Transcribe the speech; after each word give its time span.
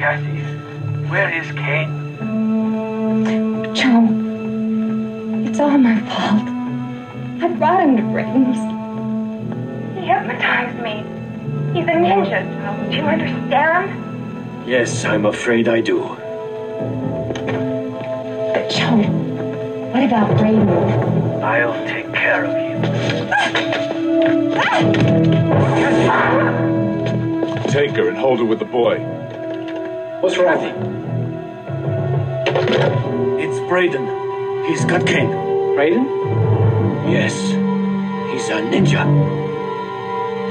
Cassie, 0.00 0.40
where 1.10 1.28
is 1.30 1.52
Kane? 1.52 1.92
Joe, 3.74 4.08
it's 5.46 5.60
all 5.60 5.76
my 5.76 6.00
fault. 6.08 6.48
I 7.42 7.48
brought 7.58 7.82
him 7.82 7.96
to 7.98 8.02
Braden's. 8.04 8.56
He 9.94 10.06
hypnotized 10.06 10.78
me. 10.82 11.04
He's 11.74 11.86
a 11.86 11.92
ninja, 12.00 12.40
Joe. 12.62 12.90
Do 12.90 12.96
you 12.96 13.02
understand? 13.02 14.66
Yes, 14.66 15.04
I'm 15.04 15.26
afraid 15.26 15.68
I 15.68 15.82
do. 15.82 16.16
But 18.54 18.70
Joe, 18.70 19.02
what 19.92 20.02
about 20.02 20.34
Braden? 20.38 20.66
I'll 21.44 21.86
take 21.86 22.10
care 22.14 22.46
of 22.46 22.52
you. 22.56 22.78
Ah! 24.56 24.80
Ah! 26.08 27.66
Take 27.68 27.90
her 27.96 28.08
and 28.08 28.16
hold 28.16 28.38
her 28.38 28.46
with 28.46 28.60
the 28.60 28.64
boy. 28.64 29.20
What's 30.20 30.36
wrong? 30.36 30.62
It's 33.40 33.58
Braden. 33.70 34.66
He's 34.66 34.84
got 34.84 35.06
Kane. 35.06 35.30
Braden? 35.74 36.04
Yes, 37.10 37.34
he's 38.30 38.48
a 38.50 38.60
ninja. 38.60 39.02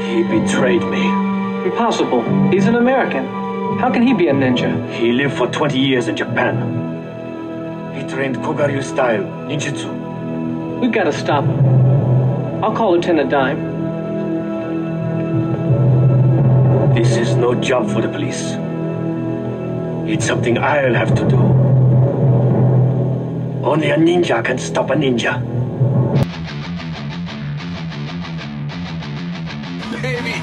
He 0.08 0.24
betrayed 0.24 0.82
me. 0.82 1.06
Impossible. 1.70 2.24
He's 2.50 2.66
an 2.66 2.78
American. 2.78 3.28
How 3.78 3.92
can 3.92 4.02
he 4.02 4.16
be 4.16 4.28
a 4.28 4.34
ninja? 4.34 4.92
He 4.92 5.12
lived 5.12 5.38
for 5.38 5.46
20 5.46 5.78
years 5.78 6.08
in 6.08 6.16
Japan. 6.18 7.94
He 7.94 8.02
trained 8.08 8.38
Kogaryu 8.38 8.84
style 8.84 9.22
ninjutsu. 9.22 10.80
We've 10.80 10.92
got 10.92 11.04
to 11.04 11.14
stop 11.14 11.44
him. 11.44 12.64
I'll 12.64 12.76
call 12.76 12.94
Lieutenant 12.94 13.30
Dime. 13.30 13.70
This 16.96 17.18
is 17.18 17.36
no 17.36 17.54
job 17.54 17.88
for 17.88 18.02
the 18.02 18.10
police. 18.10 18.56
It's 20.10 20.26
something 20.26 20.58
I'll 20.58 20.96
have 20.96 21.14
to 21.14 21.24
do. 21.30 21.38
Only 23.64 23.92
a 23.92 23.96
ninja 23.96 24.44
can 24.44 24.58
stop 24.58 24.90
a 24.90 24.96
ninja. 24.96 25.40
Baby, 30.02 30.34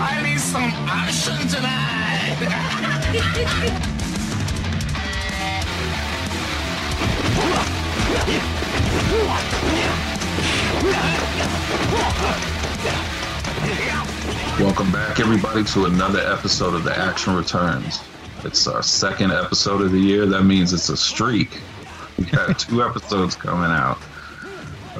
I 0.00 0.22
need 0.22 0.40
some 0.40 0.72
action 0.88 1.36
tonight. 1.48 2.38
Welcome 14.58 14.90
back, 14.90 15.20
everybody, 15.20 15.64
to 15.64 15.84
another 15.84 16.20
episode 16.20 16.72
of 16.72 16.84
The 16.84 16.96
Action 16.96 17.34
Returns. 17.34 18.00
It's 18.44 18.66
our 18.66 18.82
second 18.82 19.32
episode 19.32 19.82
of 19.82 19.92
the 19.92 19.98
year. 19.98 20.24
That 20.24 20.44
means 20.44 20.72
it's 20.72 20.88
a 20.88 20.96
streak. 20.96 21.60
We 22.18 22.24
got 22.24 22.58
two 22.58 22.82
episodes 22.82 23.36
coming 23.36 23.70
out. 23.70 23.98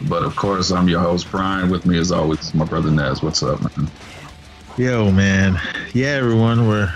But 0.09 0.23
of 0.25 0.37
course, 0.37 0.71
I'm 0.71 0.89
your 0.89 1.01
host, 1.01 1.31
Brian. 1.31 1.71
With 1.71 1.87
me, 1.87 1.99
as 1.99 2.13
always, 2.13 2.55
my 2.55 2.65
brother 2.65 2.91
Nez. 2.91 3.23
What's 3.23 3.43
up, 3.43 3.61
man? 3.77 3.91
Yo, 4.77 5.11
man. 5.11 5.61
Yeah, 5.95 6.09
everyone, 6.09 6.69
we're 6.69 6.93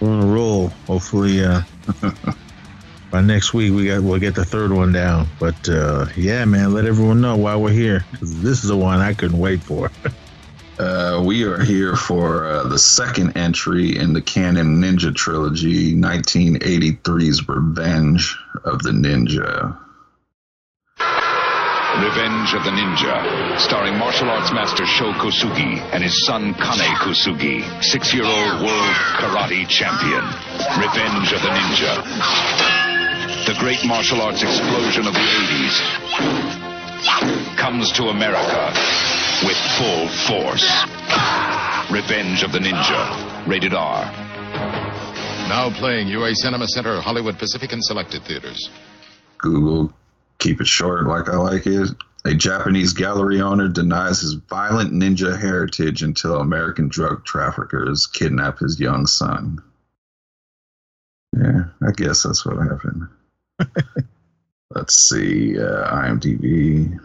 we're 0.00 0.10
on 0.10 0.22
a 0.22 0.26
roll. 0.26 0.68
Hopefully, 0.86 1.44
uh, 1.44 1.62
by 3.10 3.20
next 3.20 3.54
week 3.54 3.72
we 3.72 3.86
got 3.86 4.02
we'll 4.02 4.18
get 4.18 4.34
the 4.34 4.44
third 4.44 4.72
one 4.72 4.92
down. 4.92 5.26
But 5.38 5.68
uh, 5.68 6.06
yeah, 6.16 6.44
man, 6.44 6.72
let 6.72 6.86
everyone 6.86 7.20
know 7.20 7.36
why 7.36 7.56
we're 7.56 7.70
here. 7.70 8.04
This 8.20 8.64
is 8.64 8.68
the 8.68 8.76
one 8.76 9.00
I 9.00 9.14
couldn't 9.14 9.38
wait 9.38 9.62
for. 9.62 9.90
Uh, 10.76 11.22
we 11.24 11.44
are 11.44 11.62
here 11.62 11.94
for 11.94 12.46
uh, 12.46 12.64
the 12.64 12.78
second 12.78 13.36
entry 13.36 13.96
in 13.96 14.12
the 14.12 14.20
Cannon 14.20 14.82
Ninja 14.82 15.14
trilogy, 15.14 15.94
1983's 15.94 17.48
Revenge 17.48 18.36
of 18.64 18.82
the 18.82 18.90
Ninja. 18.90 19.78
Revenge 22.02 22.54
of 22.54 22.64
the 22.64 22.72
Ninja, 22.72 23.60
starring 23.60 23.96
martial 23.98 24.28
arts 24.28 24.50
master 24.52 24.84
Sho 24.84 25.12
Kosugi 25.12 25.78
and 25.92 26.02
his 26.02 26.26
son 26.26 26.54
Kane 26.54 26.96
Kosugi, 26.96 27.62
six-year-old 27.84 28.62
world 28.62 28.96
karate 29.14 29.68
champion. 29.68 30.24
Revenge 30.82 31.32
of 31.32 31.40
the 31.42 31.50
Ninja. 31.54 32.02
The 33.46 33.54
great 33.60 33.84
martial 33.86 34.20
arts 34.20 34.42
explosion 34.42 35.06
of 35.06 35.14
the 35.14 35.20
80s 35.20 36.63
comes 37.56 37.92
to 37.92 38.04
America 38.08 38.72
with 39.44 39.56
full 39.76 40.08
force. 40.26 40.66
Revenge 41.90 42.42
of 42.42 42.52
the 42.52 42.58
Ninja, 42.58 43.46
rated 43.46 43.74
R. 43.74 44.04
Now 45.48 45.70
playing 45.78 46.08
UA 46.08 46.34
Cinema 46.36 46.66
Center, 46.66 47.00
Hollywood 47.00 47.38
Pacific 47.38 47.72
and 47.72 47.84
selected 47.84 48.22
theaters. 48.24 48.70
Google, 49.38 49.92
keep 50.38 50.60
it 50.60 50.66
short 50.66 51.06
like 51.06 51.28
I 51.28 51.36
like 51.36 51.66
it. 51.66 51.90
A 52.24 52.34
Japanese 52.34 52.94
gallery 52.94 53.42
owner 53.42 53.68
denies 53.68 54.20
his 54.20 54.32
violent 54.32 54.92
ninja 54.92 55.38
heritage 55.38 56.02
until 56.02 56.40
American 56.40 56.88
drug 56.88 57.24
traffickers 57.26 58.06
kidnap 58.06 58.60
his 58.60 58.80
young 58.80 59.06
son. 59.06 59.58
Yeah, 61.36 61.64
I 61.86 61.92
guess 61.92 62.22
that's 62.22 62.46
what 62.46 62.56
happened. 62.56 63.08
Let's 64.74 65.08
see, 65.08 65.56
uh, 65.56 65.88
IMDb. 65.88 66.98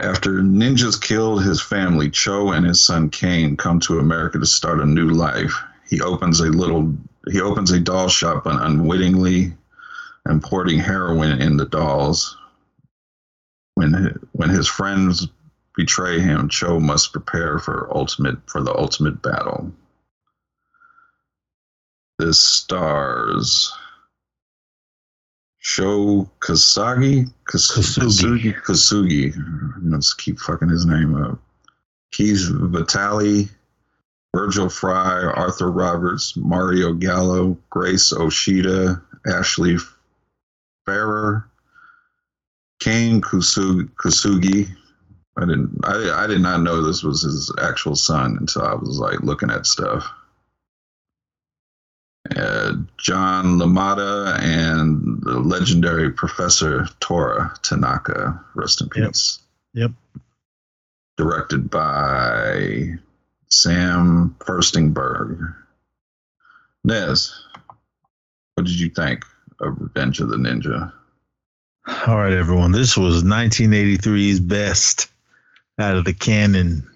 After 0.00 0.34
ninjas 0.34 1.00
killed 1.00 1.42
his 1.42 1.60
family, 1.60 2.10
Cho 2.10 2.52
and 2.52 2.64
his 2.64 2.84
son 2.84 3.10
Kane 3.10 3.56
come 3.56 3.80
to 3.80 3.98
America 3.98 4.38
to 4.38 4.46
start 4.46 4.80
a 4.80 4.86
new 4.86 5.08
life. 5.08 5.60
He 5.88 6.00
opens 6.00 6.40
a 6.40 6.46
little 6.46 6.94
he 7.28 7.40
opens 7.40 7.72
a 7.72 7.80
doll 7.80 8.08
shop 8.08 8.44
but 8.44 8.62
unwittingly 8.62 9.52
importing 10.28 10.78
heroin 10.78 11.40
in 11.40 11.56
the 11.56 11.66
dolls. 11.66 12.36
When 13.74 14.16
when 14.32 14.50
his 14.50 14.68
friends 14.68 15.26
betray 15.74 16.20
him, 16.20 16.48
Cho 16.48 16.78
must 16.78 17.12
prepare 17.12 17.58
for 17.58 17.88
ultimate 17.92 18.38
for 18.46 18.62
the 18.62 18.74
ultimate 18.76 19.22
battle. 19.22 19.72
This 22.18 22.40
stars 22.40 23.72
Sho 25.66 26.30
Kasagi? 26.38 27.28
Kas- 27.44 27.72
Kasugi. 27.72 28.54
Kasugi. 28.54 29.32
Kasugi. 29.34 29.82
Let's 29.82 30.14
keep 30.14 30.38
fucking 30.38 30.68
his 30.68 30.86
name 30.86 31.20
up. 31.20 31.40
Keith 32.12 32.48
Vitali, 32.48 33.48
Virgil 34.32 34.68
Frye, 34.68 35.24
Arthur 35.24 35.72
Roberts, 35.72 36.36
Mario 36.36 36.92
Gallo, 36.92 37.58
Grace 37.68 38.12
Oshita, 38.12 39.02
Ashley 39.26 39.76
Ferrare, 40.86 41.44
Kane 42.78 43.20
Kusu- 43.20 43.90
Kusugi. 44.00 44.68
I 45.36 45.40
didn't. 45.46 45.80
I, 45.82 46.22
I 46.22 46.26
did 46.28 46.42
not 46.42 46.60
know 46.62 46.80
this 46.80 47.02
was 47.02 47.22
his 47.22 47.52
actual 47.60 47.96
son 47.96 48.36
until 48.38 48.62
I 48.62 48.74
was 48.74 49.00
like 49.00 49.20
looking 49.24 49.50
at 49.50 49.66
stuff. 49.66 50.08
Uh, 52.34 52.72
John 52.98 53.58
LaMotta 53.58 54.38
and 54.40 55.20
the 55.22 55.38
legendary 55.38 56.10
Professor 56.10 56.86
Toru 57.00 57.48
Tanaka. 57.62 58.42
Rest 58.54 58.80
in 58.80 58.88
Yep. 58.96 59.06
peace. 59.12 59.38
Yep. 59.74 59.92
Directed 61.16 61.70
by 61.70 62.98
Sam 63.48 64.34
Firstenberg. 64.40 65.54
Nez, 66.84 67.32
what 68.54 68.66
did 68.66 68.78
you 68.78 68.88
think 68.90 69.24
of 69.60 69.80
Revenge 69.80 70.20
of 70.20 70.28
the 70.28 70.36
Ninja? 70.36 70.92
All 72.06 72.16
right, 72.16 72.32
everyone. 72.32 72.72
This 72.72 72.96
was 72.96 73.22
1983's 73.22 74.40
best 74.40 75.08
out 75.78 75.96
of 75.96 76.04
the 76.04 76.12
Cannon. 76.14 76.88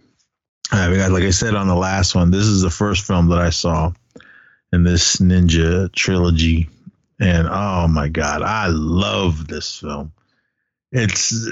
Uh, 0.73 0.89
we 0.91 0.97
got- 0.97 1.13
like 1.13 1.25
I 1.25 1.31
said 1.31 1.55
on 1.55 1.69
the 1.69 1.75
last 1.77 2.15
one, 2.15 2.31
this 2.31 2.45
is 2.45 2.63
the 2.63 2.71
first 2.71 3.05
film 3.07 3.29
that 3.29 3.39
I 3.39 3.51
saw 3.51 3.93
in 4.73 4.85
this 4.85 5.17
ninja 5.17 5.93
trilogy. 5.93 6.69
And 7.21 7.49
oh 7.51 7.89
my 7.89 8.09
God, 8.09 8.43
I 8.43 8.69
love 8.69 9.47
this 9.47 9.79
film. 9.79 10.13
It's 10.93 11.49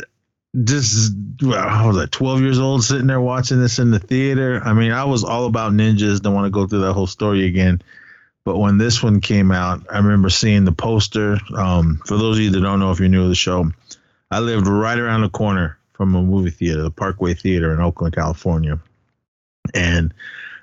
just, 0.65 1.13
I 1.45 1.87
was 1.87 1.97
like 1.97 2.11
12 2.11 2.41
years 2.41 2.59
old 2.59 2.83
sitting 2.83 3.07
there 3.07 3.21
watching 3.21 3.61
this 3.61 3.79
in 3.79 3.91
the 3.91 3.99
theater. 3.99 4.63
I 4.65 4.73
mean, 4.73 4.93
I 4.93 5.05
was 5.05 5.25
all 5.25 5.47
about 5.47 5.73
ninjas. 5.73 6.21
Don't 6.21 6.35
want 6.35 6.47
to 6.47 6.51
go 6.51 6.67
through 6.67 6.81
that 6.81 6.95
whole 6.95 7.07
story 7.07 7.47
again. 7.47 7.83
But 8.45 8.59
when 8.59 8.79
this 8.79 9.03
one 9.03 9.21
came 9.21 9.51
out, 9.51 9.85
I 9.93 9.99
remember 9.99 10.31
seeing 10.31 10.65
the 10.65 10.73
poster. 10.73 11.37
Um, 11.55 12.01
for 12.07 12.17
those 12.17 12.39
of 12.39 12.43
you 12.43 12.51
that 12.51 12.61
don't 12.61 12.81
know, 12.81 12.91
if 12.91 12.99
you're 12.99 13.09
new 13.09 13.25
to 13.25 13.29
the 13.29 13.35
show, 13.35 13.71
I 14.31 14.41
lived 14.41 14.67
right 14.67 14.99
around 14.99 15.21
the 15.21 15.29
corner 15.29 15.79
from 15.93 16.15
a 16.15 16.23
movie 16.23 16.51
theater, 16.51 16.83
the 16.83 16.91
Parkway 16.91 17.35
Theater 17.35 17.75
in 17.75 17.81
Oakland, 17.81 18.15
California. 18.15 18.81
And 19.75 20.15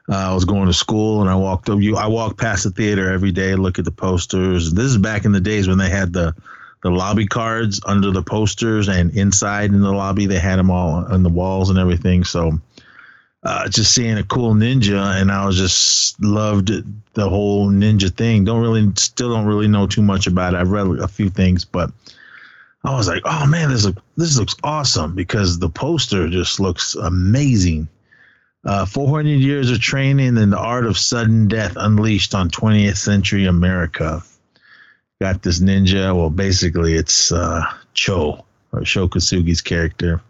uh, 0.10 0.16
I 0.16 0.34
was 0.34 0.46
going 0.46 0.68
to 0.68 0.74
school, 0.74 1.22
and 1.22 1.30
I 1.30 1.36
walked 1.36 1.70
up. 1.70 1.80
You, 1.80 1.98
I 1.98 2.08
walked 2.08 2.38
past 2.38 2.64
the 2.64 2.72
theater 2.72 3.12
every 3.12 3.32
day, 3.32 3.56
look 3.56 3.80
at 3.80 3.86
the 3.86 3.92
posters. 3.92 4.72
This 4.72 4.86
is 4.86 4.98
back 4.98 5.26
in 5.26 5.32
the 5.32 5.42
days 5.42 5.68
when 5.68 5.78
they 5.78 5.90
had 5.90 6.14
the 6.14 6.36
the 6.84 6.92
lobby 6.92 7.26
cards 7.26 7.82
under 7.84 8.12
the 8.12 8.22
posters, 8.22 8.88
and 8.88 9.12
inside 9.18 9.72
in 9.72 9.82
the 9.82 9.92
lobby 9.92 10.28
they 10.28 10.38
had 10.38 10.60
them 10.60 10.70
all 10.70 11.06
on 11.06 11.24
the 11.24 11.30
walls 11.30 11.72
and 11.72 11.80
everything. 11.80 12.24
So 12.24 12.60
uh, 13.42 13.68
just 13.70 13.94
seeing 13.94 14.18
a 14.18 14.24
cool 14.24 14.54
ninja, 14.54 15.20
and 15.22 15.32
I 15.32 15.46
was 15.46 15.58
just 15.58 16.22
loved 16.22 16.72
the 17.14 17.30
whole 17.30 17.70
ninja 17.70 18.12
thing. 18.12 18.44
Don't 18.44 18.62
really, 18.62 18.92
still 18.96 19.30
don't 19.30 19.46
really 19.46 19.68
know 19.68 19.88
too 19.88 20.02
much 20.02 20.28
about 20.28 20.54
it. 20.54 20.58
I've 20.58 20.70
read 20.70 20.88
a 21.00 21.08
few 21.08 21.30
things, 21.30 21.66
but 21.66 21.92
I 22.84 22.96
was 22.96 23.08
like, 23.08 23.22
oh 23.26 23.46
man, 23.48 23.70
this 23.70 23.86
look, 23.86 23.98
this 24.16 24.38
looks 24.38 24.56
awesome 24.64 25.16
because 25.16 25.58
the 25.58 25.70
poster 25.70 26.28
just 26.28 26.60
looks 26.60 26.94
amazing. 26.94 27.88
Uh, 28.66 28.86
400 28.86 29.30
years 29.30 29.70
of 29.70 29.80
training 29.80 30.38
in 30.38 30.50
the 30.50 30.58
art 30.58 30.86
of 30.86 30.98
sudden 30.98 31.48
death 31.48 31.74
unleashed 31.76 32.34
on 32.34 32.50
20th 32.50 32.98
century 32.98 33.46
America. 33.46 34.24
Got 35.22 35.44
this 35.44 35.60
ninja. 35.60 36.16
Well, 36.16 36.32
basically, 36.32 36.96
it's 36.96 37.32
uh, 37.32 37.64
Cho 37.94 38.44
or 38.72 38.84
Sho 38.84 39.08
Kosugi's 39.08 39.62
character 39.62 40.22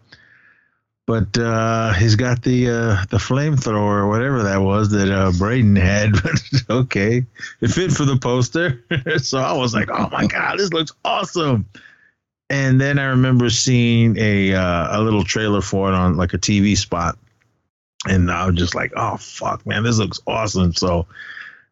but 1.06 1.38
uh, 1.38 1.92
he's 1.92 2.16
got 2.16 2.42
the 2.42 2.68
uh, 2.68 3.04
the 3.10 3.18
flamethrower 3.18 4.02
or 4.02 4.08
whatever 4.08 4.42
that 4.42 4.58
was 4.58 4.90
that 4.90 5.10
uh, 5.10 5.32
Braden 5.38 5.76
had. 5.76 6.12
But 6.22 6.42
okay, 6.68 7.24
it 7.60 7.68
fit 7.68 7.92
for 7.92 8.04
the 8.04 8.16
poster, 8.16 8.84
so 9.18 9.38
I 9.38 9.52
was 9.52 9.72
like, 9.72 9.88
"Oh 9.90 10.08
my 10.10 10.26
god, 10.26 10.58
this 10.58 10.72
looks 10.72 10.92
awesome!" 11.04 11.66
And 12.50 12.80
then 12.80 12.98
I 12.98 13.06
remember 13.06 13.50
seeing 13.50 14.16
a 14.18 14.54
uh, 14.54 15.00
a 15.00 15.00
little 15.00 15.22
trailer 15.22 15.60
for 15.60 15.88
it 15.90 15.94
on 15.94 16.16
like 16.16 16.34
a 16.34 16.38
TV 16.38 16.76
spot, 16.76 17.16
and 18.08 18.30
I 18.30 18.46
was 18.46 18.56
just 18.56 18.74
like, 18.74 18.92
"Oh 18.96 19.16
fuck, 19.16 19.66
man, 19.66 19.82
this 19.82 19.98
looks 19.98 20.20
awesome!" 20.26 20.72
So 20.74 21.06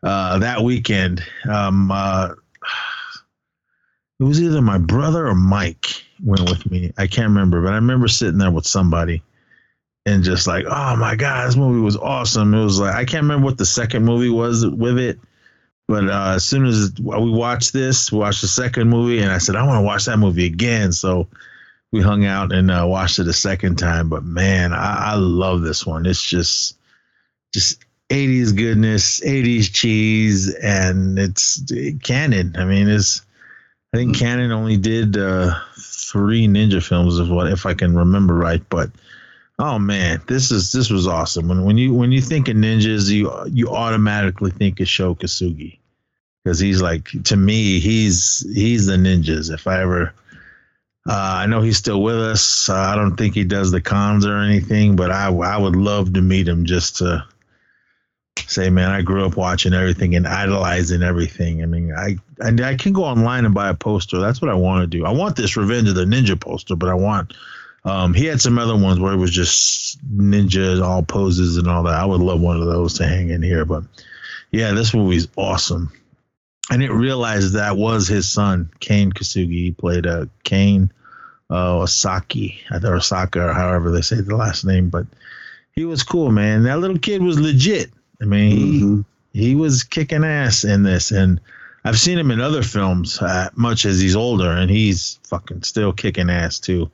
uh, 0.03 0.39
that 0.39 0.63
weekend, 0.63 1.25
um, 1.49 1.91
uh, 1.91 2.35
it 4.21 4.25
was 4.25 4.41
either 4.41 4.63
my 4.63 4.79
brother 4.79 5.27
or 5.27 5.35
Mike 5.35 6.05
went 6.23 6.49
with 6.49 6.71
me. 6.71 6.93
I 6.97 7.07
can't 7.07 7.29
remember, 7.29 7.63
but 7.63 7.73
I 7.73 7.77
remember 7.77 8.09
sitting 8.09 8.39
there 8.39 8.51
with 8.51 8.67
somebody 8.67 9.23
and 10.07 10.23
just 10.23 10.47
like, 10.47 10.67
oh 10.69 10.97
my 10.97 11.17
god, 11.17 11.47
this 11.47 11.57
movie 11.57 11.81
was 11.81 11.97
awesome. 11.97 12.55
It 12.55 12.65
was 12.65 12.79
like 12.79 12.95
I 12.95 13.05
can't 13.05 13.23
remember 13.23 13.47
what 13.47 13.59
the 13.59 13.67
second 13.67 14.05
movie 14.05 14.31
was 14.31 14.67
with 14.67 14.99
it, 14.99 15.19
but 15.89 16.09
uh, 16.09 16.33
as 16.37 16.45
soon 16.45 16.67
as 16.67 16.93
we 16.99 17.31
watched 17.31 17.73
this, 17.73 18.13
we 18.13 18.19
watched 18.19 18.43
the 18.43 18.49
second 18.49 18.89
movie, 18.89 19.21
and 19.21 19.31
I 19.33 19.39
said 19.39 19.57
I 19.57 19.67
want 19.67 19.79
to 19.79 19.87
watch 19.87 20.05
that 20.07 20.19
movie 20.19 20.47
again. 20.47 20.93
So 20.93 21.29
we 21.95 22.03
hung 22.03 22.25
out 22.25 22.53
and 22.53 22.73
uh, 22.73 22.85
watched 22.85 23.21
it 23.21 23.29
a 23.29 23.33
second 23.33 23.77
time. 23.77 24.09
But 24.09 24.25
man, 24.25 24.73
I, 24.73 25.13
I 25.13 25.15
love 25.15 25.61
this 25.61 25.87
one. 25.87 26.07
It's 26.07 26.21
just 26.21 26.77
just 27.53 27.85
80s 28.11 28.57
goodness, 28.57 29.21
80s 29.21 29.73
cheese, 29.73 30.53
and 30.53 31.17
it's 31.21 31.63
Cannon. 32.03 32.57
I 32.59 32.65
mean, 32.65 32.89
it's 32.89 33.23
I 33.93 33.99
think 33.99 34.17
Cannon 34.17 34.51
only 34.51 34.77
did 34.77 35.17
uh, 35.17 35.55
three 35.79 36.49
ninja 36.49 36.83
films, 36.83 37.21
of 37.21 37.31
what 37.31 37.47
if 37.47 37.65
I 37.65 37.75
can 37.75 37.97
remember 37.97 38.35
right. 38.35 38.63
But 38.69 38.91
oh 39.61 39.79
man, 39.79 40.21
this 40.27 40.51
is 40.51 40.73
this 40.73 40.91
was 40.91 41.07
awesome. 41.07 41.47
When 41.47 41.65
when 41.65 41.79
you 41.79 41.95
when 41.95 42.11
you 42.11 42.21
think 42.21 42.49
of 42.49 42.57
ninjas, 42.57 43.09
you 43.09 43.33
you 43.47 43.69
automatically 43.69 44.51
think 44.51 44.81
of 44.81 44.89
Sho 44.89 45.15
Kosugi 45.15 45.79
because 46.43 46.59
he's 46.59 46.83
like 46.83 47.11
to 47.27 47.37
me, 47.37 47.79
he's 47.79 48.45
he's 48.53 48.87
the 48.87 48.97
ninjas. 48.97 49.55
If 49.55 49.69
I 49.69 49.83
ever 49.83 50.13
uh, 51.07 51.13
I 51.13 51.47
know 51.47 51.61
he's 51.61 51.77
still 51.77 52.03
with 52.03 52.17
us. 52.17 52.69
Uh, 52.69 52.75
I 52.75 52.97
don't 52.97 53.17
think 53.17 53.35
he 53.35 53.45
does 53.45 53.71
the 53.71 53.81
cons 53.81 54.25
or 54.25 54.39
anything, 54.39 54.97
but 54.97 55.11
I 55.11 55.27
I 55.29 55.59
would 55.59 55.77
love 55.77 56.15
to 56.15 56.23
meet 56.23 56.49
him 56.49 56.65
just 56.65 56.97
to 56.99 57.25
say, 58.47 58.71
man, 58.71 58.91
I 58.91 59.03
grew 59.03 59.25
up 59.25 59.37
watching 59.37 59.75
everything 59.75 60.15
and 60.15 60.27
idolizing 60.27 61.03
everything. 61.03 61.63
I 61.63 61.67
mean, 61.67 61.93
I, 61.93 62.17
I 62.43 62.71
I 62.71 62.75
can 62.77 62.93
go 62.93 63.05
online 63.05 63.45
and 63.45 63.55
buy 63.55 63.69
a 63.69 63.75
poster. 63.75 64.19
That's 64.19 64.41
what 64.41 64.51
I 64.51 64.55
want 64.55 64.83
to 64.83 64.99
do. 64.99 65.05
I 65.05 65.11
want 65.11 65.37
this 65.37 65.57
Revenge 65.57 65.89
of 65.89 65.95
the 65.95 66.05
Ninja 66.05 66.41
poster, 66.41 66.77
but 66.77 66.89
I 66.89 66.95
want. 66.95 67.35
Um, 67.87 68.15
he 68.15 68.25
had 68.25 68.41
some 68.41 68.59
other 68.59 68.77
ones 68.77 68.99
where 68.99 69.13
it 69.13 69.19
was 69.19 69.31
just 69.31 70.03
ninjas, 70.11 70.83
all 70.83 71.03
poses 71.03 71.59
and 71.59 71.69
all 71.69 71.83
that. 71.83 71.93
I 71.93 72.07
would 72.07 72.23
love 72.23 72.41
one 72.41 72.59
of 72.59 72.67
those 72.67 72.95
to 72.95 73.07
hang 73.07 73.29
in 73.29 73.43
here. 73.43 73.67
But 73.67 73.85
yeah, 74.51 74.73
this 74.73 74.95
movie's 74.95 75.29
awesome. 75.37 75.93
I 76.71 76.77
didn't 76.77 76.99
realize 76.99 77.53
that 77.53 77.77
was 77.77 78.09
his 78.09 78.31
son, 78.31 78.71
Kane 78.81 79.13
Kasugi. 79.13 79.65
He 79.65 79.71
played 79.73 80.07
a 80.07 80.23
uh, 80.23 80.27
Kane 80.45 80.91
uh, 81.51 81.75
Osaki, 81.75 82.57
or 82.73 82.97
Osaka, 82.97 83.49
or 83.49 83.53
however 83.53 83.91
they 83.91 84.01
say 84.01 84.21
the 84.21 84.37
last 84.37 84.65
name. 84.65 84.89
But 84.89 85.07
he 85.73 85.85
was 85.85 86.03
cool, 86.03 86.31
man. 86.31 86.63
That 86.65 86.79
little 86.79 86.99
kid 86.99 87.23
was 87.23 87.39
legit. 87.39 87.93
I 88.21 88.25
mean, 88.25 88.59
mm-hmm. 88.59 89.01
he, 89.33 89.49
he 89.49 89.55
was 89.55 89.83
kicking 89.83 90.25
ass 90.25 90.65
in 90.65 90.83
this, 90.83 91.11
and 91.11 91.41
I've 91.85 91.99
seen 91.99 92.19
him 92.19 92.31
in 92.31 92.41
other 92.41 92.63
films. 92.63 93.21
Uh, 93.21 93.51
much 93.55 93.85
as 93.85 94.01
he's 94.01 94.17
older, 94.17 94.51
and 94.51 94.71
he's 94.71 95.19
fucking 95.25 95.63
still 95.63 95.93
kicking 95.93 96.31
ass 96.31 96.61
too. 96.61 96.91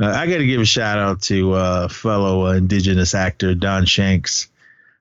Uh, 0.00 0.08
I 0.08 0.26
got 0.26 0.38
to 0.38 0.46
give 0.46 0.60
a 0.60 0.66
shout 0.66 0.98
out 0.98 1.22
to 1.22 1.54
uh, 1.54 1.88
fellow 1.88 2.46
uh, 2.46 2.52
indigenous 2.52 3.14
actor 3.14 3.54
Don 3.54 3.86
Shanks. 3.86 4.48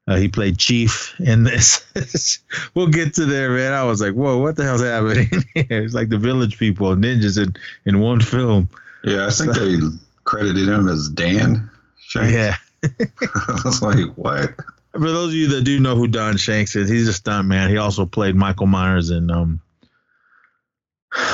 Uh, 0.08 0.16
he 0.16 0.30
played 0.30 0.58
Chief 0.58 1.20
in 1.20 1.44
this. 1.44 2.40
we'll 2.74 2.88
get 2.88 3.16
to 3.16 3.26
there, 3.26 3.50
man. 3.52 3.74
I 3.74 3.84
was 3.84 4.00
like, 4.00 4.14
"Whoa, 4.14 4.38
what 4.38 4.56
the 4.56 4.64
hell's 4.64 4.82
happening?" 4.82 5.28
it's 5.56 5.94
like 5.94 6.10
the 6.10 6.18
Village 6.18 6.58
People, 6.58 6.96
ninjas 6.96 7.42
in 7.42 7.56
in 7.86 8.00
one 8.00 8.22
film. 8.22 8.70
Yeah, 9.04 9.28
I 9.28 9.32
think 9.32 9.54
so, 9.54 9.66
they 9.66 9.78
credited 10.24 10.70
him 10.70 10.88
as 10.88 11.10
Dan. 11.10 11.70
Shanks. 12.00 12.32
Yeah. 12.32 12.56
I 12.84 13.62
was 13.66 13.82
like, 13.82 14.14
"What?" 14.16 14.56
For 14.94 15.12
those 15.12 15.30
of 15.30 15.36
you 15.36 15.48
that 15.50 15.64
do 15.64 15.80
know 15.80 15.96
who 15.96 16.08
Don 16.08 16.38
Shanks 16.38 16.76
is, 16.76 16.90
he's 16.90 17.08
a 17.08 17.14
stunt 17.14 17.48
man. 17.48 17.70
He 17.70 17.78
also 17.78 18.06
played 18.06 18.36
Michael 18.36 18.66
Myers 18.66 19.10
in 19.10 19.30
um, 19.30 19.60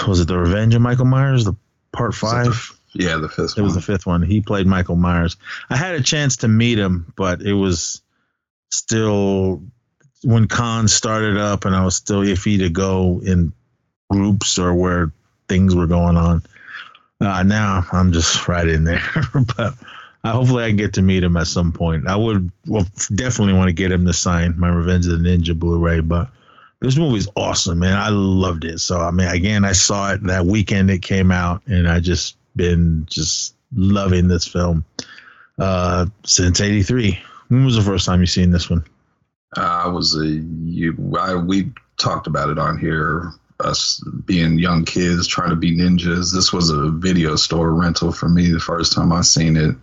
was 0.07 0.19
it 0.19 0.27
the 0.27 0.37
Revenge 0.37 0.75
of 0.75 0.81
Michael 0.81 1.05
Myers, 1.05 1.45
the 1.45 1.55
part 1.91 2.13
five? 2.13 2.75
The, 2.93 3.03
yeah, 3.03 3.17
the 3.17 3.29
fifth. 3.29 3.57
It 3.57 3.61
one. 3.61 3.65
was 3.65 3.75
the 3.75 3.81
fifth 3.81 4.05
one. 4.05 4.21
He 4.21 4.41
played 4.41 4.67
Michael 4.67 4.95
Myers. 4.95 5.37
I 5.69 5.77
had 5.77 5.95
a 5.95 6.01
chance 6.01 6.37
to 6.37 6.47
meet 6.47 6.77
him, 6.77 7.11
but 7.15 7.41
it 7.41 7.53
was 7.53 8.02
still 8.73 9.61
when 10.23 10.47
cons 10.47 10.93
started 10.93 11.37
up, 11.37 11.65
and 11.65 11.75
I 11.75 11.85
was 11.85 11.95
still 11.95 12.21
iffy 12.21 12.57
to 12.59 12.69
go 12.69 13.21
in 13.23 13.53
groups 14.09 14.57
or 14.57 14.73
where 14.73 15.11
things 15.47 15.75
were 15.75 15.87
going 15.87 16.17
on. 16.17 16.43
Uh, 17.21 17.43
now 17.43 17.85
I'm 17.91 18.11
just 18.11 18.47
right 18.47 18.67
in 18.67 18.83
there, 18.83 19.03
but 19.57 19.73
uh, 20.23 20.31
hopefully 20.31 20.63
I 20.63 20.71
get 20.71 20.93
to 20.93 21.01
meet 21.01 21.23
him 21.23 21.37
at 21.37 21.47
some 21.47 21.71
point. 21.71 22.07
I 22.07 22.15
would 22.15 22.51
well 22.67 22.87
definitely 23.13 23.53
want 23.53 23.69
to 23.69 23.73
get 23.73 23.91
him 23.91 24.05
to 24.05 24.13
sign 24.13 24.59
my 24.59 24.69
Revenge 24.69 25.05
of 25.07 25.21
the 25.21 25.29
Ninja 25.29 25.57
Blu-ray, 25.57 25.99
but 25.99 26.29
this 26.79 26.97
movie's 26.97 27.29
awesome, 27.35 27.79
man. 27.79 27.97
I 27.97 28.09
loved 28.09 28.65
it. 28.65 28.79
So 28.79 28.99
I 28.99 29.11
mean, 29.11 29.27
again, 29.27 29.65
I 29.65 29.73
saw 29.73 30.13
it 30.13 30.23
that 30.23 30.45
weekend 30.45 30.89
it 30.89 31.01
came 31.01 31.31
out, 31.31 31.61
and 31.67 31.87
I 31.87 31.99
just 31.99 32.37
been 32.55 33.05
just 33.09 33.55
loving 33.75 34.27
this 34.27 34.47
film 34.47 34.85
uh, 35.59 36.07
since 36.25 36.59
'83. 36.59 37.19
When 37.53 37.65
was 37.65 37.75
the 37.75 37.83
first 37.83 38.05
time 38.05 38.19
you 38.19 38.25
seen 38.25 38.49
this 38.49 38.69
one? 38.69 38.83
I 39.55 39.87
was 39.87 40.15
a 40.15 40.25
you. 40.25 41.15
I, 41.19 41.35
we 41.35 41.71
talked 41.97 42.25
about 42.25 42.49
it 42.49 42.57
on 42.57 42.79
here. 42.79 43.31
Us 43.59 44.03
being 44.25 44.57
young 44.57 44.83
kids 44.83 45.27
trying 45.27 45.51
to 45.51 45.55
be 45.55 45.77
ninjas. 45.77 46.33
This 46.33 46.51
was 46.51 46.71
a 46.71 46.89
video 46.89 47.35
store 47.35 47.73
rental 47.73 48.11
for 48.11 48.27
me 48.27 48.51
the 48.51 48.59
first 48.59 48.93
time 48.93 49.13
I 49.13 49.21
seen 49.21 49.55
it 49.55 49.75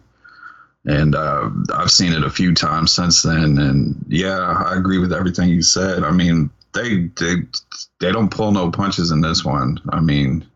and 0.85 1.15
uh, 1.15 1.50
I've 1.75 1.91
seen 1.91 2.12
it 2.12 2.25
a 2.25 2.31
few 2.31 2.55
times 2.55 2.93
since 2.93 3.23
then. 3.23 3.59
And 3.59 4.05
yeah, 4.09 4.65
I 4.67 4.77
agree 4.77 4.99
with 4.99 5.12
everything 5.12 5.49
you 5.49 5.62
said. 5.62 6.05
I 6.05 6.11
mean, 6.11 6.50
they 6.73 7.11
they 7.19 7.35
they 8.00 8.12
don't 8.12 8.31
pull 8.31 8.53
no 8.53 8.71
punches 8.71 9.11
in 9.11 9.21
this 9.21 9.45
one. 9.45 9.79
I 9.91 10.00
mean, 10.00 10.47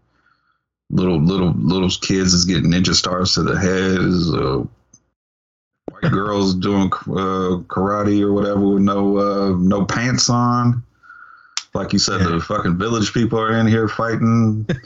little 0.90 1.20
little 1.20 1.52
little 1.52 1.90
kids 1.90 2.32
is 2.32 2.44
getting 2.44 2.70
ninja 2.70 2.94
stars 2.94 3.34
to 3.34 3.42
the 3.42 3.58
head. 3.58 4.00
Is 4.00 4.32
uh, 4.32 4.64
white 5.90 6.12
girls 6.12 6.54
doing 6.54 6.90
uh, 6.92 7.62
karate 7.66 8.22
or 8.22 8.32
whatever 8.32 8.60
with 8.60 8.82
no 8.82 9.18
uh, 9.18 9.56
no 9.58 9.84
pants 9.84 10.28
on. 10.30 10.82
Like 11.74 11.92
you 11.92 11.98
said, 11.98 12.20
yeah. 12.20 12.28
the 12.28 12.40
fucking 12.40 12.78
village 12.78 13.12
people 13.12 13.38
are 13.40 13.58
in 13.58 13.66
here 13.66 13.88
fighting. 13.88 14.66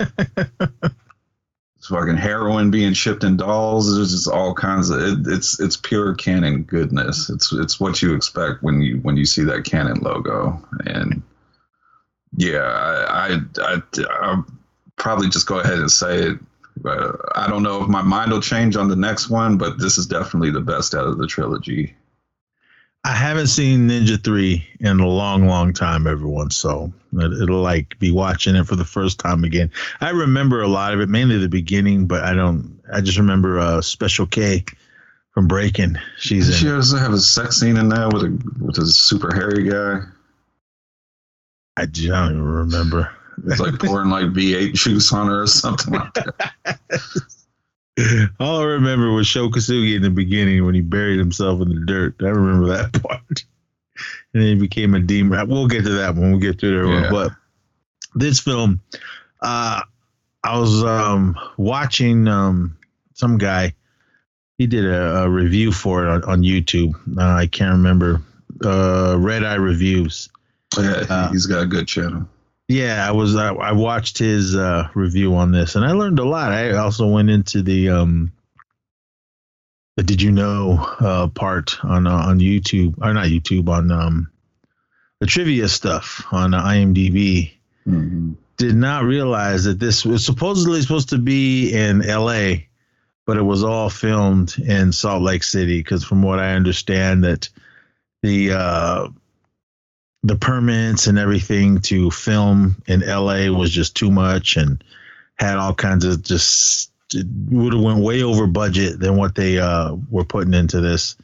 It's 1.79 1.87
fucking 1.87 2.17
heroin 2.17 2.73
being 2.73 2.93
shipped 2.93 3.23
in 3.23 3.37
dolls. 3.37 3.95
There's 3.95 4.11
just 4.11 4.29
all 4.29 4.53
kinds 4.53 4.91
of 4.91 5.01
it, 5.01 5.33
it's 5.33 5.61
it's 5.61 5.77
pure 5.77 6.13
Cannon 6.15 6.65
goodness. 6.65 7.31
It's 7.31 7.53
it's 7.53 7.79
what 7.79 8.03
you 8.03 8.15
expect 8.15 8.65
when 8.65 8.81
you 8.81 8.97
when 8.99 9.17
you 9.17 9.25
see 9.25 9.45
that 9.45 9.65
Cannon 9.65 10.01
logo. 10.01 10.61
And 10.87 11.23
yeah, 12.37 12.59
I 12.59 13.39
I, 13.39 13.39
I 13.63 13.83
I'll 14.21 14.47
probably 14.97 15.29
just 15.29 15.47
go 15.47 15.61
ahead 15.61 15.79
and 15.79 15.91
say 15.91 16.19
it. 16.19 16.39
Uh, 16.85 17.13
I 17.35 17.49
don't 17.49 17.63
know 17.63 17.83
if 17.83 17.89
my 17.89 18.03
mind 18.03 18.33
will 18.33 18.41
change 18.41 18.77
on 18.77 18.89
the 18.89 18.97
next 18.97 19.31
one, 19.31 19.59
but 19.59 19.79
this 19.79 19.99
is 19.99 20.07
definitely 20.07 20.51
the 20.51 20.61
best 20.61 20.95
out 20.95 21.07
of 21.07 21.19
the 21.19 21.27
trilogy. 21.27 21.95
I 23.05 23.13
haven't 23.13 23.47
seen 23.47 23.89
Ninja 23.89 24.23
3 24.23 24.67
in 24.81 25.01
a 25.01 25.07
long, 25.07 25.47
long 25.47 25.73
time, 25.73 26.07
everyone. 26.07 26.51
So 26.51 26.93
it'll 27.15 27.63
like 27.63 27.99
be 27.99 28.11
watching 28.11 28.57
it 28.57 28.67
for 28.67 28.77
the 28.77 28.85
first 28.85 29.19
time 29.19 29.45
again. 29.45 29.71
I 30.01 30.11
remember 30.11 30.63
a 30.63 30.69
lot 30.69 30.93
of 30.93 31.01
it, 31.01 31.09
mainly 31.09 31.39
the 31.39 31.49
beginning, 31.49 32.07
but 32.07 32.25
I 32.25 32.35
don't, 32.35 32.81
I 32.93 33.01
just 33.01 33.19
remember 33.19 33.59
uh, 33.59 33.81
Special 33.81 34.27
K 34.27 34.65
from 35.33 35.49
Breaking. 35.49 35.97
She's 36.19 36.49
Did 36.49 36.57
she 36.57 36.71
also 36.71 36.97
have 36.97 37.13
a 37.13 37.21
sex 37.21 37.59
scene 37.59 37.77
in 37.77 37.89
that 37.91 38.13
with 38.13 38.25
a, 38.25 38.65
with 38.65 38.79
a 38.79 38.87
super 38.87 39.35
hairy 39.35 39.71
guy? 39.71 40.01
I 41.77 41.87
don't 41.87 42.33
even 42.33 42.43
remember. 42.43 43.15
It's 43.47 43.61
like 43.61 43.79
pouring 43.79 44.11
like 44.11 44.27
V8 44.27 44.75
juice 44.75 45.13
on 45.13 45.29
her 45.29 45.43
or 45.43 45.47
something 45.47 45.95
like 45.95 46.15
that. 46.15 46.79
All 48.41 48.61
I 48.61 48.65
remember 48.65 49.11
was 49.11 49.27
Sho 49.27 49.49
Kosugi 49.49 49.97
in 49.97 50.03
the 50.03 50.11
beginning 50.11 50.65
when 50.65 50.75
he 50.75 50.81
buried 50.81 51.19
himself 51.19 51.61
in 51.61 51.69
the 51.69 51.85
dirt. 51.85 52.15
I 52.21 52.29
remember 52.29 52.69
that 52.69 53.03
part. 53.03 53.45
And 54.33 54.43
then 54.43 54.49
he 54.49 54.55
became 54.55 54.95
a 54.95 55.01
demon. 55.01 55.49
We'll 55.49 55.67
get 55.67 55.85
to 55.85 55.91
that 55.91 56.15
when 56.15 56.33
we 56.33 56.39
get 56.39 56.59
to 56.61 56.71
there. 56.71 56.87
Yeah. 56.87 57.11
But 57.11 57.33
this 58.15 58.39
film, 58.39 58.81
uh, 59.43 59.83
I 60.45 60.59
was 60.59 60.85
um, 60.85 61.37
watching 61.57 62.29
um, 62.29 62.77
some 63.15 63.39
guy. 63.39 63.75
He 64.59 64.67
did 64.67 64.85
a, 64.85 65.23
a 65.25 65.29
review 65.29 65.73
for 65.73 66.05
it 66.05 66.11
on, 66.11 66.25
on 66.25 66.43
YouTube. 66.43 66.95
Uh, 67.19 67.35
I 67.35 67.47
can't 67.47 67.73
remember. 67.73 68.23
Uh, 68.65 69.17
Red 69.19 69.45
Eye 69.45 69.55
Reviews. 69.55 70.29
Yeah, 70.77 71.05
Uh, 71.09 71.31
he's 71.31 71.47
got 71.47 71.63
a 71.63 71.67
good 71.67 71.89
channel. 71.89 72.29
Yeah, 72.69 73.09
I 73.09 73.13
was. 73.13 73.35
I, 73.35 73.49
I 73.55 73.73
watched 73.73 74.19
his 74.19 74.55
uh, 74.55 74.89
review 74.95 75.35
on 75.37 75.53
this, 75.53 75.75
and 75.75 75.85
I 75.87 75.93
learned 75.93 76.19
a 76.19 76.25
lot. 76.25 76.53
I 76.53 76.73
also 76.73 77.07
went 77.07 77.31
into 77.31 77.63
the 77.63 77.89
um, 77.89 78.33
the 79.97 80.03
did 80.03 80.21
you 80.21 80.31
know 80.31 80.75
uh, 81.01 81.29
part 81.29 81.83
on 81.83 82.07
uh, 82.07 82.13
on 82.13 82.41
YouTube 82.41 82.95
or 83.01 83.15
not 83.15 83.27
YouTube 83.29 83.71
on 83.71 83.91
um, 83.91 84.31
the 85.21 85.27
trivia 85.27 85.67
stuff 85.69 86.25
on 86.31 86.53
uh, 86.53 86.63
IMDb. 86.63 87.53
Mhm. 87.87 88.37
Did 88.59 88.75
not 88.77 89.05
realize 89.05 89.65
that 89.65 89.79
this 89.79 90.05
was 90.05 90.25
supposedly 90.27 90.83
supposed 90.83 91.11
to 91.11 91.19
be 91.19 91.73
in 91.73 92.05
L.A., 92.05 92.69
but 93.25 93.37
it 93.37 93.43
was 93.43 93.63
all 93.63 93.89
filmed 93.89 94.57
in 94.59 94.93
Salt 94.93 95.23
Lake 95.23 95.45
City. 95.45 95.79
Because 95.79 96.05
from 96.05 96.23
what 96.23 96.39
I 96.41 96.55
understand, 96.55 97.25
that 97.25 97.49
the 98.23 98.53
uh, 98.53 99.09
the 100.23 100.37
permits 100.37 101.07
and 101.07 101.19
everything 101.19 101.81
to 101.81 102.11
film 102.11 102.77
in 102.87 103.01
LA 103.01 103.47
was 103.47 103.71
just 103.71 103.95
too 103.95 104.11
much 104.11 104.57
and 104.57 104.83
had 105.37 105.57
all 105.57 105.75
kinds 105.75 106.05
of 106.05 106.23
just 106.23 106.91
would 107.51 107.73
have 107.73 107.83
went 107.83 108.01
way 108.01 108.23
over 108.23 108.47
budget 108.47 109.01
than 109.01 109.17
what 109.17 109.35
they 109.35 109.59
uh, 109.59 109.95
were 110.11 110.25
putting 110.25 110.55
into 110.55 110.81
this. 110.81 111.17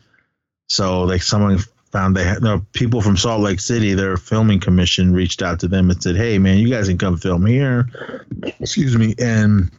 So 0.69 1.03
like 1.03 1.23
someone 1.23 1.59
found 1.93 2.17
they 2.17 2.25
had 2.25 2.43
no 2.43 2.65
people 2.73 3.01
from 3.01 3.17
Salt 3.17 3.41
Lake 3.41 3.61
City, 3.61 3.95
their 3.95 4.17
filming 4.17 4.61
commission 4.61 5.13
reached 5.13 5.43
out 5.43 5.61
to 5.61 5.69
them 5.69 5.91
and 5.91 6.03
said, 6.03 6.17
"Hey 6.17 6.39
man, 6.39 6.59
you 6.59 6.71
guys 6.71 6.89
can 6.89 6.99
come 6.99 7.17
film 7.17 7.45
here." 7.45 7.89
Excuse 8.61 8.97
me, 8.97 9.15
and 9.19 9.71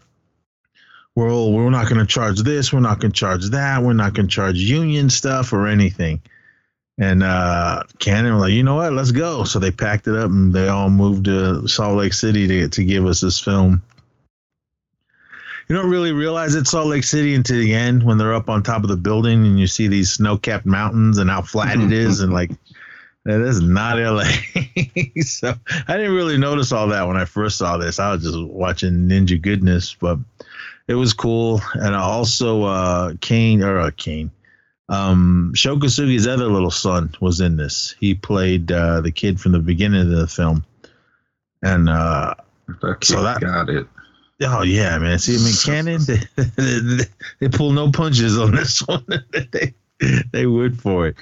we're 1.16 1.32
all, 1.32 1.54
we're 1.54 1.70
not 1.70 1.88
going 1.90 2.00
to 2.00 2.06
charge 2.06 2.42
this, 2.42 2.72
we're 2.72 2.82
not 2.82 3.00
going 3.00 3.12
to 3.12 3.18
charge 3.18 3.50
that, 3.50 3.82
we're 3.82 3.94
not 3.94 4.14
going 4.14 4.28
to 4.28 4.34
charge 4.34 4.58
union 4.58 5.10
stuff 5.10 5.54
or 5.54 5.68
anything. 5.68 6.22
And 6.98 7.24
uh, 7.24 7.84
Cannon 8.00 8.34
was 8.34 8.42
like, 8.42 8.54
you 8.54 8.64
know 8.64 8.76
what, 8.76 8.94
let's 8.94 9.12
go. 9.12 9.44
So 9.44 9.60
they 9.60 9.72
packed 9.72 10.08
it 10.08 10.16
up 10.16 10.30
and 10.30 10.54
they 10.54 10.70
all 10.70 10.90
moved 10.90 11.26
to 11.26 11.68
Salt 11.68 11.98
Lake 11.98 12.14
City 12.14 12.48
to 12.48 12.70
to 12.70 12.84
give 12.86 13.06
us 13.06 13.20
this 13.20 13.40
film. 13.40 13.82
You 15.68 15.76
don't 15.76 15.90
really 15.90 16.12
realize 16.12 16.54
it's 16.56 16.72
Salt 16.72 16.88
Lake 16.88 17.04
City 17.04 17.34
until 17.34 17.58
the 17.58 17.74
end 17.74 18.04
when 18.04 18.18
they're 18.18 18.36
up 18.36 18.50
on 18.50 18.62
top 18.62 18.84
of 18.84 18.90
the 18.90 18.96
building 18.98 19.46
and 19.46 19.60
you 19.60 19.66
see 19.66 19.88
these 19.88 20.14
snow-capped 20.14 20.66
mountains 20.66 21.18
and 21.18 21.30
how 21.30 21.42
flat 21.42 21.80
it 21.80 21.92
is 21.92 22.20
and 22.22 22.32
like 22.32 22.52
that 23.26 23.42
is 23.42 23.60
not 23.60 23.98
LA. 23.98 24.26
so 25.24 25.56
I 25.88 25.98
didn't 25.98 26.14
really 26.14 26.38
notice 26.38 26.72
all 26.72 26.90
that 26.90 27.08
when 27.08 27.18
I 27.18 27.26
first 27.26 27.58
saw 27.58 27.78
this. 27.78 27.98
I 28.00 28.12
was 28.12 28.24
just 28.24 28.40
watching 28.40 29.10
Ninja 29.10 29.42
Goodness, 29.42 29.96
but 29.96 30.20
it 30.88 30.94
was 30.94 31.14
cool. 31.14 31.60
And 31.74 31.96
also 31.96 32.64
uh 32.64 33.14
Kane 33.20 33.64
or 33.64 33.80
uh, 33.80 33.92
Kane. 33.98 34.30
Um 34.90 35.54
Sho 35.56 35.78
Kosugi's 35.78 36.28
other 36.28 36.48
little 36.48 36.72
son 36.72 37.14
was 37.20 37.42
in 37.42 37.58
this. 37.58 37.96
He 38.00 38.14
played 38.16 38.72
uh 38.72 39.02
the 39.02 39.12
kid 39.12 39.40
from 39.40 39.52
the 39.54 39.60
beginning 39.60 40.02
of 40.02 40.10
the 40.10 40.28
film. 40.28 40.64
And 41.62 41.90
uh 41.90 42.36
So 43.02 43.24
that- 43.24 43.42
got 43.42 43.70
it. 43.70 43.88
Oh 44.44 44.64
yeah, 44.64 44.98
man. 44.98 45.18
See, 45.18 45.36
I 45.36 45.40
mean, 45.40 45.54
Cannon 45.64 46.02
they, 46.06 46.44
they, 46.58 47.04
they 47.40 47.58
pull 47.58 47.72
no 47.72 47.90
punches 47.92 48.38
on 48.38 48.52
this 48.54 48.80
one. 48.86 49.06
they 49.52 49.74
they 50.32 50.46
went 50.46 50.80
for 50.82 51.08
it 51.08 51.16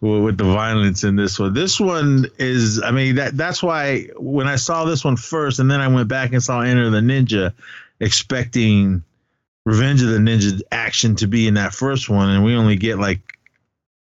with 0.00 0.22
with 0.24 0.38
the 0.38 0.44
violence 0.44 1.04
in 1.04 1.14
this 1.14 1.38
one. 1.38 1.52
This 1.52 1.78
one 1.78 2.26
is, 2.38 2.80
I 2.82 2.90
mean, 2.90 3.16
that 3.16 3.36
that's 3.36 3.62
why 3.62 4.04
when 4.16 4.48
I 4.48 4.56
saw 4.56 4.86
this 4.86 5.04
one 5.04 5.16
first, 5.16 5.60
and 5.60 5.70
then 5.70 5.80
I 5.82 5.88
went 5.88 6.08
back 6.08 6.32
and 6.32 6.42
saw 6.42 6.60
Enter 6.62 6.88
the 6.90 7.00
Ninja, 7.00 7.52
expecting 8.00 9.02
Revenge 9.64 10.02
of 10.02 10.08
the 10.08 10.18
Ninja 10.18 10.60
action 10.70 11.16
to 11.16 11.26
be 11.26 11.46
in 11.46 11.54
that 11.54 11.72
first 11.72 12.08
one, 12.08 12.28
and 12.30 12.44
we 12.44 12.54
only 12.54 12.76
get 12.76 12.98
like 12.98 13.20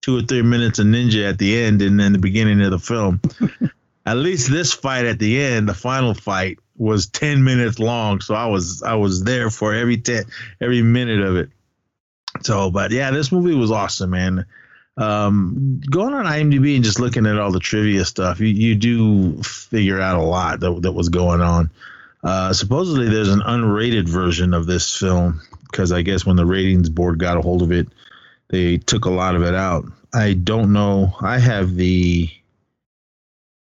two 0.01 0.17
or 0.17 0.21
three 0.21 0.41
minutes 0.41 0.79
of 0.79 0.87
ninja 0.87 1.29
at 1.29 1.37
the 1.37 1.61
end 1.61 1.81
and 1.81 1.99
then 1.99 2.11
the 2.11 2.19
beginning 2.19 2.61
of 2.61 2.71
the 2.71 2.79
film. 2.79 3.21
at 4.05 4.17
least 4.17 4.49
this 4.49 4.73
fight 4.73 5.05
at 5.05 5.19
the 5.19 5.41
end, 5.41 5.69
the 5.69 5.73
final 5.73 6.13
fight, 6.13 6.59
was 6.77 7.05
ten 7.05 7.43
minutes 7.43 7.77
long, 7.77 8.21
so 8.21 8.33
I 8.33 8.47
was 8.47 8.81
I 8.81 8.95
was 8.95 9.23
there 9.23 9.51
for 9.51 9.73
every 9.73 9.97
ten 9.97 10.23
every 10.59 10.81
minute 10.81 11.21
of 11.21 11.35
it. 11.35 11.49
So, 12.41 12.71
but 12.71 12.91
yeah, 12.91 13.11
this 13.11 13.31
movie 13.31 13.53
was 13.53 13.71
awesome, 13.71 14.09
man. 14.09 14.45
Um, 14.97 15.81
going 15.89 16.13
on 16.13 16.25
IMDb 16.25 16.75
and 16.75 16.83
just 16.83 16.99
looking 16.99 17.25
at 17.25 17.37
all 17.37 17.51
the 17.51 17.59
trivia 17.59 18.03
stuff, 18.03 18.39
you, 18.39 18.47
you 18.47 18.75
do 18.75 19.41
figure 19.43 20.01
out 20.01 20.19
a 20.19 20.23
lot 20.23 20.59
that, 20.59 20.81
that 20.81 20.91
was 20.91 21.09
going 21.09 21.41
on. 21.41 21.69
Uh, 22.23 22.53
supposedly, 22.53 23.09
there's 23.09 23.29
an 23.29 23.41
unrated 23.41 24.07
version 24.07 24.53
of 24.53 24.67
this 24.67 24.95
film 24.95 25.41
because 25.69 25.91
I 25.91 26.01
guess 26.01 26.25
when 26.25 26.35
the 26.35 26.45
ratings 26.45 26.89
board 26.89 27.19
got 27.19 27.37
a 27.37 27.41
hold 27.41 27.61
of 27.61 27.71
it, 27.71 27.87
they 28.49 28.77
took 28.77 29.05
a 29.05 29.09
lot 29.09 29.35
of 29.35 29.43
it 29.43 29.55
out. 29.55 29.85
I 30.13 30.33
don't 30.33 30.73
know. 30.73 31.15
I 31.21 31.39
have 31.39 31.75
the 31.75 32.29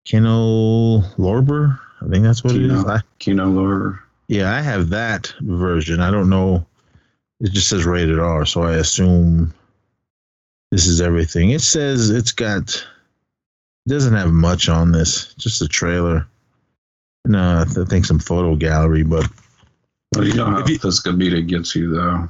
Kino 0.06 1.00
Lorber. 1.18 1.80
I 2.02 2.10
think 2.10 2.24
that's 2.24 2.44
what 2.44 2.56
it 2.56 2.64
is. 2.64 2.72
Kino, 2.72 2.90
I, 2.90 3.00
Kino 3.20 3.46
Lord. 3.46 4.00
yeah, 4.28 4.52
I 4.52 4.62
have 4.62 4.90
that 4.90 5.34
version. 5.42 6.02
I 6.02 6.10
don't 6.12 6.30
know. 6.30 6.66
It 7.40 7.52
just 7.52 7.70
says 7.70 7.86
rated 7.86 8.20
R, 8.20 8.46
so 8.46 8.64
I 8.64 8.76
assume 8.76 9.54
this 10.72 10.88
is 10.88 11.02
everything. 11.02 11.52
It 11.52 11.62
says 11.62 12.10
it's 12.10 12.32
got. 12.32 12.88
It 13.86 13.90
doesn't 13.90 14.14
have 14.14 14.32
much 14.32 14.70
on 14.70 14.92
this. 14.92 15.34
Just 15.36 15.62
a 15.62 15.68
trailer. 15.68 16.28
No, 17.26 17.62
I 17.62 17.66
th- 17.66 17.88
think 17.88 18.06
some 18.06 18.20
photo 18.20 18.56
gallery, 18.56 19.04
but 19.04 19.28
Well, 20.16 20.26
you 20.28 20.34
know 20.34 20.46
how 20.46 20.66
you- 20.66 20.80
Piscomita 20.80 21.46
gets 21.48 21.76
you 21.76 21.92
though. 21.94 22.30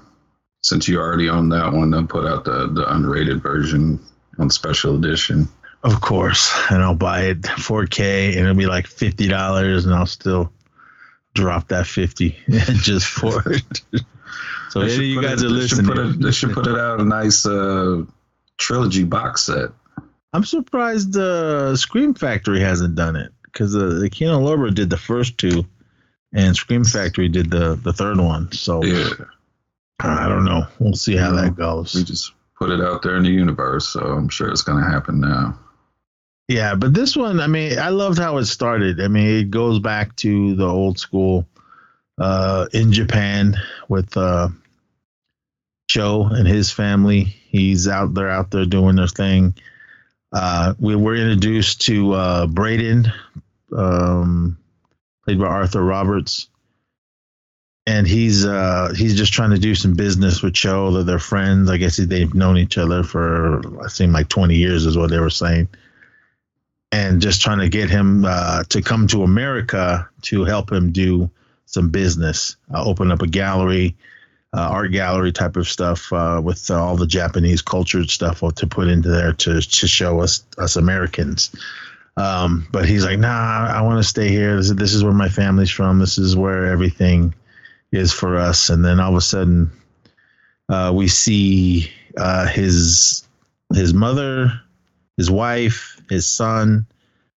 Since 0.63 0.88
you 0.88 1.00
already 1.00 1.27
own 1.29 1.50
that 1.50 1.74
one, 1.74 1.89
they'll 1.89 2.05
put 2.05 2.27
out 2.27 2.43
the, 2.45 2.67
the 2.67 2.86
unrated 2.86 3.41
version 3.41 4.00
on 4.38 4.50
special 4.51 4.95
edition. 4.95 5.48
of 5.83 6.00
course, 6.01 6.53
and 6.69 6.83
I'll 6.83 6.93
buy 6.93 7.21
it 7.21 7.41
4K, 7.41 8.29
and 8.33 8.41
it'll 8.41 8.53
be 8.53 8.67
like 8.67 8.86
fifty 8.86 9.27
dollars, 9.27 9.86
and 9.86 9.95
I'll 9.95 10.05
still 10.05 10.51
drop 11.33 11.69
that 11.69 11.88
fifty 11.88 12.38
just 12.50 13.07
for 13.07 13.41
it. 13.51 13.81
so 14.69 14.81
any 14.81 14.91
should 14.91 15.03
you 15.05 15.21
guys 15.21 15.41
it- 15.41 15.45
are 15.45 15.50
should 15.50 15.51
listening. 15.51 15.86
put 15.88 15.98
it- 15.98 16.21
they 16.21 16.31
should 16.31 16.53
put 16.53 16.67
it 16.67 16.77
out 16.77 17.00
a 17.01 17.05
nice 17.05 17.45
uh, 17.48 18.03
trilogy 18.60 19.03
box 19.05 19.43
set. 19.43 19.69
I'm 20.33 20.43
surprised 20.45 21.17
uh, 21.17 21.75
Scream 21.75 22.13
Factory 22.13 22.60
hasn't 22.60 22.93
done 22.95 23.15
it 23.15 23.31
because 23.51 23.75
uh, 23.75 24.00
the 24.00 24.10
Kino 24.10 24.39
Lorber 24.39 24.74
did 24.74 24.89
the 24.89 24.98
first 24.98 25.38
two, 25.38 25.65
and 26.34 26.55
Scream 26.55 26.84
Factory 26.84 27.29
did 27.29 27.50
the 27.51 27.75
the 27.75 27.93
third 27.93 28.17
one. 28.20 28.51
So 28.51 28.84
Yeah, 28.84 29.10
I 30.00 30.27
don't 30.27 30.46
know. 30.46 30.65
We'll 30.79 30.93
see 30.93 31.15
how 31.15 31.34
Yeah. 31.36 31.41
that 31.43 31.55
goes. 31.55 31.93
we 31.96 32.03
just 32.03 32.31
put 32.58 32.70
it 32.70 32.81
out 32.81 33.01
there 33.01 33.17
in 33.17 33.24
the 33.24 33.29
universe, 33.29 33.88
so 33.88 34.00
I'm 34.01 34.29
sure 34.29 34.50
it's 34.50 34.62
going 34.63 34.84
to 34.84 34.89
happen 34.89 35.20
now. 35.20 35.58
Yeah, 36.48 36.75
but 36.75 36.93
this 36.93 37.15
one, 37.15 37.39
I 37.39 37.48
mean, 37.48 37.79
I 37.79 37.89
loved 37.89 38.17
how 38.20 38.38
it 38.38 38.46
started. 38.46 39.00
I 39.00 39.08
mean, 39.08 39.27
it 39.27 39.51
goes 39.51 39.79
back 39.79 40.15
to 40.17 40.53
the 40.55 40.65
old 40.67 41.00
school 41.00 41.48
uh, 42.20 42.67
in 42.74 42.91
Japan 42.91 43.55
with 43.88 44.15
uh, 44.17 44.50
Joe 45.88 46.25
and 46.25 46.48
his 46.48 46.70
family. 46.72 47.24
He's 47.24 47.88
out 47.88 48.13
there, 48.13 48.29
out 48.29 48.51
there 48.51 48.65
doing 48.65 48.98
their 48.98 49.08
thing. 49.08 49.55
Uh, 50.31 50.73
we 50.79 50.95
were 50.95 51.15
introduced 51.15 51.81
to 51.81 52.13
uh, 52.13 52.47
Braden, 52.47 53.11
um, 53.75 54.57
played 55.25 55.39
by 55.39 55.45
Arthur 55.45 55.83
Roberts, 55.83 56.47
and 57.85 58.07
he's 58.07 58.45
uh, 58.45 58.93
he's 58.95 59.17
just 59.17 59.33
trying 59.33 59.51
to 59.51 59.59
do 59.59 59.75
some 59.75 59.93
business 59.93 60.41
with 60.41 60.53
Joe. 60.53 60.91
That 60.91 61.03
they're 61.03 61.19
friends. 61.19 61.69
I 61.69 61.77
guess 61.77 61.97
they've 61.97 62.33
known 62.33 62.57
each 62.57 62.77
other 62.77 63.03
for 63.03 63.83
I 63.83 63.89
think 63.89 64.13
like 64.13 64.29
twenty 64.29 64.55
years, 64.55 64.85
is 64.85 64.97
what 64.97 65.09
they 65.09 65.19
were 65.19 65.29
saying 65.29 65.67
and 66.91 67.21
just 67.21 67.41
trying 67.41 67.59
to 67.59 67.69
get 67.69 67.89
him 67.89 68.25
uh, 68.25 68.63
to 68.65 68.81
come 68.81 69.07
to 69.07 69.23
America 69.23 70.09
to 70.23 70.43
help 70.43 70.71
him 70.71 70.91
do 70.91 71.29
some 71.65 71.89
business, 71.89 72.57
open 72.73 73.11
up 73.11 73.21
a 73.21 73.27
gallery, 73.27 73.95
uh, 74.53 74.67
art 74.70 74.91
gallery 74.91 75.31
type 75.31 75.55
of 75.55 75.67
stuff 75.67 76.12
uh, 76.12 76.41
with 76.43 76.70
uh, 76.70 76.81
all 76.81 76.98
the 76.98 77.08
Japanese 77.08 77.62
cultured 77.62 78.10
stuff 78.10 78.41
to 78.55 78.67
put 78.67 78.88
into 78.88 79.10
there 79.10 79.34
to 79.34 79.62
to 79.62 79.88
show 79.88 80.20
us 80.20 80.43
us 80.58 80.75
Americans. 80.75 81.51
Um, 82.17 82.67
but 82.72 82.86
he's 82.86 83.05
like, 83.05 83.20
nah, 83.20 83.67
I 83.67 83.81
want 83.81 84.00
to 84.03 84.08
stay 84.08 84.27
here. 84.27 84.58
This 84.58 84.70
is, 84.70 84.75
this 84.75 84.93
is 84.93 85.03
where 85.03 85.13
my 85.13 85.29
family's 85.29 85.72
from. 85.72 86.00
This 86.00 86.17
is 86.17 86.36
where 86.36 86.65
everything 86.65 87.34
is 87.93 88.12
for 88.12 88.38
us. 88.38 88.70
And 88.70 88.84
then 88.84 89.00
all 89.00 89.12
of 89.12 89.17
a 89.17 89.22
sudden, 89.22 89.72
uh, 90.67 90.91
we 90.93 91.08
see 91.08 91.89
uh, 92.17 92.48
his 92.48 93.25
his 93.74 93.93
mother, 93.93 94.51
his 95.15 95.31
wife, 95.31 96.01
his 96.10 96.25
son, 96.25 96.86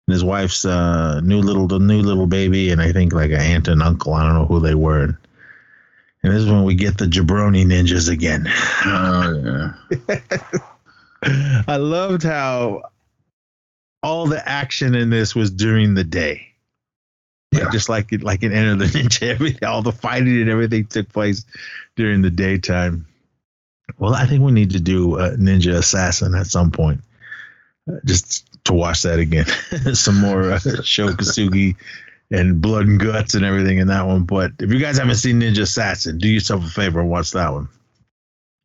and 0.07 0.13
his 0.13 0.23
wife's 0.23 0.65
uh, 0.65 1.21
new 1.21 1.39
little 1.39 1.67
new 1.79 2.01
little 2.01 2.27
baby, 2.27 2.71
and 2.71 2.81
I 2.81 2.91
think 2.91 3.13
like 3.13 3.31
an 3.31 3.39
aunt 3.39 3.67
and 3.67 3.83
uncle. 3.83 4.13
I 4.13 4.25
don't 4.25 4.33
know 4.33 4.45
who 4.45 4.59
they 4.59 4.75
were. 4.75 5.03
And, 5.03 5.17
And 6.23 6.33
this 6.33 6.43
is 6.43 6.49
when 6.49 6.63
we 6.63 6.75
get 6.75 6.97
the 6.97 7.05
jabroni 7.05 7.65
ninjas 7.65 8.09
again. 8.09 8.47
Oh 8.85 9.73
yeah. 10.09 10.19
I 11.67 11.77
loved 11.77 12.23
how 12.23 12.83
all 14.01 14.27
the 14.27 14.47
action 14.47 14.95
in 14.95 15.09
this 15.09 15.35
was 15.35 15.51
during 15.51 15.93
the 15.93 16.03
day. 16.03 16.47
Yeah. 17.51 17.69
Just 17.71 17.87
like 17.87 18.11
it, 18.11 18.23
like 18.23 18.43
in 18.43 18.51
Enter 18.51 18.75
the 18.75 18.85
Ninja, 18.85 19.23
everything, 19.29 19.67
all 19.67 19.81
the 19.81 19.91
fighting 19.91 20.41
and 20.41 20.49
everything 20.49 20.85
took 20.85 21.09
place 21.09 21.45
during 21.95 22.21
the 22.21 22.31
daytime. 22.31 23.05
Well, 23.99 24.13
I 24.13 24.25
think 24.25 24.41
we 24.41 24.51
need 24.51 24.71
to 24.71 24.79
do 24.79 25.17
a 25.17 25.31
Ninja 25.31 25.75
Assassin 25.75 26.33
at 26.35 26.47
some 26.47 26.71
point, 26.71 27.01
uh, 27.87 27.97
just 28.05 28.49
to 28.65 28.73
watch 28.73 29.03
that 29.03 29.19
again. 29.19 29.45
some 29.93 30.19
more 30.19 30.53
uh, 30.53 30.59
Sho 30.83 31.09
Kosugi 31.09 31.75
and 32.33 32.59
blood 32.59 32.87
and 32.87 32.99
guts 32.99 33.35
and 33.35 33.45
everything 33.45 33.77
in 33.77 33.87
that 33.87 34.07
one. 34.07 34.23
But 34.23 34.51
if 34.59 34.71
you 34.71 34.79
guys 34.79 34.97
haven't 34.97 35.15
seen 35.15 35.39
Ninja 35.39 35.61
Assassin, 35.61 36.17
do 36.17 36.27
yourself 36.27 36.65
a 36.65 36.69
favor 36.69 36.99
and 36.99 37.09
watch 37.09 37.31
that 37.31 37.53
one. 37.53 37.69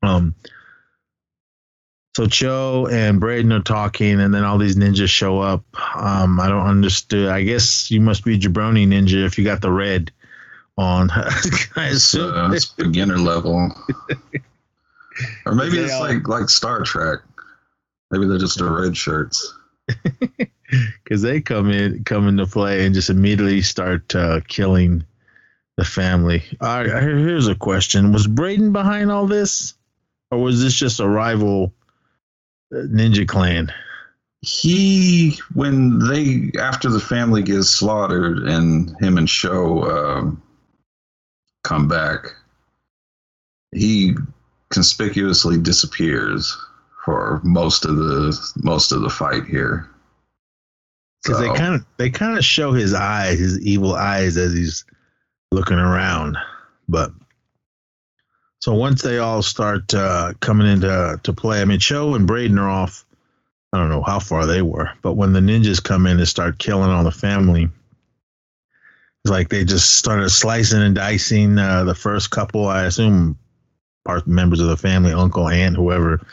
Um, 0.02 0.34
so 2.16 2.26
Cho 2.26 2.88
and 2.90 3.20
Braden 3.20 3.52
are 3.52 3.60
talking, 3.60 4.20
and 4.20 4.34
then 4.34 4.42
all 4.42 4.58
these 4.58 4.74
ninjas 4.74 5.08
show 5.08 5.38
up. 5.38 5.64
Um, 5.94 6.40
I 6.40 6.48
don't 6.48 6.66
understand. 6.66 7.30
I 7.30 7.42
guess 7.42 7.90
you 7.90 8.00
must 8.00 8.24
be 8.24 8.38
Jabroni 8.38 8.88
Ninja 8.88 9.24
if 9.24 9.38
you 9.38 9.44
got 9.44 9.60
the 9.60 9.70
red 9.70 10.10
on. 10.78 11.10
I 11.76 11.88
assume 11.88 12.34
uh, 12.34 12.50
it's 12.52 12.64
beginner 12.64 13.18
level, 13.18 13.70
or 15.46 15.54
maybe 15.54 15.78
it's 15.78 15.92
like 16.00 16.26
like 16.26 16.48
Star 16.48 16.82
Trek. 16.82 17.20
Maybe 18.10 18.26
they're 18.26 18.38
just 18.38 18.58
the 18.58 18.68
red 18.68 18.96
shirts. 18.96 19.54
because 21.04 21.22
they 21.22 21.40
come 21.40 21.70
in 21.70 22.04
come 22.04 22.28
into 22.28 22.46
play 22.46 22.84
and 22.84 22.94
just 22.94 23.10
immediately 23.10 23.62
start 23.62 24.14
uh, 24.14 24.40
killing 24.48 25.04
the 25.76 25.84
family. 25.84 26.42
Uh, 26.60 26.84
here's 26.84 27.48
a 27.48 27.54
question: 27.54 28.12
Was 28.12 28.26
Braden 28.26 28.72
behind 28.72 29.10
all 29.10 29.26
this, 29.26 29.74
or 30.30 30.38
was 30.38 30.62
this 30.62 30.74
just 30.74 31.00
a 31.00 31.08
rival 31.08 31.72
uh, 32.72 32.78
ninja 32.78 33.26
clan? 33.26 33.72
He, 34.40 35.38
when 35.54 35.98
they 35.98 36.52
after 36.60 36.88
the 36.90 37.00
family 37.00 37.42
gets 37.42 37.70
slaughtered 37.70 38.38
and 38.38 38.94
him 39.00 39.18
and 39.18 39.28
Sho 39.28 39.82
um, 39.82 40.42
come 41.64 41.88
back, 41.88 42.26
he 43.72 44.14
conspicuously 44.70 45.58
disappears 45.58 46.56
for 47.04 47.40
most 47.42 47.84
of 47.84 47.96
the 47.96 48.52
most 48.62 48.92
of 48.92 49.00
the 49.00 49.10
fight 49.10 49.46
here 49.46 49.88
because 51.22 51.38
so. 51.38 51.42
they 51.42 51.58
kind 51.58 51.74
of 51.74 51.86
they 51.96 52.10
kind 52.10 52.38
of 52.38 52.44
show 52.44 52.72
his 52.72 52.94
eyes, 52.94 53.38
his 53.38 53.60
evil 53.60 53.94
eyes, 53.94 54.36
as 54.36 54.52
he's 54.52 54.84
looking 55.50 55.78
around. 55.78 56.36
But 56.88 57.12
so 58.60 58.74
once 58.74 59.02
they 59.02 59.18
all 59.18 59.42
start 59.42 59.92
uh, 59.94 60.34
coming 60.40 60.66
into 60.66 61.20
to 61.22 61.32
play, 61.32 61.60
I 61.60 61.64
mean, 61.64 61.78
Cho 61.78 62.14
and 62.14 62.26
Braden 62.26 62.58
are 62.58 62.68
off. 62.68 63.04
I 63.72 63.78
don't 63.78 63.90
know 63.90 64.02
how 64.02 64.18
far 64.18 64.46
they 64.46 64.62
were, 64.62 64.90
but 65.02 65.14
when 65.14 65.34
the 65.34 65.40
ninjas 65.40 65.82
come 65.82 66.06
in 66.06 66.18
and 66.18 66.28
start 66.28 66.58
killing 66.58 66.90
all 66.90 67.04
the 67.04 67.10
family, 67.10 67.68
it's 69.24 69.30
like 69.30 69.50
they 69.50 69.64
just 69.64 69.96
started 69.96 70.30
slicing 70.30 70.80
and 70.80 70.94
dicing 70.94 71.58
uh, 71.58 71.84
the 71.84 71.94
first 71.94 72.30
couple. 72.30 72.66
I 72.66 72.84
assume 72.84 73.36
part 74.06 74.26
members 74.26 74.60
of 74.60 74.68
the 74.68 74.76
family, 74.78 75.12
uncle, 75.12 75.48
aunt, 75.48 75.76
whoever, 75.76 76.26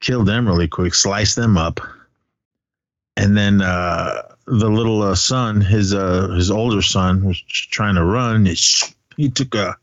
killed 0.00 0.28
them 0.28 0.46
really 0.46 0.68
quick, 0.68 0.94
sliced 0.94 1.34
them 1.34 1.58
up 1.58 1.80
and 3.18 3.36
then 3.36 3.60
uh, 3.60 4.22
the 4.46 4.70
little 4.70 5.02
uh, 5.02 5.14
son, 5.16 5.60
his 5.60 5.92
uh, 5.92 6.28
his 6.28 6.52
older 6.52 6.80
son, 6.80 7.24
was 7.24 7.40
trying 7.40 7.96
to 7.96 8.04
run. 8.04 8.46
He 9.16 9.28
took 9.28 9.56
a 9.56 9.76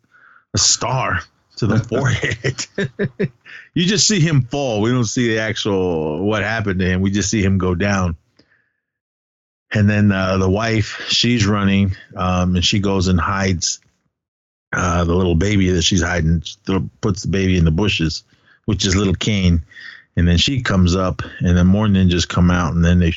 a 0.54 0.58
star 0.58 1.20
to 1.58 1.68
the 1.68 1.80
forehead. 1.90 2.66
you 3.74 3.86
just 3.86 4.08
see 4.08 4.22
him 4.22 4.44
fall. 4.44 4.82
We 4.82 4.90
don't 4.92 5.04
see 5.04 5.28
the 5.28 5.40
actual 5.40 6.26
what 6.26 6.44
happened 6.44 6.80
to 6.80 6.86
him. 6.86 7.02
We 7.02 7.12
just 7.12 7.30
see 7.30 7.44
him 7.44 7.58
go 7.58 7.76
down. 7.76 8.16
And 9.74 9.90
then 9.90 10.14
uh, 10.14 10.38
the 10.38 10.50
wife, 10.50 11.02
she's 11.10 11.46
running, 11.46 11.98
um, 12.16 12.56
and 12.56 12.64
she 12.64 12.80
goes 12.80 13.10
and 13.10 13.20
hides 13.20 13.82
uh, 14.72 15.04
the 15.04 15.14
little 15.14 15.36
baby 15.36 15.70
that 15.72 15.82
she's 15.82 16.02
hiding. 16.02 16.40
She 16.42 16.56
puts 17.02 17.24
the 17.24 17.28
baby 17.28 17.58
in 17.58 17.66
the 17.66 17.72
bushes, 17.72 18.24
which 18.64 18.86
is 18.86 18.96
little 18.96 19.16
Kane 19.16 19.66
and 20.18 20.28
then 20.28 20.38
she 20.38 20.62
comes 20.62 20.96
up, 20.96 21.22
and 21.40 21.58
then 21.58 21.68
more 21.68 21.88
ninjas 21.88 22.28
come 22.28 22.50
out, 22.52 22.74
and 22.74 22.84
then 22.84 23.00
they 23.00 23.14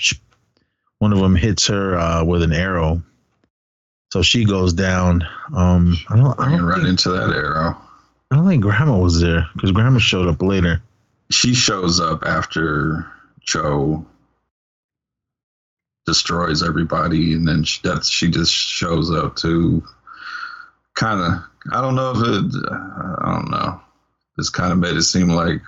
one 0.99 1.13
of 1.13 1.21
them 1.21 1.37
hits 1.37 1.67
her 1.69 1.97
uh, 1.97 2.25
with 2.25 2.43
an 2.43 2.53
arrow, 2.53 3.03
so 4.13 4.23
she 4.23 4.45
goes 4.45 4.73
down. 4.73 5.23
Um, 5.55 5.97
I 6.09 6.17
don't, 6.17 6.41
I 6.41 6.51
don't 6.51 6.65
run 6.65 6.81
think, 6.81 6.91
into 6.91 7.11
that 7.11 7.31
arrow. 7.31 7.77
I 8.31 8.37
don't 8.37 8.49
think 8.49 8.63
Grandma 8.63 8.99
was 8.99 9.21
there 9.21 9.47
because 9.55 9.73
Grandma 9.73 9.99
showed 9.99 10.29
up 10.29 10.43
later. 10.43 10.83
She 11.31 11.55
shows 11.55 12.01
up 12.01 12.25
after 12.25 13.07
Cho 13.43 14.05
destroys 16.07 16.63
everybody, 16.63 17.35
and 17.35 17.47
then 17.47 17.63
she, 17.65 17.81
that's 17.85 18.09
she 18.09 18.31
just 18.31 18.53
shows 18.53 19.11
up 19.11 19.37
to 19.37 19.83
kind 20.95 21.21
of. 21.21 21.43
I 21.73 21.83
don't 21.83 21.95
know 21.95 22.13
if 22.13 22.19
it. 22.19 22.73
I 22.73 23.35
don't 23.35 23.51
know. 23.51 23.81
This 24.37 24.49
kind 24.49 24.73
of 24.73 24.79
made 24.79 24.97
it 24.97 25.03
seem 25.03 25.29
like 25.29 25.61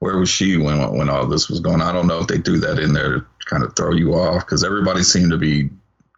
where 0.00 0.18
was 0.18 0.28
she 0.28 0.56
when 0.56 0.96
when 0.96 1.08
all 1.08 1.26
this 1.26 1.48
was 1.48 1.60
going? 1.60 1.80
I 1.80 1.92
don't 1.92 2.06
know 2.06 2.18
if 2.18 2.26
they 2.26 2.38
threw 2.38 2.58
that 2.60 2.78
in 2.78 2.92
there 2.92 3.20
to 3.20 3.26
kind 3.44 3.62
of 3.62 3.76
throw 3.76 3.92
you 3.92 4.14
off 4.14 4.44
because 4.44 4.64
everybody 4.64 5.02
seemed 5.02 5.30
to 5.30 5.38
be 5.38 5.70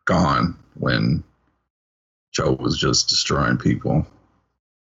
gone 0.05 0.57
when 0.75 1.23
Joe 2.33 2.53
was 2.53 2.79
just 2.79 3.09
destroying 3.09 3.59
people. 3.59 4.07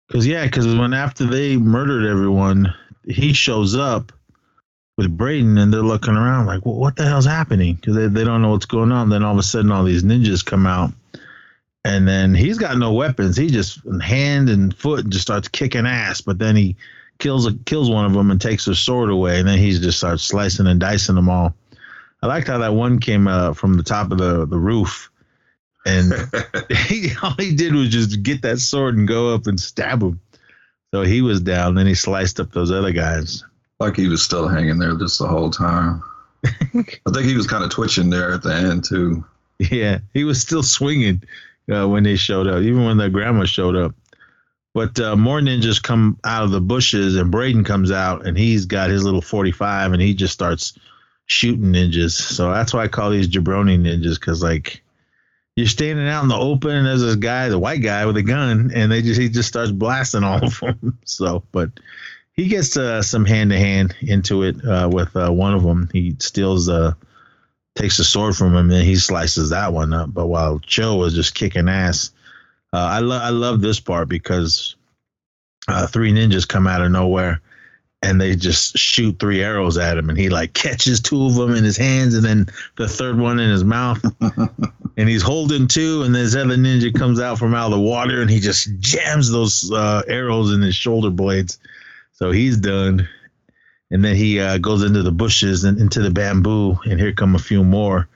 Because 0.08 0.26
yeah, 0.26 0.44
because 0.44 0.66
when 0.74 0.94
after 0.94 1.26
they 1.26 1.56
murdered 1.56 2.08
everyone, 2.08 2.72
he 3.04 3.32
shows 3.32 3.76
up 3.76 4.12
with 4.96 5.14
Braden 5.14 5.58
and 5.58 5.72
they're 5.72 5.82
looking 5.82 6.14
around 6.14 6.46
like, 6.46 6.64
well, 6.64 6.76
what 6.76 6.96
the 6.96 7.04
hell's 7.04 7.26
happening? 7.26 7.74
Because 7.74 7.96
they, 7.96 8.06
they 8.06 8.24
don't 8.24 8.40
know 8.40 8.50
what's 8.50 8.66
going 8.66 8.92
on. 8.92 9.10
Then 9.10 9.22
all 9.22 9.32
of 9.32 9.38
a 9.38 9.42
sudden, 9.42 9.72
all 9.72 9.84
these 9.84 10.04
ninjas 10.04 10.44
come 10.44 10.66
out. 10.66 10.92
And 11.84 12.08
then 12.08 12.34
he's 12.34 12.58
got 12.58 12.78
no 12.78 12.92
weapons. 12.92 13.36
He 13.36 13.48
just 13.48 13.80
hand 14.02 14.48
and 14.48 14.74
foot 14.74 15.04
and 15.04 15.12
just 15.12 15.26
starts 15.26 15.48
kicking 15.48 15.86
ass. 15.86 16.20
But 16.20 16.38
then 16.38 16.56
he 16.56 16.76
kills 17.18 17.46
a, 17.46 17.54
kills 17.64 17.90
one 17.90 18.04
of 18.04 18.12
them 18.12 18.30
and 18.30 18.40
takes 18.40 18.64
their 18.64 18.74
sword 18.74 19.10
away, 19.10 19.38
and 19.38 19.48
then 19.48 19.58
he 19.58 19.72
just 19.72 19.98
starts 19.98 20.24
slicing 20.24 20.66
and 20.66 20.80
dicing 20.80 21.14
them 21.14 21.28
all. 21.28 21.54
I 22.22 22.26
liked 22.26 22.48
how 22.48 22.58
that 22.58 22.74
one 22.74 22.98
came 22.98 23.28
uh, 23.28 23.52
from 23.52 23.74
the 23.74 23.82
top 23.82 24.10
of 24.10 24.18
the 24.18 24.46
the 24.46 24.58
roof, 24.58 25.10
and 25.84 26.12
he, 26.70 27.10
all 27.22 27.34
he 27.38 27.54
did 27.54 27.74
was 27.74 27.88
just 27.88 28.22
get 28.22 28.42
that 28.42 28.58
sword 28.58 28.96
and 28.96 29.08
go 29.08 29.34
up 29.34 29.46
and 29.46 29.60
stab 29.60 30.02
him. 30.02 30.20
So 30.94 31.02
he 31.02 31.20
was 31.20 31.40
down. 31.40 31.74
Then 31.74 31.86
he 31.86 31.94
sliced 31.94 32.40
up 32.40 32.52
those 32.52 32.70
other 32.70 32.92
guys. 32.92 33.44
Like 33.80 33.96
he 33.96 34.08
was 34.08 34.22
still 34.22 34.48
hanging 34.48 34.78
there 34.78 34.96
just 34.96 35.18
the 35.18 35.26
whole 35.26 35.50
time. 35.50 36.02
I 36.44 36.82
think 37.12 37.26
he 37.26 37.34
was 37.34 37.46
kind 37.46 37.64
of 37.64 37.70
twitching 37.70 38.10
there 38.10 38.32
at 38.32 38.42
the 38.42 38.54
end 38.54 38.84
too. 38.84 39.24
Yeah, 39.58 39.98
he 40.14 40.24
was 40.24 40.40
still 40.40 40.62
swinging 40.62 41.22
uh, 41.70 41.88
when 41.88 42.04
they 42.04 42.16
showed 42.16 42.46
up, 42.46 42.62
even 42.62 42.84
when 42.84 42.96
the 42.96 43.08
grandma 43.08 43.44
showed 43.44 43.76
up. 43.76 43.94
But 44.76 45.00
uh, 45.00 45.16
more 45.16 45.40
ninjas 45.40 45.82
come 45.82 46.18
out 46.22 46.44
of 46.44 46.50
the 46.50 46.60
bushes, 46.60 47.16
and 47.16 47.30
Braden 47.30 47.64
comes 47.64 47.90
out, 47.90 48.26
and 48.26 48.36
he's 48.36 48.66
got 48.66 48.90
his 48.90 49.04
little 49.04 49.22
45, 49.22 49.94
and 49.94 50.02
he 50.02 50.12
just 50.12 50.34
starts 50.34 50.78
shooting 51.24 51.72
ninjas. 51.72 52.10
So 52.10 52.52
that's 52.52 52.74
why 52.74 52.82
I 52.82 52.88
call 52.88 53.08
these 53.08 53.26
jabroni 53.26 53.80
ninjas, 53.80 54.20
because 54.20 54.42
like 54.42 54.82
you're 55.54 55.66
standing 55.66 56.06
out 56.06 56.24
in 56.24 56.28
the 56.28 56.36
open, 56.36 56.72
and 56.72 56.86
there's 56.86 57.00
this 57.00 57.16
guy, 57.16 57.48
the 57.48 57.58
white 57.58 57.80
guy 57.80 58.04
with 58.04 58.18
a 58.18 58.22
gun, 58.22 58.70
and 58.74 58.92
they 58.92 59.00
just 59.00 59.18
he 59.18 59.30
just 59.30 59.48
starts 59.48 59.70
blasting 59.70 60.24
all 60.24 60.44
of 60.44 60.60
them. 60.60 60.98
So, 61.06 61.42
but 61.52 61.70
he 62.34 62.48
gets 62.48 62.76
uh, 62.76 63.00
some 63.00 63.24
hand 63.24 63.52
to 63.52 63.58
hand 63.58 63.96
into 64.02 64.42
it 64.42 64.62
uh, 64.62 64.90
with 64.92 65.16
uh, 65.16 65.30
one 65.30 65.54
of 65.54 65.62
them. 65.62 65.88
He 65.90 66.16
steals 66.18 66.68
uh 66.68 66.92
takes 67.76 67.98
a 67.98 68.04
sword 68.04 68.36
from 68.36 68.54
him, 68.54 68.70
and 68.70 68.84
he 68.84 68.96
slices 68.96 69.48
that 69.50 69.72
one 69.72 69.94
up. 69.94 70.12
But 70.12 70.26
while 70.26 70.58
Cho 70.58 70.96
was 70.96 71.14
just 71.14 71.34
kicking 71.34 71.70
ass 71.70 72.10
uh, 72.76 72.88
I 72.92 72.98
love 72.98 73.22
I 73.22 73.30
love 73.30 73.62
this 73.62 73.80
part 73.80 74.06
because 74.06 74.76
uh, 75.66 75.86
three 75.86 76.12
ninjas 76.12 76.46
come 76.46 76.66
out 76.66 76.82
of 76.82 76.90
nowhere 76.90 77.40
and 78.02 78.20
they 78.20 78.36
just 78.36 78.76
shoot 78.76 79.18
three 79.18 79.42
arrows 79.42 79.78
at 79.78 79.96
him 79.96 80.10
and 80.10 80.18
he 80.18 80.28
like 80.28 80.52
catches 80.52 81.00
two 81.00 81.24
of 81.24 81.36
them 81.36 81.54
in 81.54 81.64
his 81.64 81.78
hands 81.78 82.14
and 82.14 82.22
then 82.22 82.46
the 82.76 82.86
third 82.86 83.18
one 83.18 83.40
in 83.40 83.50
his 83.50 83.64
mouth. 83.64 84.04
And 84.98 85.10
he's 85.10 85.20
holding 85.20 85.68
two 85.68 86.04
and 86.04 86.14
this 86.14 86.34
other 86.34 86.56
ninja 86.56 86.94
comes 86.94 87.20
out 87.20 87.38
from 87.38 87.54
out 87.54 87.66
of 87.66 87.72
the 87.72 87.80
water 87.80 88.22
and 88.22 88.30
he 88.30 88.40
just 88.40 88.70
jams 88.78 89.30
those 89.30 89.70
uh, 89.70 90.00
arrows 90.08 90.54
in 90.54 90.62
his 90.62 90.74
shoulder 90.74 91.10
blades. 91.10 91.58
So 92.12 92.30
he's 92.30 92.56
done. 92.56 93.06
And 93.90 94.02
then 94.02 94.16
he 94.16 94.40
uh, 94.40 94.56
goes 94.56 94.82
into 94.82 95.02
the 95.02 95.12
bushes 95.12 95.64
and 95.64 95.78
into 95.78 96.00
the 96.00 96.08
bamboo 96.08 96.78
and 96.86 96.98
here 96.98 97.12
come 97.12 97.34
a 97.34 97.38
few 97.38 97.62
more 97.62 98.08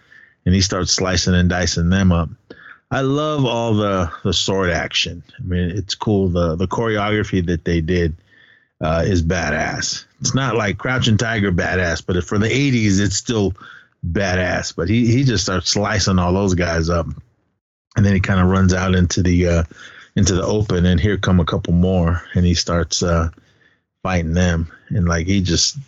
and 0.46 0.54
he 0.54 0.62
starts 0.62 0.94
slicing 0.94 1.34
and 1.34 1.50
dicing 1.50 1.90
them 1.90 2.12
up 2.12 2.30
I 2.90 3.02
love 3.02 3.44
all 3.44 3.74
the 3.74 4.12
the 4.24 4.32
sword 4.32 4.70
action. 4.70 5.22
I 5.38 5.42
mean, 5.42 5.70
it's 5.70 5.94
cool. 5.94 6.28
The 6.28 6.56
the 6.56 6.66
choreography 6.66 7.46
that 7.46 7.64
they 7.64 7.80
did 7.80 8.16
uh, 8.80 9.04
is 9.06 9.22
badass. 9.22 10.04
It's 10.20 10.34
not 10.34 10.56
like 10.56 10.78
Crouching 10.78 11.16
Tiger 11.16 11.52
badass, 11.52 12.04
but 12.04 12.22
for 12.24 12.38
the 12.38 12.48
'80s, 12.48 13.00
it's 13.00 13.16
still 13.16 13.54
badass. 14.06 14.74
But 14.74 14.88
he 14.88 15.06
he 15.06 15.22
just 15.22 15.44
starts 15.44 15.70
slicing 15.70 16.18
all 16.18 16.32
those 16.32 16.54
guys 16.54 16.90
up, 16.90 17.06
and 17.96 18.04
then 18.04 18.14
he 18.14 18.20
kind 18.20 18.40
of 18.40 18.48
runs 18.48 18.74
out 18.74 18.94
into 18.94 19.22
the 19.22 19.46
uh, 19.46 19.64
into 20.16 20.34
the 20.34 20.44
open, 20.44 20.84
and 20.84 21.00
here 21.00 21.16
come 21.16 21.38
a 21.38 21.44
couple 21.44 21.72
more, 21.72 22.22
and 22.34 22.44
he 22.44 22.54
starts 22.54 23.04
uh, 23.04 23.30
fighting 24.02 24.34
them, 24.34 24.72
and 24.88 25.06
like 25.06 25.28
he 25.28 25.42
just 25.42 25.78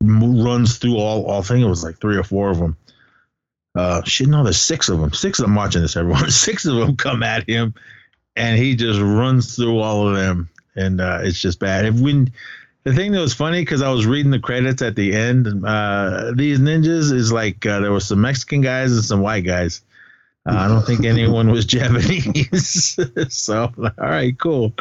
runs 0.00 0.78
through 0.78 0.96
all. 0.96 1.26
all 1.26 1.40
I 1.40 1.42
think 1.42 1.60
it 1.60 1.68
was 1.68 1.84
like 1.84 1.98
three 1.98 2.16
or 2.16 2.24
four 2.24 2.48
of 2.48 2.58
them. 2.58 2.76
Uh, 3.74 4.02
shit, 4.04 4.28
no, 4.28 4.44
there's 4.44 4.60
six 4.60 4.88
of 4.88 5.00
them. 5.00 5.12
Six 5.12 5.38
of 5.40 5.46
them 5.46 5.54
watching 5.54 5.82
this. 5.82 5.96
Everyone, 5.96 6.30
six 6.30 6.64
of 6.64 6.76
them 6.76 6.96
come 6.96 7.22
at 7.22 7.48
him, 7.48 7.74
and 8.36 8.58
he 8.58 8.76
just 8.76 9.00
runs 9.00 9.56
through 9.56 9.78
all 9.80 10.08
of 10.08 10.16
them, 10.16 10.48
and 10.76 11.00
uh, 11.00 11.20
it's 11.22 11.40
just 11.40 11.58
bad. 11.58 11.84
If 11.84 12.00
when 12.00 12.32
the 12.84 12.94
thing 12.94 13.12
that 13.12 13.20
was 13.20 13.34
funny 13.34 13.62
because 13.62 13.82
I 13.82 13.90
was 13.90 14.06
reading 14.06 14.30
the 14.30 14.38
credits 14.38 14.82
at 14.82 14.94
the 14.94 15.14
end, 15.14 15.64
uh, 15.66 16.32
these 16.36 16.58
ninjas 16.58 17.12
is 17.12 17.32
like 17.32 17.64
uh, 17.66 17.80
there 17.80 17.90
were 17.90 18.00
some 18.00 18.20
Mexican 18.20 18.60
guys 18.60 18.92
and 18.92 19.04
some 19.04 19.20
white 19.20 19.44
guys. 19.44 19.82
Uh, 20.46 20.56
I 20.56 20.68
don't 20.68 20.84
think 20.84 21.04
anyone 21.06 21.50
was 21.50 21.64
Japanese. 21.66 22.98
so, 23.30 23.72
all 23.76 23.92
right, 23.98 24.38
cool. 24.38 24.74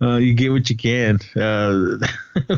Uh, 0.00 0.16
you 0.16 0.32
get 0.32 0.52
what 0.52 0.70
you 0.70 0.76
can. 0.76 1.18
Uh, 1.36 1.98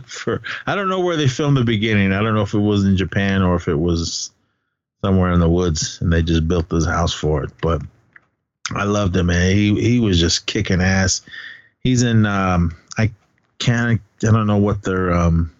for 0.04 0.42
I 0.66 0.76
don't 0.76 0.90
know 0.90 1.00
where 1.00 1.16
they 1.16 1.28
filmed 1.28 1.56
the 1.56 1.64
beginning. 1.64 2.12
I 2.12 2.22
don't 2.22 2.34
know 2.34 2.42
if 2.42 2.52
it 2.52 2.58
was 2.58 2.84
in 2.84 2.98
Japan 2.98 3.42
or 3.42 3.56
if 3.56 3.66
it 3.66 3.76
was 3.78 4.30
somewhere 5.02 5.32
in 5.32 5.40
the 5.40 5.48
woods 5.48 5.98
and 6.00 6.12
they 6.12 6.22
just 6.22 6.46
built 6.46 6.68
this 6.68 6.86
house 6.86 7.12
for 7.12 7.42
it. 7.42 7.50
But 7.60 7.82
I 8.74 8.84
loved 8.84 9.16
him, 9.16 9.26
man. 9.26 9.54
He 9.54 9.80
he 9.80 10.00
was 10.00 10.18
just 10.18 10.46
kicking 10.46 10.80
ass. 10.80 11.22
He's 11.80 12.02
in. 12.02 12.26
Um, 12.26 12.76
I 12.98 13.10
can't. 13.58 14.00
I 14.22 14.26
don't 14.26 14.46
know 14.46 14.58
what 14.58 14.82
their 14.82 15.12
um 15.12 15.52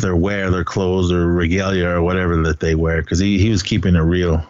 their 0.00 0.16
wear, 0.16 0.50
their 0.50 0.64
clothes, 0.64 1.12
or 1.12 1.26
regalia, 1.26 1.90
or 1.90 2.02
whatever 2.02 2.42
that 2.42 2.60
they 2.60 2.74
wear, 2.74 3.02
because 3.02 3.18
he 3.18 3.38
he 3.38 3.50
was 3.50 3.62
keeping 3.62 3.94
it 3.94 4.00
real. 4.00 4.42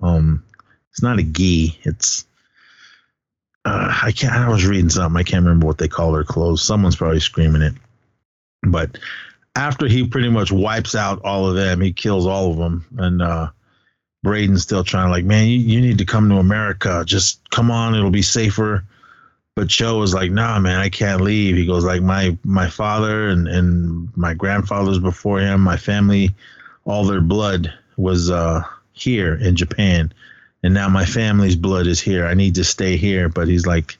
Um, 0.00 0.44
it's 0.90 1.02
not 1.02 1.18
a 1.18 1.22
gi. 1.22 1.78
It's 1.82 2.26
uh, 3.64 3.98
I 4.02 4.12
can't. 4.12 4.34
I 4.34 4.48
was 4.48 4.66
reading 4.66 4.90
something. 4.90 5.18
I 5.18 5.22
can't 5.22 5.44
remember 5.44 5.66
what 5.66 5.78
they 5.78 5.88
call 5.88 6.12
their 6.12 6.24
clothes. 6.24 6.62
Someone's 6.62 6.96
probably 6.96 7.20
screaming 7.20 7.62
it. 7.62 7.74
But 8.62 8.98
after 9.56 9.86
he 9.86 10.06
pretty 10.06 10.30
much 10.30 10.50
wipes 10.50 10.94
out 10.94 11.22
all 11.24 11.48
of 11.48 11.54
them, 11.54 11.80
he 11.80 11.92
kills 11.92 12.26
all 12.26 12.50
of 12.50 12.56
them, 12.56 12.84
and 12.98 13.22
uh, 13.22 13.50
Braden's 14.24 14.62
still 14.62 14.84
trying. 14.84 15.10
Like, 15.10 15.24
man, 15.24 15.46
you, 15.46 15.58
you 15.58 15.80
need 15.80 15.98
to 15.98 16.04
come 16.04 16.28
to 16.28 16.36
America. 16.36 17.04
Just 17.06 17.48
come 17.50 17.70
on. 17.70 17.94
It'll 17.94 18.10
be 18.10 18.22
safer. 18.22 18.84
But 19.54 19.68
Cho 19.68 19.98
was 19.98 20.12
like, 20.12 20.32
nah, 20.32 20.58
man, 20.58 20.80
I 20.80 20.88
can't 20.88 21.20
leave. 21.20 21.56
He 21.56 21.66
goes 21.66 21.84
like, 21.84 22.02
my 22.02 22.36
my 22.42 22.68
father 22.68 23.28
and 23.28 23.46
and 23.46 24.08
my 24.16 24.34
grandfathers 24.34 24.98
before 24.98 25.40
him, 25.40 25.60
my 25.60 25.76
family, 25.76 26.34
all 26.84 27.04
their 27.04 27.20
blood 27.20 27.72
was 27.96 28.30
uh 28.30 28.62
here 28.92 29.36
in 29.36 29.54
Japan, 29.54 30.12
and 30.64 30.74
now 30.74 30.88
my 30.88 31.04
family's 31.04 31.54
blood 31.54 31.86
is 31.86 32.00
here. 32.00 32.26
I 32.26 32.34
need 32.34 32.56
to 32.56 32.64
stay 32.64 32.96
here. 32.96 33.28
But 33.28 33.46
he's 33.46 33.66
like, 33.66 33.96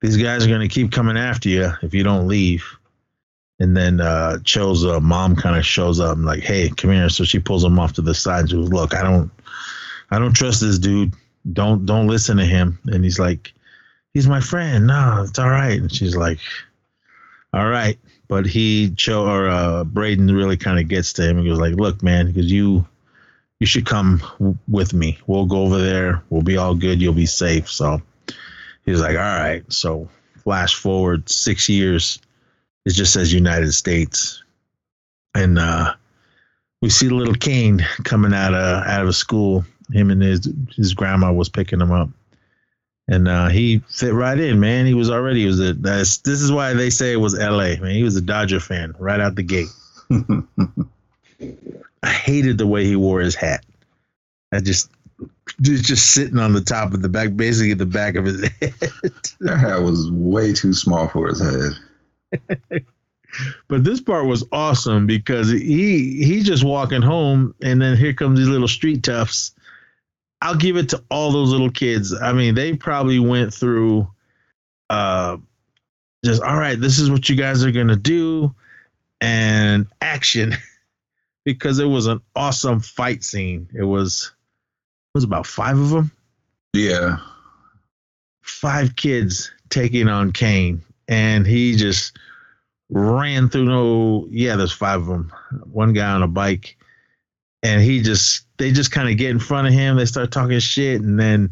these 0.00 0.16
guys 0.16 0.46
are 0.46 0.50
gonna 0.50 0.68
keep 0.68 0.90
coming 0.90 1.18
after 1.18 1.50
you 1.50 1.70
if 1.82 1.92
you 1.92 2.02
don't 2.02 2.26
leave. 2.26 2.64
And 3.62 3.76
then 3.76 4.00
uh, 4.00 4.40
Cho's 4.42 4.84
uh, 4.84 4.98
mom 4.98 5.36
kind 5.36 5.56
of 5.56 5.64
shows 5.64 6.00
up 6.00 6.16
and 6.16 6.26
like, 6.26 6.42
hey, 6.42 6.68
come 6.68 6.90
here. 6.90 7.08
So 7.08 7.22
she 7.22 7.38
pulls 7.38 7.62
him 7.62 7.78
off 7.78 7.92
to 7.92 8.02
the 8.02 8.12
side. 8.12 8.50
She 8.50 8.56
goes, 8.56 8.72
look, 8.72 8.92
I 8.92 9.04
don't, 9.04 9.30
I 10.10 10.18
don't 10.18 10.32
trust 10.32 10.62
this 10.62 10.80
dude. 10.80 11.14
Don't 11.52 11.86
don't 11.86 12.08
listen 12.08 12.38
to 12.38 12.44
him. 12.44 12.80
And 12.86 13.04
he's 13.04 13.20
like, 13.20 13.52
he's 14.14 14.26
my 14.26 14.40
friend. 14.40 14.88
No, 14.88 15.24
it's 15.28 15.38
all 15.38 15.48
right. 15.48 15.80
And 15.80 15.94
she's 15.94 16.16
like, 16.16 16.40
all 17.54 17.68
right. 17.68 18.00
But 18.26 18.46
he, 18.46 18.90
Cho 18.96 19.26
or 19.26 19.48
uh, 19.48 19.84
Braden 19.84 20.34
really 20.34 20.56
kind 20.56 20.80
of 20.80 20.88
gets 20.88 21.12
to 21.14 21.22
him 21.22 21.38
and 21.38 21.46
goes 21.46 21.60
like, 21.60 21.74
look, 21.74 22.02
man, 22.02 22.26
because 22.26 22.50
you 22.50 22.84
you 23.60 23.66
should 23.66 23.86
come 23.86 24.20
w- 24.40 24.58
with 24.66 24.92
me. 24.92 25.18
We'll 25.28 25.46
go 25.46 25.62
over 25.62 25.78
there. 25.78 26.20
We'll 26.30 26.42
be 26.42 26.56
all 26.56 26.74
good. 26.74 27.00
You'll 27.00 27.12
be 27.12 27.26
safe. 27.26 27.70
So 27.70 28.02
he's 28.84 29.00
like, 29.00 29.16
all 29.16 29.22
right. 29.22 29.62
So 29.72 30.08
flash 30.42 30.74
forward 30.74 31.30
six 31.30 31.68
years. 31.68 32.18
It 32.84 32.90
just 32.90 33.12
says 33.12 33.32
United 33.32 33.72
States, 33.72 34.42
and 35.34 35.58
uh, 35.58 35.94
we 36.80 36.90
see 36.90 37.08
little 37.08 37.34
Kane 37.34 37.84
coming 38.04 38.34
out 38.34 38.54
of 38.54 38.86
out 38.86 39.06
of 39.06 39.14
school. 39.14 39.64
Him 39.92 40.10
and 40.10 40.22
his 40.22 40.48
his 40.74 40.94
grandma 40.94 41.32
was 41.32 41.48
picking 41.48 41.80
him 41.80 41.92
up, 41.92 42.08
and 43.08 43.28
uh, 43.28 43.48
he 43.48 43.78
fit 43.88 44.12
right 44.14 44.38
in. 44.38 44.58
Man, 44.58 44.86
he 44.86 44.94
was 44.94 45.10
already 45.10 45.40
he 45.40 45.46
was 45.46 45.60
a. 45.60 45.74
This 45.74 46.26
is 46.26 46.50
why 46.50 46.72
they 46.72 46.90
say 46.90 47.12
it 47.12 47.16
was 47.16 47.38
L.A. 47.38 47.78
Man, 47.78 47.94
he 47.94 48.02
was 48.02 48.16
a 48.16 48.20
Dodger 48.20 48.60
fan 48.60 48.94
right 48.98 49.20
out 49.20 49.36
the 49.36 49.42
gate. 49.42 49.68
I 52.02 52.10
hated 52.10 52.58
the 52.58 52.66
way 52.66 52.84
he 52.84 52.96
wore 52.96 53.20
his 53.20 53.36
hat. 53.36 53.64
I 54.52 54.60
just 54.60 54.90
just 55.60 55.84
just 55.84 56.10
sitting 56.10 56.38
on 56.38 56.52
the 56.52 56.60
top 56.60 56.94
of 56.94 57.02
the 57.02 57.08
back, 57.08 57.36
basically 57.36 57.74
the 57.74 57.86
back 57.86 58.16
of 58.16 58.24
his 58.24 58.42
head. 58.60 58.74
That 59.40 59.58
hat 59.58 59.82
was 59.82 60.10
way 60.10 60.52
too 60.52 60.72
small 60.72 61.08
for 61.08 61.28
his 61.28 61.40
head. 61.40 61.72
but 63.68 63.84
this 63.84 64.00
part 64.00 64.26
was 64.26 64.44
awesome 64.52 65.06
because 65.06 65.50
he 65.50 66.24
he's 66.24 66.44
just 66.44 66.64
walking 66.64 67.02
home, 67.02 67.54
and 67.62 67.80
then 67.80 67.96
here 67.96 68.12
comes 68.12 68.38
these 68.38 68.48
little 68.48 68.68
street 68.68 69.02
toughs. 69.02 69.52
I'll 70.40 70.56
give 70.56 70.76
it 70.76 70.88
to 70.90 71.02
all 71.10 71.30
those 71.30 71.50
little 71.50 71.70
kids. 71.70 72.12
I 72.14 72.32
mean, 72.32 72.54
they 72.54 72.74
probably 72.74 73.18
went 73.18 73.54
through 73.54 74.08
uh 74.90 75.36
just 76.24 76.42
all 76.42 76.56
right, 76.56 76.78
this 76.78 76.98
is 76.98 77.10
what 77.10 77.28
you 77.28 77.36
guys 77.36 77.64
are 77.64 77.72
gonna 77.72 77.96
do, 77.96 78.54
and 79.20 79.86
action. 80.00 80.54
because 81.44 81.78
it 81.78 81.86
was 81.86 82.06
an 82.06 82.20
awesome 82.34 82.80
fight 82.80 83.24
scene. 83.24 83.68
It 83.74 83.82
was 83.82 84.32
it 85.14 85.16
was 85.16 85.24
about 85.24 85.46
five 85.46 85.78
of 85.78 85.90
them. 85.90 86.12
Yeah, 86.72 87.18
five 88.42 88.96
kids 88.96 89.52
taking 89.68 90.08
on 90.08 90.32
Kane, 90.32 90.82
and 91.08 91.46
he 91.46 91.76
just 91.76 92.16
ran 92.90 93.48
through. 93.48 93.64
No, 93.64 94.26
yeah, 94.30 94.56
there's 94.56 94.72
five 94.72 95.00
of 95.00 95.06
them. 95.06 95.32
One 95.64 95.92
guy 95.92 96.10
on 96.10 96.22
a 96.22 96.28
bike, 96.28 96.76
and 97.62 97.82
he 97.82 98.02
just 98.02 98.46
they 98.58 98.72
just 98.72 98.92
kind 98.92 99.08
of 99.08 99.16
get 99.16 99.30
in 99.30 99.38
front 99.38 99.68
of 99.68 99.72
him. 99.72 99.96
They 99.96 100.04
start 100.04 100.30
talking 100.30 100.58
shit, 100.58 101.00
and 101.00 101.18
then 101.18 101.50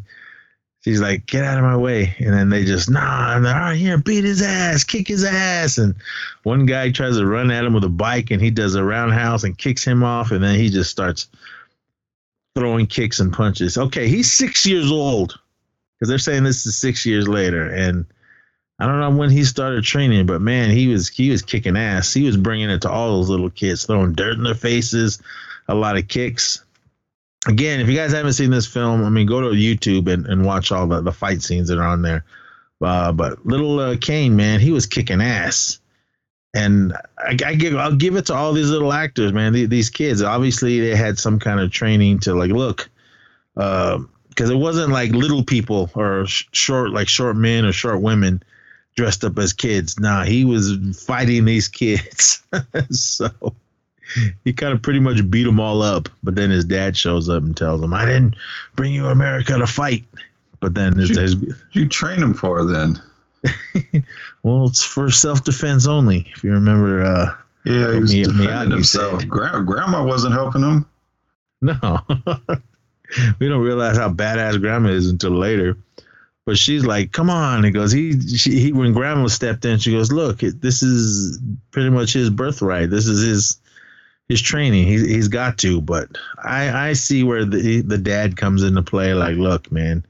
she's 0.81 1.01
like, 1.01 1.25
"Get 1.25 1.43
out 1.43 1.57
of 1.57 1.63
my 1.63 1.77
way!" 1.77 2.15
And 2.19 2.33
then 2.33 2.49
they 2.49 2.65
just 2.65 2.89
nah, 2.89 3.35
and 3.35 3.45
they're 3.45 3.55
all 3.55 3.61
right 3.61 3.77
here, 3.77 3.97
beat 3.97 4.23
his 4.23 4.41
ass, 4.41 4.83
kick 4.83 5.07
his 5.07 5.23
ass. 5.23 5.77
And 5.77 5.95
one 6.43 6.65
guy 6.65 6.91
tries 6.91 7.17
to 7.17 7.25
run 7.25 7.51
at 7.51 7.65
him 7.65 7.73
with 7.73 7.83
a 7.83 7.89
bike, 7.89 8.31
and 8.31 8.41
he 8.41 8.51
does 8.51 8.75
a 8.75 8.83
roundhouse 8.83 9.43
and 9.43 9.57
kicks 9.57 9.83
him 9.83 10.03
off, 10.03 10.31
and 10.31 10.43
then 10.43 10.55
he 10.55 10.69
just 10.69 10.91
starts 10.91 11.27
throwing 12.55 12.87
kicks 12.87 13.19
and 13.19 13.33
punches. 13.33 13.77
Okay, 13.77 14.07
he's 14.07 14.31
six 14.31 14.65
years 14.65 14.91
old 14.91 15.39
because 15.97 16.09
they're 16.09 16.17
saying 16.17 16.43
this 16.43 16.65
is 16.65 16.77
six 16.77 17.05
years 17.05 17.27
later, 17.27 17.67
and 17.67 18.05
I 18.81 18.87
don't 18.87 18.99
know 18.99 19.11
when 19.11 19.29
he 19.29 19.43
started 19.43 19.83
training, 19.83 20.25
but 20.25 20.41
man, 20.41 20.71
he 20.71 20.87
was 20.87 21.07
he 21.07 21.29
was 21.29 21.41
kicking 21.41 21.77
ass. 21.77 22.13
He 22.13 22.23
was 22.23 22.35
bringing 22.35 22.69
it 22.69 22.81
to 22.81 22.89
all 22.89 23.17
those 23.17 23.29
little 23.29 23.49
kids, 23.49 23.85
throwing 23.85 24.13
dirt 24.13 24.37
in 24.37 24.43
their 24.43 24.55
faces, 24.55 25.21
a 25.67 25.75
lot 25.75 25.97
of 25.97 26.07
kicks 26.07 26.63
again, 27.47 27.79
if 27.79 27.87
you 27.87 27.95
guys 27.95 28.11
haven't 28.11 28.33
seen 28.33 28.51
this 28.51 28.67
film, 28.67 29.03
I 29.03 29.09
mean, 29.09 29.27
go 29.27 29.41
to 29.41 29.49
YouTube 29.49 30.11
and, 30.11 30.25
and 30.25 30.45
watch 30.45 30.71
all 30.71 30.87
the, 30.87 31.01
the 31.01 31.11
fight 31.11 31.41
scenes 31.41 31.67
that 31.69 31.77
are 31.77 31.87
on 31.87 32.01
there. 32.01 32.25
Uh, 32.81 33.11
but 33.11 33.45
little 33.45 33.79
uh, 33.79 33.97
Kane, 33.99 34.35
man, 34.35 34.59
he 34.59 34.71
was 34.71 34.87
kicking 34.87 35.21
ass, 35.21 35.79
and 36.55 36.93
I, 37.17 37.37
I, 37.45 37.53
give 37.53 37.75
I'll 37.75 37.95
give 37.95 38.15
it 38.15 38.25
to 38.27 38.33
all 38.33 38.53
these 38.53 38.69
little 38.69 38.91
actors, 38.91 39.33
man. 39.33 39.53
These, 39.53 39.69
these 39.69 39.89
kids, 39.89 40.21
obviously, 40.23 40.79
they 40.79 40.95
had 40.95 41.19
some 41.19 41.39
kind 41.39 41.59
of 41.59 41.71
training 41.71 42.19
to 42.21 42.33
like 42.33 42.49
look, 42.49 42.89
because 43.53 44.49
uh, 44.49 44.53
it 44.53 44.57
wasn't 44.57 44.91
like 44.91 45.11
little 45.11 45.43
people 45.43 45.91
or 45.93 46.25
sh- 46.25 46.47
short 46.53 46.89
like 46.89 47.07
short 47.07 47.35
men 47.35 47.65
or 47.65 47.71
short 47.71 48.01
women 48.01 48.41
dressed 48.95 49.23
up 49.23 49.37
as 49.37 49.53
kids. 49.53 49.99
Nah, 49.99 50.23
he 50.23 50.45
was 50.45 50.77
fighting 51.05 51.45
these 51.45 51.67
kids, 51.67 52.43
so 52.91 53.29
he 54.43 54.53
kind 54.53 54.73
of 54.73 54.81
pretty 54.81 54.99
much 54.99 55.29
beat 55.29 55.43
them 55.43 55.59
all 55.59 55.81
up. 55.81 56.09
But 56.23 56.35
then 56.35 56.49
his 56.49 56.65
dad 56.65 56.97
shows 56.97 57.29
up 57.29 57.43
and 57.43 57.55
tells 57.55 57.81
him, 57.81 57.93
"I 57.93 58.05
didn't 58.05 58.35
bring 58.75 58.93
you 58.93 59.07
America 59.07 59.57
to 59.57 59.67
fight." 59.67 60.03
But 60.59 60.75
then 60.75 60.95
his, 60.95 61.09
you, 61.09 61.21
his, 61.21 61.35
you 61.71 61.87
train 61.87 62.21
him 62.21 62.33
for 62.33 62.63
then. 62.65 63.01
well, 64.43 64.67
it's 64.67 64.83
for 64.83 65.09
self 65.09 65.43
defense 65.43 65.87
only. 65.87 66.27
If 66.35 66.43
you 66.43 66.51
remember, 66.51 67.03
uh, 67.03 67.35
yeah, 67.65 67.93
he 67.93 67.99
was 67.99 68.13
Mi- 68.13 68.23
defending 68.23 68.71
himself. 68.71 69.27
Gra- 69.27 69.63
grandma 69.65 70.05
wasn't 70.05 70.33
helping 70.33 70.61
him. 70.61 70.85
No, 71.61 71.99
we 73.39 73.47
don't 73.47 73.61
realize 73.61 73.97
how 73.97 74.09
badass 74.09 74.59
grandma 74.59 74.89
is 74.89 75.09
until 75.09 75.31
later. 75.31 75.77
But 76.51 76.57
she's 76.57 76.85
like, 76.85 77.13
"Come 77.13 77.29
on!" 77.29 77.63
He 77.63 77.71
goes, 77.71 77.93
"He, 77.93 78.19
she, 78.35 78.59
he." 78.59 78.73
When 78.73 78.91
grandma 78.91 79.27
stepped 79.27 79.63
in, 79.63 79.79
she 79.79 79.93
goes, 79.93 80.11
"Look, 80.11 80.39
this 80.39 80.83
is 80.83 81.39
pretty 81.71 81.89
much 81.89 82.11
his 82.11 82.29
birthright. 82.29 82.89
This 82.89 83.07
is 83.07 83.25
his 83.25 83.61
his 84.27 84.41
training. 84.41 84.85
He's 84.85 85.07
he's 85.07 85.29
got 85.29 85.57
to, 85.59 85.79
but 85.79 86.09
I 86.43 86.89
I 86.89 86.91
see 86.91 87.23
where 87.23 87.45
the 87.45 87.79
the 87.79 87.97
dad 87.97 88.35
comes 88.35 88.63
into 88.63 88.81
play. 88.81 89.13
Like, 89.13 89.37
look, 89.37 89.71
man, 89.71 90.05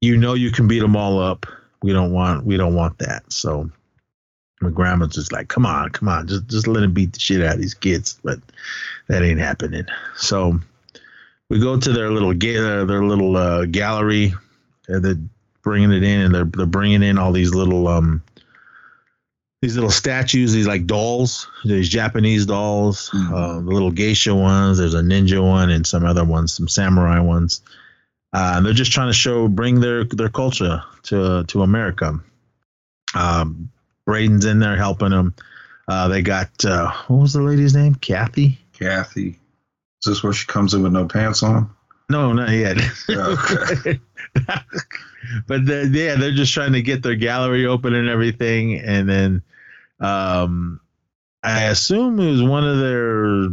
you 0.00 0.16
know 0.16 0.34
you 0.34 0.52
can 0.52 0.68
beat 0.68 0.78
them 0.78 0.94
all 0.94 1.18
up. 1.18 1.44
We 1.82 1.92
don't 1.92 2.12
want 2.12 2.46
we 2.46 2.56
don't 2.56 2.76
want 2.76 2.98
that. 2.98 3.32
So 3.32 3.68
my 4.60 4.70
grandma's 4.70 5.16
just 5.16 5.32
like, 5.32 5.48
come 5.48 5.66
on, 5.66 5.90
come 5.90 6.08
on, 6.08 6.28
just 6.28 6.46
just 6.46 6.68
let 6.68 6.84
him 6.84 6.94
beat 6.94 7.14
the 7.14 7.18
shit 7.18 7.42
out 7.42 7.56
of 7.56 7.60
these 7.60 7.74
kids. 7.74 8.20
But 8.22 8.38
that 9.08 9.24
ain't 9.24 9.40
happening. 9.40 9.86
So 10.14 10.60
we 11.50 11.58
go 11.58 11.80
to 11.80 11.92
their 11.92 12.12
little 12.12 12.32
ga- 12.32 12.84
their 12.84 13.04
little 13.04 13.36
uh, 13.36 13.64
gallery, 13.64 14.34
they're 14.88 15.16
bringing 15.62 15.92
it 15.92 16.02
in, 16.02 16.20
and 16.20 16.34
they're 16.34 16.44
they're 16.44 16.66
bringing 16.66 17.02
in 17.02 17.18
all 17.18 17.32
these 17.32 17.54
little 17.54 17.88
um 17.88 18.22
these 19.64 19.76
little 19.76 19.90
statues, 19.90 20.52
these 20.52 20.66
like 20.66 20.86
dolls, 20.86 21.48
these 21.64 21.88
Japanese 21.88 22.44
dolls, 22.44 23.10
uh, 23.14 23.54
the 23.54 23.60
little 23.60 23.90
geisha 23.90 24.34
ones. 24.34 24.76
There's 24.76 24.92
a 24.92 25.00
ninja 25.00 25.42
one 25.42 25.70
and 25.70 25.86
some 25.86 26.04
other 26.04 26.22
ones, 26.22 26.52
some 26.52 26.68
samurai 26.68 27.18
ones. 27.20 27.62
Uh, 28.34 28.60
they're 28.60 28.74
just 28.74 28.92
trying 28.92 29.08
to 29.08 29.14
show, 29.14 29.48
bring 29.48 29.80
their 29.80 30.04
their 30.04 30.28
culture 30.28 30.82
to 31.04 31.44
to 31.44 31.62
America. 31.62 32.20
Um, 33.14 33.70
Braden's 34.06 34.44
in 34.44 34.58
there 34.58 34.76
helping 34.76 35.10
them. 35.10 35.34
Uh, 35.88 36.08
they 36.08 36.20
got 36.20 36.64
uh, 36.64 36.90
what 37.06 37.22
was 37.22 37.32
the 37.32 37.40
lady's 37.40 37.74
name? 37.74 37.94
Kathy. 37.94 38.58
Kathy. 38.78 39.28
Is 39.28 40.04
this 40.04 40.22
where 40.22 40.34
she 40.34 40.46
comes 40.46 40.74
in 40.74 40.82
with 40.82 40.92
no 40.92 41.06
pants 41.06 41.42
on? 41.42 41.73
No, 42.08 42.32
not 42.32 42.50
yet. 42.50 42.78
Okay. 43.08 44.00
but 45.46 45.62
yeah, 45.66 46.16
they're 46.16 46.32
just 46.32 46.52
trying 46.52 46.72
to 46.72 46.82
get 46.82 47.02
their 47.02 47.14
gallery 47.14 47.66
open 47.66 47.94
and 47.94 48.08
everything, 48.08 48.78
and 48.78 49.08
then 49.08 49.42
um, 50.00 50.80
I 51.42 51.64
assume 51.64 52.18
it 52.20 52.30
was 52.30 52.42
one 52.42 52.66
of 52.66 52.78
their 52.78 53.48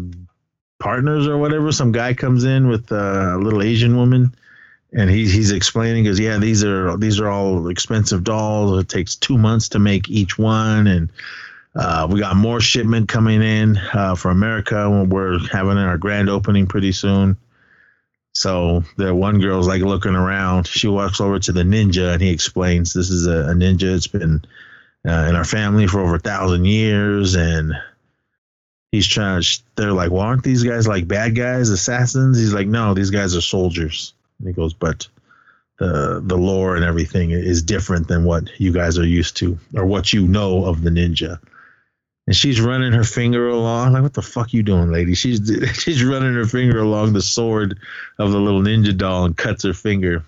partners 0.80 1.28
or 1.28 1.38
whatever. 1.38 1.72
Some 1.72 1.92
guy 1.92 2.14
comes 2.14 2.44
in 2.44 2.68
with 2.68 2.92
a 2.92 3.38
little 3.38 3.62
Asian 3.62 3.96
woman, 3.96 4.36
and 4.94 5.10
he's 5.10 5.32
he's 5.32 5.52
explaining 5.52 6.04
because 6.04 6.20
yeah, 6.20 6.38
these 6.38 6.64
are 6.64 6.98
these 6.98 7.20
are 7.20 7.30
all 7.30 7.70
expensive 7.70 8.24
dolls. 8.24 8.82
It 8.82 8.90
takes 8.90 9.16
two 9.16 9.38
months 9.38 9.70
to 9.70 9.80
make 9.80 10.10
each 10.10 10.38
one, 10.38 10.88
and 10.88 11.10
uh, 11.76 12.08
we 12.10 12.20
got 12.20 12.36
more 12.36 12.60
shipment 12.60 13.08
coming 13.08 13.42
in 13.42 13.78
uh, 13.78 14.16
for 14.16 14.30
America. 14.30 14.90
We're 14.90 15.40
having 15.48 15.78
our 15.78 15.98
grand 15.98 16.30
opening 16.30 16.68
pretty 16.68 16.92
soon. 16.92 17.38
So 18.34 18.84
the 18.98 19.14
one 19.14 19.40
girl's 19.40 19.68
like 19.68 19.82
looking 19.82 20.16
around. 20.16 20.68
She 20.68 20.88
walks 20.88 21.20
over 21.20 21.40
to 21.40 21.52
the 21.52 21.64
ninja 21.64 22.14
and 22.14 22.22
he 22.22 22.32
explains 22.32 22.94
this 22.94 23.10
is 23.10 23.28
a, 23.28 23.50
a 23.50 23.54
ninja. 23.54 23.94
It's 23.96 24.08
been 24.08 24.44
uh, 25.08 25.28
in 25.30 25.36
our 25.36 25.44
family 25.44 25.88
for 25.88 26.00
over 26.00 26.16
a 26.16 26.20
thousand 26.20 26.66
years, 26.66 27.36
and 27.36 27.74
he's 28.92 29.08
trying 29.08 29.42
to. 29.42 29.60
They're 29.76 29.92
like, 29.92 30.12
well, 30.12 30.22
aren't 30.22 30.44
these 30.44 30.64
guys 30.64 30.88
like 30.88 31.08
bad 31.08 31.36
guys, 31.36 31.70
assassins? 31.70 32.38
He's 32.38 32.54
like, 32.54 32.68
no, 32.68 32.94
these 32.94 33.10
guys 33.10 33.36
are 33.36 33.42
soldiers. 33.42 34.14
And 34.40 34.48
he 34.48 34.54
goes, 34.54 34.74
but 34.74 35.08
the 35.80 36.22
the 36.24 36.38
lore 36.38 36.76
and 36.76 36.86
everything 36.86 37.32
is 37.32 37.64
different 37.64 38.08
than 38.08 38.24
what 38.24 38.60
you 38.60 38.72
guys 38.72 39.00
are 39.00 39.06
used 39.06 39.38
to 39.38 39.58
or 39.76 39.86
what 39.86 40.14
you 40.14 40.28
know 40.28 40.66
of 40.66 40.84
the 40.84 40.92
ninja. 40.92 41.40
And 42.32 42.36
she's 42.38 42.62
running 42.62 42.94
her 42.94 43.04
finger 43.04 43.50
along. 43.50 43.92
Like, 43.92 44.04
what 44.04 44.14
the 44.14 44.22
fuck 44.22 44.54
you 44.54 44.64
doing, 44.64 44.90
lady? 44.90 45.16
She's 45.16 45.52
she's 45.74 46.02
running 46.02 46.34
her 46.34 46.46
finger 46.46 46.80
along 46.80 47.12
the 47.12 47.22
sword 47.22 47.78
of 48.18 48.32
the 48.32 48.40
little 48.40 48.62
ninja 48.62 48.98
doll 48.98 49.26
and 49.26 49.36
cuts 49.36 49.66
her 49.66 49.74
finger. 49.74 50.24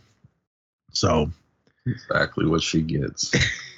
So 0.92 1.32
exactly 1.86 2.46
what 2.46 2.62
she 2.62 2.82
gets. 2.82 3.32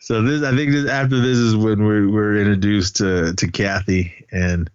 so 0.00 0.20
this, 0.20 0.42
I 0.42 0.54
think, 0.54 0.72
this 0.72 0.86
after 0.86 1.18
this 1.18 1.38
is 1.38 1.56
when 1.56 1.82
we're 1.82 2.10
we're 2.10 2.36
introduced 2.36 2.96
to 2.96 3.32
to 3.32 3.50
Kathy, 3.50 4.26
and 4.30 4.70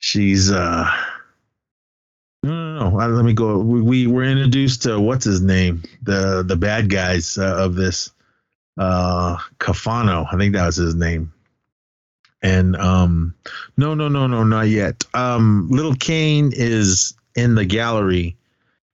she's 0.00 0.50
uh. 0.50 0.90
No, 2.42 2.50
no, 2.50 2.90
no. 2.90 3.06
Let 3.06 3.24
me 3.24 3.34
go. 3.34 3.58
We, 3.58 3.82
we 3.82 4.06
were 4.08 4.24
introduced 4.24 4.82
to 4.82 5.00
what's 5.00 5.24
his 5.24 5.40
name, 5.40 5.84
the 6.02 6.42
the 6.42 6.56
bad 6.56 6.90
guys 6.90 7.38
uh, 7.38 7.54
of 7.56 7.76
this, 7.76 8.10
uh, 8.78 9.36
Cafano. 9.58 10.26
I 10.32 10.36
think 10.36 10.54
that 10.54 10.66
was 10.66 10.76
his 10.76 10.94
name. 10.94 11.32
And 12.42 12.76
um, 12.76 13.34
no, 13.76 13.94
no, 13.94 14.08
no, 14.08 14.26
no, 14.26 14.44
not 14.44 14.68
yet. 14.68 15.04
Um, 15.14 15.68
little 15.70 15.94
Kane 15.94 16.52
is 16.54 17.14
in 17.34 17.54
the 17.54 17.64
gallery, 17.64 18.36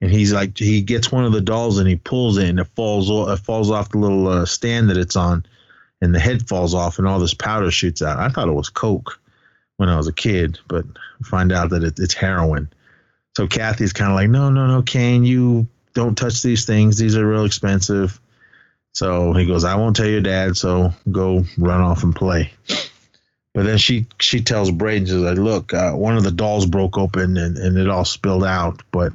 and 0.00 0.10
he's 0.10 0.32
like, 0.32 0.56
he 0.56 0.82
gets 0.82 1.10
one 1.10 1.24
of 1.24 1.32
the 1.32 1.40
dolls 1.40 1.78
and 1.78 1.88
he 1.88 1.96
pulls 1.96 2.38
it, 2.38 2.48
and 2.48 2.60
it 2.60 2.68
falls, 2.76 3.10
o- 3.10 3.28
it 3.30 3.38
falls 3.38 3.70
off 3.70 3.90
the 3.90 3.98
little 3.98 4.28
uh, 4.28 4.46
stand 4.46 4.88
that 4.90 4.96
it's 4.96 5.16
on, 5.16 5.44
and 6.00 6.14
the 6.14 6.20
head 6.20 6.48
falls 6.48 6.74
off, 6.74 6.98
and 6.98 7.08
all 7.08 7.18
this 7.18 7.34
powder 7.34 7.70
shoots 7.72 8.02
out. 8.02 8.18
I 8.20 8.28
thought 8.28 8.48
it 8.48 8.52
was 8.52 8.68
coke 8.68 9.20
when 9.78 9.88
I 9.88 9.96
was 9.96 10.06
a 10.06 10.12
kid, 10.12 10.58
but 10.68 10.84
find 11.24 11.50
out 11.52 11.70
that 11.70 11.82
it, 11.82 11.98
it's 11.98 12.14
heroin. 12.14 12.70
So 13.36 13.46
Kathy's 13.46 13.92
kind 13.92 14.10
of 14.10 14.14
like, 14.14 14.30
no, 14.30 14.50
no, 14.50 14.66
no, 14.66 14.82
Kane, 14.82 15.24
you 15.24 15.66
don't 15.94 16.16
touch 16.16 16.42
these 16.42 16.66
things. 16.66 16.98
These 16.98 17.16
are 17.16 17.26
real 17.26 17.44
expensive. 17.44 18.20
So 18.92 19.32
he 19.32 19.46
goes, 19.46 19.64
I 19.64 19.76
won't 19.76 19.96
tell 19.96 20.08
your 20.08 20.20
dad. 20.20 20.56
So 20.56 20.92
go 21.10 21.44
run 21.56 21.80
off 21.80 22.02
and 22.02 22.14
play. 22.14 22.52
But 23.52 23.64
then 23.64 23.78
she 23.78 24.06
she 24.20 24.42
tells 24.42 24.70
Braden, 24.70 25.06
she's 25.06 25.14
like, 25.14 25.38
look, 25.38 25.74
uh, 25.74 25.92
one 25.92 26.16
of 26.16 26.22
the 26.22 26.30
dolls 26.30 26.66
broke 26.66 26.96
open 26.96 27.36
and, 27.36 27.56
and 27.58 27.76
it 27.76 27.88
all 27.88 28.04
spilled 28.04 28.44
out. 28.44 28.82
But 28.92 29.12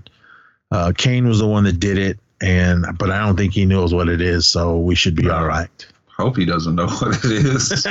uh, 0.71 0.93
Kane 0.97 1.27
was 1.27 1.39
the 1.39 1.47
one 1.47 1.63
that 1.63 1.79
did 1.79 1.97
it, 1.97 2.19
and 2.41 2.85
but 2.97 3.11
I 3.11 3.25
don't 3.25 3.37
think 3.37 3.53
he 3.53 3.65
knows 3.65 3.93
what 3.93 4.09
it 4.09 4.19
is. 4.21 4.45
So 4.45 4.77
we 4.79 4.95
should 4.95 5.15
be 5.15 5.29
all 5.29 5.45
right. 5.45 5.87
Hope 6.07 6.37
he 6.37 6.45
doesn't 6.45 6.75
know 6.75 6.87
what 6.87 7.17
it 7.23 7.45
is. 7.45 7.87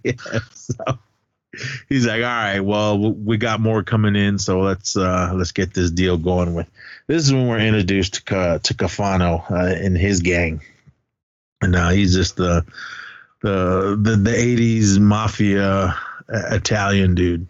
yeah, 0.04 0.40
so 0.54 0.98
he's 1.88 2.06
like, 2.06 2.22
all 2.22 2.28
right, 2.28 2.60
well, 2.60 3.12
we 3.12 3.36
got 3.36 3.60
more 3.60 3.82
coming 3.82 4.16
in, 4.16 4.38
so 4.38 4.60
let's 4.60 4.96
uh, 4.96 5.32
let's 5.34 5.52
get 5.52 5.74
this 5.74 5.90
deal 5.90 6.16
going 6.16 6.54
with. 6.54 6.68
This 7.06 7.24
is 7.24 7.32
when 7.32 7.48
we're 7.48 7.58
introduced 7.58 8.14
to 8.14 8.22
Ca- 8.22 8.58
to 8.58 8.74
Cafano 8.74 9.50
uh, 9.50 9.74
and 9.74 9.96
his 9.96 10.20
gang, 10.20 10.62
and 11.62 11.76
uh, 11.76 11.90
he's 11.90 12.14
just 12.14 12.36
the 12.36 12.64
the 13.42 13.98
the 14.00 14.16
the 14.16 14.30
'80s 14.30 14.98
mafia 14.98 15.64
uh, 15.64 15.94
Italian 16.28 17.14
dude, 17.14 17.46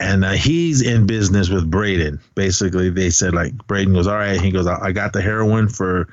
and 0.00 0.24
uh, 0.24 0.32
he's 0.32 0.82
in 0.82 1.06
business 1.06 1.48
with 1.48 1.70
Braden. 1.70 2.20
Basically, 2.34 2.90
they 2.90 3.10
said 3.10 3.34
like 3.34 3.54
Braden 3.66 3.94
goes, 3.94 4.06
all 4.06 4.16
right, 4.16 4.40
he 4.40 4.50
goes, 4.50 4.66
I 4.66 4.78
I 4.86 4.92
got 4.92 5.12
the 5.12 5.22
heroin 5.22 5.68
for 5.68 6.08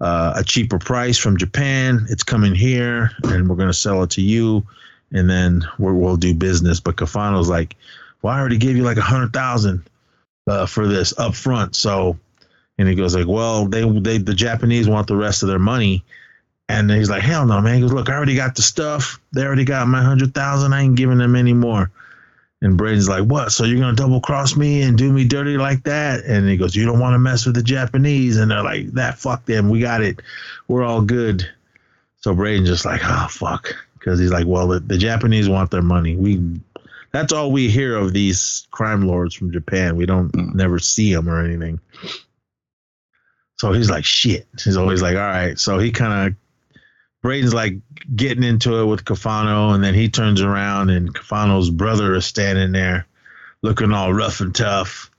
uh, 0.00 0.34
a 0.36 0.44
cheaper 0.44 0.78
price 0.78 1.18
from 1.18 1.36
Japan. 1.36 2.06
It's 2.10 2.22
coming 2.22 2.54
here, 2.54 3.10
and 3.24 3.48
we're 3.48 3.56
gonna 3.56 3.72
sell 3.72 4.02
it 4.02 4.10
to 4.10 4.22
you 4.22 4.66
and 5.14 5.30
then 5.30 5.64
we 5.78 5.92
will 5.92 6.16
do 6.16 6.34
business. 6.34 6.80
But 6.80 6.96
Cafano's 6.96 7.48
like, 7.48 7.76
well, 8.20 8.34
I 8.34 8.40
already 8.40 8.58
gave 8.58 8.76
you 8.76 8.82
like 8.82 8.98
a 8.98 9.02
hundred 9.02 9.32
thousand 9.32 9.88
uh, 10.46 10.66
for 10.66 10.86
this 10.86 11.18
up 11.18 11.34
front. 11.34 11.76
So, 11.76 12.18
and 12.78 12.88
he 12.88 12.94
goes 12.94 13.14
like, 13.14 13.26
well, 13.26 13.66
they 13.66 13.88
they 14.00 14.18
the 14.18 14.34
Japanese 14.34 14.88
want 14.88 15.06
the 15.06 15.16
rest 15.16 15.42
of 15.42 15.48
their 15.48 15.58
money. 15.58 16.04
And 16.68 16.90
he's 16.90 17.10
like, 17.10 17.22
hell 17.22 17.44
no, 17.46 17.60
man. 17.60 17.74
He 17.74 17.80
goes, 17.82 17.92
look, 17.92 18.08
I 18.08 18.14
already 18.14 18.36
got 18.36 18.54
the 18.54 18.62
stuff. 18.62 19.20
They 19.32 19.44
already 19.44 19.64
got 19.64 19.86
my 19.86 20.02
hundred 20.02 20.34
thousand. 20.34 20.72
I 20.72 20.82
ain't 20.82 20.96
giving 20.96 21.18
them 21.18 21.36
any 21.36 21.52
more. 21.52 21.90
And 22.62 22.78
Braden's 22.78 23.08
like, 23.08 23.24
what? 23.24 23.52
So 23.52 23.64
you're 23.64 23.78
gonna 23.78 23.94
double 23.94 24.20
cross 24.20 24.56
me 24.56 24.82
and 24.82 24.96
do 24.96 25.12
me 25.12 25.26
dirty 25.26 25.58
like 25.58 25.82
that? 25.84 26.24
And 26.24 26.48
he 26.48 26.56
goes, 26.56 26.74
you 26.74 26.86
don't 26.86 27.00
want 27.00 27.14
to 27.14 27.18
mess 27.18 27.44
with 27.44 27.54
the 27.54 27.62
Japanese. 27.62 28.38
And 28.38 28.50
they're 28.50 28.62
like, 28.62 28.90
that 28.92 29.18
fuck 29.18 29.44
them. 29.44 29.68
We 29.68 29.80
got 29.80 30.02
it. 30.02 30.22
We're 30.66 30.84
all 30.84 31.02
good. 31.02 31.46
So 32.22 32.34
Braden's 32.34 32.70
just 32.70 32.86
like, 32.86 33.02
oh 33.04 33.26
fuck, 33.30 33.76
because 33.98 34.18
he's 34.18 34.32
like, 34.32 34.46
well, 34.46 34.68
the, 34.68 34.80
the 34.80 34.96
Japanese 34.96 35.46
want 35.46 35.70
their 35.70 35.82
money. 35.82 36.16
We, 36.16 36.58
that's 37.12 37.34
all 37.34 37.52
we 37.52 37.68
hear 37.68 37.96
of 37.96 38.14
these 38.14 38.66
crime 38.70 39.06
lords 39.06 39.34
from 39.34 39.52
Japan. 39.52 39.96
We 39.96 40.06
don't 40.06 40.34
hmm. 40.34 40.56
never 40.56 40.78
see 40.78 41.12
them 41.12 41.28
or 41.28 41.44
anything. 41.44 41.80
So 43.56 43.72
he's 43.72 43.90
like, 43.90 44.04
shit. 44.04 44.46
He's 44.62 44.76
always 44.76 45.02
like, 45.02 45.16
all 45.16 45.22
right. 45.22 45.58
So 45.58 45.78
he 45.78 45.92
kind 45.92 46.28
of, 46.28 46.36
Braden's 47.22 47.54
like 47.54 47.78
getting 48.14 48.44
into 48.44 48.80
it 48.80 48.84
with 48.84 49.04
Cafano, 49.04 49.74
and 49.74 49.82
then 49.82 49.94
he 49.94 50.08
turns 50.08 50.42
around, 50.42 50.90
and 50.90 51.14
Cafano's 51.14 51.70
brother 51.70 52.14
is 52.14 52.26
standing 52.26 52.72
there, 52.72 53.06
looking 53.62 53.92
all 53.92 54.12
rough 54.12 54.40
and 54.40 54.54
tough. 54.54 55.10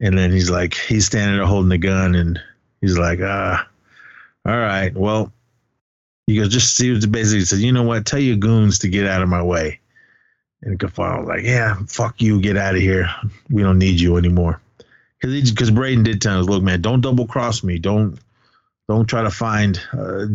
And 0.00 0.16
then 0.16 0.30
he's 0.30 0.50
like, 0.50 0.74
he's 0.74 1.06
standing 1.06 1.36
there 1.36 1.46
holding 1.46 1.70
the 1.70 1.78
gun, 1.78 2.14
and 2.14 2.38
he's 2.80 2.98
like, 2.98 3.20
ah, 3.22 3.66
all 4.46 4.56
right, 4.56 4.94
well, 4.94 5.32
he 6.26 6.36
goes, 6.36 6.48
just 6.50 6.76
see 6.76 6.92
what 6.92 7.10
basically 7.10 7.44
says, 7.46 7.62
you 7.62 7.72
know 7.72 7.82
what? 7.82 8.04
Tell 8.04 8.20
your 8.20 8.36
goons 8.36 8.80
to 8.80 8.88
get 8.88 9.06
out 9.06 9.22
of 9.22 9.28
my 9.30 9.42
way. 9.42 9.80
And 10.60 10.78
Cafano 10.78 11.20
was 11.20 11.28
like, 11.28 11.44
yeah, 11.44 11.76
fuck 11.86 12.20
you, 12.20 12.40
get 12.40 12.56
out 12.56 12.74
of 12.74 12.80
here. 12.82 13.08
We 13.48 13.62
don't 13.62 13.78
need 13.78 14.00
you 14.00 14.18
anymore. 14.18 14.60
Because 15.20 15.50
because 15.50 15.70
Braden 15.70 16.04
did 16.04 16.22
tell 16.22 16.40
us, 16.40 16.46
look, 16.46 16.62
man, 16.62 16.80
don't 16.80 17.00
double 17.00 17.26
cross 17.26 17.62
me. 17.62 17.78
Don't 17.78 18.18
don't 18.88 19.06
try 19.06 19.22
to 19.22 19.30
find 19.30 19.80
uh, 19.92 20.26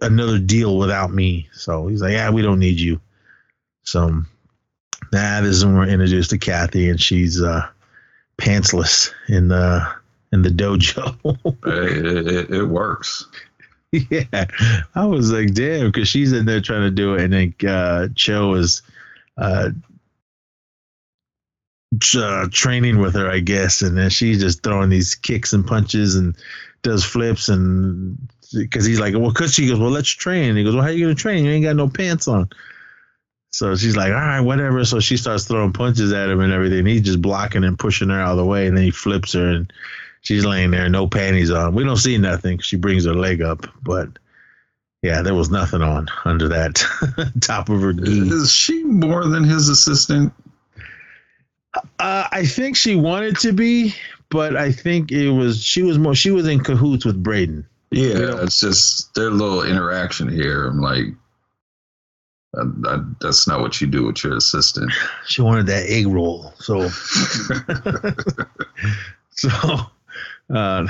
another 0.00 0.38
deal 0.38 0.78
without 0.78 1.12
me. 1.12 1.48
So 1.52 1.88
he's 1.88 2.00
like, 2.00 2.12
yeah, 2.12 2.30
we 2.30 2.42
don't 2.42 2.60
need 2.60 2.78
you. 2.78 3.00
So 3.84 4.22
this 5.10 5.56
is 5.56 5.64
when 5.64 5.76
we're 5.76 5.88
introduced 5.88 6.30
to 6.30 6.38
Kathy, 6.38 6.88
and 6.88 7.00
she's 7.00 7.42
uh, 7.42 7.68
pantsless 8.38 9.12
in 9.28 9.48
the 9.48 9.86
in 10.32 10.42
the 10.42 10.48
dojo. 10.48 11.16
it, 11.66 12.26
it, 12.26 12.50
it 12.50 12.64
works. 12.64 13.26
yeah, 13.92 14.46
I 14.94 15.04
was 15.04 15.30
like, 15.32 15.52
damn, 15.52 15.86
because 15.86 16.08
she's 16.08 16.32
in 16.32 16.46
there 16.46 16.60
trying 16.60 16.82
to 16.82 16.90
do 16.90 17.14
it, 17.14 17.22
and 17.22 17.32
then 17.32 17.70
uh, 17.70 18.08
Cho 18.14 18.54
is 18.54 18.82
uh, 19.36 19.70
uh, 22.16 22.48
training 22.50 22.98
with 22.98 23.14
her, 23.14 23.30
I 23.30 23.40
guess, 23.40 23.82
and 23.82 23.96
then 23.96 24.10
she's 24.10 24.40
just 24.40 24.62
throwing 24.62 24.90
these 24.90 25.14
kicks 25.14 25.52
and 25.52 25.66
punches 25.66 26.16
and 26.16 26.36
does 26.82 27.04
flips, 27.04 27.48
and 27.48 28.18
because 28.52 28.84
he's 28.84 29.00
like, 29.00 29.14
well, 29.14 29.30
because 29.30 29.54
she 29.54 29.68
goes, 29.68 29.78
well, 29.78 29.90
let's 29.90 30.08
train. 30.08 30.56
He 30.56 30.64
goes, 30.64 30.74
well, 30.74 30.84
how 30.84 30.90
you 30.90 31.04
gonna 31.04 31.14
train? 31.14 31.44
You 31.44 31.52
ain't 31.52 31.64
got 31.64 31.76
no 31.76 31.88
pants 31.88 32.28
on. 32.28 32.48
So 33.50 33.76
she's 33.76 33.96
like, 33.96 34.08
all 34.08 34.14
right, 34.14 34.40
whatever. 34.40 34.84
So 34.84 34.98
she 34.98 35.16
starts 35.18 35.44
throwing 35.44 35.74
punches 35.74 36.12
at 36.12 36.30
him 36.30 36.40
and 36.40 36.52
everything. 36.52 36.86
He's 36.86 37.02
just 37.02 37.20
blocking 37.20 37.64
and 37.64 37.78
pushing 37.78 38.08
her 38.08 38.20
out 38.20 38.32
of 38.32 38.36
the 38.38 38.44
way, 38.44 38.66
and 38.66 38.76
then 38.76 38.84
he 38.84 38.90
flips 38.90 39.34
her, 39.34 39.46
and 39.50 39.72
she's 40.22 40.44
laying 40.44 40.70
there, 40.70 40.88
no 40.88 41.06
panties 41.06 41.50
on. 41.50 41.74
We 41.74 41.84
don't 41.84 41.96
see 41.96 42.16
nothing. 42.16 42.58
She 42.58 42.76
brings 42.76 43.04
her 43.04 43.14
leg 43.14 43.42
up, 43.42 43.66
but 43.82 44.08
yeah, 45.02 45.20
there 45.20 45.34
was 45.34 45.50
nothing 45.50 45.82
on 45.82 46.08
under 46.24 46.48
that 46.48 46.82
top 47.40 47.68
of 47.68 47.82
her. 47.82 47.92
Is 47.98 48.52
she 48.52 48.82
more 48.84 49.26
than 49.26 49.44
his 49.44 49.68
assistant? 49.68 50.32
Uh, 51.74 52.28
I 52.30 52.44
think 52.44 52.76
she 52.76 52.96
wanted 52.96 53.38
to 53.38 53.52
be, 53.52 53.94
but 54.28 54.56
I 54.56 54.72
think 54.72 55.10
it 55.10 55.30
was 55.30 55.62
she 55.62 55.82
was 55.82 55.98
more 55.98 56.14
she 56.14 56.30
was 56.30 56.46
in 56.46 56.62
cahoots 56.62 57.04
with 57.04 57.22
Braden. 57.22 57.66
Yeah, 57.90 58.42
it's 58.42 58.60
just 58.60 59.14
their 59.14 59.30
little 59.30 59.62
interaction 59.62 60.28
here. 60.28 60.66
I'm 60.66 60.80
like, 60.80 61.06
that, 62.54 62.82
that, 62.82 63.16
that's 63.20 63.46
not 63.46 63.60
what 63.60 63.80
you 63.80 63.86
do 63.86 64.06
with 64.06 64.24
your 64.24 64.36
assistant. 64.36 64.92
She 65.26 65.42
wanted 65.42 65.66
that 65.66 65.88
egg 65.88 66.06
roll, 66.06 66.52
so 66.58 66.88
so, 69.30 69.50
uh, 70.54 70.86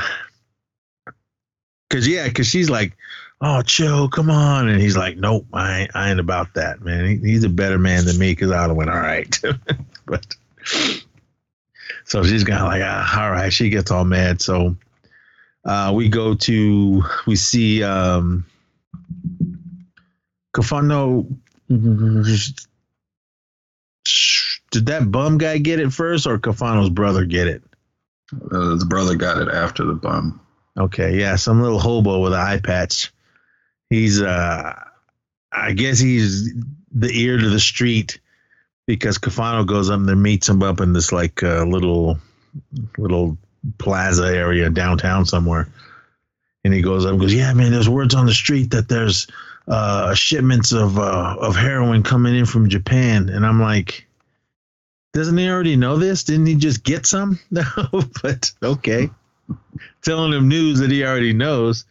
cause 1.90 2.09
yeah, 2.09 2.29
cause 2.31 2.47
she's 2.47 2.71
like, 2.71 2.97
oh, 3.40 3.62
chill, 3.62 4.09
come 4.09 4.31
on, 4.31 4.68
and 4.68 4.81
he's 4.81 4.97
like, 4.97 5.16
nope, 5.16 5.47
I 5.53 5.81
ain't, 5.81 5.90
I 5.95 6.11
ain't 6.11 6.21
about 6.21 6.55
that, 6.55 6.81
man. 6.81 7.05
He, 7.05 7.16
he's 7.16 7.45
a 7.45 7.49
better 7.49 7.79
man 7.79 8.05
than 8.05 8.18
me, 8.18 8.35
cause 8.35 8.51
I'd 8.51 8.68
have 8.68 8.77
went 8.77 8.90
all 8.90 8.97
right, 8.97 9.38
but 10.07 10.37
so 12.05 12.22
she's 12.22 12.44
kind 12.44 12.61
of 12.61 12.66
like, 12.66 12.83
ah, 12.85 13.22
all 13.22 13.31
right. 13.31 13.53
She 13.53 13.70
gets 13.70 13.90
all 13.90 14.05
mad, 14.05 14.40
so 14.40 14.77
uh, 15.64 15.92
we 15.94 16.09
go 16.09 16.35
to 16.35 17.03
we 17.27 17.37
see 17.37 17.83
um, 17.83 18.46
Caifano. 20.55 21.27
Did 24.70 24.87
that 24.87 25.11
bum 25.11 25.38
guy 25.38 25.59
get 25.59 25.81
it 25.81 25.92
first, 25.92 26.27
or 26.27 26.38
Caifano's 26.38 26.90
brother 26.90 27.25
get 27.25 27.46
it? 27.46 27.62
Uh, 28.33 28.77
the 28.77 28.87
brother 28.88 29.14
got 29.14 29.40
it 29.40 29.48
after 29.48 29.85
the 29.85 29.94
bum. 29.94 30.40
Okay, 30.79 31.18
yeah, 31.18 31.37
some 31.37 31.61
little 31.61 31.79
hobo 31.79 32.20
with 32.20 32.33
an 32.33 32.40
eye 32.40 32.59
patch. 32.59 33.12
He's, 33.90 34.22
uh, 34.22 34.75
I 35.53 35.72
guess 35.72 35.98
he's 35.98 36.55
the 36.90 37.11
ear 37.12 37.37
to 37.37 37.51
the 37.51 37.61
street 37.61 38.20
because 38.87 39.18
Caifano 39.18 39.66
goes 39.66 39.90
up 39.90 40.01
there, 40.05 40.16
meets 40.16 40.49
him 40.49 40.62
up 40.62 40.81
in 40.81 40.92
this 40.92 41.12
like 41.12 41.42
uh, 41.42 41.64
little, 41.64 42.18
little 42.99 43.37
plaza 43.79 44.27
area 44.27 44.71
downtown 44.71 45.25
somewhere. 45.25 45.68
And 46.64 46.73
he 46.73 46.83
goes 46.83 47.05
up 47.05 47.12
and 47.12 47.21
goes, 47.21 47.35
Yeah, 47.35 47.53
man, 47.55 47.73
there's 47.73 47.88
words 47.88 48.14
on 48.14 48.27
the 48.27 48.35
street 48.35 48.71
that 48.71 48.88
there's 48.88 49.27
uh, 49.68 50.14
shipments 50.14 50.73
of 50.73 50.99
uh, 50.99 51.37
of 51.40 51.57
heroin 51.57 52.03
coming 52.03 52.35
in 52.35 52.47
from 52.47 52.68
Japan. 52.68 53.29
And 53.29 53.45
I'm 53.45 53.61
like, 53.61 54.07
Doesn't 55.12 55.37
he 55.37 55.49
already 55.49 55.77
know 55.77 55.97
this? 55.97 56.25
Didn't 56.25 56.47
he 56.47 56.55
just 56.55 56.85
get 56.85 57.07
some? 57.07 57.38
No, 57.51 57.64
but 58.23 58.53
okay. 58.62 59.11
Telling 60.03 60.33
him 60.33 60.49
news 60.49 60.79
that 60.79 60.90
he 60.90 61.05
already 61.05 61.33
knows. 61.33 61.85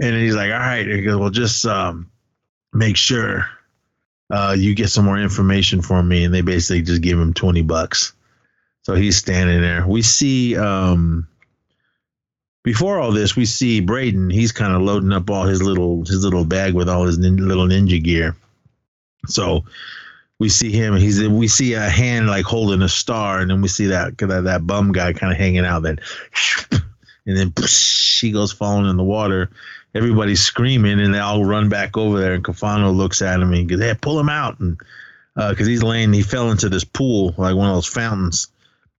And 0.00 0.16
he's 0.16 0.34
like, 0.34 0.52
All 0.52 0.58
right. 0.58 0.86
He 0.86 1.02
goes, 1.02 1.16
Well, 1.16 1.30
just 1.30 1.64
um, 1.66 2.10
make 2.72 2.96
sure 2.96 3.48
uh, 4.30 4.54
you 4.56 4.74
get 4.74 4.88
some 4.88 5.04
more 5.04 5.18
information 5.18 5.82
for 5.82 6.02
me. 6.02 6.24
And 6.24 6.34
they 6.34 6.40
basically 6.42 6.82
just 6.82 7.02
give 7.02 7.18
him 7.18 7.34
20 7.34 7.62
bucks. 7.62 8.12
So 8.82 8.94
he's 8.94 9.16
standing 9.16 9.60
there. 9.60 9.86
We 9.86 10.02
see 10.02 10.56
um 10.56 11.28
before 12.62 12.98
all 12.98 13.12
this, 13.12 13.36
we 13.36 13.46
see 13.46 13.80
Braden. 13.80 14.30
He's 14.30 14.52
kind 14.52 14.74
of 14.74 14.82
loading 14.82 15.12
up 15.12 15.30
all 15.30 15.44
his 15.44 15.62
little 15.62 16.04
his 16.04 16.24
little 16.24 16.44
bag 16.44 16.74
with 16.74 16.88
all 16.88 17.06
his 17.06 17.18
nin- 17.18 17.48
little 17.48 17.66
ninja 17.66 18.02
gear. 18.02 18.36
So 19.26 19.64
we 20.38 20.48
see 20.48 20.70
him. 20.70 20.96
He's 20.96 21.26
we 21.26 21.48
see 21.48 21.74
a 21.74 21.88
hand 21.88 22.26
like 22.26 22.44
holding 22.44 22.82
a 22.82 22.88
star, 22.88 23.40
and 23.40 23.50
then 23.50 23.62
we 23.62 23.68
see 23.68 23.86
that 23.86 24.18
that, 24.18 24.44
that 24.44 24.66
bum 24.66 24.92
guy 24.92 25.12
kind 25.12 25.32
of 25.32 25.38
hanging 25.38 25.64
out. 25.64 25.82
Then 25.82 26.00
and 27.26 27.36
then 27.36 27.66
she 27.66 28.32
goes 28.32 28.52
falling 28.52 28.88
in 28.88 28.96
the 28.96 29.04
water. 29.04 29.50
Everybody's 29.94 30.42
screaming, 30.42 31.00
and 31.00 31.12
they 31.12 31.18
all 31.18 31.44
run 31.44 31.68
back 31.68 31.96
over 31.96 32.20
there. 32.20 32.34
And 32.34 32.44
Caifano 32.44 32.94
looks 32.94 33.22
at 33.22 33.40
him 33.40 33.52
and 33.52 33.68
goes, 33.68 33.80
"Hey, 33.80 33.94
pull 34.00 34.18
him 34.20 34.28
out!" 34.28 34.60
And 34.60 34.78
because 35.34 35.66
he's 35.66 35.82
laying, 35.82 36.12
he 36.12 36.22
fell 36.22 36.50
into 36.50 36.68
this 36.68 36.84
pool 36.84 37.34
like 37.36 37.56
one 37.56 37.68
of 37.68 37.76
those 37.76 37.86
fountains. 37.86 38.48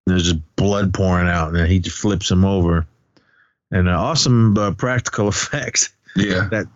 And 0.05 0.13
There's 0.13 0.23
just 0.23 0.55
blood 0.55 0.93
pouring 0.93 1.29
out, 1.29 1.55
and 1.55 1.67
he 1.67 1.79
just 1.79 1.97
flips 1.97 2.29
him 2.29 2.43
over. 2.43 2.85
And 3.71 3.87
uh, 3.87 3.93
awesome 3.93 4.57
uh, 4.57 4.71
practical 4.71 5.27
effects. 5.29 5.89
Yeah. 6.15 6.49
That 6.51 6.67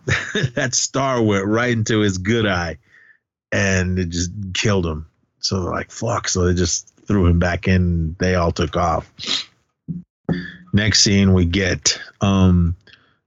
that 0.54 0.74
star 0.74 1.22
went 1.22 1.46
right 1.46 1.72
into 1.72 2.00
his 2.00 2.18
good 2.18 2.46
eye, 2.46 2.78
and 3.52 3.98
it 3.98 4.08
just 4.08 4.30
killed 4.54 4.86
him. 4.86 5.06
So 5.40 5.62
they're 5.62 5.72
like, 5.72 5.90
"Fuck!" 5.90 6.28
So 6.28 6.46
they 6.46 6.54
just 6.54 6.92
threw 7.06 7.26
him 7.26 7.38
back 7.38 7.68
in. 7.68 8.16
They 8.18 8.34
all 8.34 8.52
took 8.52 8.76
off. 8.76 9.10
Next 10.72 11.02
scene, 11.02 11.32
we 11.32 11.44
get 11.44 12.00
um, 12.20 12.76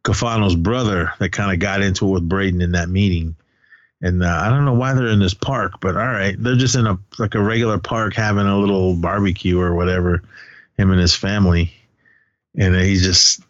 Caifano's 0.04 0.56
brother 0.56 1.14
that 1.20 1.32
kind 1.32 1.52
of 1.52 1.60
got 1.60 1.82
into 1.82 2.08
it 2.08 2.12
with 2.12 2.30
Braden 2.30 2.62
in 2.62 2.72
that 2.72 2.90
meeting. 2.90 3.36
And 4.02 4.24
uh, 4.24 4.42
I 4.42 4.50
don't 4.50 4.66
know 4.66 4.74
why 4.74 4.94
they're 4.94 5.08
in 5.08 5.20
this 5.20 5.34
park, 5.34 5.74
but 5.82 5.96
all 5.96 6.08
right, 6.08 6.36
they're 6.42 6.56
just 6.56 6.76
in 6.76 6.88
a 6.88 6.98
like 7.18 7.36
a 7.36 7.42
regular 7.42 7.78
park 7.78 8.14
having 8.14 8.46
a 8.46 8.58
little 8.58 8.96
barbecue 8.96 9.60
or 9.60 9.76
whatever. 9.76 10.24
Him 10.78 10.92
and 10.92 11.02
his 11.02 11.14
family, 11.14 11.74
and 12.58 12.74
he's 12.74 13.04
just 13.04 13.42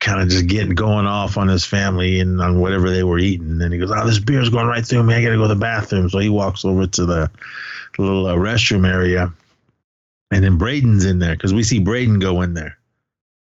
kind 0.00 0.22
of 0.22 0.28
just 0.28 0.46
getting 0.46 0.74
going 0.74 1.04
off 1.04 1.36
on 1.36 1.48
his 1.48 1.64
family 1.64 2.20
and 2.20 2.40
on 2.40 2.60
whatever 2.60 2.88
they 2.88 3.02
were 3.02 3.18
eating. 3.18 3.60
And 3.60 3.70
he 3.70 3.78
goes, 3.78 3.90
"Oh, 3.90 4.06
this 4.06 4.18
beer's 4.18 4.48
going 4.48 4.66
right 4.66 4.86
through 4.86 5.02
me. 5.02 5.14
I 5.14 5.22
got 5.22 5.30
to 5.30 5.36
go 5.36 5.42
to 5.42 5.48
the 5.48 5.56
bathroom." 5.56 6.08
So 6.08 6.18
he 6.20 6.30
walks 6.30 6.64
over 6.64 6.86
to 6.86 7.04
the 7.04 7.30
little 7.98 8.26
uh, 8.26 8.34
restroom 8.34 8.88
area, 8.88 9.30
and 10.30 10.42
then 10.42 10.56
Braden's 10.56 11.04
in 11.04 11.18
there 11.18 11.34
because 11.34 11.52
we 11.52 11.62
see 11.62 11.80
Braden 11.80 12.18
go 12.18 12.40
in 12.40 12.54
there, 12.54 12.77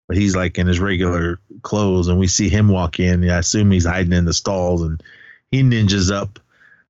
but 0.09 0.17
he's 0.17 0.37
like 0.37 0.59
in 0.59 0.67
his 0.67 0.81
regular 0.81 1.39
clothes, 1.63 2.09
and 2.09 2.19
we 2.19 2.27
see 2.27 2.49
him 2.49 2.69
walk 2.69 3.01
in. 3.01 3.29
I 3.29 3.39
assume 3.39 3.71
he's 3.71 3.87
hiding 3.87 4.13
in 4.13 4.25
the 4.25 4.35
stalls, 4.35 4.83
and 4.83 5.03
he 5.51 5.63
ninjas 5.63 6.13
up 6.13 6.39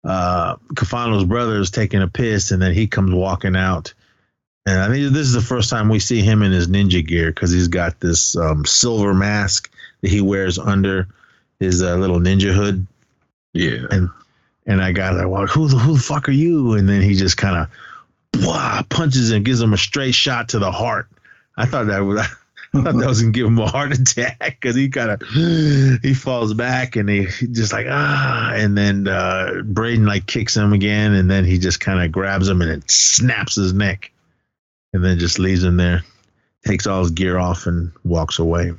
uh, 0.07 0.57
Caifano's 0.75 1.25
brother 1.25 1.59
is 1.59 1.71
taking 1.71 2.01
a 2.01 2.07
piss, 2.07 2.53
and 2.53 2.63
then 2.63 2.73
he 2.73 2.87
comes 2.87 3.13
walking 3.13 3.57
out. 3.57 3.93
And 4.65 4.81
I 4.81 4.89
think 4.89 5.13
this 5.13 5.27
is 5.27 5.33
the 5.33 5.41
first 5.41 5.69
time 5.69 5.89
we 5.89 5.99
see 5.99 6.23
him 6.23 6.43
in 6.43 6.53
his 6.53 6.69
ninja 6.69 7.05
gear 7.05 7.31
because 7.31 7.51
he's 7.51 7.69
got 7.69 8.01
this 8.01 8.37
um, 8.37 8.65
silver 8.65 9.15
mask 9.15 9.73
that 10.01 10.11
he 10.11 10.21
wears 10.21 10.59
under 10.59 11.09
his 11.59 11.83
uh, 11.83 11.97
little 11.97 12.21
ninja 12.21 12.55
hood. 12.55 12.87
Yeah. 13.53 13.87
And 13.91 14.11
and 14.67 14.83
I 14.83 14.93
got 14.93 15.15
like, 15.15 15.29
well, 15.29 15.47
who 15.47 15.69
the 15.69 15.77
who 15.77 15.95
the 15.95 16.03
fuck 16.03 16.29
are 16.29 16.33
you? 16.33 16.75
And 16.75 16.89
then 16.89 17.03
he 17.03 17.15
just 17.15 17.37
kind 17.37 17.69
of 18.35 18.89
punches 18.89 19.31
and 19.31 19.45
gives 19.45 19.61
him 19.61 19.73
a 19.73 19.79
straight 19.79 20.15
shot 20.15 20.51
to 20.51 20.59
the 20.59 20.71
heart. 20.71 21.09
I 21.57 21.67
thought 21.67 21.87
that 21.87 22.01
was. 22.01 22.27
Thought 22.85 22.97
that 22.99 23.31
give 23.33 23.47
him 23.47 23.59
a 23.59 23.67
heart 23.67 23.93
attack 23.93 24.59
because 24.61 24.77
he 24.77 24.89
kind 24.89 25.11
of 25.11 25.23
he 26.03 26.15
falls 26.15 26.55
back 26.55 26.97
and 26.97 27.09
he 27.09 27.27
just 27.27 27.73
like 27.73 27.87
ah, 27.89 28.53
and 28.55 28.77
then 28.77 29.09
uh, 29.09 29.63
Braden 29.65 30.07
like 30.07 30.27
kicks 30.27 30.57
him 30.57 30.73
again, 30.73 31.15
and 31.15 31.31
then 31.31 31.45
he 31.45 31.59
just 31.59 31.81
kind 31.81 32.05
of 32.05 32.13
grabs 32.13 32.49
him 32.49 32.63
and 32.63 32.71
it 32.71 32.91
snaps 32.91 33.57
his 33.57 33.73
neck, 33.73 34.13
and 34.93 35.05
then 35.05 35.19
just 35.19 35.39
leaves 35.39 35.65
him 35.65 35.77
there, 35.77 36.03
takes 36.65 36.87
all 36.87 37.01
his 37.01 37.11
gear 37.11 37.39
off 37.39 37.67
and 37.67 37.93
walks 38.05 38.39
away. 38.39 38.73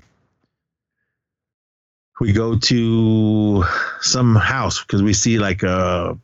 We 2.19 2.33
go 2.33 2.57
to 2.57 3.63
some 4.01 4.35
house 4.35 4.81
because 4.81 5.03
we 5.03 5.13
see 5.13 5.37
like 5.37 5.63
a 5.63 6.17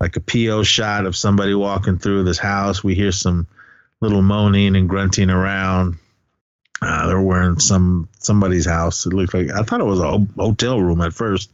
like 0.00 0.16
a 0.16 0.20
PO 0.20 0.62
shot 0.62 1.06
of 1.06 1.16
somebody 1.16 1.54
walking 1.54 1.98
through 1.98 2.24
this 2.24 2.38
house. 2.38 2.84
We 2.84 2.94
hear 2.94 3.12
some 3.12 3.46
little 4.00 4.22
moaning 4.22 4.76
and 4.76 4.88
grunting 4.88 5.30
around 5.30 5.98
uh, 6.80 7.06
they're 7.08 7.20
wearing 7.20 7.58
some 7.58 8.08
somebody's 8.18 8.66
house. 8.66 9.06
It 9.06 9.12
looked 9.12 9.34
like 9.34 9.50
I 9.50 9.62
thought 9.62 9.80
it 9.80 9.84
was 9.84 10.00
a 10.00 10.18
hotel 10.36 10.80
room 10.80 11.00
at 11.00 11.12
first, 11.12 11.50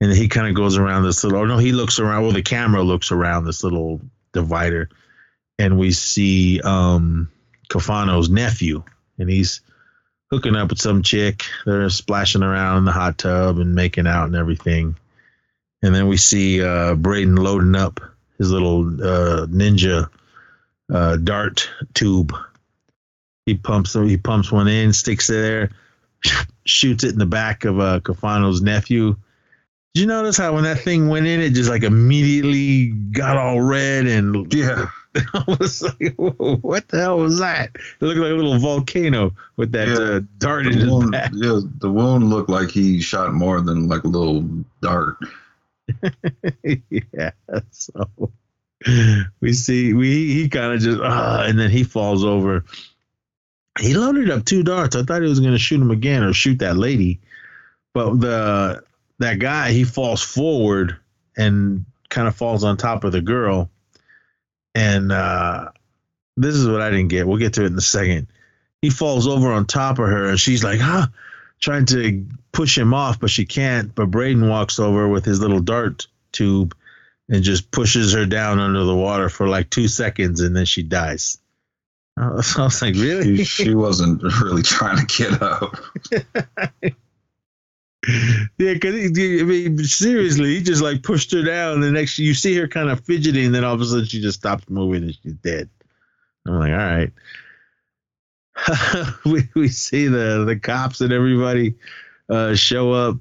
and 0.00 0.12
he 0.12 0.28
kind 0.28 0.48
of 0.48 0.54
goes 0.54 0.78
around 0.78 1.04
this 1.04 1.22
little. 1.24 1.40
Oh 1.40 1.44
no, 1.44 1.58
he 1.58 1.72
looks 1.72 1.98
around. 1.98 2.22
Well, 2.22 2.32
the 2.32 2.42
camera 2.42 2.82
looks 2.82 3.12
around 3.12 3.44
this 3.44 3.62
little 3.62 4.00
divider, 4.32 4.88
and 5.58 5.78
we 5.78 5.92
see 5.92 6.60
um, 6.62 7.30
Caifano's 7.68 8.30
nephew, 8.30 8.82
and 9.18 9.28
he's 9.28 9.60
hooking 10.30 10.56
up 10.56 10.70
with 10.70 10.80
some 10.80 11.02
chick. 11.02 11.44
They're 11.66 11.90
splashing 11.90 12.42
around 12.42 12.78
in 12.78 12.84
the 12.86 12.92
hot 12.92 13.18
tub 13.18 13.58
and 13.58 13.74
making 13.74 14.06
out 14.06 14.26
and 14.26 14.36
everything. 14.36 14.96
And 15.82 15.94
then 15.94 16.08
we 16.08 16.16
see 16.16 16.62
uh, 16.62 16.94
Braden 16.94 17.36
loading 17.36 17.74
up 17.74 18.00
his 18.38 18.50
little 18.50 18.86
uh, 18.86 19.46
ninja 19.46 20.08
uh, 20.92 21.16
dart 21.16 21.68
tube 21.94 22.34
he 23.50 23.56
pumps 23.58 23.94
he 23.94 24.16
pumps 24.16 24.50
one 24.52 24.68
in, 24.68 24.92
sticks 24.92 25.28
it 25.30 25.34
there, 25.34 25.70
shoots 26.64 27.04
it 27.04 27.12
in 27.12 27.18
the 27.18 27.26
back 27.26 27.64
of 27.64 27.80
uh, 27.80 28.00
Caifano's 28.00 28.62
nephew. 28.62 29.16
Did 29.94 30.02
you 30.02 30.06
notice 30.06 30.36
how 30.36 30.54
when 30.54 30.62
that 30.64 30.78
thing 30.80 31.08
went 31.08 31.26
in, 31.26 31.40
it 31.40 31.50
just 31.50 31.68
like 31.68 31.82
immediately 31.82 32.88
got 33.12 33.36
all 33.36 33.60
red 33.60 34.06
and 34.06 34.52
yeah. 34.54 34.86
I 35.34 35.56
was 35.58 35.82
like, 35.82 36.14
what 36.16 36.86
the 36.86 37.00
hell 37.00 37.18
was 37.18 37.40
that? 37.40 37.70
It 37.74 38.00
looked 38.04 38.20
like 38.20 38.30
a 38.30 38.34
little 38.34 38.60
volcano 38.60 39.34
with 39.56 39.72
that 39.72 39.88
Yeah. 39.88 39.94
uh, 39.94 40.20
dart 40.38 40.66
in 40.68 40.74
The 40.74 40.78
his 40.78 40.88
wound, 40.88 41.10
back. 41.10 41.32
yeah, 41.34 41.58
the 41.80 41.90
wound 41.90 42.30
looked 42.30 42.48
like 42.48 42.70
he 42.70 43.00
shot 43.00 43.32
more 43.34 43.60
than 43.60 43.88
like 43.88 44.04
a 44.04 44.08
little 44.08 44.42
dart. 44.80 45.16
yeah. 46.90 47.30
So 47.72 48.30
we 49.40 49.52
see 49.52 49.92
we 49.92 50.32
he 50.32 50.48
kind 50.48 50.72
of 50.74 50.80
just 50.80 51.00
uh, 51.00 51.42
and 51.46 51.58
then 51.58 51.70
he 51.70 51.82
falls 51.82 52.24
over 52.24 52.64
he 53.78 53.94
loaded 53.94 54.30
up 54.30 54.44
two 54.44 54.62
darts. 54.62 54.96
I 54.96 55.02
thought 55.02 55.22
he 55.22 55.28
was 55.28 55.40
going 55.40 55.52
to 55.52 55.58
shoot 55.58 55.80
him 55.80 55.90
again 55.90 56.22
or 56.22 56.32
shoot 56.32 56.58
that 56.58 56.76
lady, 56.76 57.20
but 57.94 58.20
the 58.20 58.82
that 59.18 59.38
guy 59.38 59.70
he 59.70 59.84
falls 59.84 60.22
forward 60.22 60.96
and 61.36 61.84
kind 62.08 62.26
of 62.26 62.34
falls 62.34 62.64
on 62.64 62.76
top 62.76 63.04
of 63.04 63.12
the 63.12 63.20
girl, 63.20 63.70
and 64.74 65.12
uh, 65.12 65.70
this 66.36 66.54
is 66.54 66.68
what 66.68 66.80
I 66.80 66.90
didn't 66.90 67.08
get. 67.08 67.26
We'll 67.26 67.38
get 67.38 67.54
to 67.54 67.64
it 67.64 67.68
in 67.68 67.78
a 67.78 67.82
second. 67.82 68.26
He 68.82 68.90
falls 68.90 69.28
over 69.28 69.52
on 69.52 69.66
top 69.66 69.98
of 69.98 70.06
her, 70.06 70.28
and 70.28 70.40
she's 70.40 70.64
like, 70.64 70.80
"Huh." 70.80 71.06
Trying 71.60 71.84
to 71.86 72.24
push 72.52 72.78
him 72.78 72.94
off, 72.94 73.20
but 73.20 73.28
she 73.28 73.44
can't. 73.44 73.94
But 73.94 74.10
Braden 74.10 74.48
walks 74.48 74.78
over 74.78 75.06
with 75.06 75.26
his 75.26 75.40
little 75.40 75.60
dart 75.60 76.06
tube 76.32 76.74
and 77.28 77.44
just 77.44 77.70
pushes 77.70 78.14
her 78.14 78.24
down 78.24 78.58
under 78.58 78.84
the 78.84 78.94
water 78.94 79.28
for 79.28 79.46
like 79.46 79.68
two 79.68 79.86
seconds, 79.86 80.40
and 80.40 80.56
then 80.56 80.64
she 80.64 80.82
dies. 80.82 81.36
I 82.20 82.28
was, 82.32 82.56
I 82.58 82.64
was 82.64 82.82
like, 82.82 82.94
really? 82.94 83.38
She, 83.38 83.64
she 83.64 83.74
wasn't 83.74 84.22
really 84.22 84.62
trying 84.62 85.04
to 85.04 85.06
get 85.06 85.42
up. 85.42 85.76
yeah, 88.58 88.74
because 88.74 88.94
I 88.94 89.44
mean, 89.44 89.78
seriously, 89.78 90.56
he 90.56 90.62
just 90.62 90.82
like 90.82 91.02
pushed 91.02 91.32
her 91.32 91.42
down. 91.42 91.74
And 91.74 91.82
the 91.82 91.90
next, 91.90 92.18
you 92.18 92.34
see 92.34 92.54
her 92.56 92.68
kind 92.68 92.90
of 92.90 93.00
fidgeting, 93.04 93.46
and 93.46 93.54
then 93.54 93.64
all 93.64 93.74
of 93.74 93.80
a 93.80 93.86
sudden 93.86 94.04
she 94.04 94.20
just 94.20 94.38
stops 94.38 94.68
moving 94.68 95.04
and 95.04 95.16
she's 95.22 95.34
dead. 95.34 95.68
I'm 96.46 96.58
like, 96.58 96.72
all 96.72 96.76
right. 96.76 97.12
we 99.24 99.48
we 99.54 99.68
see 99.68 100.06
the 100.08 100.44
the 100.46 100.58
cops 100.58 101.00
and 101.00 101.12
everybody 101.12 101.74
uh, 102.28 102.54
show 102.54 102.92
up. 102.92 103.16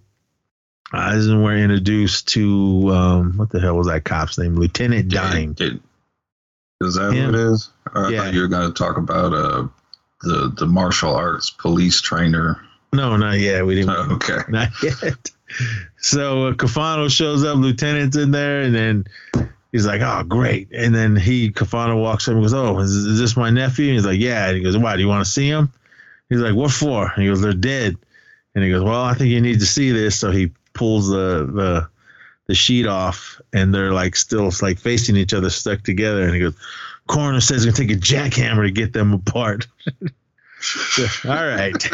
Uh, 0.92 1.14
when 1.28 1.44
we're 1.44 1.58
introduced 1.58 2.30
to 2.30 2.90
um, 2.92 3.38
what 3.38 3.52
the 3.52 3.60
hell 3.60 3.78
was 3.78 3.86
that 3.86 4.04
cop's 4.04 4.40
name? 4.40 4.56
Lieutenant 4.56 5.08
Dime. 5.08 5.56
It- 5.60 5.82
Is 6.82 6.96
that 6.96 7.14
Yeah. 7.14 7.26
what 7.28 7.36
it 7.36 7.42
is? 7.42 7.70
I 7.94 8.10
Yeah. 8.10 8.24
thought 8.24 8.34
you 8.34 8.42
were 8.42 8.48
going 8.48 8.68
to 8.68 8.74
talk 8.74 8.98
about 8.98 9.34
uh, 9.34 9.68
the 10.22 10.54
the 10.58 10.66
martial 10.66 11.14
arts 11.16 11.50
police 11.50 12.00
trainer. 12.02 12.60
No, 12.94 13.18
not 13.18 13.40
yet. 13.40 13.66
We 13.66 13.76
didn't. 13.76 13.90
Oh, 13.92 14.08
okay. 14.14 14.40
Not 14.50 14.70
yet. 14.82 15.30
So 15.98 16.48
uh, 16.48 16.54
Caifano 16.54 17.10
shows 17.10 17.44
up, 17.44 17.58
lieutenant's 17.58 18.16
in 18.18 18.32
there, 18.32 18.62
and 18.62 18.74
then 18.74 19.06
he's 19.72 19.86
like, 19.86 20.02
"Oh, 20.02 20.24
great!" 20.24 20.70
And 20.72 20.94
then 20.96 21.16
he 21.16 21.52
Caifano 21.52 22.00
walks 22.02 22.28
up 22.28 22.34
and 22.34 22.44
goes, 22.44 22.54
"Oh, 22.54 22.80
is, 22.80 22.92
is 22.92 23.20
this 23.20 23.36
my 23.36 23.50
nephew?" 23.50 23.88
And 23.88 23.96
he's 23.96 24.06
like, 24.06 24.20
"Yeah." 24.20 24.48
And 24.48 24.58
he 24.58 24.64
goes, 24.64 24.78
"Why? 24.78 24.96
Do 24.96 25.02
you 25.02 25.08
want 25.10 25.26
to 25.26 25.30
see 25.32 25.48
him?" 25.50 25.72
He's 26.30 26.40
like, 26.40 26.56
"What 26.56 26.72
for?" 26.72 27.12
And 27.14 27.22
he 27.24 27.28
goes, 27.30 27.42
"They're 27.42 27.54
dead." 27.54 27.98
And 28.56 28.64
he 28.64 28.70
goes, 28.70 28.84
"Well, 28.84 29.02
I 29.02 29.14
think 29.16 29.30
you 29.32 29.42
need 29.42 29.60
to 29.60 29.66
see 29.66 29.92
this." 29.92 30.16
So 30.18 30.32
he 30.32 30.52
pulls 30.74 31.10
the 31.10 31.50
the 31.54 31.90
the 32.50 32.56
sheet 32.56 32.86
off, 32.86 33.40
and 33.54 33.74
they're 33.74 33.94
like 33.94 34.18
still 34.18 34.52
like 34.62 34.78
facing 34.78 35.16
each 35.16 35.34
other, 35.34 35.50
stuck 35.50 35.84
together. 35.84 36.24
And 36.24 36.34
he 36.34 36.42
goes, 36.42 36.56
"Coroner 37.08 37.40
says 37.40 37.64
he's 37.64 37.74
gonna 37.74 37.88
take 37.88 37.96
a 37.96 38.02
jackhammer 38.02 38.66
to 38.66 38.72
get 38.72 38.92
them 38.92 39.14
apart." 39.14 39.68
All 41.26 41.48
right 41.48 41.90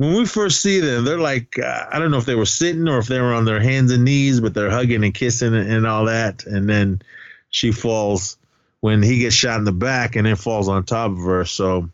when 0.00 0.14
we 0.14 0.24
first 0.24 0.62
see 0.62 0.80
them, 0.80 1.04
they're 1.04 1.18
like 1.18 1.58
uh, 1.58 1.84
I 1.92 1.98
don't 1.98 2.10
know 2.10 2.16
if 2.16 2.24
they 2.24 2.34
were 2.34 2.46
sitting 2.46 2.88
or 2.88 2.96
if 3.00 3.06
they 3.06 3.20
were 3.20 3.34
on 3.34 3.44
their 3.44 3.60
hands 3.60 3.92
and 3.92 4.02
knees, 4.02 4.40
but 4.40 4.54
they're 4.54 4.70
hugging 4.70 5.04
and 5.04 5.12
kissing 5.12 5.54
and, 5.54 5.70
and 5.70 5.86
all 5.86 6.06
that. 6.06 6.46
And 6.46 6.66
then 6.66 7.02
she 7.50 7.70
falls 7.70 8.38
when 8.80 9.02
he 9.02 9.18
gets 9.18 9.34
shot 9.34 9.58
in 9.58 9.64
the 9.64 9.72
back 9.72 10.16
and 10.16 10.24
then 10.24 10.36
falls 10.36 10.70
on 10.70 10.84
top 10.84 11.10
of 11.10 11.18
her. 11.18 11.44
So, 11.44 11.90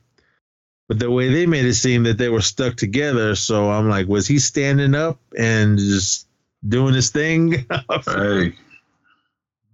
but 0.87 1.01
the 1.01 1.11
way 1.11 1.33
they 1.33 1.47
made 1.47 1.65
it 1.65 1.75
seem 1.75 2.05
that 2.05 2.17
they 2.17 2.29
were 2.29 2.43
stuck 2.43 2.77
together. 2.77 3.35
So 3.35 3.73
I'm 3.73 3.89
like, 3.89 4.07
was 4.07 4.29
he 4.29 4.39
standing 4.39 4.95
up 4.95 5.19
and 5.37 5.77
just 5.77 6.26
doing 6.69 6.95
his 6.95 7.11
thing? 7.11 7.67
Hey, 8.07 8.55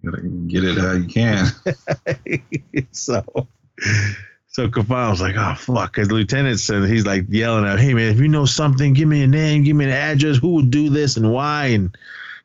gotta 0.04 0.22
get 0.22 0.64
it 0.64 0.78
how 0.78 0.92
you 0.92 1.06
can. 1.06 1.46
so 2.90 3.24
so 4.48 4.68
Caifano's 4.68 5.20
like, 5.20 5.36
oh 5.36 5.54
fuck. 5.54 5.94
Cause 5.94 6.10
Lieutenant 6.10 6.58
said 6.58 6.84
he's 6.84 7.06
like 7.06 7.26
yelling 7.28 7.64
out, 7.64 7.78
Hey 7.78 7.94
man, 7.94 8.12
if 8.12 8.18
you 8.18 8.28
know 8.28 8.44
something, 8.44 8.92
give 8.92 9.08
me 9.08 9.22
a 9.22 9.26
name, 9.26 9.64
give 9.64 9.76
me 9.76 9.84
an 9.84 9.90
address, 9.92 10.38
who 10.38 10.54
would 10.54 10.70
do 10.70 10.90
this 10.90 11.16
and 11.16 11.32
why? 11.32 11.66
And 11.66 11.96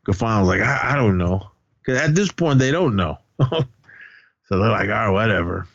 Caifano's 0.05 0.47
like, 0.47 0.61
I, 0.61 0.93
I 0.93 0.95
don't 0.95 1.17
know. 1.17 1.49
Cause 1.85 1.97
at 1.97 2.15
this 2.15 2.31
point 2.31 2.59
they 2.59 2.71
don't 2.71 2.95
know. 2.95 3.17
so 3.39 3.65
they're 4.49 4.59
like, 4.59 4.89
all 4.89 4.95
right, 4.95 5.09
whatever. 5.09 5.67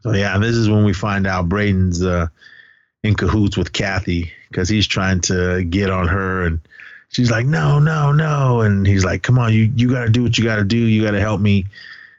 So 0.00 0.12
yeah, 0.12 0.38
this 0.38 0.54
is 0.54 0.70
when 0.70 0.84
we 0.84 0.92
find 0.92 1.26
out 1.26 1.48
Braden's 1.48 2.02
uh 2.02 2.28
in 3.02 3.14
cahoots 3.14 3.56
with 3.56 3.72
Kathy 3.72 4.32
because 4.48 4.68
he's 4.68 4.86
trying 4.86 5.20
to 5.22 5.62
get 5.64 5.90
on 5.90 6.08
her 6.08 6.46
and 6.46 6.60
she's 7.16 7.30
like, 7.30 7.46
No, 7.46 7.78
no, 7.78 8.12
no. 8.12 8.60
And 8.60 8.86
he's 8.86 9.04
like, 9.04 9.22
Come 9.22 9.38
on, 9.38 9.52
you 9.52 9.72
you 9.74 9.90
gotta 9.90 10.10
do 10.10 10.22
what 10.22 10.36
you 10.36 10.44
gotta 10.44 10.64
do, 10.64 10.76
you 10.76 11.02
gotta 11.02 11.20
help 11.20 11.40
me 11.40 11.66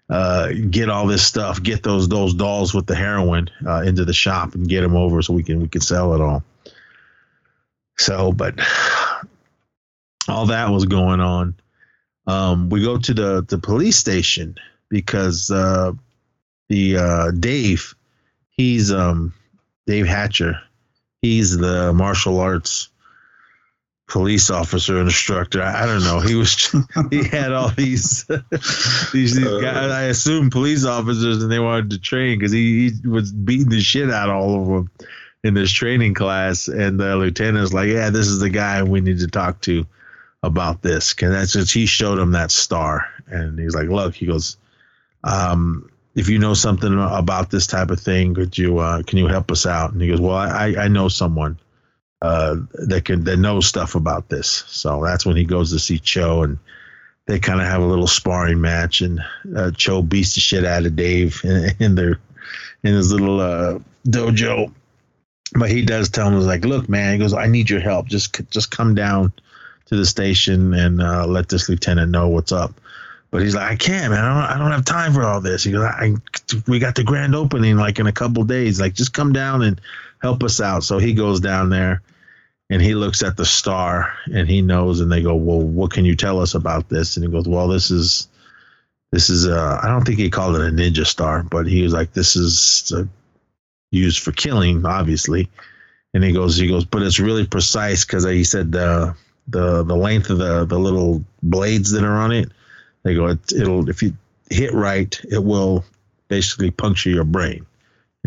uh, 0.10 0.50
get 0.72 0.90
all 0.90 1.06
this 1.06 1.26
stuff, 1.26 1.62
get 1.62 1.84
those 1.84 2.10
those 2.10 2.34
dolls 2.34 2.74
with 2.74 2.88
the 2.88 2.96
heroin 2.96 3.48
uh, 3.66 3.84
into 3.84 4.06
the 4.06 4.14
shop 4.14 4.56
and 4.56 4.68
get 4.68 4.82
them 4.82 4.96
over 4.96 5.22
so 5.22 5.34
we 5.34 5.44
can 5.44 5.62
we 5.62 5.68
can 5.68 5.82
sell 5.82 6.16
it 6.16 6.22
all. 6.22 6.44
So, 7.98 8.32
but 8.32 8.60
all 10.28 10.48
that 10.48 10.72
was 10.72 10.86
going 10.86 11.20
on. 11.20 11.56
Um, 12.26 12.70
we 12.70 12.82
go 12.82 12.98
to 12.98 13.14
the 13.14 13.46
the 13.48 13.60
police 13.60 13.98
station 13.98 14.56
because 14.90 15.52
uh, 15.52 15.92
the 16.70 16.98
uh, 16.98 17.32
Dave, 17.32 17.94
he's 18.50 18.92
um, 18.92 19.34
Dave 19.86 20.08
Hatcher, 20.08 20.60
he's 21.22 21.56
the 21.56 21.94
martial 21.94 22.40
arts 22.40 22.90
police 24.08 24.50
officer 24.50 25.02
instructor. 25.02 25.62
I, 25.62 25.84
I 25.84 25.86
don't 25.86 26.04
know. 26.04 26.20
He 26.22 26.36
was 26.36 26.74
he 27.12 27.24
had 27.28 27.52
all 27.52 27.70
these 27.70 28.24
these, 29.14 29.36
these 29.36 29.46
Uh. 29.46 29.60
guys. 29.60 29.92
I 29.92 30.04
assume 30.04 30.50
police 30.50 30.86
officers, 30.86 31.44
and 31.44 31.52
they 31.52 31.60
wanted 31.60 31.90
to 31.92 32.00
train 32.00 32.40
because 32.40 32.52
he, 32.54 32.90
he 33.02 33.08
was 33.08 33.32
beating 33.32 33.70
the 33.70 33.82
shit 33.82 34.10
out 34.10 34.30
of 34.30 34.36
all 34.36 34.62
of 34.62 34.68
them 34.68 34.92
in 35.44 35.54
this 35.54 35.72
training 35.72 36.14
class. 36.14 36.68
And 36.68 37.00
the 37.00 37.16
lieutenant's 37.18 37.74
like, 37.74 37.90
"Yeah, 37.90 38.10
this 38.10 38.28
is 38.28 38.40
the 38.40 38.50
guy 38.50 38.82
we 38.84 39.02
need 39.02 39.20
to 39.20 39.28
talk 39.28 39.62
to 39.62 39.86
about 40.42 40.82
this." 40.82 41.14
Because 41.14 41.32
that's 41.32 41.52
just 41.54 41.74
he 41.74 41.86
showed 41.86 42.18
him 42.18 42.32
that 42.32 42.50
star, 42.52 43.08
and 43.28 43.60
he's 43.60 43.76
like, 43.76 43.90
"Look," 43.90 44.16
he 44.16 44.26
goes, 44.26 44.56
um, 45.26 45.90
"If 46.16 46.30
you 46.30 46.40
know 46.40 46.54
something 46.54 46.94
about 46.94 47.52
this 47.52 47.68
type 47.68 47.92
of 47.92 48.00
thing, 48.00 48.34
could 48.36 48.58
you 48.58 48.78
uh, 48.80 49.04
can 49.04 49.18
you 49.18 49.28
help 49.28 49.52
us 49.52 49.66
out?" 49.66 49.92
And 49.92 50.02
he 50.02 50.08
goes, 50.08 50.22
"Well, 50.22 50.36
I 50.36 50.76
I 50.80 50.88
know 50.88 51.10
someone." 51.10 51.60
Uh, 52.22 52.56
that 52.74 53.06
can 53.06 53.24
that 53.26 53.38
knows 53.38 53.68
stuff 53.68 53.96
about 53.96 54.30
this. 54.30 54.64
So 54.68 55.04
that's 55.04 55.26
when 55.26 55.38
he 55.38 55.46
goes 55.46 55.72
to 55.72 55.80
see 55.80 56.00
Cho, 56.00 56.44
and 56.44 56.58
they 57.26 57.40
kind 57.40 57.62
of 57.62 57.68
have 57.68 57.82
a 57.82 57.86
little 57.86 58.08
sparring 58.08 58.62
match, 58.62 59.02
and 59.02 59.20
uh, 59.56 59.72
Cho 59.72 60.02
beats 60.02 60.36
the 60.36 60.42
shit 60.42 60.66
out 60.66 60.86
of 60.86 60.96
Dave 60.96 61.42
in, 61.44 61.72
in 61.80 61.96
their 61.96 62.20
in 62.84 62.94
his 62.94 63.12
little 63.12 63.40
uh, 63.40 63.80
dojo. 64.08 64.74
But 65.54 65.70
he 65.70 65.84
does 65.84 66.10
tell 66.10 66.28
him, 66.28 66.36
"He's 66.36 66.46
like, 66.46 66.66
look, 66.66 66.90
man," 66.90 67.14
he 67.14 67.20
goes, 67.20 67.34
"I 67.34 67.48
need 67.48 67.70
your 67.70 67.80
help. 67.80 68.08
Just 68.08 68.40
just 68.50 68.72
come 68.72 68.96
down 68.96 69.32
to 69.86 69.96
the 69.96 70.06
station 70.06 70.74
and 70.74 71.02
uh, 71.02 71.26
let 71.26 71.50
this 71.50 71.70
lieutenant 71.70 72.12
know 72.12 72.28
what's 72.28 72.52
up." 72.52 72.74
But 73.30 73.42
he's 73.42 73.56
like, 73.56 73.72
I 73.72 73.76
can't, 73.76 74.12
man. 74.12 74.24
I 74.24 74.34
don't, 74.34 74.56
I 74.56 74.58
don't 74.58 74.72
have 74.72 74.86
time 74.86 75.14
for 75.14 75.24
all 75.24 75.42
this. 75.42 75.64
He 75.64 75.74
goes, 75.74 75.84
I, 75.84 76.14
we 76.66 76.80
got 76.80 76.96
the 76.96 77.04
grand 77.04 77.36
opening 77.36 77.76
like 77.76 78.00
in 78.00 78.08
a 78.08 78.12
couple 78.14 78.44
days. 78.46 78.80
Like, 78.80 78.94
just 78.94 79.14
come 79.14 79.34
down 79.34 79.64
and 79.64 79.82
help 80.22 80.44
us 80.44 80.62
out. 80.62 80.84
So 80.84 80.98
he 80.98 81.14
goes 81.14 81.40
down 81.40 81.70
there 81.70 82.02
and 82.70 82.82
he 82.82 82.96
looks 82.96 83.24
at 83.24 83.38
the 83.38 83.46
star 83.46 84.14
and 84.26 84.48
he 84.48 84.62
knows. 84.62 85.00
And 85.00 85.12
they 85.12 85.22
go, 85.22 85.36
well, 85.36 85.62
what 85.62 85.92
can 85.92 86.06
you 86.06 86.16
tell 86.16 86.40
us 86.40 86.56
about 86.56 86.90
this? 86.90 87.18
And 87.18 87.26
he 87.26 87.32
goes, 87.32 87.48
well, 87.48 87.68
this 87.68 87.92
is, 87.92 88.28
this 89.12 89.30
is, 89.30 89.48
uh, 89.48 89.80
I 89.82 89.88
don't 89.88 90.06
think 90.06 90.20
he 90.20 90.30
called 90.30 90.56
it 90.56 90.68
a 90.68 90.72
ninja 90.72 91.06
star, 91.06 91.44
but 91.44 91.68
he 91.68 91.84
was 91.84 91.94
like, 91.94 92.14
this 92.14 92.36
is 92.36 92.92
uh, 92.96 93.04
used 93.92 94.20
for 94.20 94.32
killing, 94.32 94.86
obviously. 94.86 95.50
And 96.14 96.24
he 96.24 96.32
goes, 96.32 96.58
he 96.58 96.68
goes, 96.68 96.86
but 96.86 97.04
it's 97.04 97.20
really 97.20 97.46
precise 97.46 98.06
because 98.06 98.26
he 98.26 98.44
said 98.44 98.72
the, 98.72 99.16
the, 99.48 99.84
the 99.84 99.96
length 99.96 100.30
of 100.30 100.40
the, 100.40 100.66
the 100.66 100.80
little 100.80 101.24
blades 101.42 101.92
that 101.92 102.04
are 102.04 102.18
on 102.18 102.32
it 102.32 102.52
they 103.08 103.16
go, 103.16 103.28
it, 103.28 103.54
it'll 103.54 103.90
if 103.90 104.04
you 104.04 104.14
hit 104.50 104.74
right, 104.74 105.18
it 105.32 105.42
will 105.42 105.86
basically 106.28 106.72
puncture 106.72 107.10
your 107.10 107.24
brain, 107.24 107.66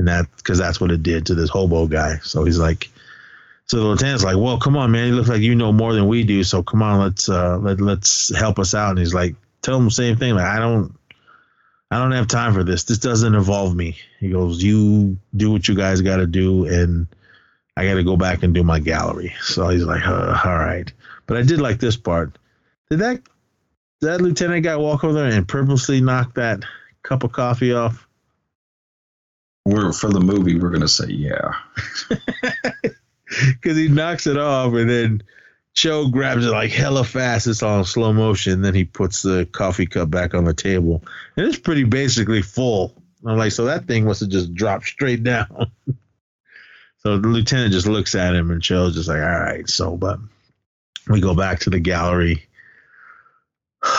and 0.01 0.09
that 0.09 0.35
because 0.37 0.57
that's 0.57 0.81
what 0.81 0.91
it 0.91 1.03
did 1.03 1.27
to 1.27 1.35
this 1.35 1.51
hobo 1.51 1.87
guy. 1.87 2.17
So 2.23 2.45
he's 2.45 2.59
like, 2.59 2.89
so 3.67 3.77
the 3.77 3.85
lieutenant's 3.85 4.25
like, 4.25 4.39
well, 4.39 4.59
come 4.59 4.75
on, 4.75 4.91
man, 4.91 5.09
you 5.09 5.15
look 5.15 5.29
like 5.29 5.43
you 5.43 5.55
know 5.55 5.73
more 5.73 5.93
than 5.93 6.09
we 6.09 6.25
do. 6.25 6.43
So 6.43 6.63
come 6.63 6.83
on, 6.83 7.01
let's 7.01 7.29
uh, 7.29 7.59
let 7.59 7.83
let's 7.83 8.35
help 8.35 8.59
us 8.59 8.75
out. 8.75 8.91
And 8.91 8.99
he's 8.99 9.13
like, 9.13 9.37
tell 9.61 9.77
him 9.77 9.85
the 9.85 9.91
same 9.91 10.17
thing. 10.17 10.35
Like 10.35 10.47
I 10.47 10.59
don't, 10.59 10.99
I 11.91 11.99
don't 11.99 12.13
have 12.13 12.29
time 12.29 12.55
for 12.55 12.65
this. 12.65 12.85
This 12.85 12.97
doesn't 12.97 13.35
involve 13.35 13.77
me. 13.77 13.99
He 14.21 14.31
goes, 14.31 14.63
you 14.63 15.19
do 15.37 15.53
what 15.53 15.69
you 15.69 15.75
guys 15.75 16.01
got 16.01 16.17
to 16.17 16.27
do, 16.27 16.65
and 16.65 17.07
I 17.77 17.85
got 17.85 17.95
to 17.95 18.03
go 18.03 18.17
back 18.17 18.43
and 18.43 18.55
do 18.55 18.65
my 18.65 18.81
gallery. 18.81 19.35
So 19.43 19.69
he's 19.69 19.85
like, 19.85 20.07
uh, 20.07 20.41
all 20.47 20.57
right. 20.57 20.91
But 21.27 21.37
I 21.37 21.43
did 21.43 21.61
like 21.61 21.79
this 21.79 21.99
part. 21.99 22.39
Did 22.89 23.01
that 23.01 23.21
that 24.01 24.23
lieutenant 24.23 24.65
guy 24.65 24.77
walk 24.77 25.05
over 25.05 25.13
there 25.13 25.31
and 25.31 25.47
purposely 25.47 26.01
knock 26.01 26.37
that 26.37 26.65
cup 27.03 27.23
of 27.23 27.33
coffee 27.33 27.75
off? 27.75 28.07
We're 29.71 29.93
for 29.93 30.11
the 30.11 30.21
movie. 30.21 30.59
We're 30.59 30.71
gonna 30.71 30.89
say 30.89 31.09
yeah. 31.09 31.53
Because 33.47 33.77
he 33.77 33.87
knocks 33.87 34.27
it 34.27 34.37
off 34.37 34.75
and 34.75 34.91
then 34.91 35.23
Cho 35.73 36.09
grabs 36.09 36.45
it 36.45 36.51
like 36.51 36.73
hella 36.73 37.05
fast. 37.05 37.47
It's 37.47 37.63
all 37.63 37.85
slow 37.85 38.13
motion. 38.13 38.61
Then 38.61 38.75
he 38.75 38.85
puts 38.85 39.23
the 39.23 39.47
coffee 39.47 39.87
cup 39.87 40.11
back 40.11 40.35
on 40.35 40.43
the 40.43 40.53
table. 40.53 41.05
And 41.37 41.47
it's 41.47 41.59
pretty 41.59 41.85
basically 41.85 42.43
full. 42.43 43.01
I'm 43.25 43.39
like, 43.39 43.53
so 43.53 43.67
that 43.67 43.87
thing 43.87 44.05
must 44.05 44.19
have 44.21 44.31
just 44.31 44.53
dropped 44.53 44.87
straight 44.87 45.23
down. 45.23 45.71
So 47.03 47.17
the 47.17 47.29
lieutenant 47.29 47.73
just 47.73 47.87
looks 47.87 48.15
at 48.15 48.35
him, 48.35 48.51
and 48.51 48.63
Cho's 48.63 48.95
just 48.95 49.09
like, 49.09 49.23
"All 49.23 49.41
right." 49.41 49.67
So, 49.69 49.97
but 49.97 50.19
we 51.09 51.21
go 51.23 51.35
back 51.35 51.61
to 51.61 51.71
the 51.71 51.81
gallery. 51.81 52.47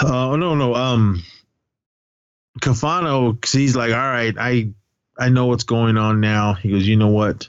Oh 0.03 0.35
no, 0.39 0.53
no. 0.53 0.75
Um, 0.75 1.23
Caifano, 2.59 3.43
he's 3.43 3.75
like, 3.75 3.91
"All 3.91 3.97
right, 3.97 4.35
I 4.37 4.73
I 5.21 5.29
know 5.29 5.45
what's 5.45 5.63
going 5.63 5.97
on 5.97 6.19
now." 6.19 6.53
He 6.53 6.69
goes, 6.69 6.87
"You 6.87 6.97
know 6.97 7.09
what? 7.09 7.47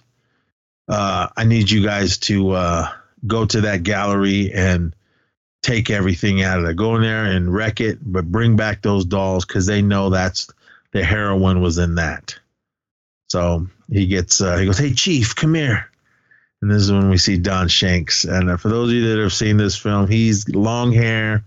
Uh, 0.89 1.29
I 1.37 1.45
need 1.45 1.71
you 1.71 1.83
guys 1.83 2.19
to 2.19 2.51
uh, 2.53 2.89
go 3.27 3.47
to 3.47 3.63
that 3.63 3.83
gallery 3.83 4.53
and." 4.53 4.95
take 5.63 5.91
everything 5.91 6.43
out 6.43 6.59
of 6.59 6.65
there. 6.65 6.75
Go 6.75 6.97
in 6.97 7.03
there 7.03 7.25
and 7.25 7.53
wreck 7.53 7.81
it, 7.81 7.99
but 8.03 8.31
bring 8.31 8.57
back 8.57 8.83
those 8.83 9.05
dolls 9.05 9.45
because 9.45 9.67
they 9.67 9.81
know 9.81 10.11
that's 10.11 10.49
the 10.93 11.05
heroin 11.05 11.61
was 11.61 11.79
in 11.79 11.95
that. 11.97 12.39
So 13.29 13.69
he 13.91 14.07
gets, 14.07 14.41
uh, 14.41 14.57
he 14.57 14.67
goes, 14.67 14.79
Hey, 14.79 14.93
Chief, 14.93 15.35
come 15.35 15.55
here. 15.55 15.89
And 16.61 16.71
this 16.71 16.83
is 16.83 16.93
when 16.93 17.09
we 17.09 17.19
see 17.19 17.39
Don 17.39 17.69
Shanks. 17.69 18.25
And 18.25 18.51
uh, 18.51 18.57
for 18.57 18.69
those 18.69 18.91
of 18.91 18.95
you 18.95 19.09
that 19.09 19.23
have 19.23 19.33
seen 19.33 19.57
this 19.57 19.77
film, 19.77 20.07
he's 20.07 20.49
long 20.49 20.93
hair, 20.93 21.45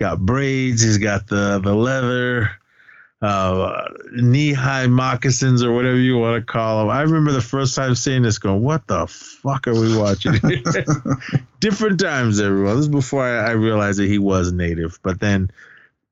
got 0.00 0.18
braids, 0.18 0.82
he's 0.82 0.98
got 0.98 1.26
the, 1.28 1.60
the 1.62 1.74
leather, 1.74 2.50
uh, 3.24 3.88
knee 4.12 4.52
high 4.52 4.86
moccasins 4.86 5.62
or 5.62 5.72
whatever 5.72 5.96
you 5.96 6.18
want 6.18 6.38
to 6.38 6.52
call 6.52 6.80
them. 6.80 6.90
I 6.90 7.00
remember 7.02 7.32
the 7.32 7.40
first 7.40 7.74
time 7.74 7.94
seeing 7.94 8.22
this 8.22 8.38
going, 8.38 8.62
what 8.62 8.86
the 8.86 9.06
fuck 9.06 9.66
are 9.66 9.72
we 9.72 9.96
watching? 9.96 10.34
Different 11.60 12.00
times, 12.00 12.38
everyone. 12.38 12.76
This 12.76 12.82
is 12.82 12.88
before 12.88 13.24
I, 13.24 13.48
I 13.48 13.50
realized 13.52 13.98
that 13.98 14.08
he 14.08 14.18
was 14.18 14.52
native. 14.52 14.98
But 15.02 15.20
then 15.20 15.50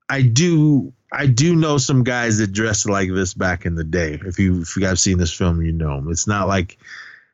I 0.08 0.22
do 0.22 0.94
I 1.12 1.26
do 1.26 1.54
know 1.54 1.76
some 1.76 2.02
guys 2.02 2.38
that 2.38 2.52
dressed 2.52 2.88
like 2.88 3.10
this 3.10 3.34
back 3.34 3.66
in 3.66 3.74
the 3.74 3.84
day. 3.84 4.18
If 4.24 4.38
you 4.38 4.62
if 4.62 4.74
you 4.74 4.80
guys 4.80 5.02
seen 5.02 5.18
this 5.18 5.34
film, 5.34 5.60
you 5.60 5.72
know 5.72 5.96
them. 5.96 6.10
It's 6.10 6.26
not 6.26 6.48
like 6.48 6.78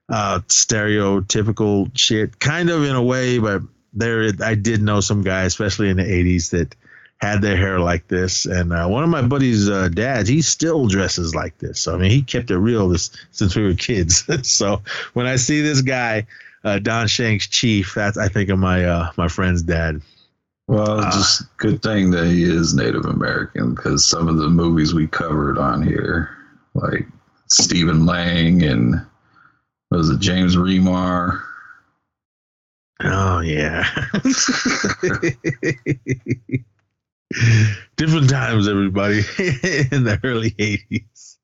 uh, 0.09 0.41
stereotypical 0.49 1.97
shit, 1.97 2.41
kind 2.41 2.68
of 2.68 2.83
in 2.83 2.97
a 2.97 3.03
way, 3.03 3.39
but 3.39 3.62
there 3.93 4.33
I 4.43 4.57
did 4.57 4.83
know 4.83 5.01
some 5.01 5.22
guys, 5.22 5.47
especially 5.49 5.89
in 5.89 5.99
the 5.99 6.03
'80s, 6.03 6.51
that 6.51 6.74
had 7.19 7.43
their 7.43 7.57
hair 7.57 7.81
like 7.81 8.07
this. 8.09 8.47
And 8.47 8.73
uh, 8.73 8.87
one 8.87 9.03
of 9.03 9.11
my 9.11 9.23
buddies' 9.23 9.69
uh, 9.69 9.89
dads, 9.89 10.29
he 10.29 10.43
still 10.43 10.87
dresses 10.87 11.35
like 11.35 11.59
this. 11.59 11.81
So 11.81 11.95
I 11.95 11.99
mean, 11.99 12.11
he 12.11 12.23
kept 12.23 12.51
it 12.51 12.59
real 12.59 12.89
this, 12.89 13.11
since 13.33 13.57
we 13.57 13.64
were 13.64 13.75
kids. 13.75 14.25
so 14.49 14.83
when 15.14 15.27
I 15.27 15.37
see 15.37 15.61
this 15.61 15.83
guy, 15.83 16.27
uh, 16.64 16.79
Don 16.79 17.09
Shanks 17.09 17.47
Chief, 17.47 17.95
that's 17.95 18.16
I 18.16 18.29
think 18.29 18.51
of 18.51 18.59
my 18.59 18.85
uh, 18.85 19.12
my 19.16 19.29
friend's 19.29 19.62
dad. 19.62 20.01
Well, 20.66 21.01
just 21.01 21.57
good 21.57 21.83
thing 21.83 22.11
that 22.11 22.27
he 22.27 22.43
is 22.43 22.75
Native 22.75 23.07
American 23.07 23.75
because 23.75 24.05
some 24.05 24.29
of 24.29 24.37
the 24.37 24.51
movies 24.51 24.93
we 24.93 25.07
covered 25.07 25.57
on 25.57 25.83
here, 25.83 26.37
like 26.75 27.07
Stephen 27.49 28.05
Lang 28.05 28.62
and 28.62 29.01
was 29.91 30.11
it 30.11 30.21
James 30.21 30.57
Remar? 30.57 31.43
Oh 33.03 33.41
yeah. 33.41 33.89
Different 37.97 38.31
times, 38.31 38.68
everybody, 38.68 39.18
in 39.39 40.05
the 40.05 40.18
early 40.24 40.53
'80s. 40.53 41.37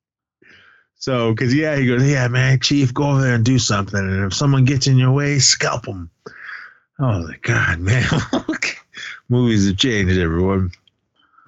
So, 1.05 1.33
because 1.33 1.55
yeah, 1.55 1.77
he 1.77 1.87
goes, 1.87 2.03
yeah, 2.03 2.29
man, 2.29 2.61
Chief, 2.61 2.95
go 2.95 3.11
over 3.11 3.21
there 3.21 3.35
and 3.35 3.45
do 3.45 3.59
something, 3.59 3.99
and 3.99 4.25
if 4.25 4.33
someone 4.33 4.65
gets 4.65 4.87
in 4.87 4.97
your 4.97 5.13
way, 5.13 5.39
scalp 5.39 5.83
them. 5.83 6.11
Oh, 6.99 7.27
my 7.27 7.37
God, 7.43 7.79
man, 7.81 8.07
movies 9.29 9.67
have 9.67 9.77
changed, 9.77 10.17
everyone. 10.17 10.71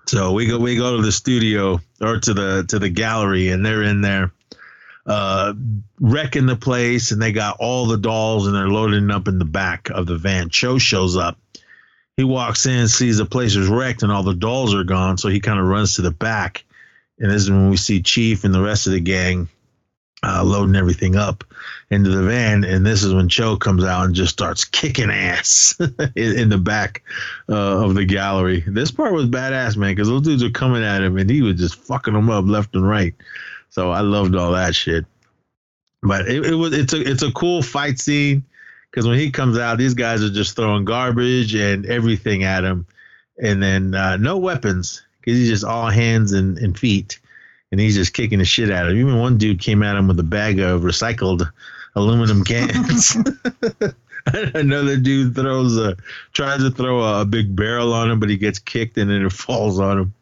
So 0.06 0.32
we 0.32 0.46
go, 0.46 0.58
we 0.58 0.76
go 0.76 0.96
to 0.96 1.02
the 1.02 1.10
studio 1.10 1.80
or 2.02 2.20
to 2.20 2.34
the 2.34 2.66
to 2.68 2.78
the 2.78 2.90
gallery, 2.90 3.48
and 3.48 3.64
they're 3.64 3.82
in 3.82 4.02
there, 4.02 4.32
uh, 5.06 5.54
wrecking 6.00 6.44
the 6.44 6.56
place, 6.56 7.10
and 7.10 7.22
they 7.22 7.32
got 7.32 7.56
all 7.58 7.86
the 7.86 7.96
dolls, 7.96 8.46
and 8.46 8.54
they're 8.54 8.68
loading 8.68 9.10
up 9.10 9.26
in 9.26 9.38
the 9.38 9.46
back 9.46 9.88
of 9.88 10.06
the 10.06 10.18
van. 10.18 10.50
Cho 10.50 10.76
shows 10.76 11.16
up 11.16 11.38
he 12.16 12.24
walks 12.24 12.66
in, 12.66 12.88
sees 12.88 13.18
the 13.18 13.26
place 13.26 13.56
is 13.56 13.68
wrecked 13.68 14.02
and 14.02 14.10
all 14.10 14.22
the 14.22 14.34
dolls 14.34 14.74
are 14.74 14.84
gone. 14.84 15.18
So 15.18 15.28
he 15.28 15.40
kind 15.40 15.60
of 15.60 15.66
runs 15.66 15.96
to 15.96 16.02
the 16.02 16.10
back. 16.10 16.64
And 17.18 17.30
this 17.30 17.42
is 17.42 17.50
when 17.50 17.70
we 17.70 17.76
see 17.76 18.02
Chief 18.02 18.44
and 18.44 18.54
the 18.54 18.62
rest 18.62 18.86
of 18.86 18.92
the 18.92 19.00
gang 19.00 19.48
uh, 20.22 20.42
loading 20.42 20.76
everything 20.76 21.14
up 21.14 21.44
into 21.90 22.10
the 22.10 22.22
van. 22.22 22.64
And 22.64 22.84
this 22.84 23.02
is 23.02 23.12
when 23.12 23.28
Cho 23.28 23.56
comes 23.56 23.84
out 23.84 24.06
and 24.06 24.14
just 24.14 24.32
starts 24.32 24.64
kicking 24.64 25.10
ass 25.10 25.76
in, 26.16 26.38
in, 26.38 26.48
the 26.48 26.58
back 26.58 27.02
uh, 27.48 27.84
of 27.84 27.94
the 27.94 28.04
gallery. 28.04 28.64
This 28.66 28.90
part 28.90 29.12
was 29.12 29.26
badass, 29.26 29.76
man, 29.76 29.94
because 29.94 30.08
those 30.08 30.22
dudes 30.22 30.42
were 30.42 30.50
coming 30.50 30.82
at 30.82 31.02
him 31.02 31.18
and 31.18 31.28
he 31.28 31.42
was 31.42 31.56
just 31.56 31.76
fucking 31.76 32.14
them 32.14 32.30
up 32.30 32.46
left 32.46 32.74
and 32.74 32.88
right. 32.88 33.14
So 33.68 33.90
I 33.90 34.00
loved 34.00 34.34
all 34.34 34.52
that 34.52 34.74
shit. 34.74 35.04
But 36.02 36.28
it, 36.28 36.46
it 36.46 36.54
was 36.54 36.72
it's 36.72 36.92
a 36.92 37.00
it's 37.00 37.22
a 37.22 37.32
cool 37.32 37.62
fight 37.62 37.98
scene 37.98 38.44
because 38.96 39.06
when 39.06 39.18
he 39.18 39.30
comes 39.30 39.58
out, 39.58 39.76
these 39.76 39.92
guys 39.92 40.24
are 40.24 40.30
just 40.30 40.56
throwing 40.56 40.86
garbage 40.86 41.54
and 41.54 41.84
everything 41.84 42.44
at 42.44 42.64
him, 42.64 42.86
and 43.38 43.62
then 43.62 43.94
uh, 43.94 44.16
no 44.16 44.38
weapons 44.38 45.02
because 45.20 45.36
he's 45.38 45.50
just 45.50 45.64
all 45.64 45.90
hands 45.90 46.32
and, 46.32 46.56
and 46.56 46.78
feet, 46.78 47.20
and 47.70 47.78
he's 47.78 47.94
just 47.94 48.14
kicking 48.14 48.38
the 48.38 48.46
shit 48.46 48.70
out 48.70 48.86
of 48.86 48.92
him. 48.92 49.00
Even 49.00 49.18
one 49.18 49.36
dude 49.36 49.60
came 49.60 49.82
at 49.82 49.96
him 49.96 50.08
with 50.08 50.18
a 50.18 50.22
bag 50.22 50.60
of 50.60 50.80
recycled 50.80 51.46
aluminum 51.94 52.42
cans. 52.42 53.14
Another 54.54 54.96
dude 54.96 55.34
throws 55.34 55.76
a 55.76 55.94
tries 56.32 56.62
to 56.62 56.70
throw 56.70 57.02
a, 57.02 57.20
a, 57.20 57.24
big 57.26 57.54
barrel 57.54 57.92
on 57.92 58.10
him, 58.10 58.18
but 58.18 58.30
he 58.30 58.38
gets 58.38 58.58
kicked 58.58 58.96
and 58.96 59.10
then 59.10 59.26
it 59.26 59.30
falls 59.30 59.78
on 59.78 59.98
him 59.98 60.14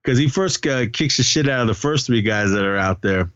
because 0.00 0.16
he 0.16 0.28
first 0.28 0.64
uh, 0.64 0.86
kicks 0.92 1.16
the 1.16 1.24
shit 1.24 1.48
out 1.48 1.62
of 1.62 1.66
the 1.66 1.74
first 1.74 2.06
three 2.06 2.22
guys 2.22 2.52
that 2.52 2.64
are 2.64 2.78
out 2.78 3.02
there, 3.02 3.32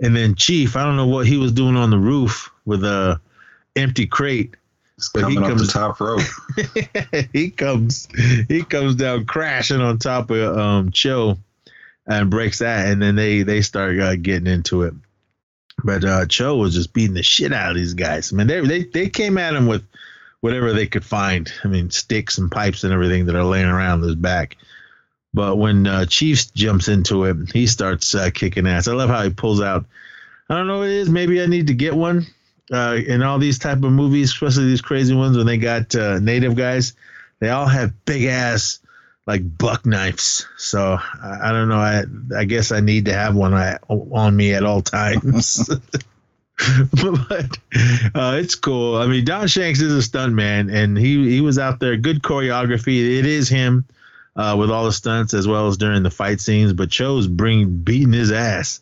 and 0.00 0.16
then 0.16 0.34
Chief. 0.34 0.76
I 0.76 0.84
don't 0.84 0.96
know 0.96 1.08
what 1.08 1.26
he 1.26 1.36
was 1.36 1.52
doing 1.52 1.76
on 1.76 1.90
the 1.90 1.98
roof 1.98 2.50
with 2.64 2.84
a 2.84 3.20
empty 3.76 4.06
crate. 4.06 4.54
but 5.12 5.28
he 5.30 5.36
comes 5.36 5.66
the 5.66 5.72
top 5.72 6.00
rope. 6.00 6.20
he 7.32 7.50
comes 7.50 8.08
he 8.48 8.62
comes 8.62 8.94
down 8.94 9.26
crashing 9.26 9.80
on 9.80 9.98
top 9.98 10.30
of 10.30 10.58
um 10.58 10.90
Cho 10.92 11.38
and 12.06 12.30
breaks 12.30 12.58
that 12.60 12.88
and 12.88 13.02
then 13.02 13.16
they 13.16 13.42
they 13.42 13.62
start 13.62 13.98
uh, 13.98 14.16
getting 14.16 14.46
into 14.46 14.82
it. 14.82 14.94
But 15.82 16.04
uh 16.04 16.26
Cho 16.26 16.56
was 16.56 16.74
just 16.74 16.92
beating 16.92 17.14
the 17.14 17.22
shit 17.22 17.52
out 17.52 17.70
of 17.70 17.76
these 17.76 17.94
guys. 17.94 18.32
I 18.32 18.36
mean 18.36 18.46
they 18.46 18.60
they 18.60 18.84
they 18.84 19.08
came 19.08 19.38
at 19.38 19.54
him 19.54 19.66
with 19.66 19.84
whatever 20.40 20.72
they 20.72 20.86
could 20.86 21.04
find. 21.04 21.50
I 21.64 21.68
mean 21.68 21.90
sticks 21.90 22.38
and 22.38 22.50
pipes 22.50 22.84
and 22.84 22.92
everything 22.92 23.26
that 23.26 23.36
are 23.36 23.44
laying 23.44 23.66
around 23.66 24.02
his 24.02 24.14
back. 24.14 24.56
But 25.32 25.56
when 25.56 25.88
uh, 25.88 26.06
Chiefs 26.06 26.46
jumps 26.46 26.86
into 26.86 27.24
it, 27.24 27.50
he 27.52 27.66
starts 27.66 28.14
uh, 28.14 28.30
kicking 28.32 28.68
ass. 28.68 28.86
I 28.86 28.92
love 28.92 29.10
how 29.10 29.24
he 29.24 29.30
pulls 29.30 29.60
out. 29.60 29.84
I 30.48 30.54
don't 30.54 30.68
know 30.68 30.78
what 30.78 30.88
it 30.88 30.94
is. 30.94 31.10
Maybe 31.10 31.42
I 31.42 31.46
need 31.46 31.66
to 31.66 31.74
get 31.74 31.92
one 31.92 32.24
uh, 32.72 32.98
in 33.06 33.22
all 33.22 33.38
these 33.38 33.58
type 33.58 33.82
of 33.82 33.92
movies, 33.92 34.30
especially 34.30 34.66
these 34.66 34.80
crazy 34.80 35.14
ones 35.14 35.36
when 35.36 35.46
they 35.46 35.58
got 35.58 35.94
uh, 35.94 36.18
native 36.18 36.56
guys, 36.56 36.94
they 37.40 37.50
all 37.50 37.66
have 37.66 38.04
big 38.04 38.24
ass 38.24 38.80
like 39.26 39.58
buck 39.58 39.86
knives. 39.86 40.46
So 40.56 40.98
I, 41.22 41.38
I 41.48 41.52
don't 41.52 41.68
know. 41.68 41.78
I 41.78 42.04
I 42.36 42.44
guess 42.44 42.72
I 42.72 42.80
need 42.80 43.06
to 43.06 43.12
have 43.14 43.34
one 43.34 43.54
on 43.88 44.36
me 44.36 44.54
at 44.54 44.64
all 44.64 44.82
times. 44.82 45.68
but 46.58 47.58
uh, 48.14 48.36
it's 48.40 48.54
cool. 48.54 48.96
I 48.96 49.06
mean, 49.06 49.24
Don 49.24 49.48
Shanks 49.48 49.80
is 49.80 49.92
a 49.92 50.02
stunt 50.02 50.34
man, 50.34 50.70
and 50.70 50.96
he 50.96 51.28
he 51.30 51.40
was 51.40 51.58
out 51.58 51.80
there. 51.80 51.96
Good 51.96 52.22
choreography. 52.22 53.18
It 53.18 53.26
is 53.26 53.48
him 53.48 53.84
uh, 54.36 54.56
with 54.58 54.70
all 54.70 54.84
the 54.84 54.92
stunts 54.92 55.34
as 55.34 55.48
well 55.48 55.68
as 55.68 55.76
during 55.76 56.02
the 56.02 56.10
fight 56.10 56.40
scenes. 56.40 56.72
But 56.72 56.90
Cho's 56.90 57.26
bring 57.26 57.78
beating 57.78 58.12
his 58.12 58.32
ass 58.32 58.80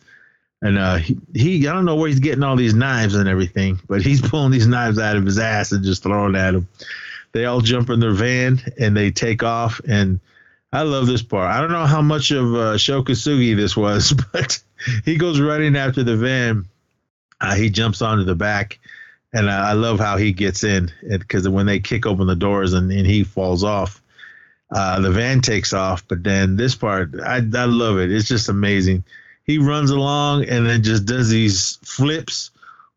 and 0.63 0.79
uh, 0.79 0.97
he, 0.97 1.19
he, 1.35 1.67
I 1.67 1.73
don't 1.73 1.85
know 1.85 1.97
where 1.97 2.09
he's 2.09 2.21
getting 2.21 2.45
all 2.45 2.55
these 2.55 2.73
knives 2.73 3.17
and 3.17 3.29
everything, 3.29 3.81
but 3.89 4.01
he's 4.01 4.23
pulling 4.23 4.53
these 4.53 4.69
knives 4.69 4.99
out 4.99 5.17
of 5.17 5.27
his 5.27 5.39
ass 5.39 5.73
and 5.73 5.85
just 5.85 6.05
throwing 6.05 6.37
at 6.37 6.55
him. 6.55 6.69
They 7.33 7.47
all 7.47 7.61
jump 7.61 7.91
in 7.91 7.99
their 7.99 8.13
van 8.13 8.61
and 8.79 8.97
they 8.97 9.11
take 9.11 9.43
off. 9.43 9.81
And 9.87 10.21
I 10.73 10.83
love 10.83 11.07
this 11.07 11.23
part. 11.23 11.51
I 11.51 11.61
don't 11.61 11.73
know 11.73 11.85
how 11.85 12.01
much 12.01 12.31
of 12.31 12.55
uh, 12.55 12.79
Sho 12.79 13.03
Kosugi 13.03 13.57
this 13.57 13.77
was, 13.77 14.13
but 14.33 14.63
he 15.05 15.17
goes 15.17 15.41
running 15.41 15.75
after 15.75 16.05
the 16.05 16.17
van. 16.17 16.67
Uh, 17.41 17.57
he 17.57 17.69
jumps 17.69 18.01
onto 18.01 18.23
the 18.23 18.37
back, 18.37 18.79
and 19.33 19.51
I, 19.51 19.71
I 19.71 19.73
love 19.73 19.99
how 19.99 20.17
he 20.17 20.33
gets 20.33 20.63
in 20.63 20.93
because 21.09 21.49
when 21.49 21.67
they 21.67 21.81
kick 21.81 22.07
open 22.07 22.29
the 22.29 22.37
doors 22.37 22.73
and, 22.73 22.93
and 22.93 23.05
he 23.05 23.25
falls 23.25 23.65
off, 23.65 24.01
uh, 24.71 25.01
the 25.01 25.11
van 25.11 25.41
takes 25.41 25.73
off. 25.73 26.07
But 26.07 26.23
then 26.23 26.55
this 26.55 26.77
part, 26.77 27.19
I, 27.21 27.39
I 27.39 27.65
love 27.65 27.99
it. 27.99 28.13
It's 28.13 28.29
just 28.29 28.49
amazing 28.49 29.03
he 29.53 29.59
runs 29.59 29.91
along 29.91 30.45
and 30.47 30.67
then 30.67 30.83
just 30.83 31.05
does 31.05 31.29
these 31.29 31.79
flips 31.85 32.51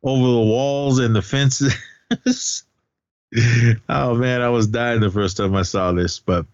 over 0.03 0.23
the 0.23 0.39
walls 0.39 0.99
and 0.99 1.13
the 1.13 1.21
fences. 1.21 1.73
oh 3.89 4.15
man, 4.15 4.41
I 4.41 4.47
was 4.47 4.67
dying 4.67 5.01
the 5.01 5.11
first 5.11 5.35
time 5.35 5.53
I 5.53 5.63
saw 5.63 5.91
this, 5.91 6.19
but 6.19 6.45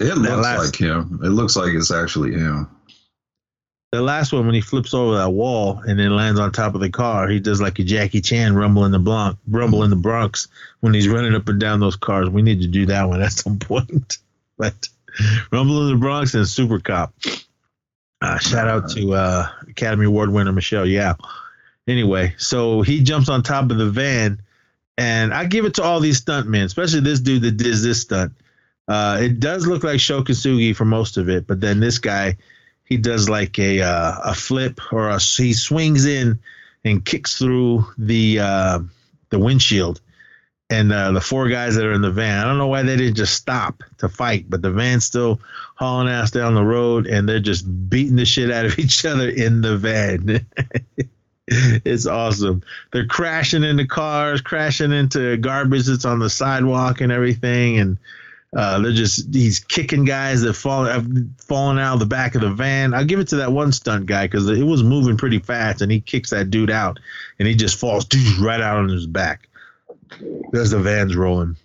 it 0.00 0.16
looks 0.16 0.42
last, 0.42 0.64
like 0.64 0.76
him. 0.76 1.20
It 1.22 1.28
looks 1.28 1.56
like 1.56 1.74
it's 1.74 1.90
actually 1.90 2.32
him. 2.32 2.70
The 3.92 4.00
last 4.00 4.32
one, 4.32 4.46
when 4.46 4.54
he 4.54 4.62
flips 4.62 4.94
over 4.94 5.18
that 5.18 5.28
wall 5.28 5.78
and 5.86 5.98
then 5.98 6.16
lands 6.16 6.40
on 6.40 6.50
top 6.50 6.74
of 6.74 6.80
the 6.80 6.88
car, 6.88 7.28
he 7.28 7.38
does 7.38 7.60
like 7.60 7.78
a 7.78 7.84
Jackie 7.84 8.22
Chan 8.22 8.54
rumble 8.54 8.86
in 8.86 8.92
the 8.92 8.98
Bronx, 8.98 9.38
rumble 9.46 9.82
in 9.82 9.90
the 9.90 9.96
Bronx 9.96 10.48
when 10.80 10.94
he's 10.94 11.06
running 11.06 11.34
up 11.34 11.48
and 11.48 11.60
down 11.60 11.80
those 11.80 11.96
cars. 11.96 12.30
We 12.30 12.40
need 12.40 12.62
to 12.62 12.66
do 12.66 12.86
that 12.86 13.10
one 13.10 13.20
at 13.20 13.32
some 13.32 13.58
point. 13.60 14.16
but 14.56 14.88
rumble 15.52 15.82
in 15.82 15.92
the 15.92 16.00
Bronx 16.00 16.32
and 16.32 16.48
Super 16.48 16.80
Cop. 16.80 17.12
Uh, 18.20 18.38
shout 18.38 18.68
out 18.68 18.90
to 18.90 19.12
uh, 19.12 19.48
Academy 19.68 20.06
Award 20.06 20.30
winner 20.30 20.52
Michelle 20.52 20.86
Yeoh, 20.86 21.16
Anyway, 21.86 22.34
so 22.38 22.80
he 22.80 23.02
jumps 23.02 23.28
on 23.28 23.42
top 23.42 23.70
of 23.70 23.76
the 23.76 23.90
van, 23.90 24.40
and 24.96 25.34
I 25.34 25.44
give 25.44 25.66
it 25.66 25.74
to 25.74 25.82
all 25.82 26.00
these 26.00 26.22
stuntmen, 26.22 26.64
especially 26.64 27.00
this 27.00 27.20
dude 27.20 27.42
that 27.42 27.58
does 27.58 27.82
this 27.82 28.00
stunt. 28.00 28.32
Uh, 28.88 29.18
it 29.20 29.40
does 29.40 29.66
look 29.66 29.84
like 29.84 30.00
Sho 30.00 30.22
Kosugi 30.22 30.74
for 30.74 30.86
most 30.86 31.18
of 31.18 31.28
it, 31.28 31.46
but 31.46 31.60
then 31.60 31.80
this 31.80 31.98
guy, 31.98 32.36
he 32.84 32.96
does 32.96 33.28
like 33.28 33.58
a 33.58 33.82
uh, 33.82 34.14
a 34.24 34.34
flip 34.34 34.80
or 34.92 35.10
a, 35.10 35.18
he 35.18 35.52
swings 35.52 36.06
in 36.06 36.38
and 36.84 37.04
kicks 37.04 37.38
through 37.38 37.86
the 37.98 38.40
uh, 38.40 38.78
the 39.30 39.38
windshield. 39.38 40.00
And 40.70 40.92
uh, 40.92 41.12
the 41.12 41.20
four 41.20 41.48
guys 41.48 41.74
that 41.76 41.84
are 41.84 41.92
in 41.92 42.00
the 42.00 42.10
van, 42.10 42.38
I 42.38 42.48
don't 42.48 42.58
know 42.58 42.68
why 42.68 42.82
they 42.82 42.96
didn't 42.96 43.16
just 43.16 43.34
stop 43.34 43.82
to 43.98 44.08
fight, 44.08 44.46
but 44.48 44.62
the 44.62 44.70
van's 44.70 45.04
still 45.04 45.40
hauling 45.74 46.08
ass 46.08 46.30
down 46.30 46.54
the 46.54 46.64
road, 46.64 47.06
and 47.06 47.28
they're 47.28 47.38
just 47.38 47.90
beating 47.90 48.16
the 48.16 48.24
shit 48.24 48.50
out 48.50 48.64
of 48.64 48.78
each 48.78 49.04
other 49.04 49.28
in 49.28 49.60
the 49.60 49.76
van. 49.76 50.46
it's 51.48 52.06
awesome. 52.06 52.62
They're 52.92 53.06
crashing 53.06 53.62
into 53.62 53.86
cars, 53.86 54.40
crashing 54.40 54.92
into 54.92 55.36
garbage 55.36 55.86
that's 55.86 56.06
on 56.06 56.18
the 56.18 56.30
sidewalk 56.30 57.02
and 57.02 57.12
everything, 57.12 57.78
and 57.78 57.98
uh, 58.56 58.78
they're 58.78 58.92
just 58.92 59.34
he's 59.34 59.58
kicking 59.58 60.04
guys 60.04 60.42
that 60.42 60.54
fall 60.54 60.84
have 60.84 61.06
fallen 61.38 61.78
out 61.78 61.94
of 61.94 62.00
the 62.00 62.06
back 62.06 62.34
of 62.34 62.40
the 62.40 62.50
van. 62.50 62.94
I'll 62.94 63.04
give 63.04 63.20
it 63.20 63.28
to 63.28 63.36
that 63.36 63.52
one 63.52 63.72
stunt 63.72 64.06
guy 64.06 64.26
because 64.26 64.48
it 64.48 64.64
was 64.64 64.82
moving 64.82 65.18
pretty 65.18 65.40
fast, 65.40 65.82
and 65.82 65.92
he 65.92 66.00
kicks 66.00 66.30
that 66.30 66.50
dude 66.50 66.70
out, 66.70 67.00
and 67.38 67.46
he 67.46 67.54
just 67.54 67.78
falls 67.78 68.06
right 68.40 68.60
out 68.60 68.78
on 68.78 68.88
his 68.88 69.06
back. 69.06 69.48
There's 70.52 70.70
the 70.70 70.78
van's 70.80 71.16
rolling. 71.16 71.56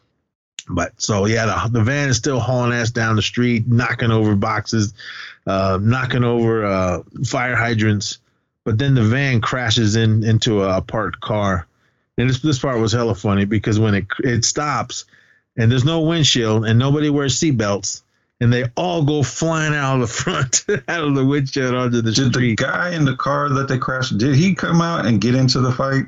But 0.68 1.02
so 1.02 1.26
yeah, 1.26 1.46
the, 1.46 1.80
the 1.80 1.84
van 1.84 2.10
is 2.10 2.18
still 2.18 2.40
hauling 2.40 2.74
ass 2.74 2.92
down 2.92 3.16
the 3.16 3.22
street, 3.22 3.68
knocking 3.68 4.12
over 4.12 4.36
boxes, 4.36 4.94
uh, 5.48 5.80
knocking 5.82 6.24
over 6.24 6.66
uh, 6.66 7.04
fire 7.26 7.56
hydrants. 7.56 8.20
But 8.66 8.78
then 8.78 8.94
the 8.94 9.04
van 9.04 9.42
crashes 9.42 9.96
in 9.96 10.24
into 10.24 10.62
a 10.62 10.82
parked 10.82 11.22
car, 11.22 11.66
and 12.18 12.30
this 12.30 12.40
this 12.42 12.60
part 12.60 12.80
was 12.80 12.92
hella 12.92 13.16
funny 13.16 13.46
because 13.46 13.80
when 13.80 13.96
it 13.96 14.06
it 14.20 14.46
stops, 14.46 15.06
and 15.58 15.72
there's 15.72 15.86
no 15.86 16.02
windshield 16.02 16.66
and 16.66 16.78
nobody 16.78 17.10
wears 17.10 17.40
seatbelts 17.40 18.02
and 18.42 18.54
they 18.54 18.66
all 18.76 19.04
go 19.04 19.24
flying 19.24 19.74
out 19.74 19.96
of 19.96 20.02
the 20.02 20.08
front 20.14 20.66
out 20.88 21.04
of 21.04 21.16
the 21.16 21.26
windshield 21.26 21.76
onto 21.76 22.02
the 22.02 22.12
did 22.12 22.32
street. 22.32 22.60
the 22.60 22.64
guy 22.64 22.94
in 22.96 23.06
the 23.06 23.16
car 23.16 23.50
that 23.50 23.68
they 23.68 23.78
crashed 23.78 24.18
did 24.18 24.36
he 24.36 24.56
come 24.56 24.82
out 24.82 25.06
and 25.06 25.22
get 25.22 25.36
into 25.36 25.60
the 25.60 25.72
fight 25.72 26.06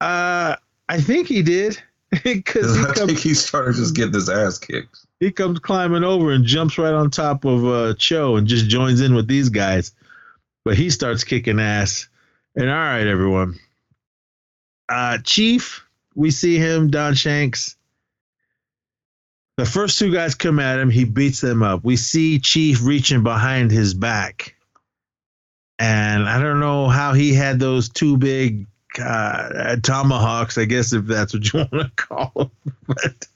Uh, 0.00 0.56
I 0.90 1.00
think 1.00 1.28
he 1.28 1.42
did 1.42 1.80
because 2.24 2.76
he 2.76 2.82
i 2.88 2.92
think 2.92 3.18
he 3.18 3.34
started 3.34 3.76
just 3.76 3.94
getting 3.94 4.12
his 4.12 4.28
ass 4.28 4.58
kicked 4.58 5.06
he 5.20 5.30
comes 5.30 5.58
climbing 5.58 6.02
over 6.02 6.32
and 6.32 6.46
jumps 6.46 6.78
right 6.78 6.94
on 6.94 7.10
top 7.10 7.44
of 7.44 7.66
uh, 7.66 7.94
Cho 7.98 8.36
and 8.36 8.46
just 8.46 8.68
joins 8.68 9.02
in 9.02 9.14
with 9.14 9.28
these 9.28 9.50
guys, 9.50 9.92
but 10.64 10.76
he 10.76 10.88
starts 10.88 11.24
kicking 11.24 11.60
ass. 11.60 12.08
And 12.56 12.68
all 12.68 12.74
right, 12.74 13.06
everyone. 13.06 13.58
Uh, 14.88 15.18
Chief, 15.22 15.84
we 16.14 16.30
see 16.30 16.56
him, 16.56 16.90
Don 16.90 17.14
Shanks. 17.14 17.76
The 19.58 19.66
first 19.66 19.98
two 19.98 20.10
guys 20.10 20.34
come 20.34 20.58
at 20.58 20.78
him. 20.78 20.88
He 20.88 21.04
beats 21.04 21.42
them 21.42 21.62
up. 21.62 21.84
We 21.84 21.96
see 21.96 22.38
Chief 22.38 22.82
reaching 22.82 23.22
behind 23.22 23.70
his 23.70 23.92
back. 23.92 24.56
And 25.78 26.26
I 26.26 26.40
don't 26.42 26.60
know 26.60 26.88
how 26.88 27.12
he 27.12 27.34
had 27.34 27.60
those 27.60 27.90
two 27.90 28.16
big 28.16 28.66
uh, 28.98 29.76
tomahawks, 29.82 30.58
I 30.58 30.64
guess, 30.64 30.92
if 30.92 31.06
that's 31.06 31.34
what 31.34 31.52
you 31.52 31.58
want 31.72 31.72
to 31.72 31.90
call 31.96 32.32
them. 32.34 32.74
But 32.86 33.26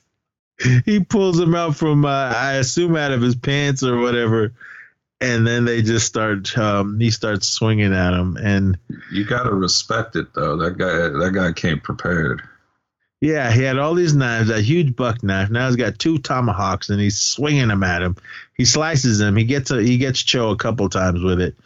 he 0.85 1.01
pulls 1.01 1.37
them 1.37 1.55
out 1.55 1.77
from, 1.77 2.05
uh, 2.05 2.33
I 2.35 2.55
assume, 2.55 2.97
out 2.97 3.13
of 3.13 3.21
his 3.23 3.35
pants 3.35 3.83
or 3.83 3.99
whatever. 3.99 4.53
And 5.21 5.47
then 5.47 5.65
they 5.65 5.83
just 5.83 6.07
start, 6.07 6.57
um, 6.59 6.99
he 7.01 7.11
starts 7.11 7.49
swinging 7.49 7.95
at 7.95 8.13
him. 8.13 8.37
And 8.37 8.79
you 9.11 9.25
gotta 9.25 9.55
respect 9.55 10.17
it 10.17 10.35
though 10.35 10.57
that 10.59 10.77
guy 10.77 11.09
that 11.09 11.33
guy 11.33 11.53
came 11.53 11.81
prepared 11.81 12.43
Yeah, 13.21 13.51
he 13.51 13.63
had 13.63 13.79
all 13.79 13.95
these 13.95 14.15
knives, 14.15 14.49
that 14.49 14.63
huge 14.63 14.95
buck 14.97 15.23
knife. 15.23 15.51
Now 15.51 15.67
he's 15.67 15.77
got 15.77 15.99
two 15.99 16.19
tomahawks, 16.19 16.91
and 16.91 17.01
he's 17.01 17.19
swinging 17.19 17.69
them 17.69 17.83
at 17.83 18.03
him. 18.03 18.17
He 18.57 18.65
slices 18.67 19.21
him. 19.21 19.37
He 19.37 19.45
gets 19.45 19.71
a, 19.71 19.81
he 19.83 19.97
gets 19.97 20.23
Cho 20.23 20.51
a 20.51 20.57
couple 20.57 20.89
times 20.91 21.23
with 21.23 21.41
it, 21.41 21.57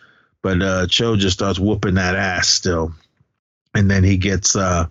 but 0.40 0.62
uh, 0.62 0.86
Cho 0.86 1.16
just 1.16 1.38
starts 1.38 1.58
whooping 1.58 1.94
that 1.94 2.14
ass 2.14 2.48
still. 2.48 2.92
And 3.74 3.90
then 3.90 4.04
he 4.04 4.16
gets 4.16 4.56
uh, 4.56 4.86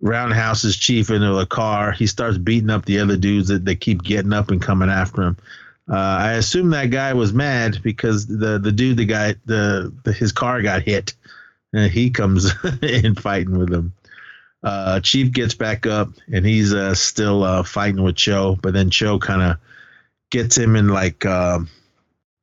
roundhouses 0.00 0.76
Chief 0.76 1.10
into 1.10 1.38
a 1.38 1.46
car. 1.46 1.92
He 1.92 2.06
starts 2.06 2.38
beating 2.38 2.70
up 2.70 2.84
the 2.84 3.00
other 3.00 3.16
dudes 3.16 3.48
that 3.48 3.64
they 3.64 3.76
keep 3.76 4.02
getting 4.02 4.32
up 4.32 4.50
and 4.50 4.62
coming 4.62 4.90
after 4.90 5.22
him. 5.22 5.36
Uh, 5.88 5.96
I 5.96 6.32
assume 6.32 6.70
that 6.70 6.90
guy 6.90 7.14
was 7.14 7.32
mad 7.32 7.80
because 7.82 8.26
the 8.26 8.58
the 8.58 8.72
dude, 8.72 8.96
the 8.96 9.04
guy, 9.04 9.36
the, 9.44 9.92
the 10.02 10.12
his 10.12 10.32
car 10.32 10.60
got 10.60 10.82
hit, 10.82 11.14
and 11.72 11.90
he 11.90 12.10
comes 12.10 12.52
in 12.82 13.14
fighting 13.14 13.58
with 13.58 13.72
him. 13.72 13.92
Uh, 14.62 14.98
Chief 14.98 15.30
gets 15.32 15.54
back 15.54 15.86
up 15.86 16.08
and 16.32 16.44
he's 16.44 16.74
uh, 16.74 16.94
still 16.94 17.44
uh, 17.44 17.62
fighting 17.62 18.02
with 18.02 18.16
Cho, 18.16 18.58
but 18.60 18.72
then 18.72 18.90
Cho 18.90 19.20
kind 19.20 19.42
of 19.42 19.58
gets 20.30 20.58
him 20.58 20.74
in 20.74 20.88
like 20.88 21.24
um 21.24 21.68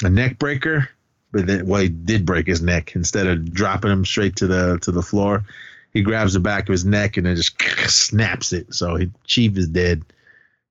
a 0.03 0.09
neck 0.09 0.39
breaker. 0.39 0.89
But 1.33 1.47
then, 1.47 1.67
well, 1.67 1.81
he 1.81 1.89
did 1.89 2.25
break 2.25 2.47
his 2.47 2.61
neck 2.61 2.95
instead 2.95 3.27
of 3.27 3.53
dropping 3.53 3.91
him 3.91 4.05
straight 4.05 4.37
to 4.37 4.47
the 4.47 4.79
to 4.83 4.91
the 4.91 5.01
floor. 5.01 5.43
He 5.91 6.01
grabs 6.01 6.33
the 6.33 6.39
back 6.39 6.69
of 6.69 6.71
his 6.71 6.85
neck 6.85 7.17
and 7.17 7.25
then 7.25 7.35
just 7.35 7.61
snaps 7.87 8.53
it. 8.53 8.73
So 8.73 8.95
he, 8.95 9.11
Chief 9.25 9.57
is 9.57 9.67
dead. 9.67 10.03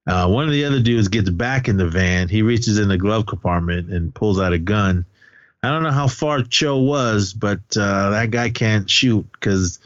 Uh, 0.07 0.29
one 0.29 0.47
of 0.47 0.53
the 0.53 0.65
other 0.65 0.81
dudes 0.81 1.09
gets 1.09 1.31
back 1.31 1.69
in 1.69 1.77
the 1.77 1.89
van. 1.89 2.29
He 2.29 2.43
reaches 2.43 2.79
in 2.79 2.89
the 2.89 2.97
glove 2.97 3.27
compartment 3.27 3.93
and 3.93 4.15
pulls 4.15 4.41
out 4.41 4.53
a 4.53 4.59
gun. 4.59 5.05
I 5.63 5.71
don't 5.71 5.85
know 5.85 5.93
how 5.93 6.09
far 6.09 6.43
Cho 6.43 6.79
was, 6.79 7.33
but 7.35 7.61
uh, 7.77 8.11
that 8.11 8.31
guy 8.33 8.51
can't 8.51 8.91
shoot 8.91 9.27
because 9.33 9.79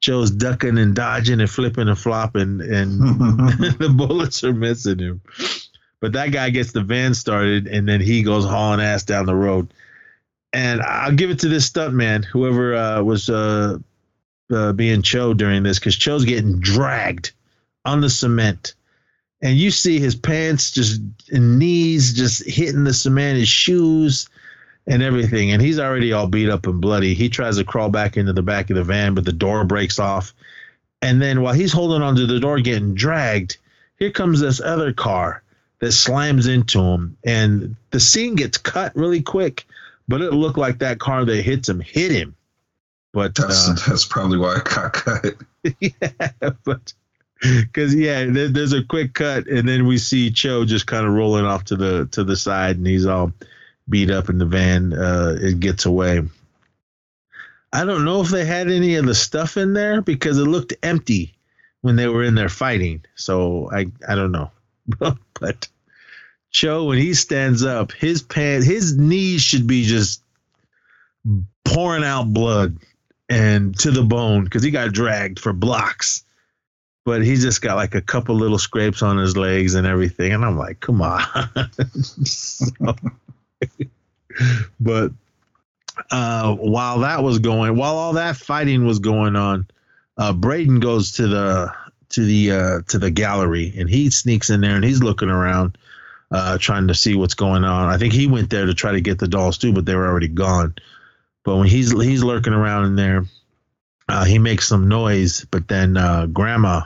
Cho's 0.00 0.30
ducking 0.30 0.78
and 0.78 0.94
dodging 0.94 1.40
and 1.40 1.50
flipping 1.50 1.88
and 1.88 1.98
flopping, 1.98 2.60
and 2.60 3.00
the 3.78 3.92
bullets 3.92 4.44
are 4.44 4.52
missing 4.52 4.98
him. 4.98 5.20
But 6.00 6.12
that 6.12 6.30
guy 6.30 6.50
gets 6.50 6.72
the 6.72 6.82
van 6.82 7.14
started, 7.14 7.66
and 7.66 7.88
then 7.88 8.00
he 8.00 8.22
goes 8.22 8.44
hauling 8.44 8.80
ass 8.80 9.04
down 9.04 9.26
the 9.26 9.34
road. 9.34 9.72
And 10.54 10.80
I'll 10.80 11.12
give 11.12 11.30
it 11.30 11.40
to 11.40 11.48
this 11.48 11.68
stuntman, 11.68 12.24
whoever 12.24 12.76
uh, 12.76 13.02
was 13.02 13.28
uh, 13.28 13.78
uh, 14.52 14.72
being 14.72 15.02
Cho 15.02 15.34
during 15.34 15.64
this, 15.64 15.80
because 15.80 15.96
Cho's 15.96 16.24
getting 16.24 16.60
dragged 16.60 17.32
on 17.84 18.00
the 18.00 18.08
cement. 18.08 18.74
And 19.42 19.58
you 19.58 19.72
see 19.72 19.98
his 19.98 20.14
pants 20.14 20.70
just 20.70 21.00
and 21.32 21.58
knees 21.58 22.14
just 22.14 22.48
hitting 22.48 22.84
the 22.84 22.94
cement, 22.94 23.38
his 23.40 23.48
shoes 23.48 24.28
and 24.86 25.02
everything. 25.02 25.50
And 25.50 25.60
he's 25.60 25.80
already 25.80 26.12
all 26.12 26.28
beat 26.28 26.48
up 26.48 26.68
and 26.68 26.80
bloody. 26.80 27.14
He 27.14 27.28
tries 27.28 27.56
to 27.56 27.64
crawl 27.64 27.90
back 27.90 28.16
into 28.16 28.32
the 28.32 28.42
back 28.42 28.70
of 28.70 28.76
the 28.76 28.84
van, 28.84 29.14
but 29.14 29.24
the 29.24 29.32
door 29.32 29.64
breaks 29.64 29.98
off. 29.98 30.32
And 31.02 31.20
then 31.20 31.42
while 31.42 31.52
he's 31.52 31.72
holding 31.72 32.00
onto 32.00 32.26
the 32.26 32.38
door, 32.38 32.60
getting 32.60 32.94
dragged, 32.94 33.58
here 33.98 34.12
comes 34.12 34.40
this 34.40 34.60
other 34.60 34.92
car 34.92 35.42
that 35.80 35.92
slams 35.92 36.46
into 36.46 36.80
him. 36.80 37.16
And 37.24 37.74
the 37.90 38.00
scene 38.00 38.36
gets 38.36 38.56
cut 38.56 38.94
really 38.94 39.20
quick, 39.20 39.66
but 40.08 40.20
it 40.20 40.32
looked 40.32 40.58
like 40.58 40.78
that 40.78 40.98
car 40.98 41.24
that 41.24 41.42
hits 41.42 41.68
him 41.68 41.80
hit 41.80 42.12
him. 42.12 42.36
But 43.12 43.34
that's 43.34 43.68
uh, 43.68 43.76
that's 43.88 44.04
probably 44.04 44.38
why 44.38 44.56
it 44.56 44.64
got 44.64 44.92
cut 44.92 45.34
yeah, 45.80 46.50
but 46.64 46.92
because 47.40 47.94
yeah, 47.94 48.24
there, 48.26 48.48
there's 48.48 48.72
a 48.72 48.84
quick 48.84 49.14
cut, 49.14 49.46
and 49.46 49.68
then 49.68 49.86
we 49.86 49.98
see 49.98 50.30
Cho 50.30 50.64
just 50.64 50.86
kind 50.86 51.06
of 51.06 51.12
rolling 51.12 51.44
off 51.44 51.64
to 51.64 51.76
the 51.76 52.06
to 52.12 52.24
the 52.24 52.36
side, 52.36 52.76
and 52.76 52.86
he's 52.86 53.06
all 53.06 53.32
beat 53.88 54.10
up 54.10 54.28
in 54.28 54.38
the 54.38 54.46
van. 54.46 54.92
Uh, 54.92 55.36
it 55.40 55.60
gets 55.60 55.84
away. 55.84 56.22
I 57.72 57.84
don't 57.84 58.04
know 58.04 58.20
if 58.20 58.28
they 58.28 58.44
had 58.44 58.70
any 58.70 58.94
of 58.96 59.06
the 59.06 59.14
stuff 59.14 59.56
in 59.56 59.72
there 59.72 60.00
because 60.00 60.38
it 60.38 60.44
looked 60.44 60.74
empty 60.82 61.34
when 61.80 61.96
they 61.96 62.06
were 62.06 62.22
in 62.22 62.34
there 62.34 62.48
fighting. 62.48 63.04
So 63.14 63.68
I 63.72 63.86
I 64.08 64.14
don't 64.14 64.32
know, 64.32 64.50
but 65.40 65.68
Cho 66.54 66.84
when 66.84 66.98
he 66.98 67.14
stands 67.14 67.64
up, 67.64 67.90
his 67.90 68.22
pants, 68.22 68.64
his 68.64 68.96
knees 68.96 69.42
should 69.42 69.66
be 69.66 69.84
just 69.84 70.22
pouring 71.64 72.04
out 72.04 72.32
blood 72.32 72.78
and 73.28 73.76
to 73.80 73.90
the 73.90 74.04
bone 74.04 74.44
because 74.44 74.62
he 74.62 74.70
got 74.70 74.92
dragged 74.92 75.40
for 75.40 75.52
blocks. 75.52 76.24
But 77.04 77.22
he 77.22 77.34
just 77.34 77.60
got 77.60 77.74
like 77.74 77.96
a 77.96 78.00
couple 78.00 78.36
little 78.36 78.58
scrapes 78.58 79.02
on 79.02 79.18
his 79.18 79.36
legs 79.36 79.74
and 79.74 79.86
everything, 79.86 80.32
and 80.32 80.44
I'm 80.44 80.56
like, 80.56 80.80
come 80.80 81.02
on. 81.02 81.22
But 84.80 85.12
uh, 86.10 86.54
while 86.54 87.00
that 87.00 87.22
was 87.22 87.38
going, 87.38 87.76
while 87.76 87.96
all 87.96 88.14
that 88.14 88.36
fighting 88.36 88.84
was 88.84 88.98
going 88.98 89.36
on, 89.36 89.66
uh, 90.16 90.32
Braden 90.32 90.80
goes 90.80 91.12
to 91.12 91.26
the 91.28 91.72
to 92.10 92.24
the 92.24 92.50
uh, 92.52 92.80
to 92.88 92.98
the 92.98 93.10
gallery 93.10 93.74
and 93.76 93.88
he 93.88 94.10
sneaks 94.10 94.50
in 94.50 94.60
there 94.60 94.76
and 94.76 94.84
he's 94.84 95.02
looking 95.02 95.30
around, 95.30 95.78
uh, 96.34 96.58
trying 96.58 96.88
to 96.88 96.94
see 96.96 97.14
what's 97.14 97.34
going 97.34 97.62
on. 97.62 97.88
I 97.88 97.96
think 97.96 98.12
he 98.12 98.26
went 98.26 98.50
there 98.50 98.66
to 98.66 98.74
try 98.74 98.90
to 98.90 99.00
get 99.00 99.20
the 99.20 99.28
dolls 99.28 99.56
too, 99.56 99.72
but 99.72 99.86
they 99.86 99.94
were 99.94 100.08
already 100.08 100.26
gone. 100.26 100.74
But 101.44 101.58
when 101.58 101.68
he's 101.68 101.92
he's 101.92 102.24
lurking 102.24 102.52
around 102.52 102.86
in 102.86 102.96
there, 102.96 103.24
uh, 104.08 104.24
he 104.24 104.40
makes 104.40 104.66
some 104.66 104.88
noise. 104.88 105.46
But 105.48 105.68
then 105.68 105.96
uh, 105.96 106.26
Grandma, 106.26 106.82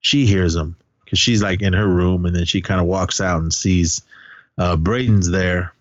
she 0.00 0.26
hears 0.26 0.56
him 0.56 0.74
because 1.04 1.20
she's 1.20 1.40
like 1.40 1.62
in 1.62 1.74
her 1.74 1.86
room, 1.86 2.26
and 2.26 2.34
then 2.34 2.44
she 2.44 2.60
kind 2.60 2.80
of 2.80 2.88
walks 2.88 3.20
out 3.20 3.40
and 3.40 3.54
sees 3.54 4.02
uh, 4.58 4.74
Braden's 4.74 5.30
there 5.30 5.72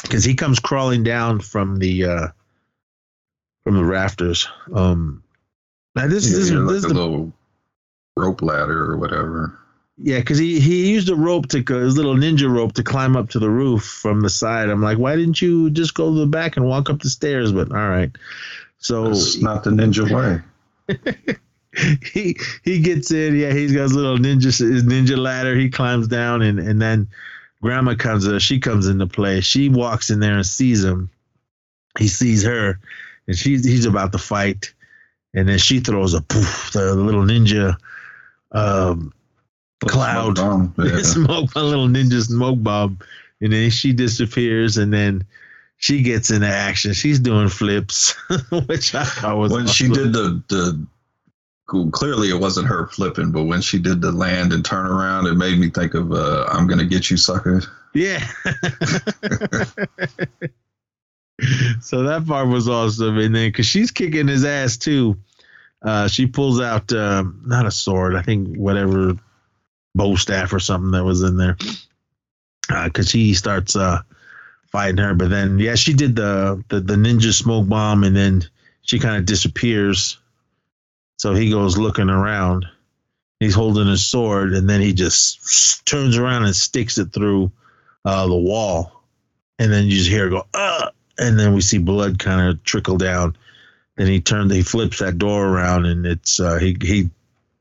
because 0.00 0.24
he 0.24 0.34
comes 0.34 0.58
crawling 0.58 1.02
down 1.02 1.40
from 1.40 1.76
the 1.76 2.06
uh, 2.06 2.28
from 3.64 3.76
the 3.76 3.84
rafters. 3.84 4.48
Um, 4.72 5.22
now 5.94 6.06
this 6.06 6.30
Yeah, 6.30 6.38
this, 6.38 6.50
yeah, 6.50 6.58
like 6.60 6.68
this 6.76 6.84
a 6.84 6.86
is 6.86 6.92
the, 6.94 6.98
little 6.98 7.32
rope 8.16 8.40
ladder 8.40 8.90
or 8.90 8.96
whatever. 8.96 9.58
Yeah, 9.98 10.18
because 10.18 10.38
he 10.38 10.60
he 10.60 10.92
used 10.92 11.08
a 11.08 11.14
rope 11.16 11.48
to 11.48 11.62
his 11.62 11.96
little 11.96 12.14
ninja 12.14 12.50
rope 12.50 12.74
to 12.74 12.82
climb 12.82 13.16
up 13.16 13.30
to 13.30 13.38
the 13.38 13.48
roof 13.50 13.82
from 13.82 14.20
the 14.20 14.30
side. 14.30 14.68
I'm 14.68 14.82
like, 14.82 14.98
why 14.98 15.16
didn't 15.16 15.40
you 15.40 15.70
just 15.70 15.94
go 15.94 16.12
to 16.12 16.20
the 16.20 16.26
back 16.26 16.56
and 16.56 16.66
walk 16.66 16.90
up 16.90 17.00
the 17.00 17.10
stairs? 17.10 17.52
But 17.52 17.70
all 17.70 17.88
right, 17.88 18.10
so 18.78 19.06
It's 19.06 19.40
not 19.40 19.64
the 19.64 19.70
ninja 19.70 20.10
way. 21.76 21.98
he 22.12 22.36
he 22.62 22.80
gets 22.80 23.10
in. 23.10 23.36
Yeah, 23.36 23.52
he's 23.52 23.72
got 23.72 23.82
his 23.84 23.94
little 23.94 24.18
ninja 24.18 24.44
his 24.46 24.84
ninja 24.84 25.16
ladder. 25.16 25.54
He 25.54 25.70
climbs 25.70 26.08
down, 26.08 26.42
and 26.42 26.58
and 26.58 26.80
then 26.80 27.08
grandma 27.62 27.94
comes. 27.94 28.26
Uh, 28.28 28.38
she 28.38 28.60
comes 28.60 28.86
into 28.88 29.06
play. 29.06 29.40
She 29.40 29.68
walks 29.70 30.10
in 30.10 30.20
there 30.20 30.34
and 30.36 30.46
sees 30.46 30.84
him. 30.84 31.10
He 31.98 32.08
sees 32.08 32.44
her, 32.44 32.78
and 33.26 33.36
she's 33.36 33.64
he's 33.64 33.86
about 33.86 34.12
to 34.12 34.18
fight, 34.18 34.74
and 35.32 35.48
then 35.48 35.58
she 35.58 35.80
throws 35.80 36.12
a 36.12 36.20
poof, 36.20 36.70
the 36.74 36.94
little 36.94 37.22
ninja 37.22 37.76
um, 38.52 39.12
cloud 39.80 40.38
Smoke 40.38 40.72
yeah. 40.78 41.02
smoke, 41.02 41.50
a 41.54 41.62
little 41.62 41.88
ninja 41.88 42.22
smoke 42.22 42.62
bomb, 42.62 42.98
and 43.40 43.52
then 43.52 43.70
she 43.70 43.92
disappears, 43.92 44.76
and 44.76 44.92
then. 44.92 45.24
She 45.78 46.00
gets 46.00 46.30
into 46.30 46.46
action. 46.46 46.94
She's 46.94 47.20
doing 47.20 47.50
flips, 47.50 48.12
which 48.66 48.94
I 48.94 49.04
thought 49.04 49.36
was 49.36 49.52
when 49.52 49.66
she 49.66 49.90
did 49.90 50.10
the 50.14 50.42
the 50.48 50.86
cool, 51.66 51.90
clearly 51.90 52.30
it 52.30 52.40
wasn't 52.40 52.68
her 52.68 52.86
flipping, 52.86 53.30
but 53.30 53.44
when 53.44 53.60
she 53.60 53.78
did 53.78 54.00
the 54.00 54.12
land 54.12 54.54
and 54.54 54.64
turn 54.64 54.86
around, 54.86 55.26
it 55.26 55.34
made 55.34 55.58
me 55.58 55.68
think 55.70 55.94
of 55.94 56.12
uh, 56.12 56.46
"I'm 56.48 56.66
gonna 56.66 56.86
get 56.86 57.10
you, 57.10 57.16
sucker." 57.18 57.62
Yeah. 57.92 58.26
so 61.80 62.04
that 62.04 62.24
part 62.26 62.48
was 62.48 62.68
awesome, 62.68 63.18
and 63.18 63.34
then 63.34 63.48
because 63.48 63.66
she's 63.66 63.90
kicking 63.90 64.28
his 64.28 64.44
ass 64.44 64.76
too, 64.76 65.18
uh, 65.82 66.08
she 66.08 66.26
pulls 66.26 66.60
out 66.60 66.92
uh, 66.92 67.24
not 67.44 67.66
a 67.66 67.70
sword, 67.70 68.16
I 68.16 68.22
think 68.22 68.56
whatever 68.56 69.16
bow 69.96 70.16
staff 70.16 70.52
or 70.52 70.60
something 70.60 70.92
that 70.92 71.04
was 71.04 71.22
in 71.22 71.36
there, 71.36 71.56
because 72.84 73.10
he 73.10 73.34
starts 73.34 73.74
uh, 73.74 74.02
fighting 74.70 74.98
her. 74.98 75.14
But 75.14 75.30
then, 75.30 75.58
yeah, 75.58 75.74
she 75.74 75.94
did 75.94 76.16
the 76.16 76.62
the, 76.68 76.80
the 76.80 76.94
ninja 76.94 77.32
smoke 77.32 77.68
bomb, 77.68 78.04
and 78.04 78.14
then 78.14 78.44
she 78.82 78.98
kind 78.98 79.16
of 79.16 79.24
disappears. 79.24 80.18
So 81.18 81.34
he 81.34 81.50
goes 81.50 81.78
looking 81.78 82.10
around. 82.10 82.66
He's 83.40 83.54
holding 83.54 83.86
his 83.86 84.06
sword, 84.06 84.54
and 84.54 84.68
then 84.68 84.80
he 84.80 84.94
just 84.94 85.84
turns 85.86 86.16
around 86.16 86.44
and 86.44 86.56
sticks 86.56 86.96
it 86.96 87.12
through 87.12 87.52
uh, 88.04 88.26
the 88.26 88.36
wall, 88.36 89.02
and 89.58 89.70
then 89.70 89.84
you 89.84 89.96
just 89.96 90.08
hear 90.08 90.28
it 90.28 90.30
go, 90.30 90.46
uh, 90.54 90.90
and 91.18 91.38
then 91.38 91.52
we 91.52 91.60
see 91.60 91.76
blood 91.76 92.18
kind 92.18 92.48
of 92.48 92.62
trickle 92.64 92.96
down. 92.96 93.36
Then 93.96 94.06
he 94.06 94.22
turns, 94.22 94.54
he 94.54 94.62
flips 94.62 95.00
that 95.00 95.18
door 95.18 95.46
around, 95.46 95.84
and 95.84 96.06
it's 96.06 96.40
uh, 96.40 96.58
he 96.58 96.78
he 96.80 97.10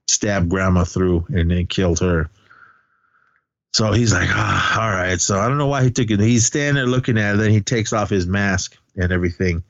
stabbed 0.07 0.49
grandma 0.49 0.83
through 0.83 1.25
and 1.29 1.51
then 1.51 1.67
killed 1.67 1.99
her. 1.99 2.29
So 3.73 3.91
he's 3.91 4.13
like, 4.13 4.29
ah, 4.31 4.81
all 4.81 4.91
right. 4.91 5.19
So 5.19 5.39
I 5.39 5.47
don't 5.47 5.57
know 5.57 5.67
why 5.67 5.83
he 5.83 5.91
took 5.91 6.09
it. 6.09 6.19
He's 6.19 6.45
standing 6.45 6.75
there 6.75 6.85
looking 6.85 7.17
at 7.17 7.35
it. 7.35 7.37
Then 7.39 7.51
he 7.51 7.61
takes 7.61 7.91
off 7.91 8.09
his 8.09 8.25
mask 8.25 8.77
and 8.95 9.11
everything, 9.11 9.63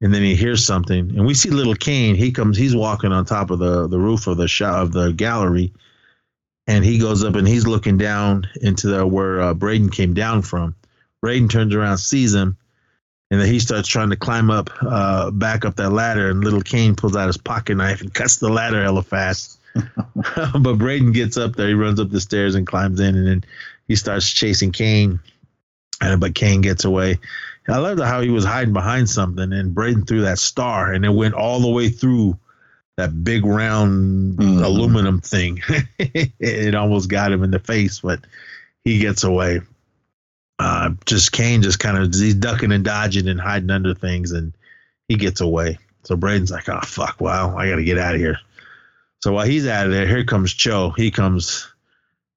and 0.00 0.12
then 0.12 0.22
he 0.22 0.34
hears 0.34 0.64
something, 0.64 1.16
and 1.16 1.26
we 1.26 1.32
see 1.32 1.48
little 1.50 1.74
Kane. 1.74 2.14
He 2.14 2.30
comes, 2.30 2.58
he's 2.58 2.76
walking 2.76 3.10
on 3.12 3.24
top 3.24 3.50
of 3.50 3.58
the 3.58 3.88
the 3.88 3.98
roof 3.98 4.26
of 4.26 4.36
the 4.36 4.46
shot 4.46 4.82
of 4.82 4.92
the 4.92 5.12
gallery, 5.12 5.72
and 6.66 6.84
he 6.84 6.98
goes 6.98 7.24
up 7.24 7.34
and 7.34 7.48
he's 7.48 7.66
looking 7.66 7.96
down 7.96 8.46
into 8.60 8.88
the 8.88 9.06
where 9.06 9.40
uh, 9.40 9.54
Braden 9.54 9.88
came 9.88 10.12
down 10.12 10.42
from. 10.42 10.74
Braden 11.22 11.48
turns 11.48 11.74
around, 11.74 11.98
sees 11.98 12.34
him, 12.34 12.58
and 13.30 13.40
then 13.40 13.48
he 13.48 13.58
starts 13.58 13.88
trying 13.88 14.10
to 14.10 14.16
climb 14.16 14.50
up, 14.50 14.70
uh, 14.82 15.30
back 15.30 15.64
up 15.64 15.76
that 15.76 15.90
ladder. 15.90 16.30
And 16.30 16.42
little 16.42 16.62
Kane 16.62 16.96
pulls 16.96 17.16
out 17.16 17.26
his 17.26 17.36
pocket 17.36 17.76
knife 17.76 18.00
and 18.00 18.12
cuts 18.12 18.36
the 18.38 18.48
ladder 18.48 18.82
hella 18.82 19.02
fast. 19.02 19.58
but 20.58 20.74
Braden 20.78 21.12
gets 21.12 21.36
up 21.36 21.54
there, 21.54 21.68
he 21.68 21.74
runs 21.74 22.00
up 22.00 22.10
the 22.10 22.20
stairs 22.20 22.54
and 22.54 22.66
climbs 22.66 23.00
in, 23.00 23.14
and 23.16 23.26
then 23.26 23.44
he 23.86 23.96
starts 23.96 24.30
chasing 24.30 24.72
Kane. 24.72 25.20
And 26.00 26.20
but 26.20 26.34
Kane 26.34 26.60
gets 26.62 26.84
away. 26.84 27.18
I 27.68 27.76
love 27.76 27.98
how 27.98 28.22
he 28.22 28.30
was 28.30 28.46
hiding 28.46 28.72
behind 28.72 29.10
something, 29.10 29.52
and 29.52 29.74
Braden 29.74 30.06
threw 30.06 30.22
that 30.22 30.38
star, 30.38 30.92
and 30.92 31.04
it 31.04 31.10
went 31.10 31.34
all 31.34 31.60
the 31.60 31.68
way 31.68 31.90
through 31.90 32.38
that 32.96 33.22
big 33.22 33.44
round 33.44 34.38
Mhm. 34.38 34.64
aluminum 34.64 35.20
thing. 35.20 35.60
it 35.98 36.74
almost 36.74 37.10
got 37.10 37.30
him 37.30 37.42
in 37.44 37.50
the 37.50 37.58
face, 37.58 38.00
but 38.00 38.20
he 38.84 38.98
gets 39.00 39.22
away. 39.22 39.60
Uh, 40.58 40.90
just 41.06 41.32
Kane 41.32 41.62
just 41.62 41.78
kind 41.78 41.96
of 41.96 42.12
he's 42.12 42.34
ducking 42.34 42.72
and 42.72 42.84
dodging 42.84 43.28
and 43.28 43.40
hiding 43.40 43.70
under 43.70 43.94
things, 43.94 44.32
and 44.32 44.52
he 45.08 45.14
gets 45.16 45.40
away. 45.40 45.78
So 46.04 46.16
Braden's 46.16 46.50
like, 46.50 46.68
"Oh 46.68 46.80
fuck! 46.80 47.20
Wow, 47.20 47.56
I 47.56 47.68
got 47.68 47.76
to 47.76 47.84
get 47.84 47.98
out 47.98 48.14
of 48.14 48.20
here." 48.20 48.38
So 49.22 49.32
while 49.32 49.46
he's 49.46 49.66
out 49.66 49.86
of 49.86 49.92
there, 49.92 50.06
here 50.06 50.24
comes 50.24 50.52
Cho. 50.52 50.90
He 50.90 51.10
comes 51.10 51.68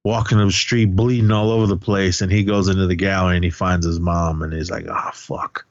walking 0.04 0.40
up 0.40 0.48
the 0.48 0.52
street, 0.52 0.96
bleeding 0.96 1.32
all 1.32 1.52
over 1.52 1.68
the 1.68 1.78
place, 1.78 2.22
and 2.22 2.32
he 2.32 2.44
goes 2.44 2.68
into 2.68 2.88
the 2.88 2.96
gallery 2.96 3.36
and 3.36 3.44
he 3.44 3.52
finds 3.52 3.86
his 3.86 4.00
mom, 4.00 4.42
and 4.42 4.54
he's 4.54 4.72
like, 4.72 4.86
"Oh 4.88 5.12
fuck!" 5.14 5.66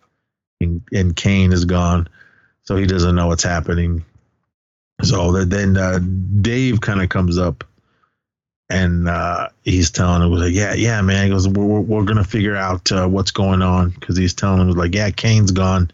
And, 0.60 0.82
and 0.92 1.16
Kane 1.16 1.52
is 1.52 1.64
gone, 1.64 2.08
so 2.62 2.76
he 2.76 2.86
doesn't 2.86 3.14
know 3.14 3.28
what's 3.28 3.44
happening. 3.44 4.04
So 5.02 5.44
then 5.44 5.76
uh, 5.76 5.98
Dave 5.98 6.80
kind 6.80 7.00
of 7.00 7.08
comes 7.08 7.38
up 7.38 7.64
and 8.70 9.08
uh, 9.08 9.48
he's 9.64 9.90
telling 9.90 10.22
him, 10.22 10.30
was 10.30 10.40
like, 10.42 10.54
yeah, 10.54 10.74
yeah, 10.74 11.02
man. 11.02 11.24
He 11.24 11.30
goes, 11.30 11.48
we're, 11.48 11.64
we're, 11.64 11.80
we're 11.80 12.04
going 12.04 12.16
to 12.18 12.24
figure 12.24 12.54
out 12.56 12.90
uh, 12.92 13.06
what's 13.08 13.32
going 13.32 13.62
on 13.62 13.90
because 13.90 14.16
he's 14.16 14.32
telling 14.32 14.60
him, 14.60 14.68
was 14.68 14.76
like, 14.76 14.94
yeah, 14.94 15.10
Kane's 15.10 15.50
gone 15.50 15.90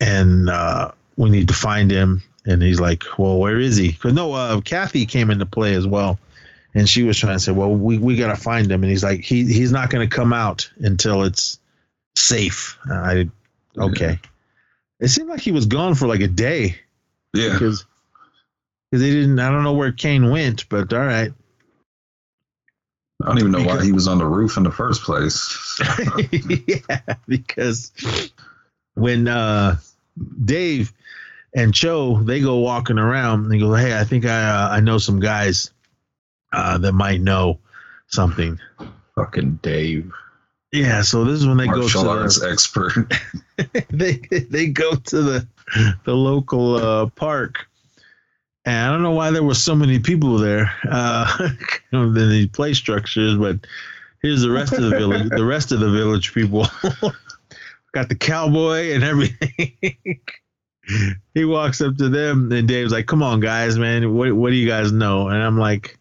and 0.00 0.48
uh, 0.48 0.92
we 1.16 1.28
need 1.28 1.48
to 1.48 1.54
find 1.54 1.90
him. 1.90 2.22
And 2.46 2.62
he's 2.62 2.80
like, 2.80 3.02
well, 3.18 3.38
where 3.38 3.58
is 3.58 3.76
he? 3.76 3.92
'Cause 3.92 4.12
no, 4.14 4.32
uh, 4.32 4.60
Kathy 4.60 5.04
came 5.06 5.30
into 5.30 5.44
play 5.44 5.74
as 5.74 5.86
well. 5.86 6.18
And 6.72 6.88
she 6.88 7.02
was 7.02 7.18
trying 7.18 7.34
to 7.36 7.40
say, 7.40 7.52
well, 7.52 7.74
we, 7.74 7.98
we 7.98 8.16
got 8.16 8.28
to 8.28 8.40
find 8.40 8.70
him. 8.70 8.82
And 8.84 8.90
he's 8.90 9.02
like, 9.02 9.20
he, 9.20 9.44
he's 9.44 9.72
not 9.72 9.90
going 9.90 10.08
to 10.08 10.16
come 10.16 10.32
out 10.32 10.70
until 10.78 11.24
it's 11.24 11.58
safe. 12.14 12.78
I, 12.88 13.28
okay. 13.76 14.20
It 15.00 15.08
seemed 15.08 15.28
like 15.28 15.40
he 15.40 15.52
was 15.52 15.66
gone 15.66 15.94
for 15.94 16.06
like 16.06 16.20
a 16.20 16.28
day 16.28 16.78
Yeah, 17.34 17.52
because 17.52 17.84
because 18.90 19.02
they 19.02 19.10
didn't. 19.10 19.38
I 19.38 19.50
don't 19.50 19.64
know 19.64 19.74
where 19.74 19.92
Kane 19.92 20.30
went, 20.30 20.68
but 20.68 20.92
all 20.92 21.00
right. 21.00 21.32
I 23.22 23.26
don't 23.26 23.38
even 23.38 23.52
know 23.52 23.64
why 23.64 23.84
he 23.84 23.92
was 23.92 24.06
on 24.06 24.18
the 24.18 24.26
roof 24.26 24.56
in 24.56 24.62
the 24.62 24.70
first 24.70 25.02
place. 25.02 25.80
yeah, 26.68 27.14
because 27.26 27.90
when 28.94 29.26
uh, 29.26 29.78
Dave 30.44 30.92
and 31.54 31.74
Cho 31.74 32.22
they 32.22 32.40
go 32.40 32.58
walking 32.58 32.98
around, 32.98 33.44
and 33.44 33.52
they 33.52 33.58
go, 33.58 33.74
"Hey, 33.74 33.98
I 33.98 34.04
think 34.04 34.24
I 34.24 34.48
uh, 34.48 34.68
I 34.70 34.80
know 34.80 34.98
some 34.98 35.18
guys 35.18 35.72
uh, 36.52 36.78
that 36.78 36.92
might 36.92 37.20
know 37.20 37.58
something." 38.06 38.60
Fucking 39.16 39.58
Dave, 39.62 40.12
Yeah, 40.70 41.02
so 41.02 41.24
this 41.24 41.40
is 41.40 41.46
when 41.46 41.56
they 41.56 41.66
martial 41.66 42.04
go 42.04 42.14
to 42.14 42.20
arts 42.20 42.40
the, 42.40 42.50
expert. 42.50 42.92
they 43.90 44.12
they 44.48 44.68
go 44.68 44.94
to 44.94 45.22
the 45.22 45.48
the 46.04 46.14
local 46.14 46.76
uh, 46.76 47.06
park. 47.06 47.66
And 48.68 48.76
I 48.76 48.92
don't 48.92 49.02
know 49.02 49.12
why 49.12 49.30
there 49.30 49.42
were 49.42 49.54
so 49.54 49.74
many 49.74 49.98
people 49.98 50.36
there 50.36 50.70
uh, 50.90 51.48
in 51.92 52.12
the 52.12 52.50
play 52.52 52.74
structures, 52.74 53.34
but 53.34 53.66
here's 54.20 54.42
the 54.42 54.50
rest 54.50 54.74
of 54.74 54.82
the 54.82 54.90
village. 54.90 55.30
The 55.30 55.44
rest 55.46 55.72
of 55.72 55.80
the 55.80 55.90
village 55.90 56.34
people 56.34 56.66
got 57.92 58.10
the 58.10 58.14
cowboy 58.14 58.92
and 58.92 59.02
everything. 59.02 60.20
he 61.32 61.46
walks 61.46 61.80
up 61.80 61.96
to 61.96 62.10
them, 62.10 62.52
and 62.52 62.68
Dave's 62.68 62.92
like, 62.92 63.06
"Come 63.06 63.22
on, 63.22 63.40
guys, 63.40 63.78
man, 63.78 64.12
what 64.12 64.34
what 64.34 64.50
do 64.50 64.56
you 64.56 64.68
guys 64.68 64.92
know?" 64.92 65.28
And 65.28 65.42
I'm 65.42 65.56
like, 65.56 65.98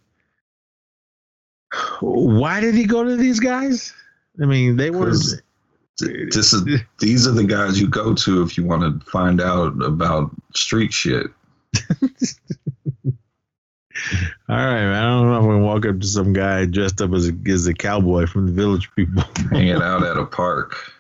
"Why 2.01 2.59
did 2.59 2.75
he 2.75 2.83
go 2.83 3.01
to 3.01 3.15
these 3.15 3.39
guys?" 3.39 3.93
I 4.41 4.45
mean, 4.45 4.75
they 4.75 4.91
were. 4.91 5.11
this 5.11 6.51
is 6.51 6.81
these 6.99 7.27
are 7.29 7.31
the 7.31 7.45
guys 7.45 7.79
you 7.79 7.87
go 7.87 8.13
to 8.13 8.41
if 8.41 8.57
you 8.57 8.65
want 8.65 8.81
to 8.81 9.09
find 9.09 9.39
out 9.39 9.81
about 9.81 10.31
street 10.53 10.91
shit. 10.91 11.27
All 14.49 14.55
right, 14.55 14.85
man. 14.85 14.93
I 14.95 15.03
don't 15.03 15.27
know 15.27 15.35
if 15.37 15.41
I'm 15.41 15.47
gonna 15.47 15.65
walk 15.65 15.85
up 15.85 15.99
to 15.99 16.07
some 16.07 16.31
guy 16.31 16.65
dressed 16.65 17.01
up 17.01 17.11
as 17.13 17.29
a, 17.29 17.33
as 17.47 17.65
a 17.67 17.73
cowboy 17.73 18.27
from 18.27 18.45
the 18.45 18.51
village 18.51 18.89
people, 18.95 19.23
Hanging 19.51 19.81
out 19.81 20.03
at 20.03 20.17
a 20.17 20.25
park. 20.25 20.93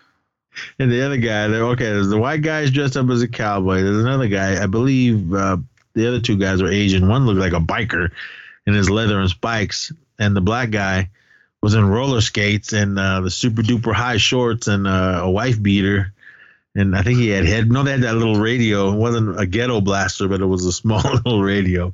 and 0.79 0.91
the 0.91 1.05
other 1.05 1.17
guy. 1.17 1.45
Okay. 1.45 1.85
There's 1.85 2.09
the 2.09 2.17
white 2.17 2.41
guy's 2.41 2.71
dressed 2.71 2.97
up 2.97 3.09
as 3.09 3.21
a 3.21 3.27
cowboy. 3.27 3.83
There's 3.83 4.03
another 4.03 4.27
guy. 4.27 4.61
I 4.61 4.65
believe 4.65 5.31
uh, 5.33 5.57
the 5.93 6.07
other 6.07 6.19
two 6.19 6.37
guys 6.37 6.61
are 6.61 6.67
Asian. 6.67 7.07
One 7.07 7.25
looked 7.25 7.39
like 7.39 7.53
a 7.53 7.63
biker 7.63 8.09
in 8.65 8.73
his 8.73 8.89
leather 8.89 9.19
and 9.19 9.29
spikes, 9.29 9.91
and 10.19 10.35
the 10.35 10.41
black 10.41 10.71
guy 10.71 11.09
was 11.61 11.75
in 11.75 11.85
roller 11.85 12.21
skates 12.21 12.73
and 12.73 12.97
uh, 12.99 13.21
the 13.21 13.31
super 13.31 13.61
duper 13.61 13.93
high 13.93 14.17
shorts 14.17 14.67
and 14.67 14.87
uh, 14.87 15.21
a 15.23 15.29
wife 15.29 15.61
beater. 15.61 16.13
And 16.77 16.95
I 16.95 17.01
think 17.01 17.17
he 17.17 17.29
had 17.29 17.45
head. 17.45 17.71
No, 17.71 17.81
they 17.81 17.91
had 17.91 18.03
that 18.03 18.15
little 18.15 18.35
radio. 18.35 18.93
It 18.93 18.97
wasn't 18.97 19.39
a 19.39 19.47
ghetto 19.47 19.81
blaster, 19.81 20.27
but 20.27 20.41
it 20.41 20.45
was 20.45 20.63
a 20.63 20.71
small 20.71 21.01
little 21.25 21.41
radio. 21.41 21.91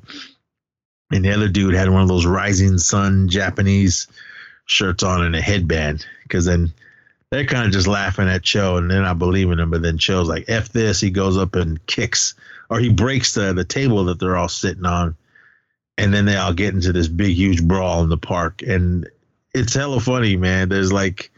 And 1.10 1.24
the 1.24 1.32
other 1.32 1.48
dude 1.48 1.74
had 1.74 1.88
one 1.88 2.02
of 2.02 2.08
those 2.08 2.26
rising 2.26 2.76
sun 2.76 3.30
Japanese 3.30 4.08
shirts 4.66 5.02
on 5.02 5.24
and 5.24 5.34
a 5.34 5.40
headband. 5.40 6.06
Because 6.24 6.44
then 6.44 6.74
they're 7.30 7.46
kind 7.46 7.64
of 7.66 7.72
just 7.72 7.86
laughing 7.86 8.28
at 8.28 8.42
Cho 8.42 8.76
and 8.76 8.90
they're 8.90 9.00
not 9.00 9.18
believing 9.18 9.58
him. 9.58 9.70
But 9.70 9.80
then 9.80 9.96
Cho's 9.96 10.28
like, 10.28 10.44
"F 10.48 10.68
this." 10.68 11.00
He 11.00 11.10
goes 11.10 11.38
up 11.38 11.56
and 11.56 11.84
kicks, 11.86 12.34
or 12.68 12.78
he 12.78 12.90
breaks 12.90 13.32
the 13.32 13.54
the 13.54 13.64
table 13.64 14.04
that 14.04 14.20
they're 14.20 14.36
all 14.36 14.50
sitting 14.50 14.84
on, 14.84 15.16
and 15.96 16.12
then 16.12 16.26
they 16.26 16.36
all 16.36 16.52
get 16.52 16.74
into 16.74 16.92
this 16.92 17.08
big, 17.08 17.34
huge 17.34 17.66
brawl 17.66 18.02
in 18.02 18.10
the 18.10 18.18
park. 18.18 18.60
And 18.60 19.08
it's 19.54 19.72
hella 19.72 20.00
funny, 20.00 20.36
man. 20.36 20.68
There's 20.68 20.92
like 20.92 21.30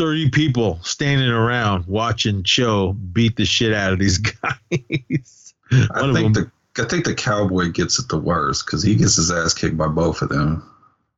30 0.00 0.30
people 0.30 0.78
standing 0.82 1.28
around 1.28 1.86
watching 1.86 2.42
Cho 2.42 2.94
beat 2.94 3.36
the 3.36 3.44
shit 3.44 3.74
out 3.74 3.92
of 3.92 3.98
these 3.98 4.16
guys. 4.18 5.54
I 5.70 6.10
think 6.14 6.34
the 6.34 6.50
I 6.78 6.84
think 6.86 7.04
the 7.04 7.14
cowboy 7.14 7.70
gets 7.70 7.98
it 7.98 8.08
the 8.08 8.16
worst 8.16 8.64
because 8.64 8.82
he 8.82 8.94
gets 8.94 9.16
his 9.16 9.30
ass 9.30 9.52
kicked 9.52 9.76
by 9.76 9.88
both 9.88 10.22
of 10.22 10.30
them. 10.30 10.66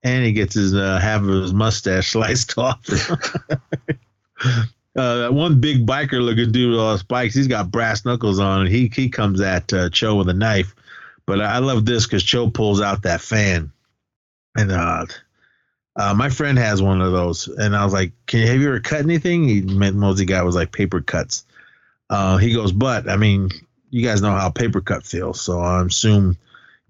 And 0.03 0.25
he 0.25 0.33
gets 0.33 0.55
his 0.55 0.75
uh, 0.75 0.99
half 0.99 1.23
of 1.23 1.29
his 1.29 1.55
mustache 1.55 2.09
sliced 2.11 2.59
off. 2.59 2.81
uh, 4.45 4.65
that 4.97 5.33
one 5.33 5.61
big 5.61 5.87
biker 5.87 6.21
looking 6.21 6.51
dude 6.51 6.73
with 6.73 6.81
all 6.81 6.99
spikes, 6.99 7.37
he's 7.37 7.47
got 7.47 7.71
brass 7.71 8.05
knuckles 8.05 8.41
on, 8.41 8.63
and 8.63 8.69
he 8.69 8.91
he 8.93 9.09
comes 9.09 9.41
at 9.41 9.73
uh, 9.73 9.91
Cho 9.91 10.17
with 10.17 10.29
a 10.29 10.35
knife. 10.35 10.75
But 11.25 11.41
I 11.41 11.59
love 11.59 11.87
this 11.87 12.05
because 12.05 12.25
Cho 12.25 12.51
pulls 12.51 12.81
out 12.81 13.03
that 13.03 13.21
fan, 13.21 13.71
and 14.57 14.73
uh, 14.73 15.07
uh, 15.97 16.15
my 16.15 16.29
friend 16.31 16.59
has 16.59 16.81
one 16.81 17.01
of 17.01 17.13
those, 17.13 17.49
and 17.49 17.77
I 17.77 17.85
was 17.85 17.93
like, 17.93 18.13
"Can 18.27 18.47
have 18.47 18.61
you 18.61 18.69
ever 18.69 18.81
cut 18.81 19.01
anything?" 19.01 19.47
He 19.47 19.61
mosey 19.63 20.25
guy 20.25 20.43
was 20.43 20.55
like 20.55 20.73
paper 20.73 21.01
cuts. 21.01 21.45
Uh, 22.09 22.39
he 22.39 22.55
goes, 22.55 22.73
"But 22.73 23.09
I 23.09 23.17
mean, 23.17 23.51
you 23.91 24.03
guys 24.07 24.23
know 24.23 24.33
how 24.33 24.51
paper 24.51 24.81
cut 24.81 25.05
feels, 25.05 25.41
so 25.41 25.61
I'm 25.61 25.89
assume 25.89 26.39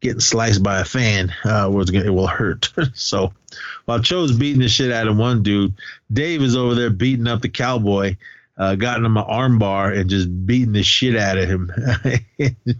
getting 0.01 0.21
sliced 0.21 0.63
by 0.63 0.81
a 0.81 0.85
fan 0.85 1.33
uh, 1.45 1.69
was 1.73 1.91
gonna, 1.91 2.05
it 2.05 2.15
will 2.15 2.29
hurt." 2.29 2.73
so 2.95 3.33
while 3.87 4.01
Cho's 4.01 4.37
beating 4.37 4.63
the 4.63 4.69
shit 4.69 4.93
out 4.93 5.09
of 5.09 5.17
one 5.17 5.43
dude, 5.43 5.75
Dave 6.13 6.43
is 6.43 6.57
over 6.57 6.77
there 6.77 6.91
beating 6.91 7.27
up 7.27 7.43
the 7.43 7.49
cowboy, 7.49 8.17
uh, 8.57 8.77
gotten 8.77 9.05
him 9.05 9.17
an 9.17 9.25
armbar 9.25 9.99
and 9.99 10.09
just 10.09 10.47
beating 10.47 10.75
the 10.75 10.85
shit 10.85 11.17
out 11.17 11.39
of 11.39 11.49
him. 11.49 11.73
and 12.39 12.77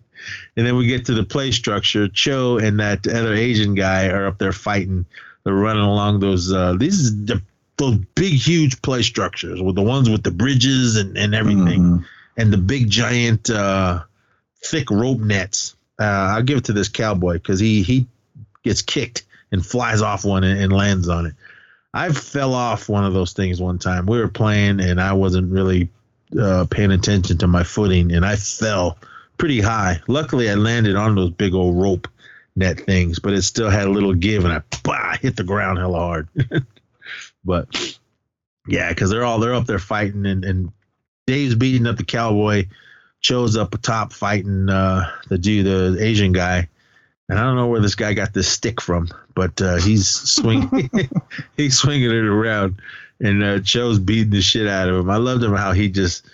then 0.55 0.77
we 0.77 0.87
get 0.87 1.07
to 1.07 1.15
the 1.15 1.25
play 1.25 1.51
structure. 1.51 2.07
Cho 2.07 2.59
and 2.59 2.79
that 2.79 3.09
other 3.09 3.35
Asian 3.35 3.75
guy 3.75 4.07
are 4.07 4.29
up 4.29 4.39
there 4.39 4.53
fighting 4.53 5.05
they're 5.45 5.55
running 5.55 5.83
along 5.83 6.21
those 6.21 6.53
uh, 6.53 6.75
these 6.79 7.25
the, 7.27 7.43
those 7.77 7.97
big 8.15 8.35
huge 8.35 8.81
play 8.83 9.03
structures 9.03 9.61
with 9.61 9.75
the 9.75 9.83
ones 9.83 10.09
with 10.09 10.23
the 10.23 10.31
bridges 10.31 10.97
and, 10.97 11.17
and 11.17 11.35
everything 11.35 11.83
mm-hmm. 11.83 12.05
and 12.37 12.53
the 12.53 12.59
big 12.59 12.89
giant 12.89 13.51
uh, 13.51 14.03
thick 14.65 14.91
rope 14.91 15.21
nets. 15.21 15.75
Uh, 16.01 16.05
I'll 16.05 16.43
give 16.43 16.59
it 16.59 16.65
to 16.65 16.73
this 16.73 16.89
cowboy 16.89 17.35
because 17.35 17.61
he 17.61 17.83
he 17.83 18.07
gets 18.63 18.83
kicked 18.83 19.25
and 19.51 19.65
flies 19.65 20.03
off 20.03 20.25
one 20.25 20.45
and, 20.45 20.61
and 20.61 20.73
lands 20.73 21.09
on 21.09 21.27
it. 21.27 21.35
I 21.95 22.11
fell 22.11 22.55
off 22.55 22.89
one 22.89 23.05
of 23.05 23.13
those 23.13 23.33
things 23.33 23.61
one 23.61 23.79
time. 23.79 24.07
We 24.07 24.19
were 24.19 24.29
playing 24.29 24.81
and 24.81 25.01
I 25.01 25.13
wasn't 25.13 25.53
really 25.53 25.91
uh, 26.41 26.67
paying 26.71 26.91
attention 26.91 27.39
to 27.39 27.47
my 27.47 27.65
footing 27.65 28.13
and 28.13 28.25
I 28.25 28.37
fell 28.37 28.97
pretty 29.37 29.61
high. 29.61 30.01
Luckily, 30.09 30.51
I 30.51 30.55
landed 30.55 30.97
on 30.97 31.15
those 31.15 31.31
big 31.31 31.55
old 31.55 31.77
rope 31.77 32.09
net 32.55 32.81
things, 32.81 33.19
but 33.19 33.33
it 33.33 33.43
still 33.43 33.71
had 33.71 33.87
a 33.87 33.91
little 33.91 34.15
give, 34.15 34.45
and 34.45 34.53
I 34.53 34.63
bah, 34.83 35.17
hit 35.21 35.37
the 35.37 35.45
ground 35.45 35.79
hella 35.79 35.99
hard. 35.99 36.29
but 37.45 37.99
yeah, 38.67 38.89
because 38.89 39.11
they're 39.11 39.25
all 39.25 39.39
they're 39.39 39.55
up 39.55 39.67
there 39.67 39.79
fighting, 39.79 40.27
and, 40.27 40.45
and 40.45 40.73
Dave's 41.27 41.55
beating 41.55 41.87
up 41.87 41.97
the 41.97 42.05
cowboy. 42.05 42.67
Cho's 43.21 43.57
up 43.57 43.81
top 43.83 44.13
fighting 44.13 44.69
uh, 44.69 45.09
the 45.29 45.39
dude, 45.39 45.67
the 45.67 46.05
Asian 46.05 46.33
guy, 46.33 46.69
and 47.29 47.39
I 47.39 47.43
don't 47.43 47.57
know 47.57 47.69
where 47.69 47.81
this 47.81 47.95
guy 47.95 48.15
got 48.15 48.35
this 48.35 48.49
stick 48.49 48.81
from, 48.81 49.09
but 49.35 49.61
uh, 49.63 49.77
he's 49.77 50.09
swinging, 50.09 50.91
he's 51.57 51.79
swinging 51.79 52.11
it 52.11 52.25
around, 52.25 52.83
and 53.21 53.43
uh, 53.43 53.61
Cho's 53.61 54.01
beating 54.01 54.31
the 54.31 54.43
shit 54.43 54.67
out 54.67 54.89
of 54.89 54.97
him. 54.97 55.09
I 55.09 55.17
loved 55.17 55.43
him 55.43 55.55
how 55.55 55.73
he 55.73 55.89
just 55.89 56.27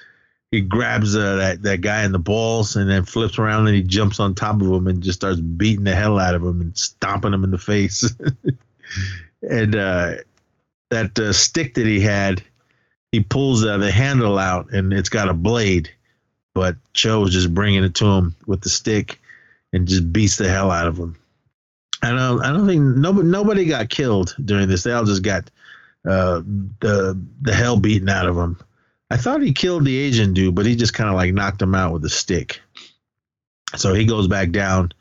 he 0.50 0.60
grabs 0.62 1.14
uh, 1.14 1.36
that 1.36 1.62
that 1.62 1.80
guy 1.80 2.04
in 2.04 2.12
the 2.12 2.18
balls 2.18 2.76
and 2.76 2.88
then 2.88 3.04
flips 3.04 3.38
around 3.38 3.66
and 3.66 3.76
he 3.76 3.82
jumps 3.82 4.18
on 4.18 4.34
top 4.34 4.60
of 4.60 4.68
him 4.68 4.86
and 4.86 5.02
just 5.02 5.18
starts 5.18 5.40
beating 5.40 5.84
the 5.84 5.94
hell 5.94 6.18
out 6.18 6.34
of 6.34 6.42
him 6.42 6.60
and 6.60 6.76
stomping 6.76 7.34
him 7.34 7.44
in 7.44 7.50
the 7.50 7.58
face. 7.58 8.14
and 9.42 9.76
uh, 9.76 10.14
that 10.90 11.18
uh, 11.18 11.32
stick 11.32 11.74
that 11.74 11.86
he 11.86 12.00
had, 12.00 12.42
he 13.12 13.20
pulls 13.20 13.64
uh, 13.64 13.76
the 13.76 13.90
handle 13.90 14.38
out 14.38 14.72
and 14.72 14.92
it's 14.92 15.10
got 15.10 15.28
a 15.28 15.34
blade, 15.34 15.90
but 16.54 16.76
Cho 16.94 17.24
is 17.24 17.32
just 17.32 17.52
bringing 17.52 17.84
it 17.84 17.94
to 17.96 18.06
him 18.06 18.34
with 18.46 18.62
the 18.62 18.70
stick 18.70 19.20
and 19.74 19.86
just 19.86 20.10
beats 20.12 20.36
the 20.36 20.48
hell 20.48 20.70
out 20.70 20.86
of 20.86 20.96
him. 20.96 21.16
I 22.00 22.10
don't, 22.10 22.42
I 22.42 22.52
don't 22.52 22.66
think 22.66 22.80
nobody 22.80 23.28
nobody 23.28 23.64
got 23.64 23.90
killed 23.90 24.34
during 24.42 24.68
this. 24.68 24.84
They 24.84 24.92
all 24.92 25.04
just 25.04 25.22
got 25.22 25.50
uh, 26.06 26.40
the 26.80 27.20
the 27.42 27.52
hell 27.52 27.76
beaten 27.76 28.08
out 28.08 28.28
of 28.28 28.36
them 28.36 28.56
I 29.10 29.16
thought 29.16 29.42
he 29.42 29.52
killed 29.52 29.84
the 29.84 29.96
Asian 29.96 30.34
dude, 30.34 30.54
but 30.54 30.66
he 30.66 30.76
just 30.76 30.94
kind 30.94 31.08
of 31.08 31.16
like 31.16 31.32
knocked 31.32 31.62
him 31.62 31.74
out 31.74 31.92
with 31.92 32.04
a 32.04 32.10
stick. 32.10 32.60
So 33.76 33.94
he 33.94 34.04
goes 34.04 34.28
back 34.28 34.50
down. 34.50 34.92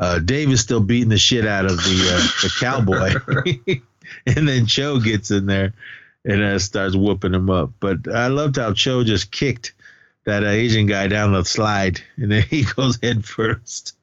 Uh, 0.00 0.20
Dave 0.20 0.50
is 0.50 0.60
still 0.60 0.80
beating 0.80 1.08
the 1.08 1.18
shit 1.18 1.46
out 1.46 1.64
of 1.64 1.76
the 1.76 2.10
uh, 2.14 2.42
the 2.42 2.54
cowboy, 2.60 3.80
and 4.26 4.48
then 4.48 4.66
Cho 4.66 5.00
gets 5.00 5.30
in 5.32 5.46
there 5.46 5.72
and 6.24 6.42
uh, 6.42 6.58
starts 6.58 6.94
whooping 6.94 7.34
him 7.34 7.50
up. 7.50 7.72
But 7.80 8.06
I 8.06 8.28
loved 8.28 8.56
how 8.56 8.74
Cho 8.74 9.02
just 9.02 9.32
kicked 9.32 9.74
that 10.24 10.44
uh, 10.44 10.48
Asian 10.48 10.86
guy 10.86 11.08
down 11.08 11.32
the 11.32 11.44
slide, 11.44 12.00
and 12.16 12.30
then 12.30 12.42
he 12.50 12.64
goes 12.64 12.98
head 13.02 13.24
first. 13.24 13.96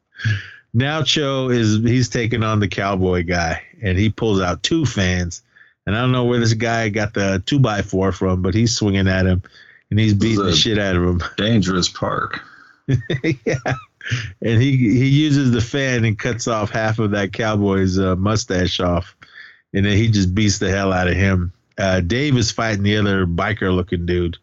Now 0.74 1.04
Cho 1.04 1.50
is 1.50 1.78
he's 1.78 2.10
taking 2.10 2.44
on 2.44 2.60
the 2.60 2.68
cowboy 2.68 3.24
guy, 3.24 3.62
and 3.82 3.98
he 3.98 4.10
pulls 4.10 4.42
out 4.42 4.64
two 4.64 4.86
fans 4.86 5.44
and 5.86 5.96
I 5.96 6.02
don't 6.02 6.12
know 6.12 6.26
where 6.26 6.40
this 6.40 6.54
guy 6.54 6.90
got 6.90 7.14
the 7.14 7.42
two 7.46 7.60
by 7.60 7.82
four 7.82 8.12
from, 8.12 8.42
but 8.42 8.54
he's 8.54 8.76
swinging 8.76 9.08
at 9.08 9.26
him 9.26 9.44
and 9.90 10.00
he's 10.00 10.14
beating 10.14 10.46
the 10.46 10.56
shit 10.56 10.80
out 10.80 10.96
of 10.96 11.04
him. 11.04 11.24
Dangerous 11.38 11.90
park. 11.90 12.42
yeah. 12.88 13.56
And 14.42 14.62
he 14.62 14.78
he 14.78 15.08
uses 15.08 15.52
the 15.52 15.62
fan 15.62 16.06
and 16.06 16.18
cuts 16.18 16.48
off 16.48 16.70
half 16.70 17.00
of 17.00 17.12
that 17.12 17.34
cowboy's 17.34 17.98
uh, 17.98 18.16
mustache 18.16 18.80
off, 18.80 19.16
and 19.74 19.84
then 19.86 19.98
he 19.98 20.10
just 20.10 20.36
beats 20.36 20.60
the 20.60 20.70
hell 20.70 20.94
out 20.94 21.08
of 21.08 21.16
him. 21.16 21.54
Uh, 21.78 22.02
Dave 22.02 22.38
is 22.38 22.52
fighting 22.52 22.84
the 22.84 22.98
other 22.98 23.26
biker 23.26 23.76
looking 23.76 24.06
dude. 24.06 24.38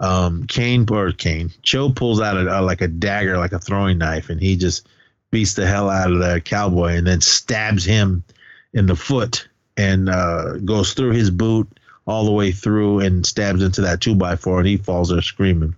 Um, 0.00 0.46
Kane 0.46 0.86
or 0.90 1.12
Kane 1.12 1.52
Cho 1.62 1.90
pulls 1.90 2.20
out 2.20 2.36
a, 2.38 2.60
a, 2.60 2.62
like 2.62 2.80
a 2.80 2.88
dagger, 2.88 3.36
like 3.36 3.52
a 3.52 3.58
throwing 3.58 3.98
knife, 3.98 4.30
and 4.30 4.40
he 4.40 4.56
just 4.56 4.88
beats 5.30 5.54
the 5.54 5.66
hell 5.66 5.90
out 5.90 6.10
of 6.10 6.18
the 6.18 6.40
cowboy 6.40 6.94
and 6.94 7.06
then 7.06 7.20
stabs 7.20 7.84
him 7.84 8.24
in 8.72 8.86
the 8.86 8.96
foot 8.96 9.48
and 9.76 10.08
uh, 10.08 10.58
goes 10.58 10.94
through 10.94 11.12
his 11.12 11.30
boot 11.30 11.68
all 12.06 12.24
the 12.24 12.32
way 12.32 12.52
through 12.52 13.00
and 13.00 13.24
stabs 13.24 13.62
into 13.62 13.80
that 13.80 14.00
two 14.00 14.14
by 14.14 14.36
four, 14.36 14.58
and 14.58 14.68
he 14.68 14.76
falls 14.76 15.08
there 15.08 15.22
screaming. 15.22 15.74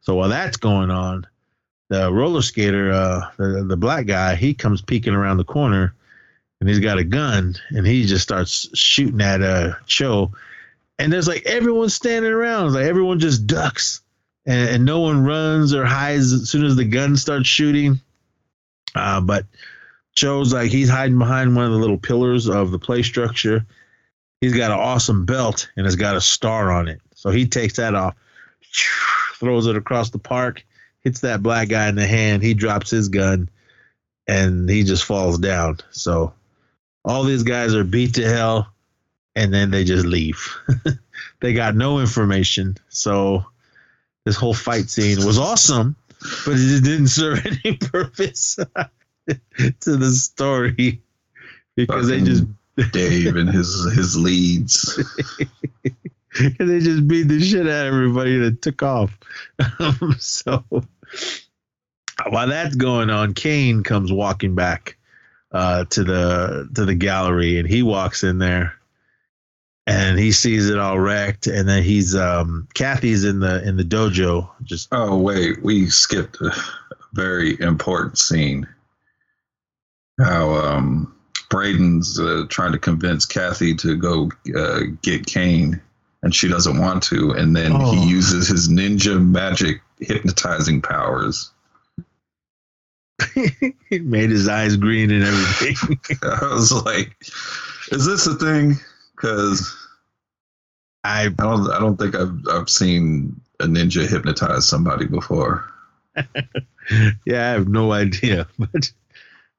So 0.00 0.14
while 0.14 0.28
that's 0.28 0.56
going 0.56 0.90
on, 0.90 1.26
the 1.88 2.12
roller 2.12 2.42
skater, 2.42 2.90
uh, 2.90 3.30
the, 3.36 3.64
the 3.64 3.76
black 3.76 4.06
guy, 4.06 4.34
he 4.34 4.54
comes 4.54 4.82
peeking 4.82 5.14
around 5.14 5.38
the 5.38 5.44
corner, 5.44 5.94
and 6.60 6.68
he's 6.68 6.80
got 6.80 6.98
a 6.98 7.04
gun, 7.04 7.54
and 7.70 7.86
he 7.86 8.04
just 8.04 8.22
starts 8.22 8.68
shooting 8.76 9.20
at 9.20 9.42
uh, 9.42 9.74
Cho. 9.86 10.32
And 10.98 11.12
there's 11.12 11.28
like 11.28 11.46
everyone 11.46 11.88
standing 11.88 12.32
around, 12.32 12.74
like 12.74 12.84
everyone 12.84 13.20
just 13.20 13.46
ducks, 13.46 14.00
and, 14.46 14.68
and 14.68 14.84
no 14.84 15.00
one 15.00 15.24
runs 15.24 15.72
or 15.72 15.84
hides 15.84 16.32
as 16.32 16.50
soon 16.50 16.64
as 16.64 16.76
the 16.76 16.84
gun 16.84 17.16
starts 17.16 17.48
shooting. 17.48 18.00
Uh, 18.94 19.20
but 19.20 19.46
shows 20.18 20.52
like 20.52 20.70
he's 20.70 20.88
hiding 20.88 21.18
behind 21.18 21.54
one 21.54 21.64
of 21.64 21.72
the 21.72 21.78
little 21.78 21.98
pillars 21.98 22.48
of 22.48 22.70
the 22.70 22.78
play 22.78 23.02
structure. 23.02 23.64
He's 24.40 24.54
got 24.54 24.70
an 24.70 24.78
awesome 24.78 25.24
belt 25.24 25.70
and 25.76 25.86
it's 25.86 25.96
got 25.96 26.16
a 26.16 26.20
star 26.20 26.70
on 26.70 26.88
it. 26.88 27.00
So 27.14 27.30
he 27.30 27.46
takes 27.46 27.76
that 27.76 27.94
off, 27.94 28.14
throws 29.34 29.66
it 29.66 29.76
across 29.76 30.10
the 30.10 30.18
park, 30.18 30.64
hits 31.00 31.20
that 31.20 31.42
black 31.42 31.68
guy 31.68 31.88
in 31.88 31.94
the 31.94 32.06
hand. 32.06 32.42
He 32.42 32.54
drops 32.54 32.90
his 32.90 33.08
gun 33.08 33.48
and 34.26 34.68
he 34.68 34.82
just 34.82 35.04
falls 35.04 35.38
down. 35.38 35.78
So 35.90 36.34
all 37.04 37.24
these 37.24 37.44
guys 37.44 37.74
are 37.74 37.84
beat 37.84 38.14
to 38.14 38.28
hell 38.28 38.68
and 39.36 39.54
then 39.54 39.70
they 39.70 39.84
just 39.84 40.04
leave. 40.04 40.56
they 41.40 41.52
got 41.52 41.76
no 41.76 42.00
information. 42.00 42.76
So 42.88 43.46
this 44.24 44.36
whole 44.36 44.54
fight 44.54 44.90
scene 44.90 45.24
was 45.24 45.38
awesome, 45.38 45.94
but 46.44 46.56
it 46.56 46.82
didn't 46.82 47.08
serve 47.08 47.46
any 47.46 47.76
purpose. 47.76 48.58
to 49.80 49.96
the 49.96 50.10
story 50.10 51.02
because 51.76 52.08
Fucking 52.08 52.24
they 52.24 52.30
just 52.30 52.44
Dave 52.92 53.36
and 53.36 53.48
his 53.48 53.92
his 53.94 54.16
leads. 54.16 54.98
and 56.38 56.70
they 56.70 56.80
just 56.80 57.06
beat 57.08 57.24
the 57.24 57.40
shit 57.40 57.66
out 57.66 57.86
of 57.86 57.94
everybody 57.94 58.38
that 58.38 58.62
took 58.62 58.82
off. 58.82 59.16
Um, 59.78 60.16
so 60.18 60.64
while 62.28 62.48
that's 62.48 62.76
going 62.76 63.10
on, 63.10 63.34
Kane 63.34 63.82
comes 63.82 64.12
walking 64.12 64.54
back 64.54 64.96
uh, 65.52 65.84
to 65.86 66.04
the 66.04 66.68
to 66.74 66.84
the 66.84 66.94
gallery, 66.94 67.58
and 67.58 67.68
he 67.68 67.82
walks 67.82 68.22
in 68.22 68.38
there, 68.38 68.74
and 69.86 70.18
he 70.18 70.32
sees 70.32 70.68
it 70.70 70.78
all 70.78 70.98
wrecked, 70.98 71.46
and 71.46 71.68
then 71.68 71.82
he's 71.82 72.14
um, 72.14 72.68
Kathy's 72.74 73.24
in 73.24 73.40
the 73.40 73.66
in 73.66 73.76
the 73.76 73.84
dojo. 73.84 74.50
Just 74.62 74.88
oh 74.92 75.16
wait, 75.16 75.62
we 75.62 75.88
skipped 75.88 76.40
a 76.40 76.54
very 77.12 77.58
important 77.60 78.18
scene 78.18 78.66
how 80.18 80.50
um, 80.54 81.14
Braden's 81.50 82.18
uh, 82.18 82.44
trying 82.48 82.72
to 82.72 82.78
convince 82.78 83.24
Kathy 83.24 83.74
to 83.76 83.96
go 83.96 84.30
uh, 84.56 84.80
get 85.02 85.26
Kane 85.26 85.80
and 86.22 86.34
she 86.34 86.48
doesn't 86.48 86.78
want 86.78 87.02
to, 87.04 87.30
and 87.30 87.54
then 87.54 87.72
Oh. 87.74 87.92
he 87.92 88.08
uses 88.08 88.48
his 88.48 88.68
ninja 88.68 89.24
magic 89.24 89.80
hypnotizing 90.00 90.82
powers. 90.82 91.50
it 93.36 94.04
made 94.04 94.30
his 94.30 94.48
eyes 94.48 94.76
green 94.76 95.10
and 95.10 95.24
everything. 95.24 95.98
I 96.22 96.44
was 96.52 96.72
like, 96.84 97.16
"Is 97.90 98.06
this 98.06 98.26
a 98.26 98.34
thing?" 98.34 98.76
Because 99.16 99.76
I 101.04 101.24
I 101.24 101.28
don't 101.28 101.70
I 101.70 101.78
don't 101.78 101.96
think 101.96 102.14
I've 102.14 102.38
I've 102.50 102.70
seen 102.70 103.40
a 103.60 103.66
ninja 103.66 104.08
hypnotize 104.08 104.68
somebody 104.68 105.06
before. 105.06 105.68
yeah, 107.24 107.48
I 107.48 107.52
have 107.52 107.68
no 107.68 107.92
idea, 107.92 108.46
but 108.58 108.90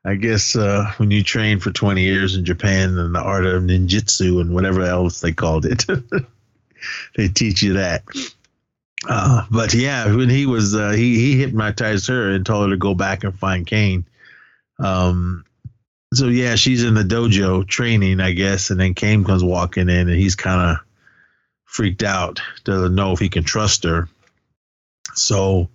I 0.05 0.15
guess 0.15 0.55
uh, 0.55 0.93
when 0.97 1.11
you 1.11 1.23
train 1.23 1.59
for 1.59 1.71
20 1.71 2.01
years 2.01 2.35
in 2.35 2.45
Japan 2.45 2.97
and 2.97 3.13
the 3.13 3.19
art 3.19 3.45
of 3.45 3.63
ninjutsu 3.63 4.39
and 4.39 4.53
whatever 4.53 4.81
else 4.81 5.19
they 5.19 5.33
called 5.33 5.65
it, 5.65 5.85
they 7.17 7.27
teach 7.27 7.61
you 7.61 7.73
that. 7.73 8.03
Uh, 9.07 9.45
but 9.49 9.73
yeah, 9.73 10.13
when 10.13 10.29
he 10.29 10.45
was 10.45 10.75
uh, 10.75 10.91
he 10.91 11.15
he 11.15 11.39
hypnotized 11.39 12.07
her 12.07 12.31
and 12.31 12.45
told 12.45 12.65
her 12.65 12.75
to 12.75 12.77
go 12.77 12.93
back 12.93 13.23
and 13.23 13.37
find 13.37 13.65
Kane. 13.65 14.05
Um, 14.77 15.45
so 16.13 16.27
yeah, 16.27 16.55
she's 16.55 16.83
in 16.83 16.95
the 16.95 17.03
dojo 17.03 17.67
training, 17.67 18.19
I 18.19 18.31
guess, 18.31 18.71
and 18.71 18.79
then 18.79 18.93
Kane 18.93 19.23
comes 19.23 19.43
walking 19.43 19.89
in 19.89 20.09
and 20.09 20.17
he's 20.17 20.35
kind 20.35 20.71
of 20.71 20.85
freaked 21.65 22.03
out, 22.03 22.41
doesn't 22.63 22.95
know 22.95 23.11
if 23.13 23.19
he 23.19 23.29
can 23.29 23.43
trust 23.43 23.83
her. 23.83 24.09
So 25.13 25.69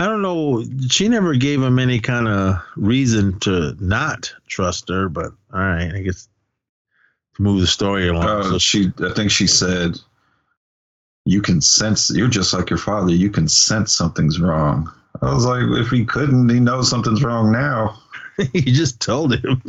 I 0.00 0.06
don't 0.06 0.22
know. 0.22 0.64
She 0.88 1.08
never 1.08 1.34
gave 1.34 1.62
him 1.62 1.78
any 1.78 2.00
kind 2.00 2.26
of 2.26 2.62
reason 2.74 3.38
to 3.40 3.76
not 3.80 4.32
trust 4.48 4.88
her, 4.88 5.10
but 5.10 5.26
all 5.52 5.60
right, 5.60 5.92
I 5.94 6.00
guess 6.00 6.26
to 7.36 7.42
move 7.42 7.60
the 7.60 7.66
story 7.66 8.08
along. 8.08 8.24
Uh, 8.24 8.42
so 8.44 8.58
she 8.58 8.90
I 9.02 9.12
think 9.12 9.30
she 9.30 9.46
said, 9.46 9.98
"You 11.26 11.42
can 11.42 11.60
sense. 11.60 12.10
You're 12.10 12.28
just 12.28 12.54
like 12.54 12.70
your 12.70 12.78
father. 12.78 13.12
You 13.12 13.28
can 13.28 13.46
sense 13.46 13.92
something's 13.92 14.40
wrong." 14.40 14.90
I 15.20 15.34
was 15.34 15.44
like, 15.44 15.64
if 15.78 15.90
he 15.90 16.06
couldn't, 16.06 16.48
he 16.48 16.60
knows 16.60 16.88
something's 16.88 17.22
wrong 17.22 17.52
now. 17.52 18.00
he 18.54 18.72
just 18.72 19.00
told 19.00 19.34
him. 19.34 19.62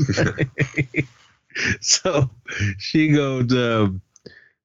so 1.81 2.29
she 2.77 3.09
goes, 3.09 3.51
um, 3.51 4.01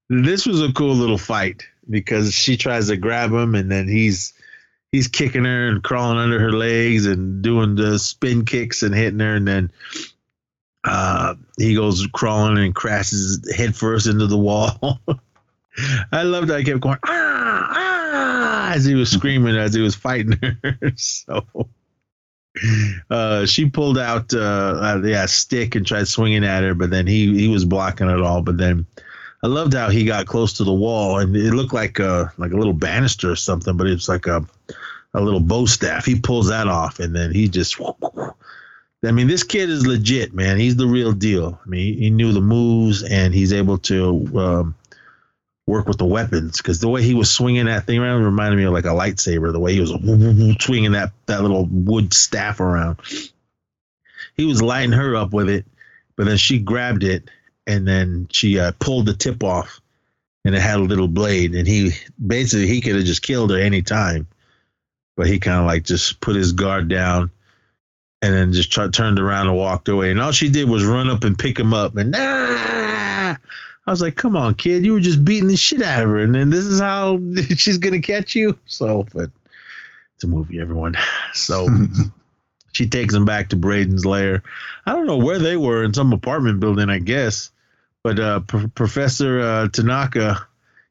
this 0.08 0.46
was 0.46 0.62
a 0.62 0.72
cool 0.72 0.94
little 0.94 1.18
fight 1.18 1.66
because 1.90 2.32
she 2.32 2.56
tries 2.56 2.86
to 2.86 2.96
grab 2.96 3.32
him 3.32 3.56
and 3.56 3.68
then 3.70 3.88
he's 3.88 4.32
he's 4.92 5.08
kicking 5.08 5.44
her 5.44 5.68
and 5.68 5.82
crawling 5.82 6.18
under 6.18 6.38
her 6.38 6.52
legs 6.52 7.06
and 7.06 7.42
doing 7.42 7.74
the 7.74 7.98
spin 7.98 8.44
kicks 8.44 8.82
and 8.82 8.94
hitting 8.94 9.20
her 9.20 9.34
and 9.34 9.46
then 9.46 9.70
uh, 10.84 11.34
he 11.58 11.74
goes 11.74 12.06
crawling 12.12 12.58
and 12.58 12.74
crashes 12.74 13.52
headfirst 13.56 14.06
into 14.06 14.26
the 14.26 14.38
wall. 14.38 15.00
I 16.12 16.22
loved 16.22 16.48
that 16.48 16.58
I 16.58 16.62
kept 16.64 16.80
going 16.80 16.98
ah 17.04 17.68
ah 17.70 18.72
as 18.72 18.84
he 18.84 18.94
was 18.94 19.10
screaming 19.10 19.56
as 19.56 19.74
he 19.74 19.80
was 19.80 19.94
fighting 19.94 20.38
her. 20.40 20.92
so 20.96 21.44
uh, 23.10 23.46
she 23.46 23.68
pulled 23.68 23.98
out 23.98 24.32
uh, 24.32 24.38
uh, 24.38 25.02
yeah 25.04 25.26
stick 25.26 25.74
and 25.74 25.86
tried 25.86 26.08
swinging 26.08 26.44
at 26.44 26.62
her, 26.62 26.74
but 26.74 26.90
then 26.90 27.06
he 27.06 27.38
he 27.38 27.48
was 27.48 27.64
blocking 27.64 28.08
it 28.08 28.20
all. 28.20 28.42
But 28.42 28.56
then 28.56 28.86
I 29.46 29.48
loved 29.48 29.74
how 29.74 29.90
he 29.90 30.04
got 30.04 30.26
close 30.26 30.54
to 30.54 30.64
the 30.64 30.72
wall 30.72 31.20
and 31.20 31.36
it 31.36 31.54
looked 31.54 31.72
like 31.72 32.00
a 32.00 32.32
like 32.36 32.50
a 32.50 32.56
little 32.56 32.72
banister 32.72 33.30
or 33.30 33.36
something, 33.36 33.76
but 33.76 33.86
it's 33.86 34.08
like 34.08 34.26
a 34.26 34.44
a 35.14 35.20
little 35.20 35.38
bow 35.38 35.66
staff. 35.66 36.04
He 36.04 36.18
pulls 36.18 36.48
that 36.48 36.66
off 36.66 36.98
and 36.98 37.14
then 37.14 37.32
he 37.32 37.46
just. 37.46 37.80
I 39.04 39.12
mean, 39.12 39.28
this 39.28 39.44
kid 39.44 39.70
is 39.70 39.86
legit, 39.86 40.34
man. 40.34 40.58
He's 40.58 40.74
the 40.74 40.88
real 40.88 41.12
deal. 41.12 41.60
I 41.64 41.68
mean, 41.68 41.96
he 41.96 42.10
knew 42.10 42.32
the 42.32 42.40
moves 42.40 43.04
and 43.04 43.32
he's 43.32 43.52
able 43.52 43.78
to 43.78 44.26
um, 44.34 44.74
work 45.68 45.86
with 45.86 45.98
the 45.98 46.06
weapons 46.06 46.56
because 46.56 46.80
the 46.80 46.88
way 46.88 47.04
he 47.04 47.14
was 47.14 47.30
swinging 47.30 47.66
that 47.66 47.86
thing 47.86 48.00
around 48.00 48.24
reminded 48.24 48.56
me 48.56 48.64
of 48.64 48.72
like 48.72 48.84
a 48.84 48.88
lightsaber. 48.88 49.52
The 49.52 49.60
way 49.60 49.74
he 49.74 49.80
was 49.80 49.90
swinging 50.60 50.90
that 50.92 51.12
that 51.26 51.42
little 51.42 51.66
wood 51.66 52.12
staff 52.12 52.58
around, 52.58 52.98
he 54.36 54.44
was 54.44 54.60
lighting 54.60 54.90
her 54.90 55.14
up 55.14 55.32
with 55.32 55.48
it, 55.48 55.66
but 56.16 56.26
then 56.26 56.36
she 56.36 56.58
grabbed 56.58 57.04
it 57.04 57.30
and 57.66 57.86
then 57.86 58.28
she 58.30 58.58
uh, 58.58 58.72
pulled 58.78 59.06
the 59.06 59.14
tip 59.14 59.42
off, 59.42 59.80
and 60.44 60.54
it 60.54 60.60
had 60.60 60.78
a 60.78 60.84
little 60.84 61.08
blade. 61.08 61.54
And 61.54 61.66
he 61.66 61.92
basically 62.24 62.66
he 62.66 62.80
could 62.80 62.96
have 62.96 63.04
just 63.04 63.22
killed 63.22 63.50
her 63.50 63.58
any 63.58 63.82
time, 63.82 64.26
but 65.16 65.26
he 65.26 65.38
kind 65.38 65.60
of 65.60 65.66
like 65.66 65.84
just 65.84 66.20
put 66.20 66.36
his 66.36 66.52
guard 66.52 66.88
down. 66.88 67.30
And 68.22 68.34
then 68.34 68.52
just 68.54 68.72
tried, 68.72 68.94
turned 68.94 69.20
around 69.20 69.48
and 69.48 69.56
walked 69.56 69.88
away. 69.88 70.10
And 70.10 70.20
all 70.20 70.32
she 70.32 70.48
did 70.48 70.68
was 70.68 70.84
run 70.84 71.10
up 71.10 71.22
and 71.22 71.38
pick 71.38 71.58
him 71.58 71.74
up. 71.74 71.96
And 71.96 72.14
ah! 72.16 73.36
I 73.86 73.90
was 73.90 74.02
like, 74.02 74.16
come 74.16 74.36
on, 74.36 74.54
kid. 74.54 74.84
You 74.84 74.94
were 74.94 75.00
just 75.00 75.24
beating 75.24 75.48
the 75.48 75.56
shit 75.56 75.82
out 75.82 76.02
of 76.02 76.08
her. 76.08 76.18
And 76.18 76.34
then 76.34 76.50
this 76.50 76.64
is 76.64 76.80
how 76.80 77.20
she's 77.56 77.78
going 77.78 78.00
to 78.00 78.04
catch 78.04 78.34
you. 78.34 78.58
So, 78.66 79.06
but 79.14 79.30
it's 80.14 80.24
a 80.24 80.28
movie, 80.28 80.60
everyone. 80.60 80.96
So 81.34 81.68
she 82.72 82.88
takes 82.88 83.14
him 83.14 83.24
back 83.24 83.50
to 83.50 83.56
Braden's 83.56 84.04
lair. 84.04 84.42
I 84.86 84.92
don't 84.92 85.06
know 85.06 85.18
where 85.18 85.38
they 85.38 85.56
were 85.56 85.84
in 85.84 85.94
some 85.94 86.12
apartment 86.12 86.58
building, 86.58 86.90
I 86.90 86.98
guess. 86.98 87.50
But 88.06 88.20
uh, 88.20 88.38
P- 88.38 88.68
Professor 88.68 89.40
uh, 89.40 89.68
Tanaka, 89.68 90.46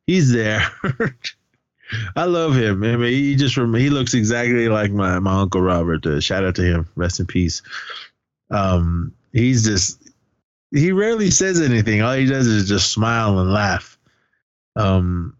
he's 0.06 0.34
there. 0.34 0.62
I 2.18 2.26
love 2.26 2.58
him. 2.58 2.84
I 2.84 2.98
mean, 2.98 3.14
he 3.14 3.38
just 3.38 3.56
rem- 3.56 3.74
he 3.74 3.90
looks 3.90 4.14
exactly 4.14 4.68
like 4.68 4.92
my, 4.92 5.20
my 5.20 5.40
uncle 5.40 5.62
Robert. 5.62 6.06
Uh, 6.06 6.20
shout 6.20 6.44
out 6.44 6.56
to 6.56 6.62
him. 6.62 6.90
Rest 6.98 7.22
in 7.22 7.26
peace. 7.26 7.62
Um, 8.52 9.14
he's 9.32 9.64
just 9.64 10.12
he 10.72 10.92
rarely 10.92 11.32
says 11.32 11.62
anything. 11.62 12.02
All 12.02 12.16
he 12.16 12.26
does 12.26 12.48
is 12.48 12.68
just 12.68 12.92
smile 12.92 13.40
and 13.40 13.50
laugh. 13.50 13.98
Um, 14.76 15.38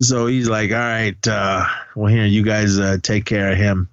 so 0.00 0.26
he's 0.26 0.48
like, 0.48 0.70
"All 0.70 0.78
right, 0.78 1.28
uh, 1.28 1.66
well, 1.94 2.10
here 2.10 2.24
you 2.24 2.42
guys 2.42 2.78
uh, 2.78 2.96
take 3.02 3.26
care 3.26 3.52
of 3.52 3.58
him." 3.58 3.90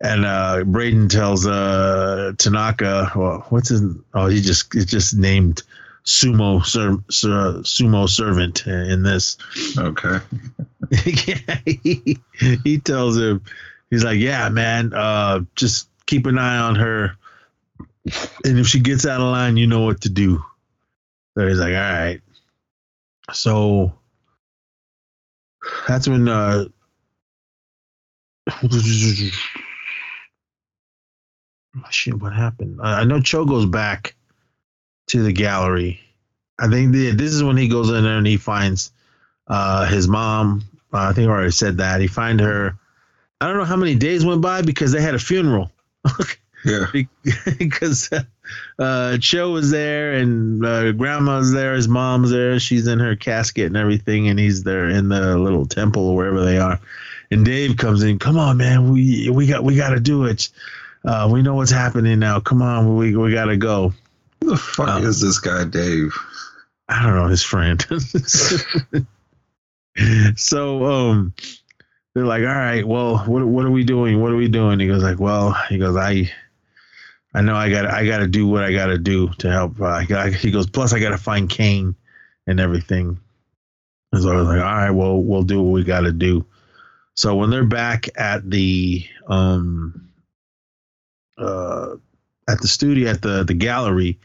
And 0.00 0.24
uh, 0.24 0.62
Braden 0.62 1.08
tells 1.08 1.48
uh, 1.48 2.34
Tanaka, 2.38 3.10
well, 3.16 3.44
what's 3.48 3.70
his? 3.70 3.82
Oh, 4.14 4.28
he 4.28 4.40
just 4.40 4.72
it's 4.76 4.88
just 4.88 5.16
named 5.16 5.64
sumo 6.04 6.64
ser, 6.64 6.96
ser, 7.10 7.60
sumo 7.62 8.08
servant 8.08 8.66
in 8.66 9.02
this. 9.02 9.36
Okay. 9.76 10.18
yeah, 11.04 11.58
he, 11.64 12.18
he 12.64 12.78
tells 12.78 13.18
him, 13.18 13.42
he's 13.90 14.04
like, 14.04 14.18
yeah, 14.18 14.48
man, 14.48 14.92
uh, 14.94 15.40
just 15.54 15.88
keep 16.06 16.26
an 16.26 16.38
eye 16.38 16.58
on 16.58 16.76
her, 16.76 17.16
and 18.44 18.58
if 18.58 18.66
she 18.66 18.80
gets 18.80 19.06
out 19.06 19.20
of 19.20 19.26
line, 19.26 19.56
you 19.56 19.66
know 19.66 19.82
what 19.82 20.00
to 20.02 20.08
do. 20.08 20.42
So 21.36 21.46
he's 21.46 21.58
like, 21.58 21.74
all 21.74 21.80
right. 21.80 22.20
So 23.32 23.92
that's 25.86 26.08
when 26.08 26.28
uh, 26.28 26.64
shit, 31.90 32.14
what 32.14 32.32
happened? 32.32 32.80
I 32.82 33.00
I 33.00 33.04
know 33.04 33.20
Cho 33.20 33.44
goes 33.44 33.66
back 33.66 34.14
to 35.08 35.22
the 35.22 35.32
gallery. 35.32 36.00
I 36.58 36.68
think 36.68 36.92
the, 36.92 37.10
this 37.12 37.32
is 37.32 37.42
when 37.42 37.56
he 37.56 37.68
goes 37.68 37.90
in 37.90 38.04
there 38.04 38.18
and 38.18 38.26
he 38.26 38.36
finds 38.36 38.92
uh, 39.46 39.86
his 39.86 40.08
mom. 40.08 40.64
Uh, 40.92 41.08
I 41.08 41.12
think 41.12 41.28
I 41.28 41.32
already 41.32 41.50
said 41.50 41.78
that. 41.78 42.00
He 42.00 42.06
find 42.06 42.40
her. 42.40 42.76
I 43.40 43.46
don't 43.46 43.58
know 43.58 43.64
how 43.64 43.76
many 43.76 43.94
days 43.94 44.24
went 44.24 44.42
by 44.42 44.62
because 44.62 44.92
they 44.92 45.00
had 45.00 45.14
a 45.14 45.18
funeral. 45.18 45.70
Yeah. 46.64 46.86
because 47.58 48.10
uh, 48.78 49.18
Cho 49.18 49.52
was 49.52 49.70
there 49.70 50.14
and 50.14 50.64
uh, 50.64 50.92
Grandma's 50.92 51.52
there. 51.52 51.74
His 51.74 51.88
mom's 51.88 52.30
there. 52.30 52.58
She's 52.58 52.86
in 52.86 52.98
her 52.98 53.16
casket 53.16 53.66
and 53.66 53.76
everything, 53.76 54.28
and 54.28 54.38
he's 54.38 54.64
there 54.64 54.88
in 54.88 55.08
the 55.08 55.38
little 55.38 55.66
temple 55.66 56.08
or 56.08 56.16
wherever 56.16 56.44
they 56.44 56.58
are. 56.58 56.80
And 57.30 57.44
Dave 57.44 57.76
comes 57.76 58.02
in. 58.02 58.18
Come 58.18 58.38
on, 58.38 58.56
man. 58.56 58.92
We 58.92 59.30
we 59.30 59.46
got 59.46 59.62
we 59.62 59.76
got 59.76 59.90
to 59.90 60.00
do 60.00 60.24
it. 60.24 60.48
Uh, 61.04 61.28
we 61.30 61.42
know 61.42 61.54
what's 61.54 61.70
happening 61.70 62.18
now. 62.18 62.40
Come 62.40 62.62
on, 62.62 62.96
we 62.96 63.14
we 63.16 63.32
got 63.32 63.46
to 63.46 63.56
go. 63.56 63.92
Who 64.40 64.50
the 64.50 64.56
fuck 64.56 64.88
Um, 64.88 65.04
is 65.04 65.20
this 65.20 65.38
guy, 65.38 65.64
Dave? 65.64 66.16
I 66.88 67.02
don't 67.02 67.16
know 67.16 67.28
his 67.28 67.42
friend. 67.42 67.80
so 70.36 70.84
um, 70.84 71.34
they're 72.14 72.24
like, 72.24 72.42
all 72.42 72.46
right, 72.46 72.86
well, 72.86 73.18
what 73.18 73.46
what 73.46 73.64
are 73.64 73.70
we 73.70 73.84
doing? 73.84 74.20
What 74.20 74.32
are 74.32 74.36
we 74.36 74.48
doing? 74.48 74.80
He 74.80 74.86
goes 74.86 75.02
like, 75.02 75.20
well, 75.20 75.52
he 75.68 75.78
goes, 75.78 75.96
I, 75.96 76.30
I 77.34 77.42
know 77.42 77.54
I 77.54 77.70
got 77.70 77.86
I 77.86 78.06
got 78.06 78.18
to 78.18 78.26
do 78.26 78.46
what 78.46 78.64
I 78.64 78.72
got 78.72 78.86
to 78.86 78.98
do 78.98 79.28
to 79.38 79.50
help. 79.50 79.80
Uh, 79.80 80.00
he 80.00 80.50
goes, 80.50 80.68
plus 80.68 80.92
I 80.92 81.00
got 81.00 81.10
to 81.10 81.18
find 81.18 81.50
Kane 81.50 81.94
and 82.46 82.58
everything. 82.58 83.18
And 84.12 84.22
so 84.22 84.32
I 84.32 84.36
was 84.36 84.48
like, 84.48 84.60
all 84.60 84.64
right, 84.64 84.90
well, 84.90 85.22
we'll 85.22 85.42
do 85.42 85.62
what 85.62 85.72
we 85.72 85.84
got 85.84 86.00
to 86.00 86.12
do. 86.12 86.46
So 87.14 87.36
when 87.36 87.50
they're 87.50 87.64
back 87.64 88.08
at 88.16 88.48
the 88.48 89.04
um, 89.26 90.08
uh, 91.36 91.96
at 92.48 92.60
the 92.60 92.68
studio 92.68 93.10
at 93.10 93.20
the 93.22 93.44
the 93.44 93.54
gallery, 93.54 94.18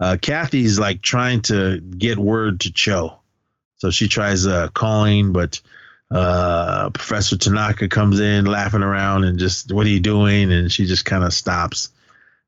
uh, 0.00 0.16
Kathy's 0.20 0.78
like 0.78 1.02
trying 1.02 1.42
to 1.42 1.80
get 1.80 2.18
word 2.18 2.60
to 2.60 2.72
Cho. 2.72 3.18
So 3.76 3.90
she 3.90 4.08
tries 4.08 4.46
uh, 4.46 4.68
calling, 4.68 5.32
but 5.32 5.60
uh, 6.10 6.90
Professor 6.90 7.36
Tanaka 7.36 7.88
comes 7.88 8.20
in 8.20 8.44
laughing 8.46 8.82
around 8.82 9.24
and 9.24 9.38
just, 9.38 9.72
what 9.72 9.86
are 9.86 9.90
you 9.90 10.00
doing? 10.00 10.52
And 10.52 10.70
she 10.72 10.86
just 10.86 11.04
kind 11.04 11.24
of 11.24 11.32
stops. 11.34 11.90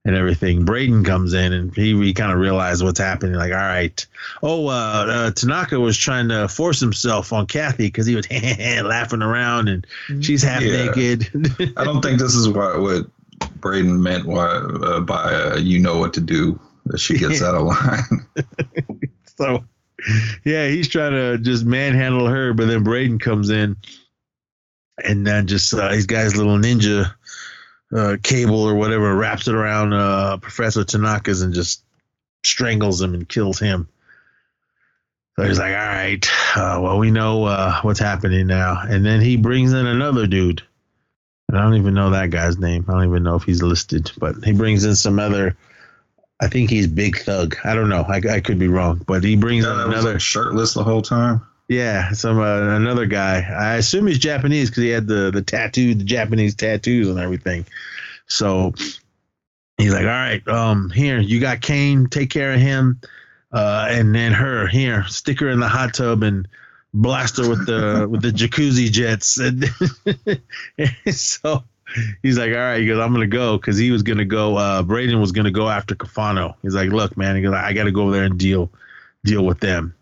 and 0.05 0.15
everything. 0.17 0.65
Braden 0.65 1.05
comes 1.05 1.35
in 1.35 1.53
and 1.53 1.75
he, 1.75 1.95
he 2.03 2.15
kind 2.15 2.33
of 2.33 2.39
realized 2.39 2.83
what's 2.83 3.01
happening. 3.01 3.35
Like, 3.35 3.51
all 3.53 3.59
right. 3.59 4.07
Oh, 4.43 4.69
uh, 4.69 4.71
uh, 5.09 5.31
Tanaka 5.33 5.79
was 5.79 5.99
trying 5.99 6.29
to 6.29 6.49
force 6.49 6.81
himself 6.81 7.33
on 7.33 7.47
Kathy 7.47 7.89
because 7.89 8.07
he 8.07 8.15
was 8.17 8.31
laughing 8.85 9.21
around 9.23 9.69
and 9.69 9.87
she's 10.25 10.43
half 10.43 10.63
Yeah. 10.63 10.87
naked. 10.87 11.29
I 11.77 11.85
don't 11.85 12.01
think 12.01 12.21
this 12.21 12.35
is 12.35 12.49
what 12.49 12.81
what 12.81 13.07
Braden 13.61 14.03
meant 14.03 14.27
why, 14.27 14.47
uh, 14.47 15.01
by 15.01 15.35
uh, 15.35 15.57
you 15.57 15.79
know 15.79 15.99
what 15.99 16.15
to 16.15 16.21
do. 16.21 16.61
That 16.87 16.99
she 16.99 17.19
gets 17.19 17.43
out 17.43 17.55
of 17.55 17.63
line. 17.67 18.27
so, 19.37 19.65
yeah, 20.45 20.69
he's 20.69 20.89
trying 20.89 21.13
to 21.13 21.39
just 21.39 21.65
manhandle 21.65 22.27
her, 22.27 22.55
but 22.55 22.67
then 22.67 22.83
Braden 22.83 23.19
comes 23.19 23.51
in 23.51 23.77
and 25.05 25.27
then 25.27 25.47
just 25.47 25.75
uh, 25.75 25.93
he's 25.93 26.07
got 26.07 26.25
his 26.25 26.37
little 26.37 26.57
ninja 26.57 27.13
uh, 27.95 28.17
cable 28.23 28.63
or 28.63 28.75
whatever, 28.75 29.15
wraps 29.15 29.49
it 29.49 29.55
around 29.55 29.93
uh, 29.93 30.37
Professor 30.39 30.85
Tanaka's 30.85 31.43
and 31.43 31.55
just 31.55 31.83
strangles 32.45 33.01
him 33.01 33.15
and 33.15 33.29
kills 33.29 33.59
him. 33.59 33.89
So 35.37 35.45
he's 35.45 35.59
like, 35.59 35.73
all 35.73 35.87
right, 35.87 36.29
uh, 36.57 36.81
well, 36.83 36.99
we 36.99 37.13
know 37.13 37.45
uh, 37.45 37.81
what's 37.83 38.01
happening 38.01 38.49
now. 38.49 38.83
And 38.83 39.07
then 39.07 39.21
he 39.21 39.37
brings 39.37 39.73
in 39.73 39.87
another 39.87 40.27
dude. 40.27 40.63
And 41.49 41.59
I 41.59 41.63
don't 41.63 41.77
even 41.77 41.95
know 41.95 42.11
that 42.11 42.31
guy's 42.31 42.59
name. 42.59 42.85
I 42.89 42.93
don't 42.93 43.05
even 43.09 43.23
know 43.23 43.37
if 43.37 43.43
he's 43.45 43.63
listed, 43.63 44.13
but 44.19 44.37
he 44.45 44.53
brings 44.53 44.85
in 44.85 44.95
some 44.97 45.19
other. 45.19 45.57
I 46.41 46.49
think 46.49 46.71
he's 46.71 46.87
Big 46.87 47.19
Thug. 47.19 47.57
I 47.65 47.75
don't 47.75 47.89
know. 47.89 48.03
I, 48.07 48.21
I 48.31 48.41
could 48.41 48.59
be 48.59 48.69
wrong, 48.69 49.03
but 49.07 49.25
he 49.25 49.35
brings 49.35 49.65
Yeah, 49.65 49.75
in 49.75 49.91
another. 49.93 50.13
like, 50.13 50.21
shirtless 50.21 50.75
the 50.75 50.85
whole 50.85 51.03
time. 51.03 51.41
Yeah, 51.69 52.13
some 52.13 52.39
uh, 52.39 52.77
another 52.77 53.07
guy. 53.07 53.41
I 53.41 53.75
assume 53.77 54.07
he's 54.07 54.19
Japanese 54.19 54.71
because 54.71 54.83
he 54.85 54.89
had 54.91 55.07
the 55.07 55.31
the 55.31 55.43
tattoo, 55.43 55.95
the 55.95 56.05
Japanese 56.05 56.55
tattoos 56.55 57.09
and 57.09 57.19
everything. 57.19 57.67
So 58.27 58.73
he's 59.79 59.93
like, 59.93 60.03
"All 60.05 60.09
right, 60.09 60.47
um, 60.49 60.91
here 60.91 61.19
you 61.19 61.41
got 61.41 61.61
Kane. 61.61 62.07
Take 62.07 62.31
care 62.31 62.53
of 62.55 62.61
him, 62.61 63.01
uh, 63.53 63.89
and 63.91 64.15
then 64.15 64.33
her 64.33 64.67
here, 64.67 65.05
stick 65.09 65.41
her 65.41 65.49
in 65.51 65.61
the 65.61 65.69
hot 65.69 65.93
tub 65.93 66.23
and 66.23 66.49
blast 66.95 67.37
her 67.39 67.49
with 67.49 67.67
the 67.67 68.07
with 68.09 68.23
the 68.23 68.31
jacuzzi 68.31 68.91
jets." 68.91 69.39
And 70.79 71.15
so 71.15 71.65
he's 72.23 72.39
like, 72.39 72.53
"All 72.53 72.59
right," 72.59 72.81
he 72.81 72.87
goes, 72.87 73.01
"I'm 73.01 73.13
gonna 73.13 73.27
go," 73.27 73.57
because 73.57 73.77
he 73.77 73.91
was 73.91 74.03
gonna 74.03 74.25
go. 74.25 74.57
Uh, 74.57 74.83
Braden 74.83 75.21
was 75.21 75.33
gonna 75.33 75.51
go 75.51 75.69
after 75.69 75.95
Caifano. 75.95 76.55
He's 76.63 76.75
like, 76.75 76.91
"Look, 76.91 77.17
man," 77.17 77.37
he 77.37 77.43
goes, 77.43 77.55
"I 77.55 77.73
got 77.73 77.85
to 77.85 77.93
go 77.93 78.03
over 78.03 78.13
there 78.13 78.25
and 78.25 78.39
deal 78.39 78.71
deal 79.25 79.45
with 79.45 79.61
them." 79.61 79.95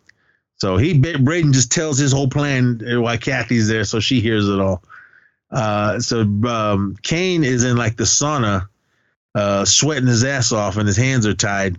So 0.57 0.79
he 0.79 0.99
Braden 0.99 1.53
just 1.53 1.71
tells 1.71 1.99
his 1.99 2.13
whole 2.13 2.29
plan 2.29 2.81
while 2.83 3.19
Kathy's 3.19 3.69
there, 3.69 3.85
so 3.85 4.01
she 4.01 4.21
hears 4.21 4.49
it 4.49 4.59
all. 4.59 4.83
Uh, 5.51 6.01
so 6.01 6.23
um, 6.23 6.97
Kane 7.03 7.45
is 7.45 7.63
in 7.63 7.77
like 7.77 7.97
the 7.97 8.05
sauna, 8.05 8.69
uh, 9.35 9.65
sweating 9.65 10.09
his 10.09 10.25
ass 10.25 10.53
off, 10.53 10.77
and 10.77 10.87
his 10.87 10.97
hands 10.97 11.27
are 11.27 11.35
tied. 11.35 11.79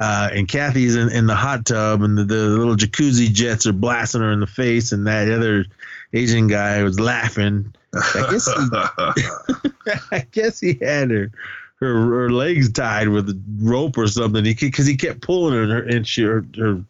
Uh, 0.00 0.28
and 0.32 0.48
Kathy's 0.48 0.96
in, 0.96 1.10
in 1.10 1.26
the 1.26 1.36
hot 1.36 1.66
tub, 1.66 2.02
and 2.02 2.18
the, 2.18 2.24
the 2.24 2.34
little 2.48 2.74
jacuzzi 2.74 3.32
jets 3.32 3.66
are 3.66 3.72
blasting 3.72 4.22
her 4.22 4.32
in 4.32 4.40
the 4.40 4.46
face, 4.46 4.90
and 4.92 5.06
that 5.06 5.30
other 5.30 5.66
Asian 6.12 6.48
guy 6.48 6.82
was 6.82 6.98
laughing. 6.98 7.72
I 7.94 8.26
guess 8.30 8.46
he, 8.46 9.92
I 10.10 10.26
guess 10.32 10.58
he 10.58 10.74
had 10.82 11.10
her, 11.10 11.30
her 11.76 12.06
her 12.06 12.30
legs 12.30 12.72
tied 12.72 13.08
with 13.08 13.28
a 13.28 13.40
rope 13.58 13.96
or 13.96 14.08
something. 14.08 14.44
He 14.44 14.54
because 14.54 14.86
he 14.86 14.96
kept 14.96 15.20
pulling 15.20 15.54
her, 15.54 15.62
and, 15.62 15.72
her, 15.72 15.82
and 15.82 16.06
she 16.06 16.22
her, 16.22 16.44
her 16.56 16.84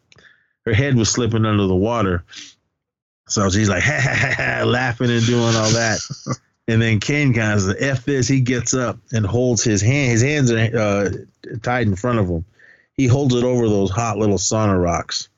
her 0.65 0.73
head 0.73 0.95
was 0.95 1.09
slipping 1.09 1.45
under 1.45 1.67
the 1.67 1.75
water. 1.75 2.23
So 3.27 3.49
she's 3.49 3.69
like 3.69 3.83
ha, 3.85 3.99
ha, 4.01 4.15
ha, 4.15 4.33
ha, 4.35 4.63
laughing 4.65 5.11
and 5.11 5.25
doing 5.25 5.55
all 5.55 5.69
that. 5.71 5.99
and 6.67 6.81
then 6.81 6.99
Kane 6.99 7.33
kind 7.33 7.59
of 7.59 7.75
f 7.79 8.03
this. 8.05 8.27
He 8.27 8.41
gets 8.41 8.73
up 8.73 8.97
and 9.11 9.25
holds 9.25 9.63
his 9.63 9.81
hand. 9.81 10.11
His 10.11 10.21
hands 10.21 10.51
are 10.51 10.57
uh, 10.77 11.09
tied 11.61 11.87
in 11.87 11.95
front 11.95 12.19
of 12.19 12.27
him. 12.27 12.45
He 12.97 13.07
holds 13.07 13.35
it 13.35 13.43
over 13.43 13.67
those 13.67 13.91
hot 13.91 14.17
little 14.17 14.37
sauna 14.37 14.81
rocks. 14.81 15.29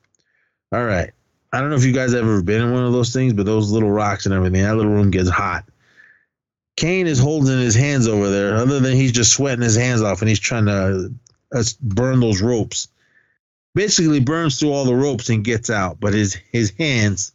All 0.72 0.84
right. 0.84 1.10
I 1.52 1.60
don't 1.60 1.70
know 1.70 1.76
if 1.76 1.84
you 1.84 1.92
guys 1.92 2.12
have 2.12 2.22
ever 2.22 2.42
been 2.42 2.62
in 2.62 2.72
one 2.72 2.84
of 2.84 2.92
those 2.92 3.12
things, 3.12 3.32
but 3.32 3.46
those 3.46 3.70
little 3.70 3.90
rocks 3.90 4.26
and 4.26 4.34
everything, 4.34 4.62
that 4.62 4.76
little 4.76 4.92
room 4.92 5.10
gets 5.10 5.30
hot. 5.30 5.64
Kane 6.76 7.06
is 7.06 7.18
holding 7.18 7.58
his 7.58 7.74
hands 7.74 8.06
over 8.06 8.30
there, 8.30 8.54
other 8.54 8.78
than 8.78 8.94
he's 8.94 9.12
just 9.12 9.32
sweating 9.32 9.62
his 9.62 9.76
hands 9.76 10.02
off 10.02 10.20
and 10.20 10.28
he's 10.28 10.38
trying 10.38 10.66
to 10.66 11.12
uh, 11.52 11.64
burn 11.80 12.20
those 12.20 12.40
ropes. 12.40 12.88
Basically, 13.74 14.20
burns 14.20 14.58
through 14.58 14.72
all 14.72 14.84
the 14.84 14.94
ropes 14.94 15.28
and 15.28 15.44
gets 15.44 15.70
out, 15.70 15.98
but 16.00 16.14
his 16.14 16.34
his 16.52 16.72
hands 16.78 17.32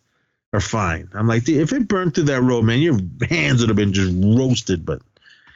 are 0.53 0.59
fine. 0.59 1.09
I'm 1.13 1.28
like, 1.28 1.47
if 1.49 1.74
it 1.74 1.88
burned 1.88 2.15
through 2.15 2.26
that 2.26 2.41
rope, 2.41 2.63
man, 2.63 2.80
your 2.80 2.99
hands 3.28 3.61
would 3.61 3.69
have 3.69 3.76
been 3.76 3.93
just 3.93 4.13
roasted. 4.15 4.86
But 4.86 5.01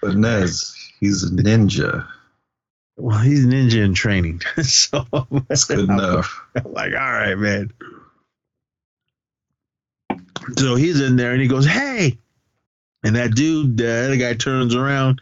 But 0.01 0.15
Nez, 0.15 0.75
he's 0.99 1.23
a 1.23 1.29
ninja. 1.29 2.07
Well, 2.97 3.19
he's 3.19 3.45
ninja 3.45 3.83
in 3.83 3.93
training, 3.93 4.41
so 4.63 5.05
That's 5.47 5.65
good 5.65 5.79
enough. 5.79 6.43
I'm 6.55 6.73
like, 6.73 6.93
all 6.93 7.11
right, 7.11 7.35
man. 7.37 7.71
So 10.57 10.75
he's 10.75 10.99
in 10.99 11.15
there 11.15 11.31
and 11.31 11.41
he 11.41 11.47
goes, 11.47 11.65
hey. 11.65 12.17
And 13.03 13.15
that 13.15 13.35
dude, 13.35 13.77
the 13.77 14.05
other 14.05 14.17
guy 14.17 14.33
turns 14.33 14.73
around. 14.73 15.21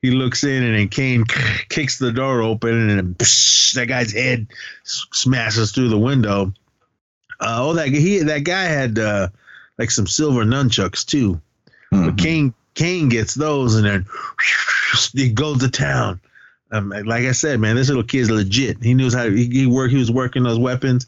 He 0.00 0.10
looks 0.10 0.44
in 0.44 0.62
and 0.62 0.74
then 0.74 0.88
Kane 0.88 1.24
kicks 1.68 1.98
the 1.98 2.10
door 2.10 2.40
open 2.40 2.70
and 2.70 2.90
then 2.90 3.14
psh, 3.14 3.74
that 3.74 3.86
guy's 3.86 4.12
head 4.12 4.46
smashes 4.82 5.72
through 5.72 5.90
the 5.90 5.98
window. 5.98 6.54
Uh, 7.38 7.58
oh, 7.60 7.72
that 7.74 7.88
he 7.88 8.20
that 8.20 8.44
guy 8.44 8.62
had 8.62 8.98
uh, 8.98 9.28
like 9.78 9.90
some 9.90 10.06
silver 10.06 10.44
nunchucks 10.44 11.04
too. 11.04 11.40
But 11.90 12.16
Kane 12.16 12.54
Kane 12.74 13.10
gets 13.10 13.34
those 13.34 13.74
and 13.74 13.84
then 13.84 14.06
he 15.12 15.32
goes 15.32 15.58
to 15.58 15.70
town. 15.70 16.20
Um, 16.72 16.90
like 16.90 17.24
I 17.24 17.32
said, 17.32 17.58
man, 17.60 17.76
this 17.76 17.88
little 17.88 18.04
kid's 18.04 18.30
legit. 18.30 18.82
He 18.82 18.94
knows 18.94 19.12
how 19.14 19.28
he, 19.28 19.46
he 19.46 19.66
work. 19.66 19.90
He 19.90 19.96
was 19.96 20.10
working 20.10 20.42
those 20.44 20.58
weapons. 20.58 21.06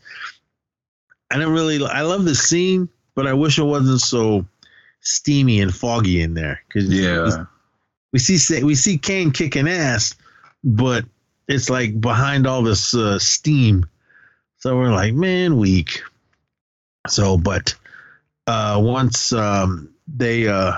I 1.31 1.39
don't 1.39 1.53
really. 1.53 1.85
I 1.85 2.03
love 2.03 2.25
the 2.25 2.35
scene, 2.35 2.89
but 3.15 3.27
I 3.27 3.33
wish 3.33 3.59
it 3.59 3.63
wasn't 3.63 4.01
so 4.01 4.45
steamy 5.01 5.61
and 5.61 5.75
foggy 5.75 6.21
in 6.21 6.35
there. 6.35 6.61
Cause 6.73 6.85
Yeah. 6.85 7.45
we 8.13 8.19
see 8.19 8.63
we 8.63 8.75
see 8.75 8.99
Kane 8.99 9.31
kicking 9.31 9.69
ass, 9.69 10.15
but 10.65 11.05
it's 11.49 11.71
like 11.71 12.01
behind 12.01 12.47
all 12.47 12.63
this 12.63 12.95
uh, 12.95 13.19
steam. 13.19 13.87
So 14.59 14.77
we're 14.77 14.93
like, 14.93 15.15
man, 15.15 15.57
weak. 15.57 16.03
So, 17.09 17.37
but 17.37 17.75
uh, 18.47 18.81
once 18.83 19.33
um, 19.33 19.93
they 20.07 20.49
uh, 20.49 20.75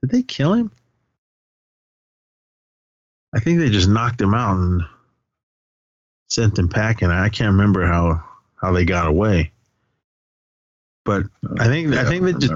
did 0.00 0.10
they 0.10 0.22
kill 0.22 0.54
him? 0.54 0.70
I 3.34 3.40
think 3.40 3.58
they 3.58 3.70
just 3.70 3.88
knocked 3.88 4.20
him 4.20 4.34
out 4.34 4.56
and 4.56 4.82
sent 6.28 6.58
him 6.58 6.68
packing. 6.68 7.10
I 7.10 7.28
can't 7.28 7.52
remember 7.52 7.86
how 7.86 8.24
how 8.56 8.72
they 8.72 8.84
got 8.84 9.06
away. 9.06 9.52
But 11.04 11.24
I 11.58 11.66
think 11.66 11.94
I 11.94 12.04
think 12.04 12.24
they 12.24 12.32
just. 12.32 12.52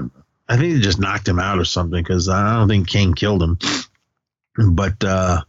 I 0.49 0.55
think 0.55 0.75
they 0.75 0.79
just 0.79 0.99
knocked 0.99 1.27
him 1.27 1.39
out 1.39 1.59
or 1.59 1.65
something 1.65 2.01
because 2.01 2.29
I 2.29 2.55
don't 2.55 2.69
think 2.69 2.87
King 2.87 3.13
killed 3.13 3.43
him. 3.43 3.59
But 4.71 5.03
uh, 5.03 5.41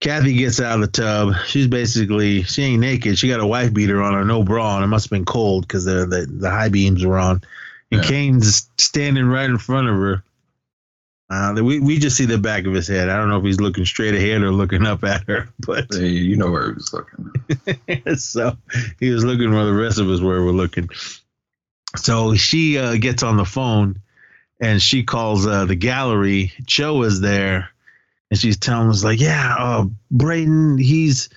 Kathy 0.00 0.34
gets 0.36 0.60
out 0.60 0.76
of 0.76 0.80
the 0.82 0.86
tub. 0.86 1.34
She's 1.46 1.66
basically 1.66 2.42
she 2.44 2.62
ain't 2.62 2.80
naked. 2.80 3.18
She 3.18 3.28
got 3.28 3.40
a 3.40 3.46
wife 3.46 3.74
beater 3.74 4.02
on 4.02 4.14
her, 4.14 4.24
no 4.24 4.44
bra, 4.44 4.76
and 4.76 4.84
it 4.84 4.88
must 4.88 5.06
have 5.06 5.10
been 5.10 5.24
cold 5.24 5.66
because 5.66 5.84
the, 5.84 6.06
the 6.06 6.26
the 6.30 6.50
high 6.50 6.68
beams 6.68 7.04
were 7.04 7.18
on. 7.18 7.42
And 7.90 8.02
Yeah. 8.02 8.08
Kane's 8.08 8.70
standing 8.78 9.26
right 9.26 9.50
in 9.50 9.58
front 9.58 9.88
of 9.88 9.96
her. 9.96 10.22
Uh, 11.30 11.54
we 11.62 11.80
we 11.80 11.98
just 11.98 12.16
see 12.16 12.26
the 12.26 12.38
back 12.38 12.66
of 12.66 12.74
his 12.74 12.86
head. 12.86 13.08
I 13.08 13.16
don't 13.16 13.28
know 13.28 13.38
if 13.38 13.44
he's 13.44 13.60
looking 13.60 13.86
straight 13.86 14.14
ahead 14.14 14.42
or 14.42 14.52
looking 14.52 14.86
up 14.86 15.04
at 15.04 15.26
her, 15.26 15.48
but 15.58 15.86
Hey, 15.90 16.08
you 16.08 16.36
know 16.36 16.50
where 16.50 16.68
he 16.68 16.72
was 16.74 16.92
looking. 16.92 18.16
so 18.16 18.56
he 19.00 19.10
was 19.10 19.24
looking 19.24 19.52
where 19.52 19.64
the 19.64 19.72
rest 19.72 19.98
of 19.98 20.08
us 20.10 20.20
were, 20.20 20.44
were 20.44 20.52
looking. 20.52 20.88
So 21.96 22.34
she 22.34 22.78
uh, 22.78 22.96
gets 22.96 23.22
on 23.22 23.36
the 23.36 23.44
phone 23.44 24.00
and 24.60 24.82
she 24.82 25.04
calls 25.04 25.46
uh, 25.46 25.64
the 25.64 25.76
gallery. 25.76 26.52
Cho 26.66 27.02
is 27.02 27.20
there 27.20 27.70
and 28.30 28.38
she's 28.38 28.58
telling 28.58 28.88
us 28.88 29.04
like, 29.04 29.20
yeah, 29.20 29.54
uh, 29.58 29.86
Braden, 30.10 30.78
he's 30.78 31.28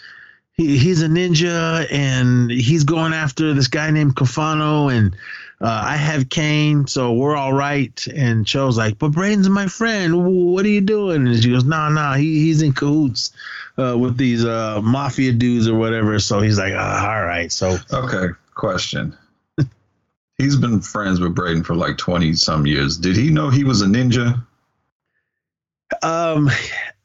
he, 0.53 0.77
he's 0.77 1.03
a 1.03 1.07
ninja 1.07 1.87
and 1.91 2.49
he's 2.49 2.83
going 2.83 3.13
after 3.13 3.53
this 3.53 3.67
guy 3.67 3.91
named 3.91 4.15
Caifano 4.15 4.91
and 4.91 5.15
uh, 5.59 5.81
I 5.85 5.95
have 5.95 6.29
Kane, 6.29 6.85
so 6.85 7.13
we're 7.13 7.35
all 7.35 7.53
right. 7.53 8.05
And 8.07 8.45
Cho's 8.45 8.77
like, 8.77 8.99
but 8.99 9.11
Braden's 9.11 9.49
my 9.49 9.65
friend. 9.67 10.51
What 10.53 10.65
are 10.65 10.69
you 10.69 10.81
doing? 10.81 11.27
And 11.27 11.41
she 11.41 11.49
goes, 11.49 11.63
no, 11.63 11.89
no, 11.89 12.13
he, 12.13 12.41
he's 12.41 12.61
in 12.61 12.73
cahoots 12.73 13.31
uh, 13.77 13.97
with 13.97 14.17
these 14.17 14.45
uh, 14.45 14.81
mafia 14.83 15.31
dudes 15.31 15.67
or 15.67 15.75
whatever. 15.75 16.19
So 16.19 16.41
he's 16.41 16.59
like, 16.59 16.73
ah, 16.75 17.09
all 17.09 17.23
right. 17.23 17.51
So 17.51 17.77
Okay, 17.91 18.27
question. 18.53 19.17
He's 20.37 20.55
been 20.55 20.81
friends 20.81 21.19
with 21.19 21.33
Braden 21.33 21.63
for 21.63 21.73
like 21.73 21.97
20 21.97 22.33
some 22.33 22.67
years. 22.67 22.97
Did 22.97 23.15
he 23.15 23.31
know 23.31 23.49
he 23.49 23.63
was 23.63 23.81
a 23.81 23.87
ninja? 23.87 24.45
Um, 26.03 26.51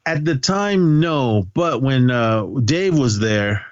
at 0.04 0.26
the 0.26 0.36
time, 0.36 1.00
no. 1.00 1.46
But 1.54 1.80
when 1.80 2.10
uh, 2.10 2.44
Dave 2.62 2.98
was 2.98 3.18
there, 3.18 3.64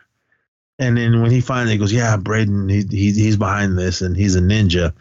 and 0.81 0.97
then 0.97 1.23
when 1.23 1.31
he 1.31 1.41
finally 1.41 1.79
goes, 1.79 1.93
"Yeah, 1.93 2.17
Braden, 2.17 2.69
he, 2.69 2.83
he 2.91 3.13
he's 3.13 3.37
behind 3.37 3.79
this, 3.79 4.01
and 4.01 4.17
he's 4.17 4.35
a 4.35 4.41
ninja," 4.41 4.93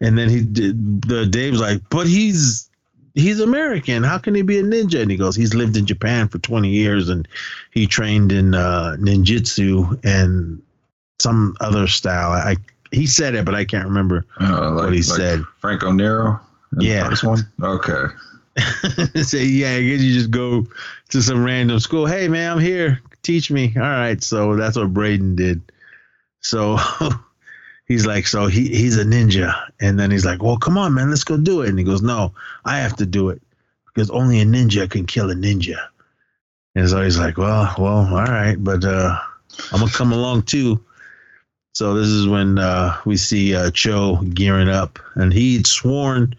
and 0.00 0.16
then 0.16 0.28
he 0.28 0.42
did, 0.42 1.02
the 1.02 1.26
Dave's 1.26 1.60
like, 1.60 1.82
"But 1.90 2.06
he's 2.06 2.68
he's 3.14 3.40
American. 3.40 4.02
How 4.02 4.18
can 4.18 4.34
he 4.34 4.42
be 4.42 4.58
a 4.58 4.62
ninja? 4.62 5.02
And 5.02 5.10
he 5.10 5.16
goes, 5.16 5.36
he's 5.36 5.54
lived 5.54 5.76
in 5.76 5.84
Japan 5.86 6.28
for 6.28 6.38
20 6.38 6.70
years 6.70 7.10
and 7.10 7.28
he 7.70 7.86
trained 7.86 8.32
in 8.32 8.54
uh, 8.54 8.96
ninjutsu 8.98 10.00
and 10.02 10.62
some 11.18 11.54
other 11.60 11.86
style. 11.88 12.32
I 12.32 12.56
he 12.90 13.06
said 13.06 13.34
it, 13.34 13.44
but 13.44 13.54
I 13.54 13.64
can't 13.64 13.84
remember 13.86 14.24
Uh, 14.40 14.70
like, 14.70 14.84
what 14.84 14.92
he 14.94 15.00
like 15.00 15.04
said. 15.18 15.44
Franco 15.60 15.92
Nero. 15.92 16.40
Yeah. 16.78 17.08
First 17.08 17.24
one. 17.24 17.40
Okay. 17.62 18.04
Say, 19.22 19.44
yeah, 19.44 19.72
I 19.72 19.82
guess 19.82 20.00
you 20.00 20.14
just 20.14 20.30
go 20.30 20.66
to 21.10 21.22
some 21.22 21.44
random 21.44 21.80
school. 21.80 22.06
Hey, 22.06 22.28
man, 22.28 22.52
I'm 22.52 22.58
here. 22.60 23.00
Teach 23.22 23.50
me. 23.50 23.72
All 23.76 23.82
right. 23.82 24.22
So 24.22 24.56
that's 24.56 24.76
what 24.76 24.92
Braden 24.92 25.36
did. 25.36 25.62
So 26.40 26.78
he's 27.86 28.06
like, 28.06 28.26
so 28.26 28.46
he, 28.46 28.68
he's 28.68 28.98
a 28.98 29.04
ninja. 29.04 29.54
And 29.80 29.98
then 29.98 30.10
he's 30.10 30.24
like, 30.24 30.42
well, 30.42 30.56
come 30.56 30.78
on, 30.78 30.94
man, 30.94 31.10
let's 31.10 31.24
go 31.24 31.36
do 31.36 31.62
it. 31.62 31.68
And 31.68 31.78
he 31.78 31.84
goes, 31.84 32.02
no, 32.02 32.34
I 32.64 32.78
have 32.78 32.96
to 32.96 33.06
do 33.06 33.30
it 33.30 33.42
because 33.86 34.10
only 34.10 34.40
a 34.40 34.44
ninja 34.44 34.90
can 34.90 35.06
kill 35.06 35.30
a 35.30 35.34
ninja. 35.34 35.78
And 36.74 36.88
so 36.88 37.02
he's 37.02 37.18
like, 37.18 37.36
well, 37.36 37.74
well, 37.78 38.06
all 38.06 38.24
right, 38.24 38.56
but 38.58 38.84
uh, 38.84 39.18
I'm 39.72 39.80
gonna 39.80 39.92
come 39.92 40.12
along 40.12 40.44
too. 40.44 40.82
So 41.74 41.94
this 41.94 42.08
is 42.08 42.26
when 42.26 42.58
uh, 42.58 42.98
we 43.04 43.16
see 43.16 43.54
uh, 43.54 43.70
Cho 43.70 44.16
gearing 44.16 44.68
up, 44.68 44.98
and 45.14 45.32
he'd 45.32 45.66
sworn 45.66 46.34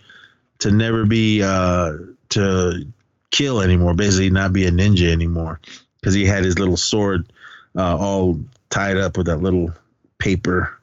to 0.60 0.72
never 0.72 1.06
be 1.06 1.42
uh, 1.44 1.98
to 2.30 2.86
kill 3.32 3.62
anymore, 3.62 3.94
basically 3.94 4.30
not 4.30 4.54
be 4.54 4.66
a 4.66 4.72
ninja 4.72 5.12
anymore, 5.12 5.60
because 6.04 6.14
he 6.14 6.26
had 6.26 6.44
his 6.44 6.60
little 6.60 6.76
sword 6.76 7.32
uh, 7.78 7.96
all 7.98 8.38
tied 8.70 8.98
up 8.98 9.16
with 9.16 9.28
that 9.28 9.38
little 9.38 9.74
paper 10.18 10.78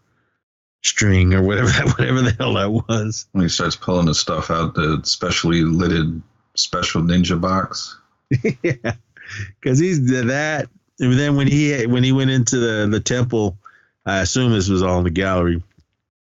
string 0.82 1.34
or 1.34 1.42
whatever 1.42 1.68
that 1.68 1.94
whatever 1.98 2.22
the 2.22 2.34
hell 2.38 2.55
that 2.55 2.70
was. 2.70 3.26
When 3.32 3.42
he 3.42 3.51
starts 3.51 3.76
pulling 3.76 4.06
the 4.06 4.14
stuff 4.14 4.51
out 4.51 4.74
the 4.74 5.02
specially 5.05 5.60
lidded 5.60 6.22
special 6.56 7.02
ninja 7.02 7.38
box. 7.38 7.98
yeah, 8.62 8.94
because 9.60 9.78
he's 9.78 10.06
that. 10.09 10.68
And 11.01 11.18
then 11.18 11.36
when 11.36 11.47
he 11.47 11.84
when 11.86 12.02
he 12.02 12.12
went 12.12 12.30
into 12.30 12.56
the 12.56 12.88
the 12.90 13.01
temple, 13.01 13.59
I 14.06 14.20
assume 14.20 14.52
this 14.52 14.70
was 14.70 14.82
all 14.82 14.98
in 14.98 15.05
the 15.05 15.10
gallery, 15.10 15.62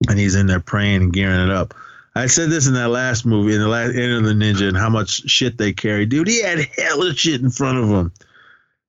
and 0.09 0.17
he's 0.17 0.35
in 0.35 0.47
there 0.47 0.61
praying 0.61 1.03
and 1.03 1.13
gearing 1.13 1.49
it 1.49 1.51
up. 1.51 1.73
I 2.15 2.27
said 2.27 2.49
this 2.49 2.67
in 2.67 2.73
that 2.75 2.89
last 2.89 3.25
movie, 3.25 3.53
in 3.53 3.59
the 3.59 3.67
last 3.67 3.89
Enter 3.89 4.21
the 4.21 4.33
Ninja, 4.33 4.69
and 4.69 4.77
how 4.77 4.89
much 4.89 5.29
shit 5.29 5.57
they 5.57 5.73
carry. 5.73 6.05
Dude, 6.05 6.29
he 6.29 6.41
had 6.41 6.59
hella 6.77 7.13
shit 7.13 7.41
in 7.41 7.49
front 7.49 7.77
of 7.79 7.89
him. 7.89 8.11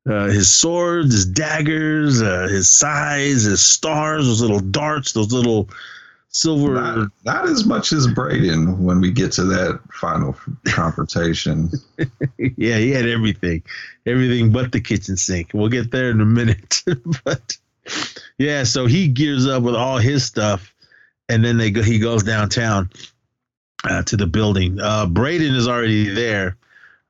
Uh, 0.08 0.26
his 0.26 0.50
swords, 0.50 1.12
his 1.12 1.26
daggers, 1.26 2.22
uh, 2.22 2.48
his 2.48 2.70
sais, 2.70 3.42
his 3.42 3.60
stars, 3.60 4.26
those 4.26 4.40
little 4.40 4.60
darts, 4.60 5.12
those 5.12 5.32
little 5.32 5.68
silver. 6.30 6.74
Not, 6.74 7.10
not 7.24 7.48
as 7.48 7.66
much 7.66 7.92
as 7.92 8.06
Braden 8.06 8.82
when 8.82 9.00
we 9.00 9.10
get 9.10 9.32
to 9.32 9.44
that 9.44 9.80
final 9.92 10.34
confrontation. 10.64 11.70
yeah, 12.38 12.78
he 12.78 12.90
had 12.90 13.06
everything, 13.06 13.62
everything 14.06 14.50
but 14.50 14.72
the 14.72 14.80
kitchen 14.80 15.16
sink. 15.16 15.50
We'll 15.52 15.68
get 15.68 15.90
there 15.90 16.10
in 16.10 16.20
a 16.20 16.26
minute, 16.26 16.82
but 17.24 17.58
yeah, 18.38 18.64
so 18.64 18.86
he 18.86 19.08
gears 19.08 19.46
up 19.46 19.62
with 19.62 19.74
all 19.74 19.98
his 19.98 20.24
stuff, 20.24 20.74
and 21.28 21.44
then 21.44 21.58
they 21.58 21.70
go. 21.70 21.82
He 21.82 21.98
goes 21.98 22.22
downtown 22.22 22.90
uh, 23.84 24.02
to 24.04 24.16
the 24.16 24.26
building. 24.26 24.80
Uh, 24.80 25.06
Braden 25.06 25.54
is 25.54 25.68
already 25.68 26.08
there. 26.08 26.56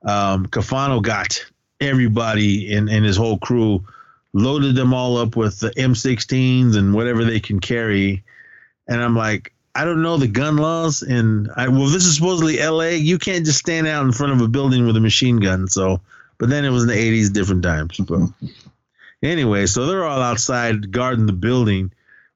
Um, 0.03 0.47
Caifano 0.47 1.01
got 1.01 1.45
everybody 1.79 2.71
in 2.71 2.87
in 2.89 3.03
his 3.03 3.17
whole 3.17 3.37
crew, 3.37 3.85
loaded 4.33 4.75
them 4.75 4.93
all 4.93 5.17
up 5.17 5.35
with 5.35 5.59
the 5.59 5.71
M16s 5.71 6.75
and 6.75 6.93
whatever 6.93 7.23
they 7.23 7.39
can 7.39 7.59
carry, 7.59 8.23
and 8.87 9.01
I'm 9.01 9.15
like. 9.15 9.53
I 9.75 9.85
don't 9.85 10.01
know 10.01 10.17
the 10.17 10.27
gun 10.27 10.57
laws, 10.57 11.03
and 11.03 11.49
I 11.55 11.67
well, 11.69 11.85
this 11.85 12.03
is 12.03 12.15
supposedly 12.15 12.59
L.A. 12.59 12.97
You 12.97 13.19
can't 13.19 13.45
just 13.45 13.59
stand 13.59 13.87
out 13.87 14.03
in 14.03 14.11
front 14.11 14.33
of 14.33 14.41
a 14.41 14.47
building 14.47 14.85
with 14.85 14.97
a 14.97 14.99
machine 14.99 15.37
gun. 15.37 15.67
So, 15.67 16.01
but 16.39 16.49
then 16.49 16.65
it 16.65 16.69
was 16.71 16.83
in 16.83 16.89
the 16.89 16.95
'80s, 16.95 17.31
different 17.31 17.63
times. 17.63 17.97
But 17.97 18.29
anyway, 19.23 19.67
so 19.67 19.85
they're 19.85 20.03
all 20.03 20.21
outside 20.21 20.91
guarding 20.91 21.27
the 21.27 21.33
building. 21.33 21.91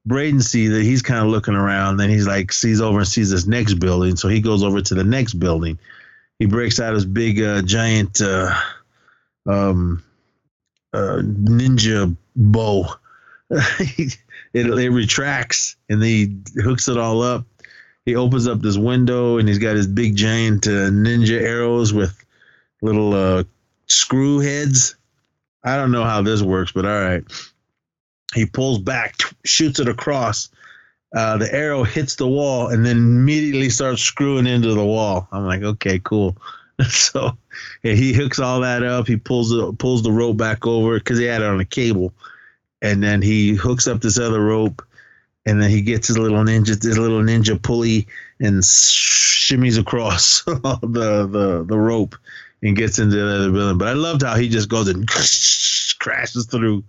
Braden 0.05 0.41
sees 0.41 0.71
that 0.71 0.83
he's 0.83 1.01
kind 1.01 1.25
of 1.25 1.31
looking 1.31 1.55
around. 1.55 1.97
Then 1.97 2.09
he's 2.09 2.27
like 2.27 2.51
sees 2.51 2.81
over 2.81 2.99
and 2.99 3.07
sees 3.07 3.31
this 3.31 3.47
next 3.47 3.75
building, 3.75 4.15
so 4.15 4.27
he 4.27 4.41
goes 4.41 4.63
over 4.63 4.81
to 4.81 4.95
the 4.95 5.03
next 5.03 5.33
building. 5.33 5.79
He 6.39 6.45
breaks 6.45 6.79
out 6.79 6.93
his 6.93 7.05
big 7.05 7.41
uh, 7.41 7.61
giant 7.61 8.21
uh, 8.21 8.53
um, 9.47 10.03
uh, 10.93 11.21
ninja 11.23 12.15
bow. 12.35 12.87
it, 13.49 14.17
it 14.53 14.91
retracts 14.91 15.75
and 15.89 16.01
he 16.01 16.37
hooks 16.55 16.87
it 16.87 16.97
all 16.97 17.21
up. 17.21 17.45
He 18.05 18.15
opens 18.15 18.47
up 18.47 18.61
this 18.61 18.77
window 18.77 19.37
and 19.37 19.47
he's 19.47 19.59
got 19.59 19.75
his 19.75 19.87
big 19.87 20.15
giant 20.15 20.67
uh, 20.67 20.89
ninja 20.89 21.41
arrows 21.41 21.93
with 21.93 22.23
little 22.81 23.13
uh, 23.13 23.43
screw 23.87 24.39
heads. 24.39 24.95
I 25.63 25.77
don't 25.77 25.91
know 25.91 26.03
how 26.03 26.21
this 26.21 26.41
works, 26.41 26.71
but 26.71 26.85
all 26.85 27.01
right. 27.01 27.23
He 28.33 28.45
pulls 28.45 28.79
back, 28.79 29.15
shoots 29.45 29.79
it 29.79 29.87
across. 29.87 30.49
Uh, 31.15 31.37
the 31.37 31.53
arrow 31.53 31.83
hits 31.83 32.15
the 32.15 32.27
wall 32.27 32.67
and 32.69 32.85
then 32.85 32.97
immediately 32.97 33.69
starts 33.69 34.01
screwing 34.01 34.47
into 34.47 34.73
the 34.73 34.85
wall. 34.85 35.27
I'm 35.31 35.45
like, 35.45 35.61
okay, 35.61 35.99
cool. 35.99 36.35
so 36.89 37.37
yeah, 37.83 37.93
he 37.93 38.13
hooks 38.13 38.39
all 38.39 38.61
that 38.61 38.83
up. 38.83 39.07
He 39.07 39.17
pulls 39.17 39.49
the 39.49 39.73
pulls 39.73 40.03
the 40.03 40.11
rope 40.11 40.37
back 40.37 40.65
over 40.65 40.97
because 40.97 41.19
he 41.19 41.25
had 41.25 41.41
it 41.41 41.47
on 41.47 41.59
a 41.59 41.65
cable 41.65 42.13
and 42.83 43.01
then 43.01 43.21
he 43.21 43.55
hooks 43.55 43.87
up 43.87 44.01
this 44.01 44.19
other 44.19 44.43
rope, 44.43 44.85
and 45.45 45.59
then 45.59 45.69
he 45.69 45.81
gets 45.81 46.09
his 46.09 46.17
little 46.17 46.43
ninja, 46.43 46.79
this 46.79 46.97
little 46.97 47.21
ninja 47.21 47.59
pulley, 47.59 48.05
and 48.39 48.61
shimmies 48.61 49.79
across 49.79 50.43
the 50.45 50.79
the 50.81 51.63
the 51.65 51.77
rope 51.77 52.15
and 52.61 52.75
gets 52.75 52.99
into 52.99 53.15
the 53.15 53.35
other 53.35 53.51
building. 53.51 53.77
But 53.77 53.87
I 53.87 53.93
loved 53.93 54.21
how 54.21 54.35
he 54.35 54.49
just 54.49 54.69
goes 54.69 54.89
and 54.89 55.07
crashes 55.99 56.45
through 56.45 56.83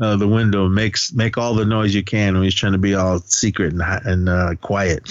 uh, 0.00 0.16
the 0.16 0.28
window, 0.28 0.68
makes 0.68 1.12
make 1.12 1.36
all 1.36 1.54
the 1.54 1.64
noise 1.64 1.94
you 1.94 2.04
can 2.04 2.34
when 2.34 2.44
he's 2.44 2.54
trying 2.54 2.72
to 2.72 2.78
be 2.78 2.94
all 2.94 3.18
secret 3.18 3.74
and 3.74 3.82
and 3.82 4.28
uh, 4.28 4.54
quiet. 4.60 5.02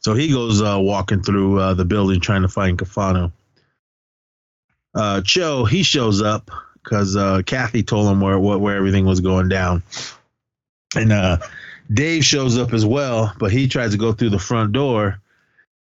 So 0.00 0.14
he 0.14 0.28
goes 0.32 0.62
uh, 0.62 0.78
walking 0.80 1.22
through 1.22 1.60
uh, 1.60 1.74
the 1.74 1.84
building 1.84 2.20
trying 2.20 2.42
to 2.42 2.48
find 2.48 2.78
Caifano. 2.78 3.32
Uh, 4.94 5.20
Cho 5.20 5.64
he 5.64 5.82
shows 5.82 6.20
up 6.22 6.50
because 6.82 7.16
uh, 7.16 7.42
Kathy 7.46 7.82
told 7.82 8.10
him 8.10 8.20
where, 8.20 8.38
where 8.38 8.58
where 8.58 8.76
everything 8.76 9.04
was 9.04 9.20
going 9.20 9.48
down, 9.48 9.82
and 10.96 11.12
uh, 11.12 11.36
Dave 11.92 12.24
shows 12.24 12.58
up 12.58 12.72
as 12.72 12.84
well, 12.84 13.32
but 13.38 13.52
he 13.52 13.68
tries 13.68 13.92
to 13.92 13.98
go 13.98 14.12
through 14.12 14.30
the 14.30 14.38
front 14.38 14.72
door, 14.72 15.20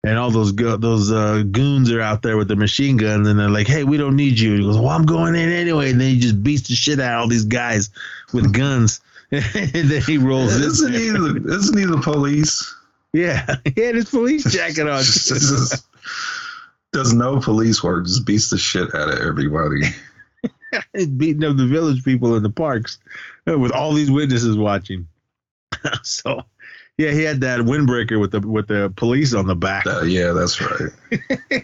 and 0.04 0.20
all 0.20 0.30
those 0.30 0.52
go- 0.52 0.78
those 0.78 1.12
uh, 1.12 1.44
goons 1.50 1.92
are 1.92 2.02
out 2.02 2.22
there 2.22 2.38
with 2.38 2.50
the 2.50 2.56
machine 2.56 2.98
guns, 2.98 3.28
and 3.28 3.40
they're 3.40 3.50
like, 3.50 3.68
"Hey, 3.68 3.84
we 3.84 3.98
don't 3.98 4.16
need 4.16 4.38
you." 4.38 4.52
And 4.52 4.60
he 4.60 4.66
goes, 4.66 4.78
"Well, 4.78 4.90
I'm 4.90 5.06
going 5.06 5.34
in 5.36 5.50
anyway," 5.50 5.92
and 5.92 6.00
then 6.00 6.10
he 6.10 6.20
just 6.20 6.44
beats 6.44 6.68
the 6.68 6.76
shit 6.76 7.00
out 7.00 7.16
of 7.16 7.22
all 7.22 7.28
these 7.30 7.46
guys 7.46 7.90
with 8.34 8.54
guns, 8.54 9.00
and 9.32 9.42
then 9.90 10.02
he 10.04 10.18
rolls 10.20 10.56
in. 10.56 10.64
isn't 10.64 10.94
he? 10.94 11.10
The, 11.10 11.44
isn't 11.48 11.78
he 11.78 11.86
the 11.86 12.02
police? 12.02 12.76
Yeah, 13.14 13.56
he 13.76 13.82
had 13.82 13.96
his 13.96 14.10
police 14.10 14.44
jacket 14.52 14.88
on. 14.88 15.04
Does 16.92 17.14
no 17.14 17.40
police 17.40 17.84
work. 17.84 18.06
Just 18.06 18.26
beats 18.26 18.50
the 18.50 18.58
shit 18.58 18.94
out 18.96 19.10
of 19.10 19.20
everybody. 19.20 19.82
Beating 21.18 21.44
up 21.44 21.58
the 21.58 21.68
village 21.68 22.04
people 22.04 22.36
in 22.36 22.44
the 22.44 22.50
parks 22.50 23.00
uh, 23.48 23.58
with 23.58 23.72
all 23.72 23.94
these 23.94 24.12
witnesses 24.12 24.58
watching. 24.58 25.08
so, 26.04 26.44
yeah, 26.98 27.12
he 27.12 27.24
had 27.24 27.42
that 27.42 27.62
windbreaker 27.62 28.20
with 28.20 28.32
the 28.32 28.42
with 28.42 28.68
the 28.68 28.92
police 28.96 29.34
on 29.34 29.48
the 29.48 29.56
back. 29.56 29.88
Uh, 29.88 30.02
yeah, 30.02 30.32
that's 30.32 30.60
right. 30.62 30.92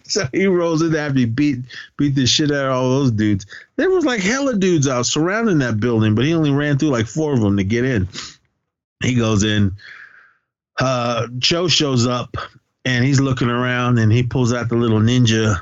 so 0.07 0.27
he 0.31 0.47
rolls 0.47 0.81
in 0.81 0.95
after 0.95 1.19
he 1.19 1.25
beat 1.25 1.59
beat 1.97 2.15
the 2.15 2.25
shit 2.25 2.51
out 2.51 2.67
of 2.67 2.71
all 2.71 2.89
those 2.89 3.11
dudes. 3.11 3.45
There 3.75 3.89
was 3.89 4.05
like 4.05 4.21
hella 4.21 4.55
dudes 4.55 4.87
out 4.87 5.05
surrounding 5.05 5.59
that 5.59 5.79
building, 5.79 6.15
but 6.15 6.25
he 6.25 6.33
only 6.33 6.51
ran 6.51 6.77
through 6.77 6.89
like 6.89 7.07
four 7.07 7.33
of 7.33 7.41
them 7.41 7.57
to 7.57 7.63
get 7.63 7.85
in. 7.85 8.07
He 9.03 9.15
goes 9.15 9.43
in. 9.43 9.75
Uh, 10.79 11.27
Cho 11.39 11.67
shows 11.67 12.05
up 12.05 12.37
and 12.83 13.03
he's 13.03 13.19
looking 13.19 13.49
around 13.49 13.97
and 13.97 14.11
he 14.11 14.23
pulls 14.23 14.53
out 14.53 14.69
the 14.69 14.75
little 14.75 14.99
ninja 14.99 15.61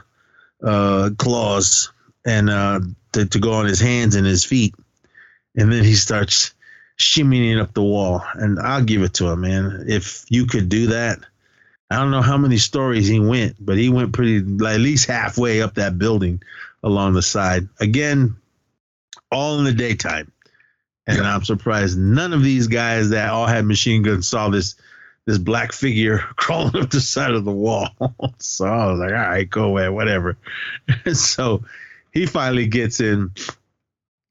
uh, 0.64 1.10
claws 1.18 1.92
and 2.26 2.50
uh, 2.50 2.80
to, 3.14 3.26
to 3.26 3.40
go 3.40 3.54
on 3.54 3.66
his 3.66 3.80
hands 3.80 4.16
and 4.16 4.26
his 4.26 4.46
feet, 4.46 4.76
and 5.56 5.72
then 5.72 5.84
he 5.84 5.94
starts 5.94 6.54
shimmying 6.98 7.62
up 7.62 7.74
the 7.74 7.84
wall. 7.84 8.24
And 8.34 8.60
I'll 8.60 8.84
give 8.84 9.02
it 9.02 9.14
to 9.16 9.28
him, 9.28 9.42
man. 9.42 9.86
If 9.88 10.26
you 10.30 10.46
could 10.46 10.70
do 10.70 10.88
that, 10.88 11.20
I 11.90 11.98
don't 11.98 12.12
know 12.12 12.22
how 12.22 12.38
many 12.38 12.58
stories 12.58 13.08
he 13.08 13.20
went, 13.20 13.56
but 13.60 13.78
he 13.78 13.90
went 13.90 14.14
pretty 14.14 14.40
like, 14.40 14.76
at 14.76 14.80
least 14.80 15.08
halfway 15.08 15.62
up 15.62 15.76
that 15.76 15.98
building 15.98 16.42
along 16.82 17.14
the 17.14 17.22
side. 17.22 17.68
Again, 17.80 18.36
all 19.32 19.60
in 19.60 19.66
the 19.66 19.74
daytime. 19.74 20.32
And 21.06 21.20
I'm 21.22 21.44
surprised 21.44 21.98
none 21.98 22.32
of 22.32 22.42
these 22.44 22.68
guys 22.68 23.10
that 23.10 23.30
all 23.30 23.46
had 23.46 23.66
machine 23.66 24.04
guns 24.04 24.28
saw 24.28 24.48
this 24.48 24.76
this 25.26 25.38
black 25.38 25.72
figure 25.72 26.18
crawling 26.36 26.76
up 26.82 26.90
the 26.90 27.02
side 27.02 27.32
of 27.32 27.46
the 27.46 27.52
wall. 27.52 27.90
so 28.40 28.66
I 28.66 28.88
was 28.88 29.00
like, 29.00 29.12
all 29.12 29.16
right, 29.16 29.50
go 29.50 29.66
away, 29.66 29.90
whatever. 29.90 30.38
so 31.14 31.64
he 32.12 32.26
finally 32.26 32.68
gets 32.68 33.00
in 33.00 33.32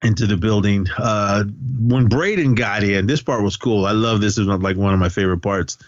into 0.02 0.26
the 0.26 0.36
building. 0.36 0.86
Uh, 0.98 1.44
when 1.80 2.08
Braden 2.08 2.54
got 2.54 2.82
in, 2.82 3.06
this 3.06 3.22
part 3.22 3.42
was 3.42 3.56
cool. 3.56 3.86
I 3.86 3.92
love 3.92 4.20
this. 4.20 4.38
Is 4.38 4.46
like 4.46 4.76
one 4.76 4.94
of 4.94 5.00
my 5.00 5.08
favorite 5.08 5.42
parts. 5.42 5.78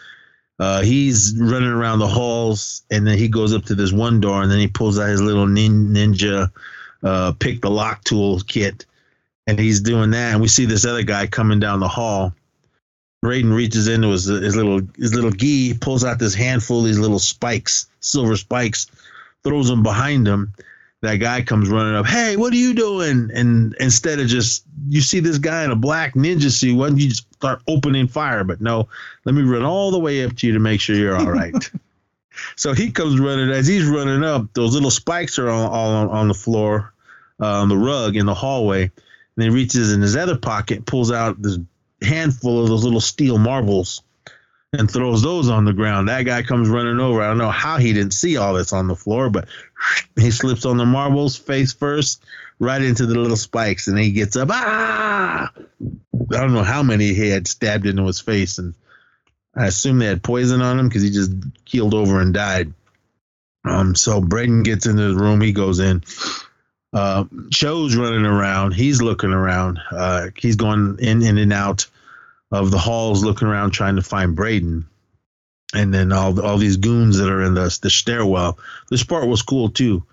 Uh, 0.61 0.83
he's 0.83 1.35
running 1.37 1.69
around 1.69 1.99
the 1.99 2.07
halls, 2.07 2.83
and 2.91 3.05
then 3.05 3.19
he 3.19 3.27
goes 3.27 3.53
up 3.53 3.65
to 3.65 3.75
this 3.75 3.93
one 3.93 4.21
door, 4.21 4.41
and 4.41 4.51
then 4.51 4.61
he 4.61 4.69
pulls 4.69 5.01
out 5.01 5.09
his 5.09 5.21
little 5.21 5.49
nin- 5.49 5.93
ninja 5.93 6.49
uh, 7.05 7.33
pick 7.33 7.61
the 7.61 7.71
lock 7.71 8.03
tool 8.05 8.41
kit, 8.41 8.87
and 9.47 9.59
he's 9.59 9.81
doing 9.81 10.11
that. 10.11 10.33
And 10.33 10.41
we 10.41 10.49
see 10.49 10.65
this 10.65 10.85
other 10.85 11.03
guy 11.03 11.27
coming 11.27 11.61
down 11.61 11.81
the 11.81 11.89
hall. 11.89 12.33
Braden 13.25 13.55
reaches 13.55 13.89
into 13.89 14.09
his, 14.11 14.27
his 14.27 14.55
little 14.55 14.83
his 14.99 15.15
little 15.15 15.31
gi, 15.31 15.79
pulls 15.79 16.05
out 16.05 16.19
this 16.19 16.35
handful 16.35 16.81
of 16.81 16.85
these 16.85 16.99
little 16.99 17.19
spikes, 17.19 17.87
silver 18.01 18.37
spikes, 18.37 18.87
throws 19.43 19.67
them 19.67 19.83
behind 19.83 20.29
him. 20.29 20.53
That 21.01 21.17
guy 21.17 21.41
comes 21.41 21.71
running 21.71 21.95
up. 21.95 22.05
Hey, 22.05 22.37
what 22.37 22.53
are 22.53 22.57
you 22.57 22.75
doing? 22.75 23.31
And 23.35 23.75
instead 23.81 24.21
of 24.21 24.27
just 24.27 24.65
you 24.91 25.01
see 25.01 25.21
this 25.21 25.39
guy 25.39 25.65
in 25.65 25.71
a 25.71 25.77
black 25.77 26.13
ninja 26.13 26.51
suit, 26.51 26.77
why 26.77 26.91
don't 26.91 26.99
you 26.99 27.09
just 27.09 27.33
start 27.33 27.63
opening 27.67 28.09
fire? 28.09 28.45
But 28.45 28.61
no, 28.61 28.89
let 29.25 29.35
me 29.35 29.41
run 29.41 29.65
all 29.65 29.91
the 29.91 29.99
way 29.99 30.23
up 30.23 30.37
to 30.37 30.47
you 30.47 30.53
to 30.53 30.59
make 30.59 30.83
sure 30.83 30.95
you're 30.95 31.17
all 31.17 31.31
right. 31.31 31.71
so 32.57 32.75
he 32.75 32.91
comes 32.91 33.19
running. 33.19 33.51
As 33.51 33.67
he's 33.67 33.87
running 33.87 34.23
up, 34.23 34.53
those 34.53 34.75
little 34.75 34.91
spikes 34.91 35.39
are 35.39 35.49
all, 35.49 35.71
all 35.71 35.91
on, 35.95 36.09
on 36.11 36.29
the 36.29 36.35
floor, 36.35 36.93
uh, 37.41 37.63
on 37.63 37.71
the 37.71 37.79
rug 37.79 38.17
in 38.17 38.27
the 38.27 38.35
hallway. 38.35 38.83
And 38.83 39.45
he 39.45 39.49
reaches 39.49 39.95
in 39.95 40.03
his 40.03 40.15
other 40.15 40.37
pocket, 40.37 40.85
pulls 40.85 41.11
out 41.11 41.41
this 41.41 41.59
handful 42.05 42.63
of 42.63 42.69
those 42.69 42.85
little 42.85 43.01
steel 43.01 43.39
marbles 43.39 44.03
and 44.79 44.91
throws 44.91 45.23
those 45.23 45.49
on 45.49 45.65
the 45.65 45.73
ground. 45.73 46.09
That 46.09 46.23
guy 46.23 46.43
comes 46.43 46.69
running 46.69 47.01
over. 47.01 47.23
I 47.23 47.29
don't 47.29 47.39
know 47.39 47.51
how 47.51 47.79
he 47.79 47.93
didn't 47.93 48.15
see 48.15 48.37
all 48.37 48.55
this 48.55 48.73
on 48.73 48.89
the 48.89 48.97
floor, 48.97 49.31
but 49.31 49.49
he 50.17 50.31
slips 50.31 50.65
on 50.65 50.77
the 50.77 50.87
marbles 50.87 51.37
face 51.37 51.73
first, 51.73 52.23
right 52.59 52.83
into 52.83 53.07
the 53.07 53.19
little 53.19 53.37
spikes, 53.37 53.89
and 53.89 53.99
he 53.99 54.13
gets 54.13 54.37
up. 54.37 54.49
Ah! 54.51 55.53
I 55.55 56.37
don't 56.41 56.55
know 56.55 56.63
how 56.63 56.83
many 56.83 57.15
he 57.15 57.29
had 57.29 57.47
stabbed 57.47 57.87
into 57.87 58.07
his 58.07 58.21
face, 58.21 58.59
and 58.59 58.75
I 59.55 59.67
assume 59.67 59.99
they 59.99 60.07
had 60.07 60.23
poison 60.23 60.61
on 60.61 60.79
him 60.79 60.89
because 60.89 61.03
he 61.03 61.11
just 61.11 61.33
keeled 61.65 61.95
over 61.95 62.21
and 62.21 62.35
died. 62.35 62.73
Um, 63.65 63.95
so 63.95 64.21
Braden 64.21 64.63
gets 64.63 64.87
into 64.87 65.15
the 65.15 65.21
room. 65.21 65.41
He 65.41 65.53
goes 65.53 65.81
in. 65.81 66.03
Uh, 66.93 67.25
Cho's 67.51 67.97
running 67.97 68.27
around. 68.27 68.73
He's 68.73 69.03
looking 69.03 69.33
around. 69.33 69.81
Uh, 69.91 70.29
he's 70.37 70.57
going 70.57 70.99
in, 71.01 71.23
in 71.23 71.39
and 71.39 71.53
out 71.53 71.87
of 72.55 72.71
the 72.71 72.79
halls 72.79 73.25
looking 73.25 73.49
around 73.49 73.73
trying 73.73 73.97
to 73.97 74.03
find 74.03 74.37
Braden. 74.37 74.87
And 75.75 75.93
then 75.93 76.13
all 76.13 76.41
all 76.41 76.57
these 76.57 76.77
goons 76.77 77.19
that 77.19 77.29
are 77.29 77.43
in 77.43 77.55
the 77.55 77.77
the 77.83 77.91
stairwell. 77.91 78.59
This 78.91 79.03
part 79.03 79.27
was 79.27 79.43
cool 79.43 79.71
too. 79.71 80.05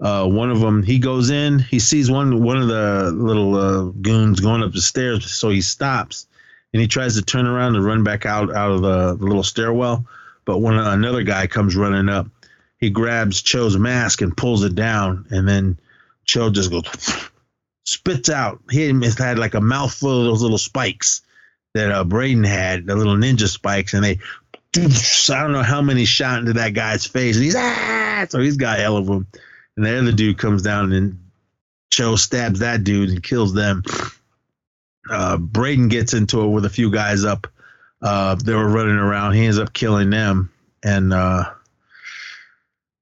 Uh, 0.00 0.26
one 0.26 0.50
of 0.50 0.60
them, 0.60 0.82
he 0.82 0.98
goes 0.98 1.28
in, 1.28 1.58
he 1.58 1.78
sees 1.78 2.10
one 2.10 2.42
one 2.42 2.56
of 2.56 2.68
the 2.68 3.12
little 3.12 3.54
uh, 3.54 3.82
goons 4.00 4.40
going 4.40 4.62
up 4.62 4.72
the 4.72 4.80
stairs, 4.80 5.30
so 5.30 5.50
he 5.50 5.60
stops 5.60 6.26
and 6.72 6.80
he 6.80 6.88
tries 6.88 7.16
to 7.16 7.22
turn 7.22 7.46
around 7.46 7.76
and 7.76 7.84
run 7.84 8.02
back 8.02 8.24
out 8.24 8.54
out 8.54 8.70
of 8.70 8.80
the, 8.80 9.16
the 9.16 9.26
little 9.26 9.42
stairwell. 9.42 10.06
But 10.46 10.58
when 10.58 10.74
another 10.74 11.22
guy 11.22 11.46
comes 11.48 11.76
running 11.76 12.08
up, 12.08 12.28
he 12.78 12.88
grabs 12.88 13.42
Cho's 13.42 13.76
mask 13.76 14.22
and 14.22 14.34
pulls 14.34 14.64
it 14.64 14.74
down, 14.74 15.26
and 15.30 15.46
then 15.46 15.78
Cho 16.24 16.48
just 16.48 16.70
goes 16.70 16.84
spits 17.84 18.30
out. 18.30 18.60
He 18.70 18.86
had 18.86 19.38
like 19.38 19.54
a 19.54 19.60
mouthful 19.60 20.20
of 20.20 20.24
those 20.24 20.40
little 20.40 20.56
spikes 20.56 21.20
that 21.74 21.92
uh, 21.92 22.04
Braden 22.04 22.44
had, 22.44 22.86
the 22.86 22.96
little 22.96 23.16
ninja 23.16 23.48
spikes, 23.48 23.94
and 23.94 24.04
they, 24.04 24.18
I 24.76 25.42
don't 25.42 25.52
know 25.52 25.62
how 25.62 25.82
many 25.82 26.04
shot 26.04 26.40
into 26.40 26.54
that 26.54 26.74
guy's 26.74 27.06
face, 27.06 27.36
and 27.36 27.44
he's 27.44 27.56
ah, 27.56 28.26
so 28.28 28.40
he's 28.40 28.56
got 28.56 28.78
hell 28.78 28.96
of 28.96 29.06
them. 29.06 29.26
And 29.76 29.86
the 29.86 29.98
other 29.98 30.12
dude 30.12 30.38
comes 30.38 30.62
down 30.62 30.92
and 30.92 31.30
Cho 31.90 32.16
stabs 32.16 32.60
that 32.60 32.84
dude 32.84 33.10
and 33.10 33.22
kills 33.22 33.52
them. 33.52 33.82
Uh, 35.08 35.36
Braden 35.38 35.88
gets 35.88 36.14
into 36.14 36.42
it 36.42 36.48
with 36.48 36.64
a 36.64 36.70
few 36.70 36.90
guys 36.90 37.24
up. 37.24 37.46
Uh, 38.00 38.34
they 38.36 38.54
were 38.54 38.68
running 38.68 38.96
around. 38.96 39.32
He 39.34 39.44
ends 39.44 39.58
up 39.58 39.72
killing 39.72 40.10
them, 40.10 40.52
and 40.84 41.12
uh, 41.12 41.50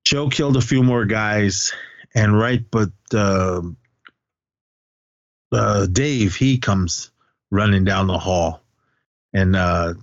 Cho 0.04 0.28
killed 0.28 0.56
a 0.56 0.62
few 0.62 0.82
more 0.82 1.04
guys. 1.04 1.72
And 2.14 2.36
right, 2.36 2.64
but 2.70 2.90
uh, 3.12 3.60
uh, 5.52 5.86
Dave 5.86 6.34
he 6.34 6.58
comes 6.58 7.10
running 7.50 7.84
down 7.84 8.06
the 8.06 8.18
hall, 8.18 8.62
and 9.32 9.56
uh, 9.56 9.94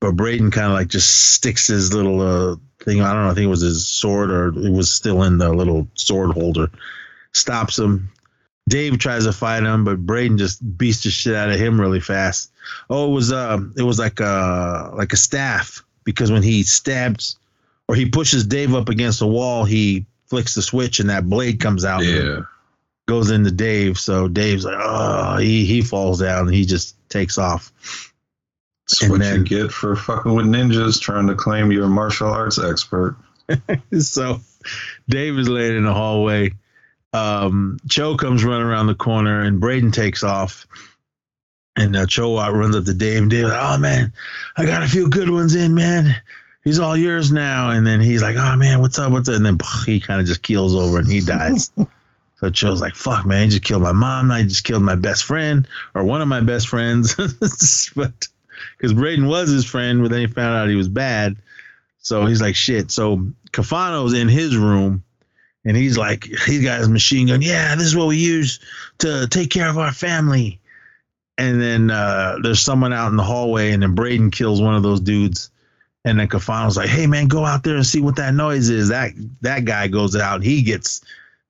but 0.00 0.16
Braden 0.16 0.50
kind 0.50 0.68
of 0.68 0.72
like 0.72 0.88
just 0.88 1.34
sticks 1.34 1.66
his 1.66 1.92
little 1.94 2.20
uh, 2.20 2.56
thing. 2.84 3.00
I 3.00 3.12
don't 3.12 3.24
know. 3.24 3.30
I 3.30 3.34
think 3.34 3.46
it 3.46 3.50
was 3.50 3.60
his 3.60 3.86
sword, 3.86 4.30
or 4.30 4.48
it 4.48 4.72
was 4.72 4.92
still 4.92 5.22
in 5.22 5.38
the 5.38 5.52
little 5.52 5.88
sword 5.94 6.32
holder. 6.32 6.70
Stops 7.32 7.78
him. 7.78 8.10
Dave 8.68 8.98
tries 8.98 9.24
to 9.24 9.32
fight 9.32 9.62
him, 9.62 9.84
but 9.84 10.04
Braden 10.04 10.38
just 10.38 10.60
beats 10.76 11.04
the 11.04 11.10
shit 11.10 11.34
out 11.34 11.50
of 11.50 11.58
him 11.58 11.80
really 11.80 12.00
fast. 12.00 12.50
Oh, 12.90 13.10
it 13.10 13.14
was 13.14 13.32
uh, 13.32 13.60
it 13.76 13.82
was 13.82 13.98
like 13.98 14.20
a 14.20 14.90
like 14.94 15.12
a 15.12 15.16
staff 15.16 15.84
because 16.04 16.32
when 16.32 16.42
he 16.42 16.62
stabs 16.62 17.38
or 17.88 17.94
he 17.94 18.06
pushes 18.06 18.46
Dave 18.46 18.74
up 18.74 18.88
against 18.88 19.20
the 19.20 19.26
wall, 19.26 19.64
he 19.64 20.06
flicks 20.26 20.54
the 20.54 20.62
switch 20.62 20.98
and 20.98 21.10
that 21.10 21.28
blade 21.28 21.60
comes 21.60 21.84
out. 21.84 22.04
Yeah. 22.04 22.40
Goes 23.06 23.30
into 23.30 23.50
Dave. 23.52 23.98
So 23.98 24.26
Dave's 24.28 24.64
like, 24.64 24.76
oh, 24.78 25.36
he, 25.38 25.64
he 25.64 25.80
falls 25.82 26.20
down 26.20 26.46
and 26.46 26.54
he 26.54 26.64
just 26.66 26.96
takes 27.08 27.38
off. 27.38 27.72
That's 28.88 29.02
And 29.02 29.10
what 29.12 29.20
then- 29.20 29.38
you 29.38 29.44
get 29.44 29.72
for 29.72 29.94
fucking 29.96 30.34
with 30.34 30.46
ninjas 30.46 31.00
trying 31.00 31.28
to 31.28 31.34
claim 31.34 31.70
you're 31.72 31.84
a 31.86 31.88
martial 31.88 32.28
arts 32.28 32.58
expert. 32.58 33.16
so 34.00 34.40
Dave 35.08 35.38
is 35.38 35.48
laying 35.48 35.76
in 35.76 35.84
the 35.84 35.92
hallway. 35.92 36.52
Um, 37.12 37.78
Cho 37.88 38.16
comes 38.16 38.44
running 38.44 38.66
around 38.66 38.88
the 38.88 38.94
corner 38.94 39.40
and 39.42 39.60
Braden 39.60 39.92
takes 39.92 40.22
off. 40.24 40.66
And 41.76 41.94
uh, 41.94 42.06
Cho 42.06 42.36
runs 42.50 42.74
up 42.74 42.84
to 42.86 42.94
Dave 42.94 43.22
and 43.22 43.30
Dave's 43.30 43.50
like, 43.50 43.60
oh 43.62 43.78
man, 43.78 44.12
I 44.56 44.64
got 44.66 44.82
a 44.82 44.88
few 44.88 45.08
good 45.10 45.30
ones 45.30 45.54
in, 45.54 45.74
man. 45.74 46.16
He's 46.64 46.80
all 46.80 46.96
yours 46.96 47.30
now. 47.30 47.70
And 47.70 47.86
then 47.86 48.00
he's 48.00 48.22
like, 48.22 48.36
oh 48.36 48.56
man, 48.56 48.80
what's 48.80 48.98
up? 48.98 49.12
What's 49.12 49.28
up? 49.28 49.36
And 49.36 49.46
then 49.46 49.58
he 49.86 50.00
kind 50.00 50.20
of 50.20 50.26
just 50.26 50.42
keels 50.42 50.74
over 50.74 50.98
and 50.98 51.06
he 51.06 51.20
dies. 51.20 51.70
so 52.36 52.50
Cho's 52.50 52.80
like, 52.80 52.94
fuck, 52.94 53.24
man, 53.24 53.44
he 53.44 53.50
just 53.50 53.64
killed 53.64 53.82
my 53.82 53.92
mom. 53.92 54.30
I 54.30 54.42
just 54.42 54.64
killed 54.64 54.82
my 54.82 54.94
best 54.94 55.24
friend 55.24 55.66
or 55.94 56.04
one 56.04 56.20
of 56.20 56.28
my 56.28 56.40
best 56.40 56.68
friends. 56.68 57.14
but 57.96 58.28
because 58.76 58.92
Braden 58.92 59.26
was 59.26 59.50
his 59.50 59.64
friend, 59.64 60.02
but 60.02 60.10
then 60.10 60.20
he 60.20 60.26
found 60.26 60.54
out 60.54 60.68
he 60.68 60.76
was 60.76 60.88
bad. 60.88 61.36
So 61.98 62.26
he's 62.26 62.42
like, 62.42 62.54
shit. 62.54 62.90
So 62.90 63.26
Caifano's 63.52 64.12
in 64.12 64.28
his 64.28 64.56
room 64.56 65.02
and 65.64 65.76
he's 65.76 65.96
like, 65.96 66.24
he's 66.24 66.62
got 66.62 66.78
his 66.78 66.90
machine 66.90 67.28
gun. 67.28 67.40
Yeah, 67.40 67.74
this 67.74 67.86
is 67.86 67.96
what 67.96 68.08
we 68.08 68.18
use 68.18 68.60
to 68.98 69.26
take 69.28 69.50
care 69.50 69.68
of 69.68 69.78
our 69.78 69.92
family. 69.92 70.60
And 71.38 71.60
then 71.60 71.90
uh, 71.90 72.36
there's 72.42 72.60
someone 72.60 72.92
out 72.92 73.10
in 73.10 73.16
the 73.16 73.22
hallway, 73.22 73.72
and 73.72 73.82
then 73.82 73.94
Braden 73.94 74.30
kills 74.30 74.62
one 74.62 74.74
of 74.74 74.82
those 74.82 75.00
dudes. 75.00 75.50
And 76.04 76.18
then 76.18 76.28
Caifano's 76.28 76.78
like, 76.78 76.88
hey, 76.88 77.06
man, 77.06 77.26
go 77.26 77.44
out 77.44 77.62
there 77.62 77.74
and 77.74 77.84
see 77.84 78.00
what 78.00 78.16
that 78.16 78.32
noise 78.32 78.70
is. 78.70 78.88
That 78.88 79.10
that 79.42 79.64
guy 79.66 79.88
goes 79.88 80.16
out, 80.16 80.42
he 80.42 80.62
gets 80.62 81.02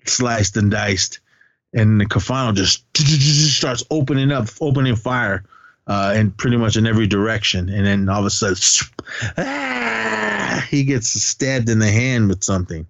sliced 0.08 0.56
and 0.56 0.70
diced. 0.70 1.20
And 1.72 2.00
the 2.00 2.06
Caifano 2.06 2.54
just 2.54 2.84
starts 3.56 3.84
opening 3.90 4.32
up, 4.32 4.48
opening 4.60 4.96
fire 4.96 5.44
uh, 5.86 6.14
in 6.16 6.30
pretty 6.32 6.56
much 6.56 6.76
in 6.76 6.86
every 6.86 7.06
direction. 7.06 7.68
And 7.68 7.86
then 7.86 8.08
all 8.08 8.20
of 8.20 8.26
a 8.26 8.30
sudden, 8.30 8.56
ah, 9.38 10.66
he 10.70 10.84
gets 10.84 11.08
stabbed 11.08 11.68
in 11.68 11.78
the 11.78 11.90
hand 11.90 12.28
with 12.28 12.44
something. 12.44 12.86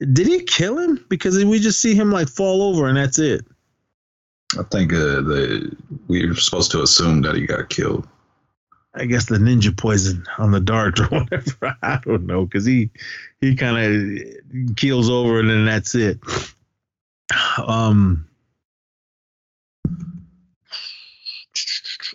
Did 0.00 0.26
he 0.26 0.42
kill 0.44 0.78
him? 0.78 1.04
Because 1.08 1.42
we 1.44 1.58
just 1.58 1.80
see 1.80 1.94
him 1.94 2.10
like 2.10 2.28
fall 2.28 2.62
over 2.62 2.88
and 2.88 2.96
that's 2.96 3.18
it. 3.18 3.44
I 4.58 4.62
think 4.64 4.92
uh, 4.92 5.20
the 5.20 5.76
we 6.08 6.24
are 6.24 6.34
supposed 6.34 6.72
to 6.72 6.82
assume 6.82 7.22
that 7.22 7.36
he 7.36 7.46
got 7.46 7.68
killed. 7.68 8.08
I 8.94 9.04
guess 9.04 9.26
the 9.26 9.36
ninja 9.36 9.76
poison 9.76 10.24
on 10.38 10.50
the 10.50 10.60
dart 10.60 10.98
or 11.12 11.20
whatever. 11.20 11.76
I 11.82 12.00
don't 12.04 12.26
know 12.26 12.46
because 12.46 12.64
he 12.64 12.90
he 13.40 13.54
kind 13.56 13.76
of 14.58 14.76
keels 14.76 15.08
over 15.10 15.40
and 15.40 15.48
then 15.50 15.64
that's 15.64 15.94
it. 15.94 16.18
Um. 17.66 18.26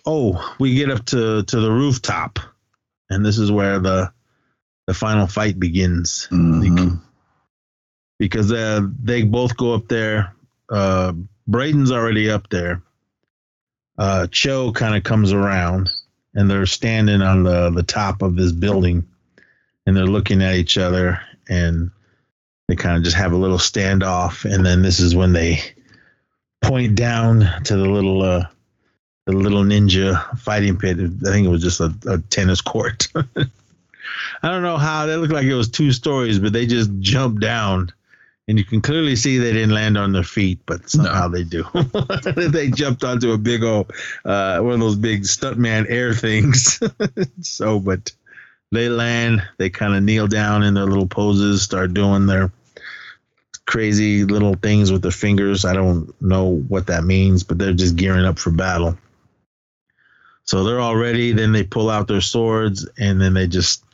Oh, 0.04 0.54
we 0.58 0.74
get 0.74 0.90
up 0.90 1.04
to 1.06 1.42
to 1.42 1.60
the 1.60 1.70
rooftop, 1.70 2.38
and 3.10 3.24
this 3.24 3.38
is 3.38 3.50
where 3.50 3.78
the 3.78 4.12
the 4.86 4.94
final 4.94 5.26
fight 5.26 5.58
begins 5.58 6.28
Mhm. 6.30 7.00
because 8.18 8.52
uh, 8.52 8.86
they 9.02 9.22
both 9.24 9.56
go 9.56 9.74
up 9.74 9.88
there. 9.88 10.32
Uh, 10.70 11.12
Braden's 11.48 11.90
already 11.90 12.30
up 12.30 12.48
there. 12.50 12.82
Uh, 13.98 14.28
Cho 14.30 14.72
kind 14.72 14.94
of 14.94 15.02
comes 15.02 15.32
around, 15.32 15.90
and 16.34 16.48
they're 16.48 16.66
standing 16.66 17.20
on 17.22 17.42
the 17.42 17.70
the 17.70 17.82
top 17.82 18.22
of 18.22 18.36
this 18.36 18.52
building, 18.52 19.06
and 19.86 19.96
they're 19.96 20.06
looking 20.06 20.42
at 20.42 20.54
each 20.54 20.78
other, 20.78 21.20
and 21.48 21.90
they 22.68 22.76
kind 22.76 22.96
of 22.96 23.02
just 23.02 23.16
have 23.16 23.32
a 23.32 23.36
little 23.36 23.58
standoff, 23.58 24.44
and 24.44 24.66
then 24.66 24.82
this 24.82 25.00
is 25.00 25.14
when 25.14 25.32
they 25.32 25.60
point 26.62 26.96
down 26.96 27.44
to 27.64 27.76
the 27.76 27.88
little 27.88 28.22
uh, 28.22 28.46
the 29.26 29.32
little 29.32 29.62
ninja 29.62 30.38
fighting 30.38 30.76
pit. 30.76 30.98
I 30.98 31.30
think 31.30 31.46
it 31.46 31.50
was 31.50 31.62
just 31.62 31.80
a, 31.80 31.94
a 32.06 32.18
tennis 32.18 32.60
court. 32.60 33.08
I 34.42 34.50
don't 34.50 34.62
know 34.62 34.76
how 34.76 35.06
they 35.06 35.16
looked 35.16 35.32
like 35.32 35.46
it 35.46 35.54
was 35.54 35.68
two 35.68 35.92
stories, 35.92 36.38
but 36.38 36.52
they 36.52 36.66
just 36.66 36.90
jumped 37.00 37.40
down, 37.40 37.92
and 38.48 38.58
you 38.58 38.64
can 38.64 38.80
clearly 38.80 39.16
see 39.16 39.38
they 39.38 39.52
didn't 39.52 39.74
land 39.74 39.98
on 39.98 40.12
their 40.12 40.22
feet, 40.22 40.60
but 40.66 40.88
somehow 40.88 41.28
they 41.28 41.44
do. 41.44 41.64
they 42.36 42.70
jumped 42.70 43.04
onto 43.04 43.32
a 43.32 43.38
big 43.38 43.62
old 43.62 43.92
uh, 44.24 44.58
one 44.60 44.74
of 44.74 44.80
those 44.80 44.96
big 44.96 45.22
stuntman 45.22 45.86
air 45.88 46.14
things. 46.14 46.80
so, 47.40 47.80
but 47.80 48.12
They 48.72 48.88
land, 48.88 49.42
they 49.58 49.70
kind 49.70 49.94
of 49.94 50.02
kneel 50.02 50.26
down 50.26 50.62
in 50.62 50.74
their 50.74 50.86
little 50.86 51.06
poses, 51.06 51.62
start 51.62 51.94
doing 51.94 52.26
their 52.26 52.50
crazy 53.66 54.24
little 54.24 54.54
things 54.54 54.90
with 54.90 55.02
their 55.02 55.10
fingers. 55.10 55.64
I 55.64 55.72
don't 55.72 56.20
know 56.20 56.56
what 56.68 56.86
that 56.88 57.04
means, 57.04 57.42
but 57.42 57.58
they're 57.58 57.72
just 57.72 57.96
gearing 57.96 58.24
up 58.24 58.38
for 58.38 58.50
battle. 58.50 58.96
So 60.44 60.64
they're 60.64 60.80
all 60.80 60.96
ready. 60.96 61.32
Then 61.32 61.52
they 61.52 61.64
pull 61.64 61.90
out 61.90 62.08
their 62.08 62.20
swords 62.20 62.88
and 62.98 63.20
then 63.20 63.34
they 63.34 63.46
just 63.46 63.84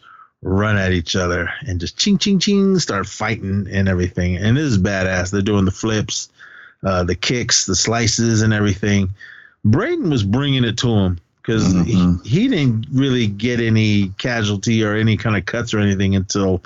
run 0.43 0.77
at 0.77 0.93
each 0.93 1.16
other 1.16 1.51
and 1.66 1.81
just 1.81 1.97
ching, 1.97 2.19
ching, 2.19 2.39
ching, 2.39 2.78
start 2.78 3.07
fighting 3.07 3.66
and 3.70 3.89
everything. 3.89 4.36
And 4.36 4.57
this 4.57 4.65
is 4.65 4.78
badass. 4.78 5.31
They're 5.31 5.40
doing 5.40 5.65
the 5.65 5.70
flips, 5.70 6.31
uh, 6.85 7.05
the 7.05 7.15
kicks, 7.15 7.65
the 7.65 7.77
slices, 7.77 8.43
and 8.43 8.53
everything. 8.53 9.11
Braden 9.65 10.11
was 10.11 10.24
bringing 10.24 10.65
it 10.65 10.78
to 10.78 10.89
him 10.89 11.20
because 11.43 11.74
Mhm. 11.74 12.23
he, 12.24 12.28
he 12.28 12.48
didn't 12.48 12.86
really 12.93 13.27
get 13.27 13.60
any 13.60 14.09
casualty 14.19 14.85
or 14.85 14.94
any 14.94 15.16
kind 15.16 15.36
of 15.36 15.44
cuts 15.44 15.74
or 15.74 15.81
anything 15.81 16.14
until 16.14 16.62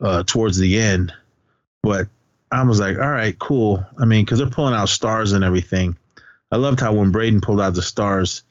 uh, 0.00 0.22
towards 0.24 0.58
the 0.58 0.78
end. 0.78 1.12
But 1.82 2.08
I 2.52 2.62
was 2.62 2.78
like, 2.80 2.98
all 2.98 3.10
right, 3.10 3.38
cool. 3.38 3.84
I 3.98 4.04
mean, 4.04 4.24
because 4.24 4.38
they're 4.38 4.48
pulling 4.48 4.74
out 4.74 4.88
stars 4.88 5.32
and 5.32 5.42
everything. 5.44 5.96
I 6.52 6.56
loved 6.56 6.80
how 6.80 6.92
when 6.92 7.10
Braden 7.10 7.40
pulled 7.40 7.60
out 7.60 7.74
the 7.74 7.82
stars, 7.82 8.42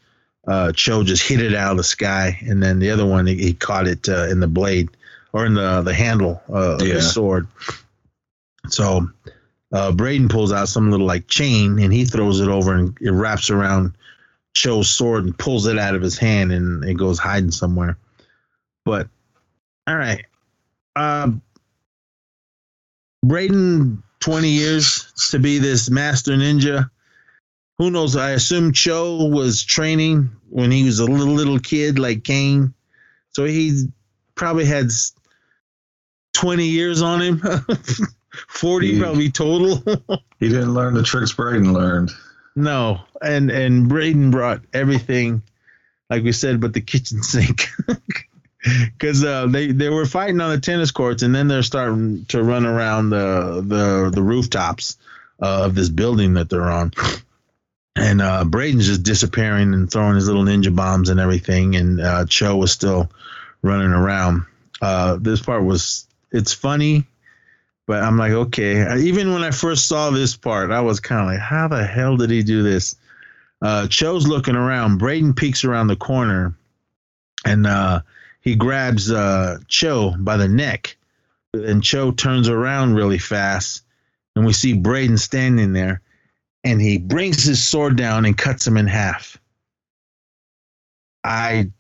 uh, 0.47 0.71
Cho 0.71 1.03
just 1.03 1.27
hit 1.27 1.41
it 1.41 1.53
out 1.55 1.71
of 1.71 1.77
the 1.77 1.83
sky, 1.83 2.37
and 2.47 2.61
then 2.61 2.79
the 2.79 2.89
other 2.91 3.05
one 3.05 3.25
he, 3.27 3.35
he 3.35 3.53
caught 3.53 3.87
it 3.87 4.07
uh, 4.07 4.27
in 4.29 4.39
the 4.39 4.47
blade 4.47 4.89
or 5.33 5.45
in 5.45 5.53
the 5.55 5.81
the 5.81 5.93
handle 5.93 6.41
uh, 6.49 6.75
of 6.75 6.81
his 6.81 7.13
sword. 7.13 7.47
So 8.69 9.09
uh, 9.71 9.91
Braden 9.91 10.29
pulls 10.29 10.51
out 10.53 10.69
some 10.69 10.91
little 10.91 11.05
like 11.05 11.27
chain, 11.27 11.79
and 11.79 11.91
he 11.93 12.05
throws 12.05 12.39
it 12.39 12.47
over, 12.49 12.73
and 12.73 12.97
it 13.01 13.11
wraps 13.11 13.49
around 13.49 13.93
Cho's 14.57 14.89
sword 14.89 15.25
and 15.25 15.37
pulls 15.37 15.67
it 15.67 15.77
out 15.77 15.95
of 15.95 16.01
his 16.01 16.17
hand, 16.17 16.51
and 16.51 16.83
it 16.83 16.95
goes 16.95 17.19
hiding 17.19 17.51
somewhere. 17.51 17.97
But 18.85 19.07
all 19.87 19.95
right, 19.95 20.25
um, 20.95 21.41
Braden, 23.23 24.03
twenty 24.19 24.49
years 24.49 25.11
to 25.31 25.39
be 25.39 25.59
this 25.59 25.89
master 25.89 26.31
ninja 26.33 26.89
who 27.77 27.91
knows? 27.91 28.15
I 28.15 28.31
assume 28.31 28.73
Cho 28.73 29.25
was 29.25 29.63
training 29.63 30.29
when 30.49 30.71
he 30.71 30.83
was 30.83 30.99
a 30.99 31.05
little 31.05 31.33
little 31.33 31.59
kid 31.59 31.99
like 31.99 32.23
Kane, 32.23 32.73
so 33.29 33.45
he 33.45 33.85
probably 34.35 34.65
had 34.65 34.89
twenty 36.33 36.65
years 36.65 37.01
on 37.01 37.21
him, 37.21 37.41
forty 38.47 38.93
He- 38.93 38.99
probably 38.99 39.29
total. 39.31 39.83
He 40.39 40.49
didn't 40.49 40.75
learn 40.75 40.93
the 40.93 41.01
tricks 41.01 41.33
Braden 41.33 41.73
learned. 41.73 42.11
No, 42.57 43.01
and 43.21 43.51
and 43.51 43.87
Braden 43.87 44.31
brought 44.31 44.61
everything, 44.73 45.43
like 46.09 46.23
we 46.23 46.31
said, 46.31 46.59
but 46.59 46.73
the 46.73 46.81
kitchen 46.81 47.23
sink. 47.23 47.69
Because 48.63 49.23
uh, 49.23 49.45
they 49.47 49.71
they 49.71 49.87
were 49.87 50.05
fighting 50.05 50.41
on 50.41 50.49
the 50.49 50.59
tennis 50.59 50.91
courts, 50.91 51.23
and 51.23 51.33
then 51.33 51.47
they're 51.47 51.63
starting 51.63 52.25
to 52.25 52.43
run 52.43 52.65
around 52.65 53.11
the 53.11 53.63
the 53.65 54.09
the 54.13 54.21
rooftops 54.21 54.97
uh, 55.41 55.65
of 55.65 55.75
this 55.75 55.87
building 55.87 56.33
that 56.33 56.49
they're 56.49 56.69
on. 56.69 56.91
and 57.95 58.19
uh, 58.21 58.43
Braden's 58.43 58.87
just 58.87 59.03
disappearing 59.03 59.73
and 59.73 59.89
throwing 59.89 60.15
his 60.15 60.27
little 60.27 60.43
ninja 60.43 60.75
bombs 60.75 61.09
and 61.09 61.19
everything, 61.19 61.75
and 61.75 62.01
uh, 62.01 62.25
Cho 62.25 62.57
was 62.57 62.71
still 62.71 63.09
running 63.61 63.91
around. 63.91 64.45
Uh, 64.81 65.17
this 65.21 65.41
part 65.41 65.63
was 65.63 66.05
it's 66.31 66.51
funny, 66.53 67.05
but 67.87 68.03
I'm 68.03 68.17
like, 68.17 68.31
okay. 68.31 68.99
Even 68.99 69.33
when 69.33 69.43
I 69.43 69.51
first 69.51 69.87
saw 69.87 70.11
this 70.11 70.35
part, 70.35 70.71
I 70.71 70.81
was 70.81 70.99
kind 70.99 71.21
of 71.21 71.27
like, 71.27 71.39
how 71.39 71.67
the 71.67 71.83
hell 71.83 72.17
did 72.17 72.29
he 72.29 72.43
do 72.43 72.61
this? 72.61 72.95
Uh, 73.61 73.87
Cho's 73.87 74.27
looking 74.27 74.55
around. 74.55 74.99
Braden 74.99 75.33
peeks 75.33 75.63
around 75.63 75.87
the 75.87 75.95
corner, 75.95 76.53
and 77.43 77.65
uh, 77.65 78.01
he 78.41 78.55
grabs 78.55 79.11
uh, 79.11 79.57
Cho 79.67 80.13
by 80.19 80.37
the 80.37 80.47
neck, 80.47 80.95
and 81.53 81.83
Cho 81.83 82.11
turns 82.11 82.49
around 82.49 82.93
really 82.93 83.17
fast, 83.17 83.83
and 84.35 84.45
we 84.45 84.53
see 84.53 84.73
Braden 84.73 85.17
standing 85.17 85.73
there 85.73 86.01
and 86.67 86.81
he 86.81 86.97
brings 86.97 87.45
his 87.45 87.65
sword 87.65 87.95
down 87.95 88.25
and 88.25 88.37
cuts 88.37 88.67
him 88.67 88.75
in 88.75 88.87
half. 88.87 89.37
I 91.23 91.71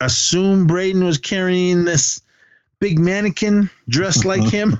assume 0.00 0.66
Braden 0.66 1.04
was 1.04 1.18
carrying 1.18 1.84
this 1.84 2.22
big 2.80 2.98
mannequin 2.98 3.70
dressed 3.88 4.24
like 4.24 4.42
him 4.42 4.78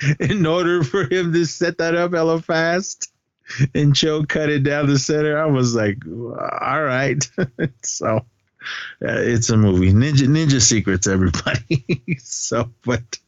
in 0.20 0.46
order 0.46 0.82
for 0.82 1.04
him 1.04 1.32
to 1.32 1.44
set 1.44 1.78
that 1.78 1.94
up 1.94 2.12
hella 2.12 2.40
fast. 2.40 3.12
And 3.74 3.96
Cho 3.96 4.24
cut 4.24 4.50
it 4.50 4.62
down 4.62 4.88
the 4.88 4.98
center. 4.98 5.38
I 5.38 5.46
was 5.46 5.74
like, 5.74 5.98
all 6.06 6.82
right. 6.82 7.26
so 7.82 8.24
uh, 9.02 9.20
it's 9.20 9.50
a 9.50 9.56
movie. 9.56 9.92
Ninja 9.92 10.26
Ninja 10.26 10.60
Secrets, 10.60 11.06
everybody. 11.06 12.02
so, 12.18 12.70
but 12.84 13.18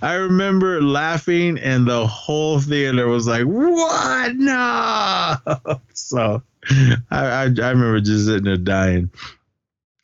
I 0.00 0.14
remember 0.14 0.80
laughing, 0.80 1.58
and 1.58 1.86
the 1.86 2.06
whole 2.06 2.60
theater 2.60 3.06
was 3.08 3.26
like, 3.26 3.44
"What? 3.44 4.36
No!" 4.36 5.36
so, 5.92 6.42
I, 7.10 7.26
I 7.26 7.42
I 7.42 7.44
remember 7.44 8.00
just 8.00 8.26
sitting 8.26 8.44
there 8.44 8.56
dying 8.56 9.10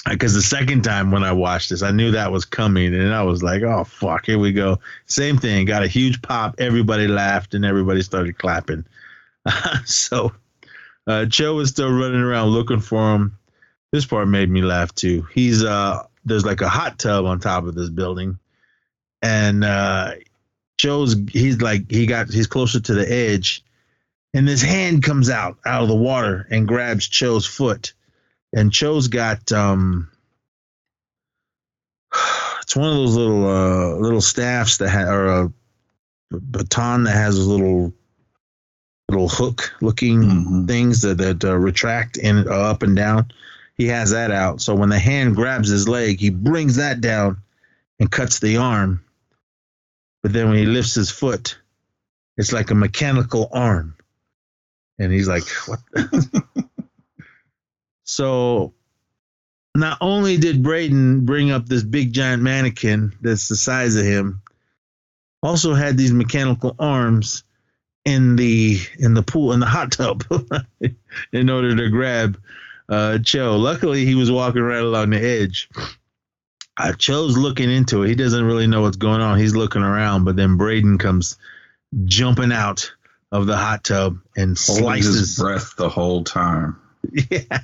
because 0.08 0.34
the 0.34 0.42
second 0.42 0.82
time 0.82 1.10
when 1.10 1.22
I 1.22 1.32
watched 1.32 1.70
this, 1.70 1.82
I 1.82 1.90
knew 1.90 2.12
that 2.12 2.32
was 2.32 2.44
coming, 2.44 2.94
and 2.94 3.14
I 3.14 3.22
was 3.22 3.42
like, 3.42 3.62
"Oh 3.62 3.84
fuck, 3.84 4.26
here 4.26 4.38
we 4.38 4.52
go." 4.52 4.78
Same 5.06 5.38
thing. 5.38 5.64
Got 5.66 5.84
a 5.84 5.88
huge 5.88 6.22
pop. 6.22 6.56
Everybody 6.58 7.08
laughed, 7.08 7.54
and 7.54 7.64
everybody 7.64 8.02
started 8.02 8.38
clapping. 8.38 8.84
so, 9.84 10.32
uh, 11.06 11.26
Cho 11.26 11.54
was 11.54 11.70
still 11.70 11.90
running 11.90 12.20
around 12.20 12.48
looking 12.48 12.80
for 12.80 13.14
him. 13.14 13.38
This 13.92 14.06
part 14.06 14.28
made 14.28 14.50
me 14.50 14.62
laugh 14.62 14.94
too. 14.94 15.26
He's 15.32 15.62
uh, 15.62 16.04
there's 16.24 16.44
like 16.44 16.60
a 16.60 16.68
hot 16.68 16.98
tub 16.98 17.24
on 17.24 17.40
top 17.40 17.64
of 17.64 17.74
this 17.74 17.90
building 17.90 18.38
and 19.22 19.64
uh 19.64 20.12
Cho's 20.76 21.16
he's 21.30 21.62
like 21.62 21.90
he 21.90 22.06
got 22.06 22.30
he's 22.30 22.48
closer 22.48 22.80
to 22.80 22.94
the 22.94 23.10
edge 23.10 23.64
and 24.34 24.48
his 24.48 24.62
hand 24.62 25.02
comes 25.02 25.30
out 25.30 25.58
out 25.64 25.82
of 25.82 25.88
the 25.88 25.94
water 25.94 26.46
and 26.50 26.66
grabs 26.66 27.08
Cho's 27.08 27.46
foot 27.46 27.94
and 28.54 28.72
Cho's 28.72 29.08
got 29.08 29.50
um 29.52 30.10
it's 32.62 32.76
one 32.76 32.88
of 32.88 32.94
those 32.94 33.16
little 33.16 33.46
uh 33.46 33.94
little 33.96 34.20
staffs 34.20 34.78
that 34.78 34.90
ha- 34.90 35.10
or 35.12 35.26
a 35.26 35.52
baton 36.30 37.04
that 37.04 37.14
has 37.14 37.38
a 37.38 37.48
little 37.50 37.92
little 39.08 39.28
hook 39.28 39.74
looking 39.80 40.22
Mhm. 40.22 40.68
things 40.68 41.02
that 41.02 41.18
that 41.18 41.44
uh, 41.44 41.56
retract 41.56 42.18
and 42.18 42.46
uh, 42.48 42.70
up 42.70 42.82
and 42.82 42.96
down 42.96 43.30
he 43.76 43.86
has 43.88 44.10
that 44.10 44.30
out 44.30 44.60
so 44.60 44.74
when 44.74 44.88
the 44.88 44.98
hand 44.98 45.36
grabs 45.36 45.68
his 45.68 45.88
leg 45.88 46.20
he 46.20 46.30
brings 46.30 46.76
that 46.76 47.00
down 47.00 47.42
and 48.00 48.10
cuts 48.10 48.38
the 48.38 48.56
arm 48.56 49.02
but 50.22 50.32
then 50.32 50.48
when 50.48 50.58
he 50.58 50.66
lifts 50.66 50.94
his 50.94 51.10
foot, 51.10 51.58
it's 52.36 52.52
like 52.52 52.70
a 52.70 52.76
mechanical 52.76 53.48
arm. 53.52 53.96
And 54.98 55.12
he's 55.12 55.26
like, 55.26 55.48
what? 55.66 55.80
so 58.12 58.74
not 59.74 59.96
only 60.02 60.36
did 60.36 60.62
Braden 60.62 61.24
bring 61.24 61.50
up 61.50 61.66
this 61.66 61.82
big 61.82 62.12
giant 62.12 62.42
mannequin 62.42 63.14
that's 63.22 63.48
the 63.48 63.56
size 63.56 63.96
of 63.96 64.04
him, 64.04 64.42
also 65.42 65.72
had 65.72 65.96
these 65.96 66.12
mechanical 66.12 66.76
arms 66.78 67.42
in 68.04 68.36
the 68.36 68.78
in 68.98 69.14
the 69.14 69.22
pool 69.22 69.52
in 69.52 69.60
the 69.60 69.66
hot 69.66 69.92
tub 69.92 70.24
in 71.32 71.48
order 71.48 71.74
to 71.74 71.88
grab 71.88 72.38
uh 72.88 73.18
Cho. 73.18 73.56
Luckily 73.56 74.04
he 74.04 74.14
was 74.14 74.30
walking 74.30 74.62
right 74.62 74.82
along 74.82 75.10
the 75.10 75.24
edge. 75.24 75.70
Uh, 76.76 76.92
Cho's 76.92 77.38
looking 77.38 77.70
into 77.70 78.02
it. 78.02 78.08
He 78.08 78.14
doesn't 78.14 78.44
really 78.44 78.66
know 78.66 78.82
what's 78.82 78.96
going 78.96 79.20
on. 79.20 79.38
He's 79.38 79.54
looking 79.54 79.82
around, 79.82 80.24
but 80.24 80.36
then 80.36 80.56
Braden 80.56 80.98
comes 80.98 81.38
jumping 82.04 82.52
out 82.52 82.92
of 83.30 83.46
the 83.46 83.56
hot 83.56 83.84
tub 83.84 84.18
and 84.36 84.58
Holding 84.58 85.02
his 85.02 85.38
breath 85.38 85.76
the 85.76 85.88
whole 85.88 86.24
time. 86.24 86.78
yeah. 87.30 87.60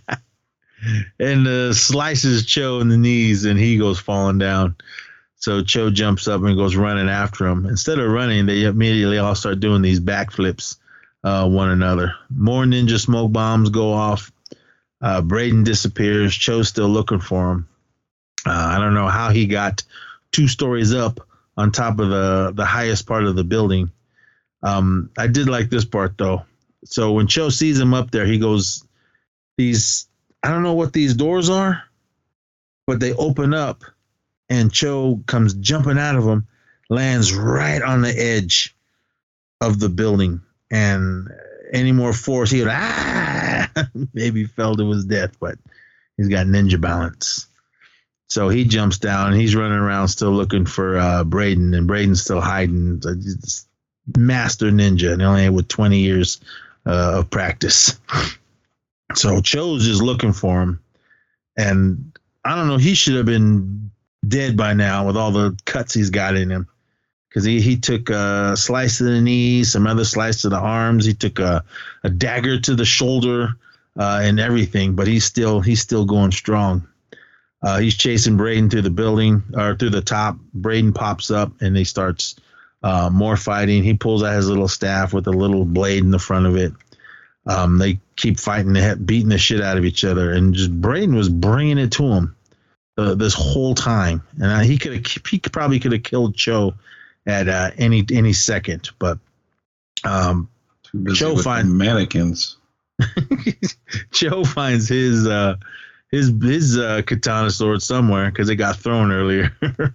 And 1.18 1.46
uh, 1.46 1.72
slices 1.72 2.46
Cho 2.46 2.80
in 2.80 2.88
the 2.88 2.96
knees, 2.96 3.44
and 3.44 3.58
he 3.58 3.78
goes 3.78 3.98
falling 3.98 4.38
down. 4.38 4.76
So 5.36 5.62
Cho 5.62 5.90
jumps 5.90 6.26
up 6.28 6.42
and 6.42 6.56
goes 6.56 6.76
running 6.76 7.08
after 7.08 7.46
him. 7.46 7.66
Instead 7.66 7.98
of 7.98 8.10
running, 8.10 8.46
they 8.46 8.64
immediately 8.64 9.18
all 9.18 9.34
start 9.34 9.60
doing 9.60 9.82
these 9.82 10.00
backflips, 10.00 10.76
uh, 11.22 11.48
one 11.48 11.70
another. 11.70 12.14
More 12.28 12.64
ninja 12.64 12.98
smoke 12.98 13.32
bombs 13.32 13.70
go 13.70 13.92
off. 13.92 14.32
Uh, 15.00 15.22
Braden 15.22 15.62
disappears. 15.62 16.34
Cho's 16.34 16.68
still 16.68 16.88
looking 16.88 17.20
for 17.20 17.52
him. 17.52 17.68
Uh, 18.44 18.50
I 18.50 18.78
don't 18.78 18.94
know 18.94 19.08
how 19.08 19.30
he 19.30 19.46
got 19.46 19.84
two 20.32 20.48
stories 20.48 20.92
up 20.92 21.20
on 21.56 21.70
top 21.72 21.98
of 22.00 22.08
the 22.08 22.52
the 22.54 22.64
highest 22.64 23.06
part 23.06 23.24
of 23.24 23.36
the 23.36 23.44
building. 23.44 23.90
Um, 24.62 25.10
I 25.16 25.28
did 25.28 25.48
like 25.48 25.70
this 25.70 25.84
part 25.84 26.18
though. 26.18 26.44
So 26.84 27.12
when 27.12 27.26
Cho 27.28 27.48
sees 27.48 27.78
him 27.78 27.94
up 27.94 28.10
there, 28.10 28.26
he 28.26 28.38
goes, 28.38 28.84
"These 29.56 30.07
I 30.42 30.50
don't 30.50 30.62
know 30.62 30.74
what 30.74 30.92
these 30.92 31.14
doors 31.14 31.50
are, 31.50 31.82
but 32.86 33.00
they 33.00 33.12
open 33.12 33.54
up, 33.54 33.84
and 34.48 34.72
Cho 34.72 35.20
comes 35.26 35.54
jumping 35.54 35.98
out 35.98 36.16
of 36.16 36.24
them, 36.24 36.46
lands 36.88 37.34
right 37.34 37.82
on 37.82 38.02
the 38.02 38.16
edge 38.16 38.74
of 39.60 39.78
the 39.80 39.88
building, 39.88 40.40
and 40.70 41.28
any 41.72 41.92
more 41.92 42.12
force, 42.12 42.50
he 42.50 42.60
would 42.60 42.68
ah 42.70 43.70
maybe 44.14 44.44
fell 44.44 44.74
to 44.76 44.90
his 44.90 45.04
death, 45.04 45.38
but 45.40 45.58
he's 46.16 46.28
got 46.28 46.46
ninja 46.46 46.80
balance." 46.80 47.46
So 48.28 48.50
he 48.50 48.64
jumps 48.64 48.98
down 48.98 49.32
and 49.32 49.40
he's 49.40 49.56
running 49.56 49.78
around 49.78 50.08
still 50.08 50.32
looking 50.32 50.66
for 50.66 50.98
uh, 50.98 51.24
Braden, 51.24 51.74
and 51.74 51.86
Braden's 51.86 52.22
still 52.22 52.40
hiding. 52.40 53.02
Master 54.16 54.70
ninja, 54.70 55.12
and 55.12 55.22
only 55.22 55.48
with 55.50 55.68
20 55.68 55.98
years 55.98 56.40
uh, 56.86 57.18
of 57.18 57.30
practice. 57.30 57.98
So 59.14 59.40
Cho's 59.40 59.84
just 59.84 60.02
looking 60.02 60.32
for 60.32 60.60
him, 60.60 60.80
and 61.56 62.12
I 62.44 62.56
don't 62.56 62.68
know. 62.68 62.76
He 62.76 62.94
should 62.94 63.16
have 63.16 63.26
been 63.26 63.90
dead 64.26 64.56
by 64.56 64.74
now 64.74 65.06
with 65.06 65.16
all 65.16 65.30
the 65.30 65.56
cuts 65.64 65.94
he's 65.94 66.10
got 66.10 66.36
in 66.36 66.50
him, 66.50 66.68
because 67.28 67.44
he 67.44 67.60
he 67.60 67.78
took 67.78 68.10
a 68.10 68.54
slice 68.56 68.98
to 68.98 69.04
the 69.04 69.20
knee, 69.20 69.64
some 69.64 69.86
other 69.86 70.04
slice 70.04 70.42
to 70.42 70.50
the 70.50 70.58
arms. 70.58 71.06
He 71.06 71.14
took 71.14 71.38
a 71.38 71.64
a 72.04 72.10
dagger 72.10 72.60
to 72.60 72.74
the 72.74 72.84
shoulder, 72.84 73.54
uh, 73.98 74.20
and 74.22 74.38
everything. 74.38 74.94
But 74.94 75.06
he's 75.06 75.24
still 75.24 75.60
he's 75.60 75.80
still 75.80 76.04
going 76.04 76.32
strong. 76.32 76.86
Uh, 77.62 77.78
he's 77.78 77.96
chasing 77.96 78.36
Braden 78.36 78.70
through 78.70 78.82
the 78.82 78.90
building 78.90 79.42
or 79.54 79.74
through 79.74 79.90
the 79.90 80.00
top. 80.00 80.36
Braden 80.54 80.92
pops 80.92 81.30
up 81.30 81.50
and 81.60 81.76
he 81.76 81.84
starts 81.84 82.36
uh, 82.82 83.10
more 83.12 83.36
fighting. 83.36 83.82
He 83.82 83.94
pulls 83.94 84.22
out 84.22 84.36
his 84.36 84.48
little 84.48 84.68
staff 84.68 85.12
with 85.12 85.26
a 85.26 85.32
little 85.32 85.64
blade 85.64 86.04
in 86.04 86.12
the 86.12 86.20
front 86.20 86.46
of 86.46 86.56
it. 86.56 86.72
Um, 87.46 87.78
they 87.78 87.98
keep 88.18 88.38
fighting, 88.38 88.72
the 88.72 89.00
beating 89.02 89.28
the 89.28 89.38
shit 89.38 89.62
out 89.62 89.78
of 89.78 89.84
each 89.84 90.04
other, 90.04 90.32
and 90.32 90.52
just 90.52 90.72
Braden 90.78 91.14
was 91.14 91.28
bringing 91.28 91.78
it 91.78 91.92
to 91.92 92.04
him 92.04 92.36
uh, 92.98 93.14
this 93.14 93.32
whole 93.32 93.74
time. 93.74 94.22
And 94.34 94.44
uh, 94.44 94.58
he 94.58 94.76
could 94.76 94.92
have, 94.92 95.26
he 95.26 95.38
probably 95.38 95.78
could 95.78 95.92
have 95.92 96.02
killed 96.02 96.34
Cho 96.34 96.74
at 97.26 97.48
uh, 97.48 97.70
any 97.78 98.04
any 98.12 98.32
second, 98.32 98.90
but 98.98 99.18
um, 100.04 100.48
Cho 101.14 101.36
finds 101.36 101.72
mannequins. 101.72 102.56
Cho 104.12 104.44
finds 104.44 104.88
his 104.88 105.26
uh, 105.26 105.56
his 106.10 106.32
his 106.42 106.76
uh, 106.76 107.02
katana 107.06 107.50
sword 107.50 107.82
somewhere 107.82 108.30
because 108.30 108.50
it 108.50 108.56
got 108.56 108.76
thrown 108.76 109.12
earlier. 109.12 109.56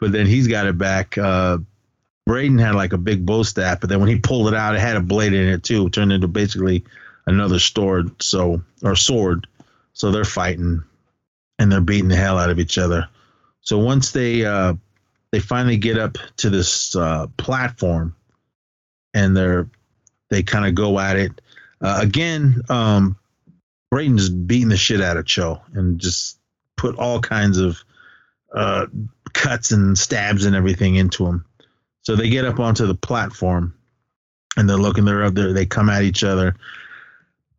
but 0.00 0.12
then 0.12 0.26
he's 0.26 0.48
got 0.48 0.66
it 0.66 0.76
back. 0.76 1.16
Uh, 1.16 1.58
Braden 2.26 2.58
had 2.58 2.74
like 2.74 2.94
a 2.94 2.98
big 2.98 3.24
bow 3.24 3.44
staff, 3.44 3.80
but 3.80 3.90
then 3.90 4.00
when 4.00 4.08
he 4.08 4.18
pulled 4.18 4.48
it 4.48 4.54
out, 4.54 4.74
it 4.74 4.80
had 4.80 4.96
a 4.96 5.00
blade 5.00 5.34
in 5.34 5.46
it 5.46 5.62
too. 5.62 5.86
It 5.86 5.92
turned 5.92 6.10
into 6.10 6.26
basically 6.26 6.84
another 7.26 7.58
sword. 7.58 8.22
So 8.22 8.62
or 8.82 8.96
sword. 8.96 9.46
So 9.92 10.10
they're 10.10 10.24
fighting, 10.24 10.82
and 11.58 11.70
they're 11.70 11.80
beating 11.80 12.08
the 12.08 12.16
hell 12.16 12.38
out 12.38 12.50
of 12.50 12.58
each 12.58 12.78
other. 12.78 13.08
So 13.60 13.78
once 13.78 14.12
they 14.12 14.44
uh, 14.44 14.74
they 15.30 15.40
finally 15.40 15.76
get 15.76 15.98
up 15.98 16.18
to 16.38 16.50
this 16.50 16.94
uh, 16.96 17.26
platform, 17.36 18.14
and 19.12 19.36
they're 19.36 19.68
they 20.30 20.42
kind 20.42 20.66
of 20.66 20.74
go 20.74 20.98
at 20.98 21.16
it 21.16 21.40
uh, 21.80 21.98
again. 22.02 22.62
Um, 22.68 23.16
Braden's 23.90 24.28
beating 24.28 24.70
the 24.70 24.76
shit 24.76 25.00
out 25.00 25.16
of 25.16 25.26
Cho 25.26 25.62
and 25.72 26.00
just 26.00 26.38
put 26.76 26.96
all 26.96 27.20
kinds 27.20 27.58
of 27.58 27.84
uh, 28.52 28.86
cuts 29.32 29.70
and 29.70 29.96
stabs 29.96 30.44
and 30.44 30.56
everything 30.56 30.96
into 30.96 31.26
him. 31.26 31.44
So 32.02 32.16
they 32.16 32.28
get 32.28 32.44
up 32.44 32.58
onto 32.58 32.86
the 32.86 32.94
platform 32.94 33.74
and 34.56 34.68
they're 34.68 34.76
looking, 34.76 35.04
they're 35.04 35.24
up 35.24 35.34
there, 35.34 35.52
they 35.52 35.66
come 35.66 35.88
at 35.88 36.02
each 36.02 36.24
other. 36.24 36.56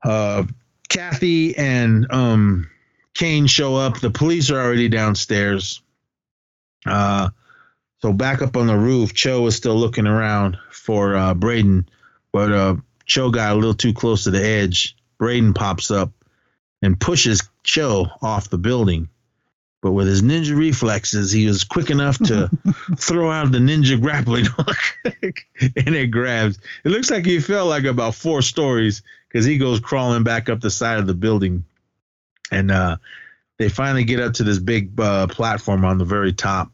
Uh, 0.06 0.44
Kathy 0.88 1.58
and 1.58 2.06
um, 2.12 2.70
Kane 3.16 3.48
show 3.48 3.76
up. 3.76 4.00
The 4.00 4.12
police 4.12 4.52
are 4.52 4.62
already 4.62 4.88
downstairs. 4.88 5.82
Uh, 6.86 7.30
so 8.02 8.14
back 8.14 8.44
up 8.44 8.56
on 8.56 8.68
the 8.68 8.78
roof, 8.78 9.16
Cho 9.16 9.48
is 9.48 9.56
still 9.56 9.76
looking 9.76 10.06
around 10.06 10.58
for 10.70 11.16
uh, 11.16 11.34
Braden, 11.34 11.90
but 12.32 12.52
uh, 12.52 12.76
Cho 13.06 13.32
got 13.32 13.54
a 13.54 13.56
little 13.56 13.74
too 13.74 13.94
close 13.94 14.26
to 14.26 14.32
the 14.32 14.46
edge. 14.46 14.96
Braden 15.18 15.56
pops 15.56 15.90
up 15.90 16.12
and 16.84 17.00
pushes 17.00 17.42
Cho 17.64 18.06
off 18.22 18.50
the 18.50 18.60
building. 18.60 19.10
But 19.82 19.92
with 19.92 20.08
his 20.08 20.22
ninja 20.22 20.56
reflexes, 20.56 21.32
he 21.32 21.48
was 21.48 21.64
quick 21.64 21.90
enough 21.90 22.18
to 22.26 22.50
throw 22.98 23.32
out 23.32 23.52
the 23.52 23.60
ninja 23.60 24.00
grappling 24.00 24.46
hook 24.46 24.78
and 25.06 25.96
it 25.96 26.08
grabs. 26.08 26.60
It 26.84 26.90
looks 26.90 27.10
like 27.10 27.26
he 27.26 27.40
fell 27.40 27.68
like 27.68 27.86
about 27.86 28.16
four 28.16 28.42
stories 28.42 29.04
because 29.36 29.46
he 29.46 29.58
goes 29.58 29.82
crawling 29.82 30.24
back 30.24 30.48
up 30.48 30.62
the 30.62 30.70
side 30.70 31.00
of 31.00 31.08
the 31.08 31.14
building. 31.14 31.66
And 32.52 32.72
uh, 32.72 32.98
they 33.58 33.68
finally 33.68 34.06
get 34.06 34.22
up 34.22 34.34
to 34.34 34.44
this 34.44 34.60
big 34.60 35.00
uh, 35.00 35.28
platform 35.28 35.84
on 35.84 35.98
the 35.98 36.06
very 36.06 36.32
top. 36.32 36.72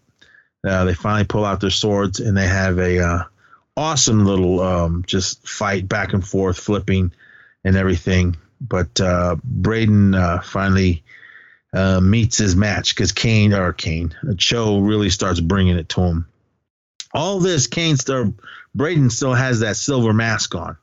Uh, 0.63 0.85
they 0.85 0.93
finally 0.93 1.25
pull 1.25 1.43
out 1.43 1.59
their 1.59 1.71
swords 1.71 2.19
and 2.19 2.37
they 2.37 2.47
have 2.47 2.77
a 2.77 2.99
uh, 2.99 3.23
awesome 3.75 4.25
little 4.25 4.59
um, 4.59 5.03
just 5.07 5.47
fight 5.47 5.89
back 5.89 6.13
and 6.13 6.27
forth, 6.27 6.59
flipping 6.59 7.11
and 7.63 7.75
everything 7.75 8.35
but 8.61 9.01
uh, 9.01 9.37
Braden 9.43 10.13
uh, 10.13 10.41
finally 10.41 11.03
uh, 11.73 11.99
meets 11.99 12.37
his 12.37 12.55
match 12.55 12.95
because 12.95 13.11
Kane 13.11 13.53
or 13.53 13.73
Kane 13.73 14.15
Cho 14.37 14.79
really 14.79 15.09
starts 15.09 15.39
bringing 15.39 15.77
it 15.77 15.89
to 15.89 16.01
him. 16.01 16.27
All 17.13 17.39
this, 17.39 17.67
Kane 17.67 17.97
still 17.97 18.33
Braden 18.75 19.09
still 19.09 19.33
has 19.33 19.61
that 19.61 19.75
silver 19.75 20.13
mask 20.13 20.55
on, 20.55 20.77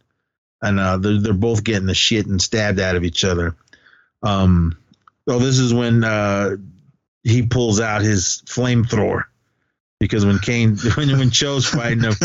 and 0.63 0.81
uh, 0.81 0.97
they're 0.97 1.21
they're 1.21 1.33
both 1.33 1.65
getting 1.65 1.87
the 1.87 1.95
shit 1.95 2.27
and 2.27 2.41
stabbed 2.41 2.81
out 2.81 2.97
of 2.97 3.05
each 3.05 3.25
other. 3.25 3.57
Um, 4.23 4.77
well, 5.27 5.39
this 5.39 5.59
is 5.59 5.73
when 5.73 6.05
uh, 6.05 6.57
he 7.23 7.43
pulls 7.43 7.81
out 7.81 8.03
his 8.03 8.43
flamethrower 8.47 9.25
because 10.01 10.25
when 10.25 10.39
Kane 10.39 10.77
when 10.97 11.17
when 11.19 11.31
Cho's 11.31 11.67
fighting 11.67 12.05
him, 12.05 12.15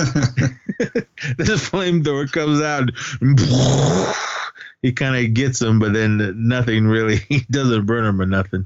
this 1.37 1.69
flamethrower 1.69 2.31
comes 2.31 2.61
out. 2.61 2.89
He 4.83 4.91
kind 4.91 5.15
of 5.15 5.33
gets 5.33 5.61
him, 5.61 5.79
but 5.79 5.93
then 5.93 6.47
nothing 6.49 6.85
really. 6.85 7.15
He 7.29 7.39
doesn't 7.49 7.85
burn 7.85 8.03
him 8.03 8.19
or 8.21 8.25
nothing. 8.25 8.65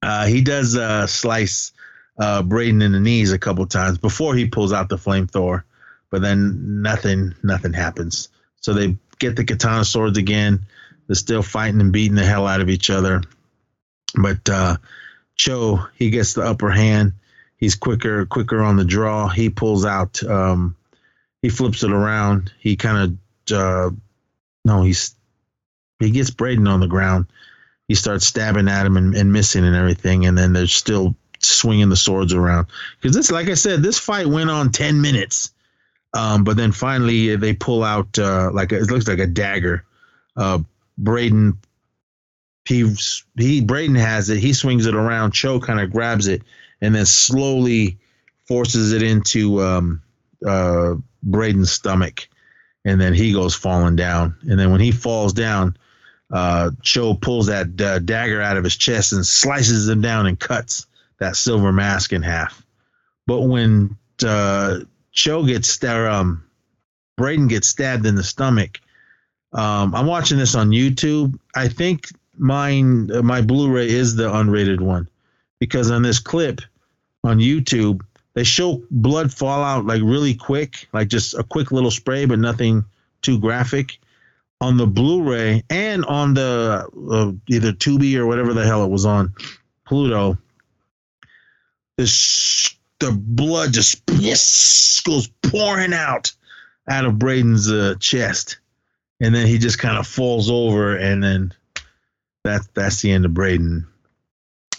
Uh, 0.00 0.26
he 0.26 0.42
does 0.42 0.76
uh, 0.76 1.08
slice 1.08 1.72
uh, 2.18 2.42
Braden 2.44 2.80
in 2.82 2.92
the 2.92 3.00
knees 3.00 3.32
a 3.32 3.38
couple 3.38 3.66
times 3.66 3.98
before 3.98 4.36
he 4.36 4.46
pulls 4.46 4.72
out 4.72 4.88
the 4.88 4.96
flamethrower, 4.96 5.64
but 6.08 6.22
then 6.22 6.82
nothing, 6.82 7.34
nothing 7.42 7.72
happens. 7.72 8.28
So 8.62 8.72
they 8.72 8.96
get 9.18 9.36
the 9.36 9.44
katana 9.44 9.84
swords 9.84 10.18
again. 10.18 10.66
They're 11.06 11.14
still 11.14 11.42
fighting 11.42 11.80
and 11.80 11.92
beating 11.92 12.16
the 12.16 12.24
hell 12.24 12.46
out 12.46 12.60
of 12.60 12.70
each 12.70 12.90
other. 12.90 13.22
But 14.14 14.48
uh, 14.48 14.76
Cho, 15.36 15.86
he 15.96 16.10
gets 16.10 16.32
the 16.34 16.42
upper 16.42 16.70
hand. 16.70 17.12
He's 17.56 17.74
quicker, 17.74 18.26
quicker 18.26 18.60
on 18.62 18.76
the 18.76 18.84
draw. 18.84 19.28
He 19.28 19.50
pulls 19.50 19.84
out. 19.84 20.22
Um, 20.24 20.76
he 21.42 21.48
flips 21.48 21.82
it 21.82 21.92
around. 21.92 22.52
He 22.58 22.76
kind 22.76 22.98
of 22.98 23.18
uh, 23.50 23.90
no, 24.64 24.82
he's 24.82 25.14
he 25.98 26.10
gets 26.10 26.30
Braden 26.30 26.66
on 26.68 26.80
the 26.80 26.86
ground. 26.86 27.26
He 27.88 27.94
starts 27.94 28.26
stabbing 28.26 28.68
at 28.68 28.86
him 28.86 28.96
and, 28.96 29.14
and 29.14 29.32
missing 29.32 29.64
and 29.64 29.76
everything, 29.76 30.26
and 30.26 30.36
then 30.36 30.52
they're 30.52 30.66
still 30.66 31.16
swinging 31.40 31.88
the 31.88 31.96
swords 31.96 32.32
around 32.32 32.68
because 33.00 33.14
this, 33.14 33.30
like 33.32 33.48
I 33.48 33.54
said, 33.54 33.82
this 33.82 33.98
fight 33.98 34.26
went 34.26 34.50
on 34.50 34.70
ten 34.70 35.00
minutes. 35.00 35.52
Um, 36.14 36.44
but 36.44 36.56
then 36.56 36.72
finally 36.72 37.36
they 37.36 37.54
pull 37.54 37.82
out 37.82 38.18
uh, 38.18 38.50
like 38.52 38.72
a, 38.72 38.76
it 38.76 38.90
looks 38.90 39.08
like 39.08 39.18
a 39.18 39.26
dagger. 39.26 39.84
Uh, 40.36 40.60
Braden, 40.98 41.58
he 42.66 42.94
he 43.36 43.60
Braden 43.60 43.96
has 43.96 44.28
it. 44.28 44.38
He 44.38 44.52
swings 44.52 44.86
it 44.86 44.94
around. 44.94 45.32
Cho 45.32 45.58
kind 45.60 45.80
of 45.80 45.90
grabs 45.90 46.26
it 46.26 46.42
and 46.80 46.94
then 46.94 47.06
slowly 47.06 47.98
forces 48.46 48.92
it 48.92 49.02
into 49.02 49.62
um, 49.62 50.02
uh, 50.46 50.94
Braden's 51.22 51.72
stomach 51.72 52.28
and 52.84 53.00
then 53.00 53.14
he 53.14 53.32
goes 53.32 53.54
falling 53.54 53.96
down. 53.96 54.36
And 54.42 54.58
then 54.58 54.72
when 54.72 54.80
he 54.80 54.90
falls 54.90 55.32
down, 55.32 55.76
uh, 56.32 56.70
Cho 56.82 57.14
pulls 57.14 57.46
that 57.46 57.80
uh, 57.80 57.98
dagger 58.00 58.40
out 58.40 58.56
of 58.56 58.64
his 58.64 58.76
chest 58.76 59.12
and 59.12 59.24
slices 59.24 59.88
him 59.88 60.00
down 60.00 60.26
and 60.26 60.38
cuts 60.38 60.86
that 61.18 61.36
silver 61.36 61.72
mask 61.72 62.12
in 62.12 62.22
half. 62.22 62.64
But 63.26 63.42
when 63.42 63.96
uh, 64.24 64.80
Cho 65.12 65.44
gets 65.44 65.78
there, 65.78 66.08
um, 66.08 66.44
Braden 67.16 67.48
gets 67.48 67.68
stabbed 67.68 68.06
in 68.06 68.14
the 68.14 68.24
stomach. 68.24 68.80
Um, 69.52 69.94
I'm 69.94 70.06
watching 70.06 70.38
this 70.38 70.54
on 70.54 70.70
YouTube. 70.70 71.38
I 71.54 71.68
think 71.68 72.08
mine, 72.36 73.10
uh, 73.12 73.22
my 73.22 73.42
Blu-ray 73.42 73.88
is 73.88 74.16
the 74.16 74.30
unrated 74.30 74.80
one 74.80 75.08
because 75.60 75.90
on 75.90 76.02
this 76.02 76.18
clip 76.18 76.60
on 77.22 77.38
YouTube, 77.38 78.00
they 78.34 78.44
show 78.44 78.82
blood 78.90 79.32
fall 79.32 79.62
out 79.62 79.84
like 79.84 80.00
really 80.02 80.34
quick, 80.34 80.88
like 80.92 81.08
just 81.08 81.34
a 81.34 81.42
quick 81.42 81.70
little 81.70 81.90
spray, 81.90 82.24
but 82.24 82.38
nothing 82.38 82.84
too 83.20 83.38
graphic. 83.38 83.98
On 84.62 84.76
the 84.76 84.86
Blu-ray 84.86 85.64
and 85.68 86.04
on 86.04 86.34
the 86.34 86.88
uh, 87.10 87.32
either 87.48 87.72
Tubi 87.72 88.16
or 88.16 88.26
whatever 88.26 88.54
the 88.54 88.64
hell 88.64 88.84
it 88.84 88.90
was 88.90 89.04
on 89.04 89.34
Pluto, 89.84 90.38
this 91.98 92.74
the 93.02 93.12
blood 93.12 93.72
just 93.72 94.06
goes 95.04 95.28
pouring 95.42 95.92
out 95.92 96.32
out 96.88 97.04
of 97.04 97.18
Braden's 97.18 97.70
uh, 97.70 97.94
chest, 97.98 98.58
and 99.20 99.34
then 99.34 99.46
he 99.46 99.58
just 99.58 99.78
kind 99.78 99.98
of 99.98 100.06
falls 100.06 100.50
over, 100.50 100.96
and 100.96 101.22
then 101.22 101.52
that's 102.44 102.68
that's 102.68 103.02
the 103.02 103.10
end 103.10 103.24
of 103.24 103.34
Braden. 103.34 103.86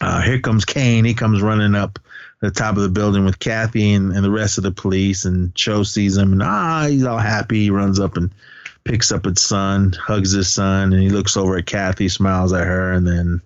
Uh, 0.01 0.21
here 0.21 0.39
comes 0.39 0.65
Kane. 0.65 1.05
He 1.05 1.13
comes 1.13 1.41
running 1.41 1.75
up 1.75 1.99
the 2.41 2.51
top 2.51 2.75
of 2.75 2.83
the 2.83 2.89
building 2.89 3.23
with 3.23 3.39
Kathy 3.39 3.93
and, 3.93 4.11
and 4.11 4.23
the 4.23 4.31
rest 4.31 4.57
of 4.57 4.65
the 4.65 4.71
police. 4.71 5.23
And 5.23 5.55
Cho 5.55 5.83
sees 5.83 6.17
him 6.17 6.33
and 6.33 6.43
ah, 6.43 6.87
he's 6.89 7.05
all 7.05 7.17
happy. 7.17 7.61
He 7.61 7.69
runs 7.69 8.01
up 8.01 8.17
and 8.17 8.33
picks 8.83 9.13
up 9.13 9.23
his 9.23 9.39
son, 9.39 9.93
hugs 9.93 10.31
his 10.31 10.51
son, 10.51 10.91
and 10.91 11.01
he 11.01 11.09
looks 11.09 11.37
over 11.37 11.57
at 11.57 11.65
Kathy, 11.65 12.09
smiles 12.09 12.51
at 12.51 12.67
her, 12.67 12.91
and 12.91 13.07
then 13.07 13.41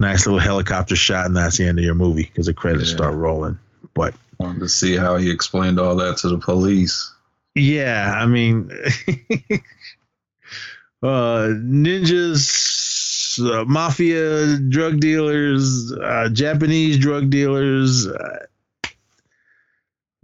nice 0.00 0.26
little 0.26 0.40
helicopter 0.40 0.96
shot, 0.96 1.26
and 1.26 1.36
that's 1.36 1.58
the 1.58 1.66
end 1.66 1.78
of 1.78 1.84
your 1.84 1.94
movie 1.94 2.24
because 2.24 2.46
the 2.46 2.54
credits 2.54 2.90
Yeah. 2.90 2.96
start 2.96 3.14
rolling. 3.14 3.58
But 3.94 4.14
Wanted 4.38 4.60
to 4.60 4.68
see 4.68 4.96
how 4.96 5.16
he 5.16 5.30
explained 5.30 5.78
all 5.78 5.94
that 5.96 6.16
to 6.18 6.28
the 6.28 6.38
police. 6.38 7.12
yeah, 7.54 8.14
I 8.16 8.24
mean, 8.26 8.70
uh, 11.02 11.48
ninjas, 11.62 13.38
uh, 13.40 13.64
mafia, 13.66 14.56
drug 14.58 15.00
dealers, 15.00 15.92
uh, 15.92 16.28
Japanese 16.32 16.98
drug 16.98 17.30
dealers, 17.30 18.06
uh, 18.06 18.38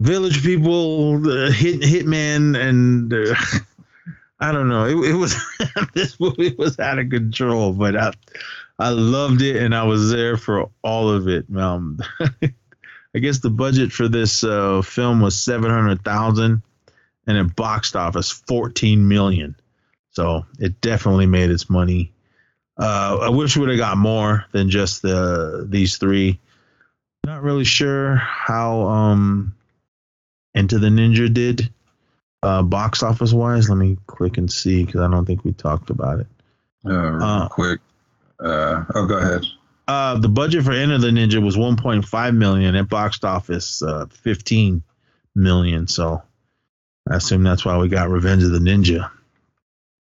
village 0.01 0.41
people, 0.43 1.19
the 1.19 1.51
hit 1.51 1.81
hitman, 1.81 2.57
and 2.59 3.13
uh, 3.13 3.35
I 4.39 4.51
don't 4.51 4.69
know. 4.69 4.85
It, 4.85 5.11
it 5.11 5.13
was 5.13 5.35
this 5.93 6.19
movie 6.19 6.55
was 6.57 6.79
out 6.79 6.99
of 6.99 7.09
control, 7.09 7.73
but 7.73 7.95
I 7.95 8.13
I 8.79 8.89
loved 8.89 9.41
it 9.41 9.55
and 9.57 9.73
I 9.73 9.83
was 9.83 10.11
there 10.11 10.37
for 10.37 10.69
all 10.83 11.09
of 11.09 11.27
it. 11.27 11.45
Um, 11.55 11.99
I 13.15 13.19
guess 13.19 13.39
the 13.39 13.49
budget 13.49 13.91
for 13.91 14.07
this 14.07 14.43
uh, 14.43 14.81
film 14.83 15.21
was 15.21 15.35
seven 15.41 15.71
hundred 15.71 16.03
thousand, 16.03 16.61
and 17.25 17.37
it 17.37 17.55
boxed 17.55 17.95
office 17.95 18.31
fourteen 18.31 19.07
million. 19.07 19.55
So 20.11 20.45
it 20.59 20.81
definitely 20.81 21.25
made 21.25 21.49
its 21.49 21.69
money. 21.69 22.11
Uh, 22.79 23.19
I 23.23 23.29
wish 23.29 23.55
we 23.55 23.61
would 23.61 23.69
have 23.69 23.79
got 23.79 23.97
more 23.97 24.45
than 24.51 24.69
just 24.69 25.01
the 25.01 25.65
these 25.67 25.97
three. 25.97 26.39
Not 27.25 27.41
really 27.41 27.63
sure 27.65 28.15
how 28.15 28.81
um, 28.81 29.55
Enter 30.55 30.77
the 30.77 30.87
Ninja 30.87 31.33
did 31.33 31.71
uh, 32.43 32.61
box 32.61 33.01
office 33.03 33.33
wise. 33.33 33.69
Let 33.69 33.77
me 33.77 33.97
click 34.05 34.37
and 34.37 34.51
see 34.51 34.85
because 34.85 35.01
I 35.01 35.09
don't 35.09 35.25
think 35.25 35.43
we 35.43 35.53
talked 35.53 35.89
about 35.89 36.19
it. 36.19 36.27
Uh, 36.85 36.91
real 36.91 37.23
Uh, 37.23 37.47
quick. 37.47 37.79
Uh, 38.39 38.83
oh, 38.95 39.05
go 39.05 39.17
ahead. 39.17 39.43
Uh, 39.87 40.19
the 40.19 40.27
budget 40.27 40.65
for 40.65 40.73
Enter 40.73 40.97
the 40.97 41.07
Ninja 41.07 41.43
was 41.43 41.55
1.5 41.55 42.35
million. 42.35 42.75
At 42.75 42.89
box 42.89 43.23
office, 43.23 43.81
uh, 43.81 44.05
15 44.07 44.83
million. 45.35 45.87
So 45.87 46.21
I 47.09 47.15
assume 47.15 47.43
that's 47.43 47.65
why 47.65 47.77
we 47.77 47.87
got 47.87 48.09
Revenge 48.09 48.43
of 48.43 48.51
the 48.51 48.59
Ninja. 48.59 49.09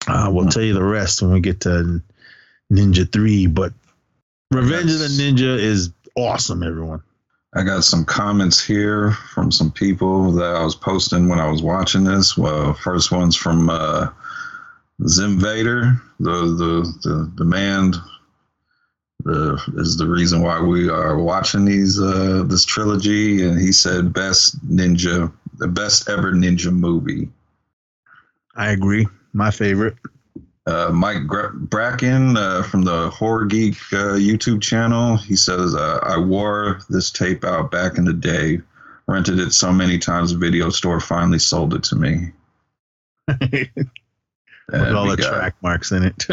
Uh, 0.06 0.30
we'll 0.32 0.48
tell 0.48 0.62
you 0.62 0.74
the 0.74 0.82
rest 0.82 1.22
when 1.22 1.32
we 1.32 1.40
get 1.40 1.60
to 1.60 2.02
Ninja 2.72 3.10
3. 3.10 3.46
But 3.48 3.72
Revenge 4.50 4.90
of 4.90 5.00
the 5.00 5.08
Ninja 5.08 5.58
is 5.58 5.90
awesome, 6.16 6.62
everyone. 6.62 7.02
I 7.56 7.62
got 7.62 7.84
some 7.84 8.04
comments 8.04 8.64
here 8.64 9.12
from 9.12 9.52
some 9.52 9.70
people 9.70 10.32
that 10.32 10.56
I 10.56 10.64
was 10.64 10.74
posting 10.74 11.28
when 11.28 11.38
I 11.38 11.48
was 11.48 11.62
watching 11.62 12.04
this. 12.04 12.36
Well, 12.36 12.74
first 12.74 13.12
one's 13.12 13.36
from 13.36 13.70
uh, 13.70 14.08
Zim 15.06 15.38
Vader, 15.38 16.00
the 16.18 16.30
the 16.30 16.94
the, 17.02 17.32
the 17.36 17.44
man 17.44 17.94
the, 19.24 19.60
is 19.76 19.96
the 19.96 20.06
reason 20.06 20.42
why 20.42 20.60
we 20.60 20.88
are 20.88 21.18
watching 21.18 21.64
these 21.64 22.00
uh, 22.00 22.44
this 22.46 22.64
trilogy, 22.64 23.46
and 23.46 23.58
he 23.60 23.72
said 23.72 24.12
best 24.12 24.64
ninja, 24.68 25.32
the 25.58 25.68
best 25.68 26.08
ever 26.08 26.32
ninja 26.32 26.72
movie. 26.72 27.28
I 28.54 28.70
agree. 28.70 29.06
My 29.32 29.50
favorite. 29.50 29.96
Uh, 30.66 30.90
Mike 30.92 31.26
Gra- 31.26 31.52
Bracken 31.52 32.36
uh, 32.36 32.62
from 32.62 32.82
the 32.82 33.10
Horror 33.10 33.44
Geek 33.44 33.74
uh, 33.92 34.16
YouTube 34.16 34.62
channel. 34.62 35.16
He 35.16 35.36
says, 35.36 35.74
uh, 35.74 35.98
I 36.02 36.18
wore 36.18 36.80
this 36.88 37.10
tape 37.10 37.44
out 37.44 37.70
back 37.70 37.98
in 37.98 38.04
the 38.04 38.14
day, 38.14 38.60
rented 39.06 39.40
it 39.40 39.52
so 39.52 39.72
many 39.72 39.98
times, 39.98 40.32
the 40.32 40.38
video 40.38 40.70
store 40.70 41.00
finally 41.00 41.38
sold 41.38 41.74
it 41.74 41.82
to 41.84 41.96
me. 41.96 42.32
With 43.28 44.94
all 44.94 45.08
the 45.08 45.18
got, 45.18 45.34
track 45.34 45.54
marks 45.62 45.92
in 45.92 46.04
it. 46.04 46.26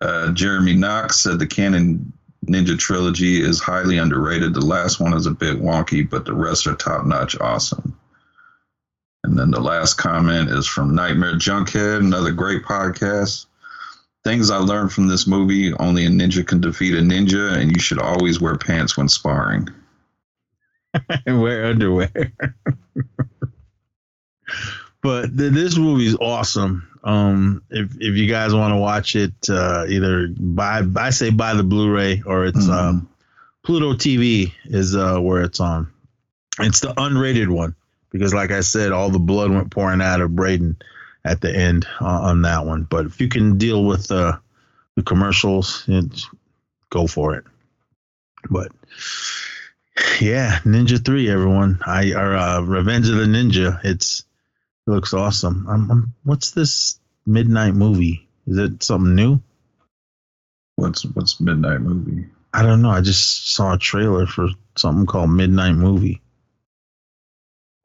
Uh, 0.00 0.32
Jeremy 0.32 0.74
Knox 0.74 1.20
said 1.20 1.38
the 1.38 1.46
Cannon 1.46 2.12
Ninja 2.46 2.78
trilogy 2.78 3.40
is 3.42 3.60
highly 3.60 3.98
underrated. 3.98 4.54
The 4.54 4.64
last 4.64 4.98
one 4.98 5.12
is 5.12 5.26
a 5.26 5.30
bit 5.30 5.60
wonky, 5.60 6.08
but 6.08 6.24
the 6.24 6.34
rest 6.34 6.66
are 6.66 6.74
top 6.74 7.04
notch 7.06 7.38
awesome. 7.40 7.96
And 9.22 9.38
then 9.38 9.50
the 9.50 9.60
last 9.60 9.94
comment 9.94 10.50
is 10.50 10.66
from 10.66 10.94
Nightmare 10.94 11.34
Junkhead, 11.34 11.98
another 11.98 12.32
great 12.32 12.64
podcast. 12.64 13.46
Things 14.24 14.50
I 14.50 14.56
learned 14.56 14.92
from 14.92 15.08
this 15.08 15.26
movie 15.26 15.72
only 15.74 16.06
a 16.06 16.08
ninja 16.08 16.46
can 16.46 16.60
defeat 16.60 16.94
a 16.94 17.00
ninja, 17.00 17.52
and 17.56 17.70
you 17.70 17.80
should 17.80 18.00
always 18.00 18.40
wear 18.40 18.56
pants 18.56 18.96
when 18.96 19.08
sparring. 19.08 19.68
And 21.26 21.40
wear 21.42 21.66
underwear. 21.66 22.10
but 25.02 25.36
th- 25.36 25.52
this 25.52 25.76
movie's 25.76 26.16
awesome. 26.16 26.89
Um, 27.02 27.62
if 27.70 27.92
if 27.98 28.16
you 28.16 28.26
guys 28.26 28.54
want 28.54 28.72
to 28.72 28.78
watch 28.78 29.16
it, 29.16 29.32
uh, 29.48 29.86
either 29.88 30.28
buy 30.28 30.82
I 30.96 31.10
say 31.10 31.30
buy 31.30 31.54
the 31.54 31.62
Blu-ray 31.62 32.22
or 32.26 32.44
it's 32.44 32.68
um, 32.68 33.08
Pluto 33.62 33.94
TV 33.94 34.52
is 34.64 34.94
uh, 34.94 35.18
where 35.18 35.42
it's 35.42 35.60
on. 35.60 35.90
It's 36.58 36.80
the 36.80 36.92
unrated 36.94 37.48
one 37.48 37.74
because, 38.10 38.34
like 38.34 38.50
I 38.50 38.60
said, 38.60 38.92
all 38.92 39.10
the 39.10 39.18
blood 39.18 39.50
went 39.50 39.70
pouring 39.70 40.02
out 40.02 40.20
of 40.20 40.34
Braden 40.34 40.76
at 41.24 41.40
the 41.40 41.54
end 41.54 41.86
uh, 42.00 42.06
on 42.06 42.42
that 42.42 42.66
one. 42.66 42.84
But 42.84 43.06
if 43.06 43.20
you 43.20 43.28
can 43.28 43.58
deal 43.58 43.84
with 43.84 44.10
uh, 44.10 44.38
the 44.96 45.02
commercials, 45.02 45.84
it's, 45.88 46.28
go 46.90 47.06
for 47.06 47.34
it. 47.36 47.44
But 48.50 48.72
yeah, 50.20 50.58
Ninja 50.64 51.02
Three, 51.04 51.30
everyone. 51.30 51.80
I 51.86 52.12
or 52.12 52.34
uh, 52.34 52.60
Revenge 52.62 53.08
of 53.08 53.16
the 53.16 53.24
Ninja. 53.24 53.80
It's 53.84 54.24
it 54.86 54.90
looks 54.90 55.14
awesome. 55.14 55.66
I'm, 55.68 55.90
I'm, 55.90 56.14
what's 56.24 56.50
this 56.52 56.98
midnight 57.26 57.74
movie? 57.74 58.28
Is 58.46 58.58
it 58.58 58.82
something 58.82 59.14
new? 59.14 59.40
What's 60.76 61.04
what's 61.04 61.40
midnight 61.40 61.80
movie? 61.82 62.26
I 62.52 62.62
don't 62.62 62.82
know. 62.82 62.90
I 62.90 63.00
just 63.00 63.52
saw 63.54 63.74
a 63.74 63.78
trailer 63.78 64.26
for 64.26 64.48
something 64.76 65.06
called 65.06 65.30
Midnight 65.30 65.74
Movie. 65.74 66.20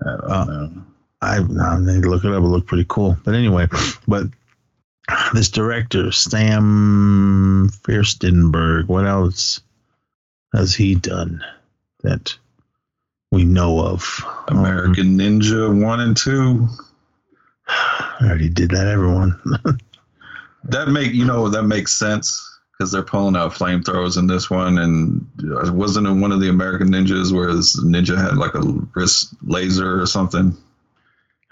I 0.01 0.05
don't 0.11 0.31
Uh, 0.31 0.45
know. 0.45 0.83
I, 1.21 1.37
I 1.37 1.79
need 1.79 2.03
to 2.03 2.09
look 2.09 2.23
it 2.23 2.31
up. 2.31 2.43
It 2.43 2.47
looked 2.47 2.67
pretty 2.67 2.85
cool. 2.87 3.17
But 3.23 3.35
anyway, 3.35 3.67
but 4.07 4.27
this 5.33 5.49
director 5.49 6.11
Sam 6.11 7.69
Firstenberg, 7.83 8.87
what 8.87 9.05
else 9.05 9.61
has 10.53 10.73
he 10.73 10.95
done 10.95 11.43
that 12.01 12.37
we 13.31 13.43
know 13.43 13.79
of? 13.79 14.23
Um, 14.47 14.59
American 14.59 15.17
Ninja 15.17 15.83
one 15.83 15.99
and 15.99 16.15
two. 16.15 16.67
I 17.67 18.19
already 18.21 18.49
did 18.49 18.71
that. 18.71 18.87
Everyone. 18.87 19.39
That 20.69 20.87
make 20.87 21.13
you 21.13 21.25
know 21.25 21.47
that 21.49 21.63
makes 21.63 21.93
sense 21.93 22.59
because 22.71 22.91
they're 22.91 23.03
pulling 23.03 23.35
out 23.35 23.53
flamethrowers 23.53 24.17
in 24.17 24.25
this 24.25 24.49
one, 24.49 24.79
and 24.79 25.23
uh, 25.43 25.71
wasn't 25.71 26.07
it 26.07 26.11
one 26.11 26.31
of 26.31 26.41
the 26.41 26.49
American 26.49 26.89
Ninjas 26.89 27.31
where 27.31 27.53
this 27.53 27.79
ninja 27.81 28.17
had 28.17 28.37
like 28.37 28.55
a 28.55 28.63
wrist 28.95 29.35
laser 29.43 30.01
or 30.01 30.07
something? 30.07 30.57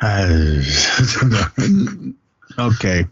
okay. 2.60 3.06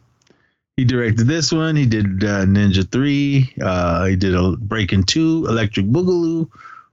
He 0.75 0.85
directed 0.85 1.27
this 1.27 1.51
one. 1.51 1.75
He 1.75 1.85
did 1.85 2.23
uh, 2.23 2.45
Ninja 2.45 2.91
3. 2.91 3.53
Uh, 3.61 4.05
he 4.05 4.15
did 4.15 4.35
a 4.35 4.57
Breakin' 4.57 5.03
2, 5.03 5.45
Electric 5.47 5.85
Boogaloo. 5.85 6.49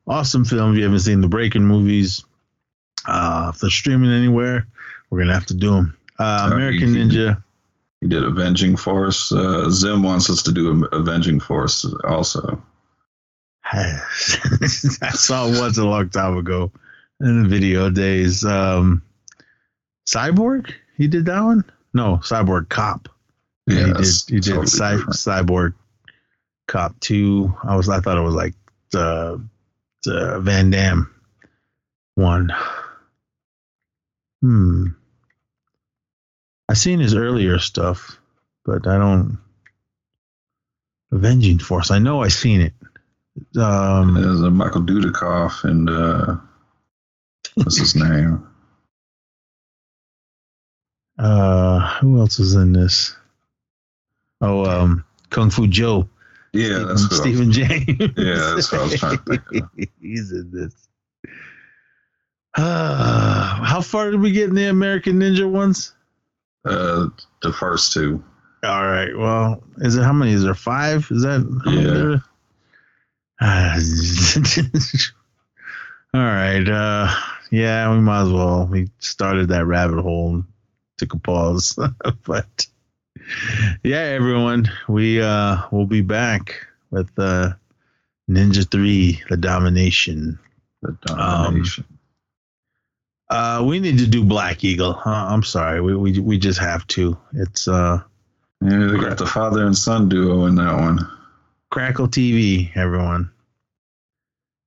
Awesome 0.09 0.45
film. 0.45 0.73
If 0.73 0.79
you 0.79 0.85
haven't 0.85 1.01
seen 1.01 1.21
the 1.21 1.29
Breakin' 1.29 1.65
movies, 1.65 2.25
uh, 3.07 3.53
if 3.55 3.61
they're 3.61 3.71
streaming 3.71 4.11
anywhere, 4.11 4.67
we're 5.11 5.19
going 5.19 5.29
to 5.29 5.35
have 5.35 5.47
to 5.47 5.55
do 5.55 5.71
them. 5.73 5.97
Uh, 6.19 6.49
Oh, 6.51 6.55
American 6.57 6.95
he- 6.95 7.01
Ninja. 7.03 7.43
He 8.01 8.07
did 8.07 8.23
Avenging 8.23 8.77
Force. 8.77 9.33
Uh, 9.33 9.69
Zim 9.71 10.03
wants 10.05 10.31
us 10.31 10.45
to 10.45 10.53
do 10.53 10.85
Avenging 10.93 11.41
Force 11.41 11.85
also. 12.05 12.63
I 13.73 13.99
saw 15.11 15.47
it 15.49 15.59
once 15.61 15.79
a 15.79 15.85
long 15.85 16.09
time 16.11 16.37
ago 16.37 16.71
in 17.21 17.43
the 17.43 17.49
video 17.49 17.91
days. 17.91 18.45
Um, 18.45 19.03
Cyborg? 20.07 20.73
He 20.97 21.09
did 21.09 21.27
that 21.27 21.41
one? 21.43 21.65
No, 21.93 22.19
Cyborg 22.19 22.69
Cop. 22.69 23.09
Yeah, 23.67 23.87
he 23.89 23.93
did. 23.93 24.07
He 24.29 24.41
did 24.41 24.45
totally 24.45 24.67
Cy- 24.67 24.97
Cyborg 25.11 25.75
Cop 26.69 26.99
Two. 27.01 27.53
I 27.65 27.75
was. 27.77 27.89
I 27.89 27.99
thought 28.01 28.17
it 28.17 28.23
was 28.23 28.35
like 28.35 28.55
the, 28.93 29.45
the 30.09 30.41
Van 30.41 30.71
Damme 30.71 31.13
one. 32.15 32.51
Hmm. 34.43 34.87
I 36.69 36.75
seen 36.75 37.01
his 37.01 37.15
earlier 37.15 37.59
stuff, 37.59 38.19
but 38.65 38.87
I 38.87 38.99
don't. 38.99 39.39
Avenging 41.13 41.59
Force. 41.59 41.91
I 41.91 41.99
know 41.99 42.23
I've 42.23 42.33
seen 42.33 42.61
it. 42.61 42.75
Um, 43.59 44.15
There's 44.15 44.43
a 44.43 44.51
Michael 44.51 44.83
Dudikoff 44.83 45.65
and 45.65 45.89
uh, 45.89 46.37
what's 47.55 47.79
his 47.79 47.95
name? 48.09 48.47
uh, 51.19 51.99
who 52.01 52.19
else 52.21 52.39
is 52.39 52.55
in 52.55 52.73
this? 52.73 53.17
Oh, 54.41 54.65
um, 54.67 55.05
Kung 55.31 55.51
Fu 55.51 55.67
Joe. 55.67 56.09
Yeah, 56.53 56.85
that's 56.89 57.03
what 57.03 57.21
Stephen 57.21 57.53
James. 57.53 57.87
Yeah, 58.17 58.55
that's 58.55 58.73
what 58.73 58.81
I 58.81 58.85
was 58.85 58.99
trying 58.99 59.19
to 59.19 59.25
think 59.25 59.43
of. 59.53 59.89
He's 60.01 60.33
in 60.33 60.51
this. 60.51 60.89
Uh, 62.57 63.63
how 63.65 63.81
far 63.81 64.11
did 64.11 64.21
we 64.21 64.33
get 64.33 64.49
in 64.49 64.55
the 64.55 64.69
American 64.69 65.21
Ninja 65.21 65.49
ones? 65.49 65.95
Uh, 66.65 67.09
the 67.43 67.53
first 67.53 67.93
two. 67.93 68.23
All 68.63 68.87
right. 68.87 69.17
Well, 69.17 69.63
is 69.79 69.97
it 69.97 70.03
how 70.03 70.13
many? 70.13 70.33
Is 70.33 70.43
there 70.43 70.55
five? 70.55 71.07
Is 71.11 71.23
that 71.23 71.41
Yeah. 71.67 72.19
Uh, 73.41 73.79
all 76.19 76.21
right. 76.21 76.69
Uh, 76.69 77.15
yeah, 77.51 77.93
we 77.93 78.01
might 78.01 78.23
as 78.23 78.33
well. 78.33 78.67
We 78.67 78.91
started 78.99 79.49
that 79.49 79.67
rabbit 79.67 80.03
hole 80.03 80.35
and 80.35 80.45
took 80.97 81.15
a 81.15 81.19
pause. 81.19 81.79
but 82.27 82.67
yeah, 83.85 83.99
everyone, 83.99 84.71
we 84.89 85.21
uh 85.21 85.59
will 85.71 85.87
be 85.87 86.01
back 86.01 86.67
with 86.91 87.11
uh 87.19 87.53
Ninja 88.31 88.71
3, 88.71 89.23
the 89.31 89.37
domination. 89.37 90.39
The 90.83 90.97
domination. 91.07 91.85
Um, 91.89 91.99
uh, 93.31 93.63
we 93.65 93.79
need 93.81 93.99
to 93.99 94.07
do 94.07 94.25
Black 94.25 94.65
Eagle. 94.65 95.01
Uh, 95.05 95.11
I'm 95.11 95.43
sorry, 95.43 95.81
we, 95.81 95.95
we 95.95 96.19
we 96.19 96.39
just 96.39 96.59
have 96.59 96.87
to. 96.89 97.17
It's 97.35 97.69
uh, 97.69 98.03
yeah, 98.63 98.87
they 98.87 98.99
got 98.99 99.19
the 99.19 99.27
father 99.27 99.67
and 99.67 99.77
son 99.77 100.09
duo 100.09 100.47
in 100.47 100.55
that 100.57 100.75
one. 100.75 100.99
Crackle 101.71 102.09
TV, 102.09 102.75
everyone. 102.75 103.31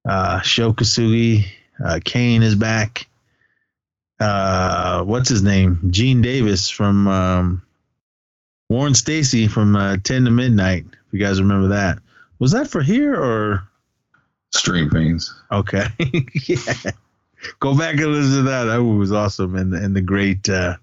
Uh, 0.07 0.41
Sho 0.41 0.73
Kosugi, 0.73 1.45
uh, 1.83 1.99
Kane 2.03 2.43
is 2.43 2.55
back. 2.55 3.07
Uh, 4.19 5.03
what's 5.03 5.29
his 5.29 5.41
name? 5.41 5.79
Gene 5.89 6.21
Davis 6.21 6.69
from 6.69 7.07
um, 7.07 7.61
Warren 8.71 8.93
Stacy 8.93 9.49
from 9.49 9.75
uh, 9.75 9.97
10 10.01 10.23
to 10.23 10.31
Midnight. 10.31 10.85
If 10.85 11.11
you 11.11 11.19
guys 11.19 11.41
remember 11.41 11.67
that, 11.69 11.99
was 12.39 12.53
that 12.53 12.69
for 12.69 12.81
here 12.81 13.13
or 13.13 13.67
Stream 14.51 14.89
Fiends? 14.89 15.35
Okay, 15.51 15.87
yeah. 16.45 16.91
Go 17.59 17.77
back 17.77 17.95
and 17.95 18.05
listen 18.05 18.37
to 18.37 18.41
that. 18.43 18.63
That 18.65 18.81
was 18.81 19.11
awesome, 19.11 19.57
and 19.57 19.73
and 19.73 19.93
the 19.93 19.99
great 19.99 20.47
uh, 20.47 20.77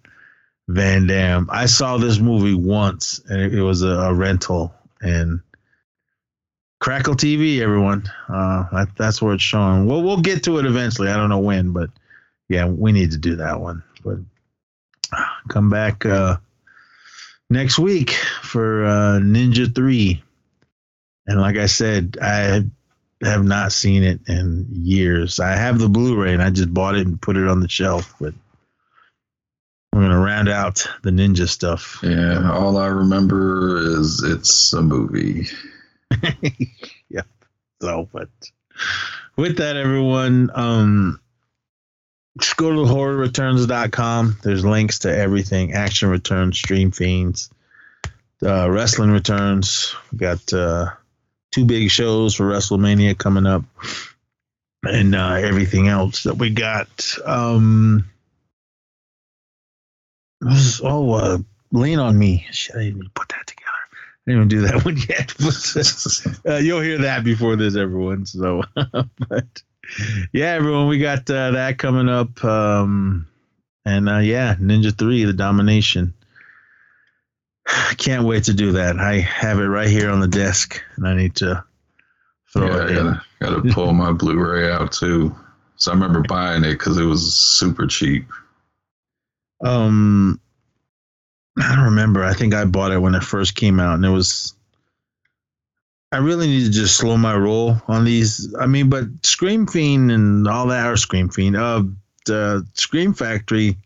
Van 0.69 1.07
Damme. 1.07 1.49
I 1.51 1.65
saw 1.65 1.97
this 1.97 2.19
movie 2.19 2.53
once, 2.53 3.23
and 3.27 3.41
it, 3.41 3.55
it 3.55 3.63
was 3.63 3.83
a, 3.83 3.89
a 3.89 4.13
rental, 4.13 4.75
and 5.01 5.41
Crackle 6.81 7.15
TV, 7.15 7.61
everyone. 7.61 8.05
Uh, 8.29 8.67
that, 8.71 8.89
that's 8.99 9.23
where 9.23 9.33
it's 9.33 9.43
showing. 9.43 9.87
Well, 9.87 10.03
we'll 10.03 10.21
get 10.21 10.45
to 10.45 10.59
it 10.59 10.67
eventually. 10.67 11.09
I 11.09 11.17
don't 11.17 11.31
know 11.31 11.39
when, 11.39 11.73
but 11.73 11.89
yeah, 12.51 12.67
we 12.67 12.93
need 12.93 13.13
to 13.13 13.19
do 13.19 13.37
that 13.37 13.61
one. 13.63 13.83
But 14.05 14.19
come 15.49 15.71
back 15.71 16.05
uh, 16.05 16.37
next 17.51 17.79
week 17.79 18.11
for 18.11 18.85
uh, 18.85 19.19
Ninja 19.21 19.73
Three. 19.73 20.23
And 21.27 21.41
like 21.41 21.57
I 21.57 21.67
said, 21.67 22.17
I 22.21 22.65
have 23.23 23.45
not 23.45 23.73
seen 23.73 24.03
it 24.03 24.21
in 24.29 24.67
years. 24.71 25.41
I 25.41 25.57
have 25.57 25.79
the 25.79 25.89
Blu-ray, 25.89 26.33
and 26.33 26.43
I 26.43 26.51
just 26.51 26.73
bought 26.73 26.97
it 26.97 27.07
and 27.07 27.21
put 27.21 27.37
it 27.37 27.49
on 27.49 27.61
the 27.61 27.69
shelf. 27.69 28.15
But 28.21 28.35
we're 29.93 30.03
gonna 30.03 30.21
round 30.21 30.49
out 30.49 30.87
the 31.03 31.11
ninja 31.11 31.49
stuff. 31.49 31.99
Yeah, 32.03 32.51
all 32.53 32.79
I 32.79 32.87
remember 32.87 33.79
is 33.79 34.23
it's 34.23 34.73
a 34.73 34.81
movie. 34.83 35.49
yeah. 37.09 37.23
So, 37.83 38.09
but 38.13 38.29
with 39.37 39.59
that, 39.59 39.77
everyone, 39.77 40.51
um, 40.55 41.21
just 42.39 42.57
go 42.57 42.71
to 42.71 42.93
horrorreturns.com. 42.93 44.37
There's 44.43 44.65
links 44.65 45.01
to 45.01 45.17
everything 45.17 45.73
Action 45.73 46.09
Returns, 46.09 46.59
Stream 46.59 46.91
Fiends, 46.91 47.51
uh, 48.45 48.71
Wrestling 48.71 49.11
Returns. 49.11 49.95
We 50.13 50.19
got 50.19 50.53
uh, 50.53 50.91
two 51.53 51.65
big 51.65 51.91
shows 51.91 52.35
for 52.35 52.45
WrestleMania 52.45 53.17
coming 53.19 53.47
up 53.47 53.65
and 54.85 55.15
uh, 55.15 55.35
everything 55.35 55.89
else 55.89 56.23
that 56.25 56.35
we 56.35 56.51
got. 56.51 56.89
Um, 57.25 58.09
oh, 60.83 61.13
uh, 61.15 61.39
Lean 61.73 61.99
on 61.99 62.19
Me. 62.19 62.47
Shit, 62.51 62.77
I 62.77 62.81
didn't 62.81 62.99
even 62.99 63.11
put 63.15 63.29
that 63.31 63.47
together. 63.47 63.69
I 63.73 64.31
didn't 64.31 64.37
even 64.37 64.49
do 64.49 64.61
that 64.63 64.85
one 64.85 64.97
yet. 65.09 65.35
Uh, 66.49 66.57
you'll 66.57 66.81
hear 66.81 66.99
that 66.99 67.25
before 67.25 67.57
this, 67.57 67.77
everyone. 67.77 68.25
So, 68.25 68.63
but 68.75 69.63
yeah, 70.33 70.53
everyone, 70.53 70.89
we 70.89 70.99
got 70.99 71.29
uh, 71.31 71.53
that 71.53 71.79
coming 71.79 72.09
up. 72.09 72.45
Um, 72.45 73.27
and 73.85 74.09
uh, 74.09 74.19
yeah, 74.19 74.55
Ninja 74.57 74.97
3, 74.97 75.25
the 75.25 75.33
domination. 75.33 76.15
I 77.67 77.95
can't 77.99 78.27
wait 78.27 78.45
to 78.45 78.55
do 78.55 78.73
that. 78.73 78.99
I 78.99 79.19
have 79.19 79.59
it 79.59 79.67
right 79.67 79.89
here 79.89 80.11
on 80.11 80.21
the 80.21 80.29
desk, 80.29 80.83
and 80.97 81.07
I 81.07 81.15
need 81.15 81.37
to 81.37 81.65
throw 82.53 82.67
yeah, 82.67 82.77
it 82.77 82.81
I 82.81 82.89
in. 82.89 82.95
gotta, 82.95 83.23
gotta 83.41 83.73
pull 83.73 83.93
my 83.93 84.13
Blu-ray 84.13 84.71
out 84.71 84.93
too. 84.93 85.35
So 85.77 85.93
I 85.93 85.95
remember 85.95 86.23
buying 86.29 86.65
it 86.65 86.73
because 86.73 86.99
it 86.99 87.05
was 87.05 87.35
super 87.37 87.87
cheap. 87.87 88.27
Um, 89.65 90.41
I 91.57 91.75
don't 91.75 91.87
remember. 91.87 92.25
I 92.25 92.35
think 92.35 92.55
I 92.55 92.65
bought 92.65 92.93
it 92.93 92.99
when 92.99 93.15
it 93.15 93.23
first 93.23 93.55
came 93.55 93.81
out, 93.81 93.95
and 93.95 94.05
it 94.05 94.11
was. 94.11 94.55
I 96.11 96.19
really 96.19 96.47
need 96.47 96.65
to 96.65 96.71
just 96.71 96.97
slow 96.97 97.17
my 97.17 97.37
roll 97.37 97.77
on 97.87 98.05
these. 98.05 98.55
I 98.59 98.67
mean, 98.67 98.89
but 98.89 99.05
Scream 99.23 99.67
Fiend 99.67 100.11
and 100.11 100.49
all 100.49 100.69
that, 100.69 100.87
or 100.87 100.97
Scream 100.97 101.29
Fiend, 101.29 101.57
uh, 101.57 101.85
the 102.25 102.67
Scream 102.75 103.13
Factory. 103.13 103.77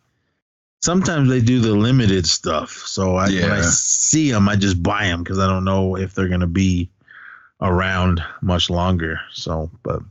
Sometimes 0.82 1.28
they 1.28 1.40
do 1.40 1.60
the 1.60 1.72
limited 1.72 2.26
stuff, 2.26 2.70
so 2.70 3.14
I, 3.14 3.28
when 3.30 3.52
I 3.52 3.60
see 3.60 4.32
them, 4.32 4.48
I 4.48 4.56
just 4.56 4.82
buy 4.82 5.04
them 5.04 5.22
because 5.22 5.38
I 5.38 5.46
don't 5.46 5.64
know 5.64 5.96
if 5.96 6.12
they're 6.12 6.28
gonna 6.28 6.48
be 6.48 6.90
around 7.60 8.20
much 8.40 8.68
longer. 8.68 9.20
So, 9.32 9.70
but 9.84 10.02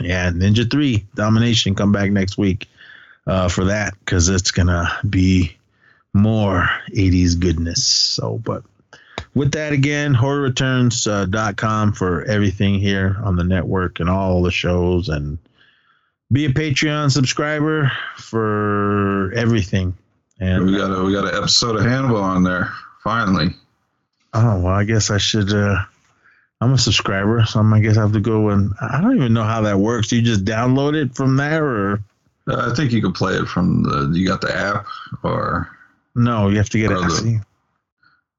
yeah, 0.00 0.30
Ninja 0.30 0.70
Three 0.70 1.06
Domination 1.14 1.74
come 1.74 1.90
back 1.90 2.12
next 2.12 2.38
week 2.38 2.68
uh, 3.26 3.48
for 3.48 3.64
that 3.64 3.94
because 3.98 4.28
it's 4.28 4.52
gonna 4.52 4.88
be 5.08 5.56
more 6.12 6.68
80s 6.92 7.38
goodness. 7.38 7.84
So, 7.84 8.38
but 8.38 8.62
with 9.34 9.52
that 9.52 9.72
again, 9.72 10.14
horrorreturns.com 10.14 11.92
for 11.92 12.24
everything 12.24 12.74
here 12.80 13.16
on 13.22 13.36
the 13.36 13.44
network 13.44 14.00
and 14.00 14.08
all 14.10 14.42
the 14.42 14.50
shows 14.50 15.08
and 15.08 15.38
be 16.32 16.44
a 16.44 16.50
Patreon 16.50 17.10
subscriber 17.10 17.90
for 18.16 19.32
everything. 19.34 19.96
And 20.38 20.66
we 20.66 20.76
got 20.76 20.90
a 20.90 21.04
we 21.04 21.12
got 21.12 21.26
an 21.32 21.34
episode 21.36 21.76
of 21.76 21.82
Hannibal 21.84 22.16
on 22.16 22.42
there. 22.44 22.72
Finally, 23.04 23.48
oh 24.34 24.60
well, 24.60 24.74
I 24.74 24.84
guess 24.84 25.10
I 25.10 25.18
should. 25.18 25.52
uh 25.52 25.76
I'm 26.62 26.74
a 26.74 26.78
subscriber, 26.78 27.42
so 27.46 27.58
I'm, 27.60 27.72
I 27.72 27.80
guess 27.80 27.96
I 27.96 28.02
have 28.02 28.12
to 28.12 28.20
go 28.20 28.50
and 28.50 28.74
I 28.82 29.00
don't 29.00 29.16
even 29.16 29.32
know 29.32 29.44
how 29.44 29.62
that 29.62 29.78
works. 29.78 30.08
Do 30.08 30.16
you 30.16 30.22
just 30.22 30.44
download 30.44 30.94
it 30.94 31.14
from 31.14 31.36
there, 31.38 31.64
or 31.64 32.02
uh, 32.48 32.70
I 32.70 32.74
think 32.74 32.92
you 32.92 33.00
can 33.00 33.12
play 33.12 33.32
it 33.34 33.46
from 33.48 33.82
the. 33.82 34.10
You 34.12 34.26
got 34.26 34.42
the 34.42 34.54
app, 34.54 34.84
or 35.22 35.70
no? 36.14 36.48
You 36.48 36.58
have 36.58 36.68
to 36.70 36.78
get 36.78 36.90
it. 36.90 36.98
Or 36.98 37.04
I 37.04 37.08
the- 37.08 37.16
see. 37.16 37.38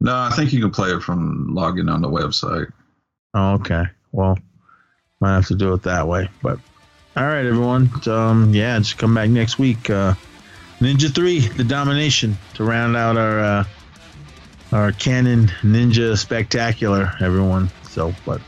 No? 0.01 0.13
I 0.15 0.31
think 0.31 0.51
you 0.51 0.59
can 0.59 0.71
play 0.71 0.89
it 0.89 1.01
from 1.01 1.53
logging 1.53 1.87
on 1.87 2.01
the 2.01 2.09
website. 2.09 2.71
Oh, 3.35 3.53
okay. 3.53 3.83
Well, 4.11 4.37
might 5.19 5.35
have 5.35 5.47
to 5.47 5.55
do 5.55 5.73
it 5.73 5.83
that 5.83 6.07
way. 6.07 6.27
But 6.41 6.59
all 7.15 7.25
right, 7.27 7.45
everyone. 7.45 7.89
Um, 8.07 8.53
yeah, 8.53 8.77
just 8.79 8.97
come 8.97 9.13
back 9.13 9.29
next 9.29 9.59
week. 9.59 9.89
Uh, 9.89 10.15
Ninja 10.79 11.13
Three, 11.13 11.39
the 11.39 11.63
domination, 11.63 12.37
to 12.55 12.63
round 12.63 12.97
out 12.97 13.15
our 13.15 13.39
uh, 13.39 13.63
our 14.71 14.91
Cannon 14.91 15.47
Ninja 15.61 16.17
Spectacular, 16.17 17.13
everyone. 17.21 17.69
So, 17.83 18.13
but 18.25 18.41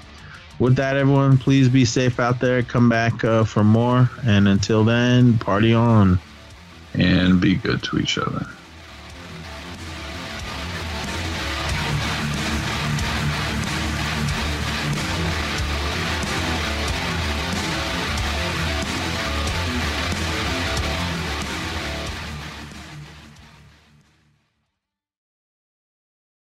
with 0.58 0.78
that, 0.78 0.98
everyone, 0.98 1.38
please 1.38 1.70
be 1.70 1.86
safe 1.86 2.20
out 2.20 2.40
there. 2.40 2.64
Come 2.64 2.90
back 2.90 3.24
uh, 3.24 3.44
for 3.44 3.64
more, 3.64 4.10
and 4.26 4.48
until 4.48 4.84
then, 4.84 5.38
party 5.38 5.74
on. 5.74 6.20
and 6.96 7.40
be 7.40 7.56
good 7.56 7.84
to 7.84 8.00
each 8.00 8.18
other. 8.18 8.48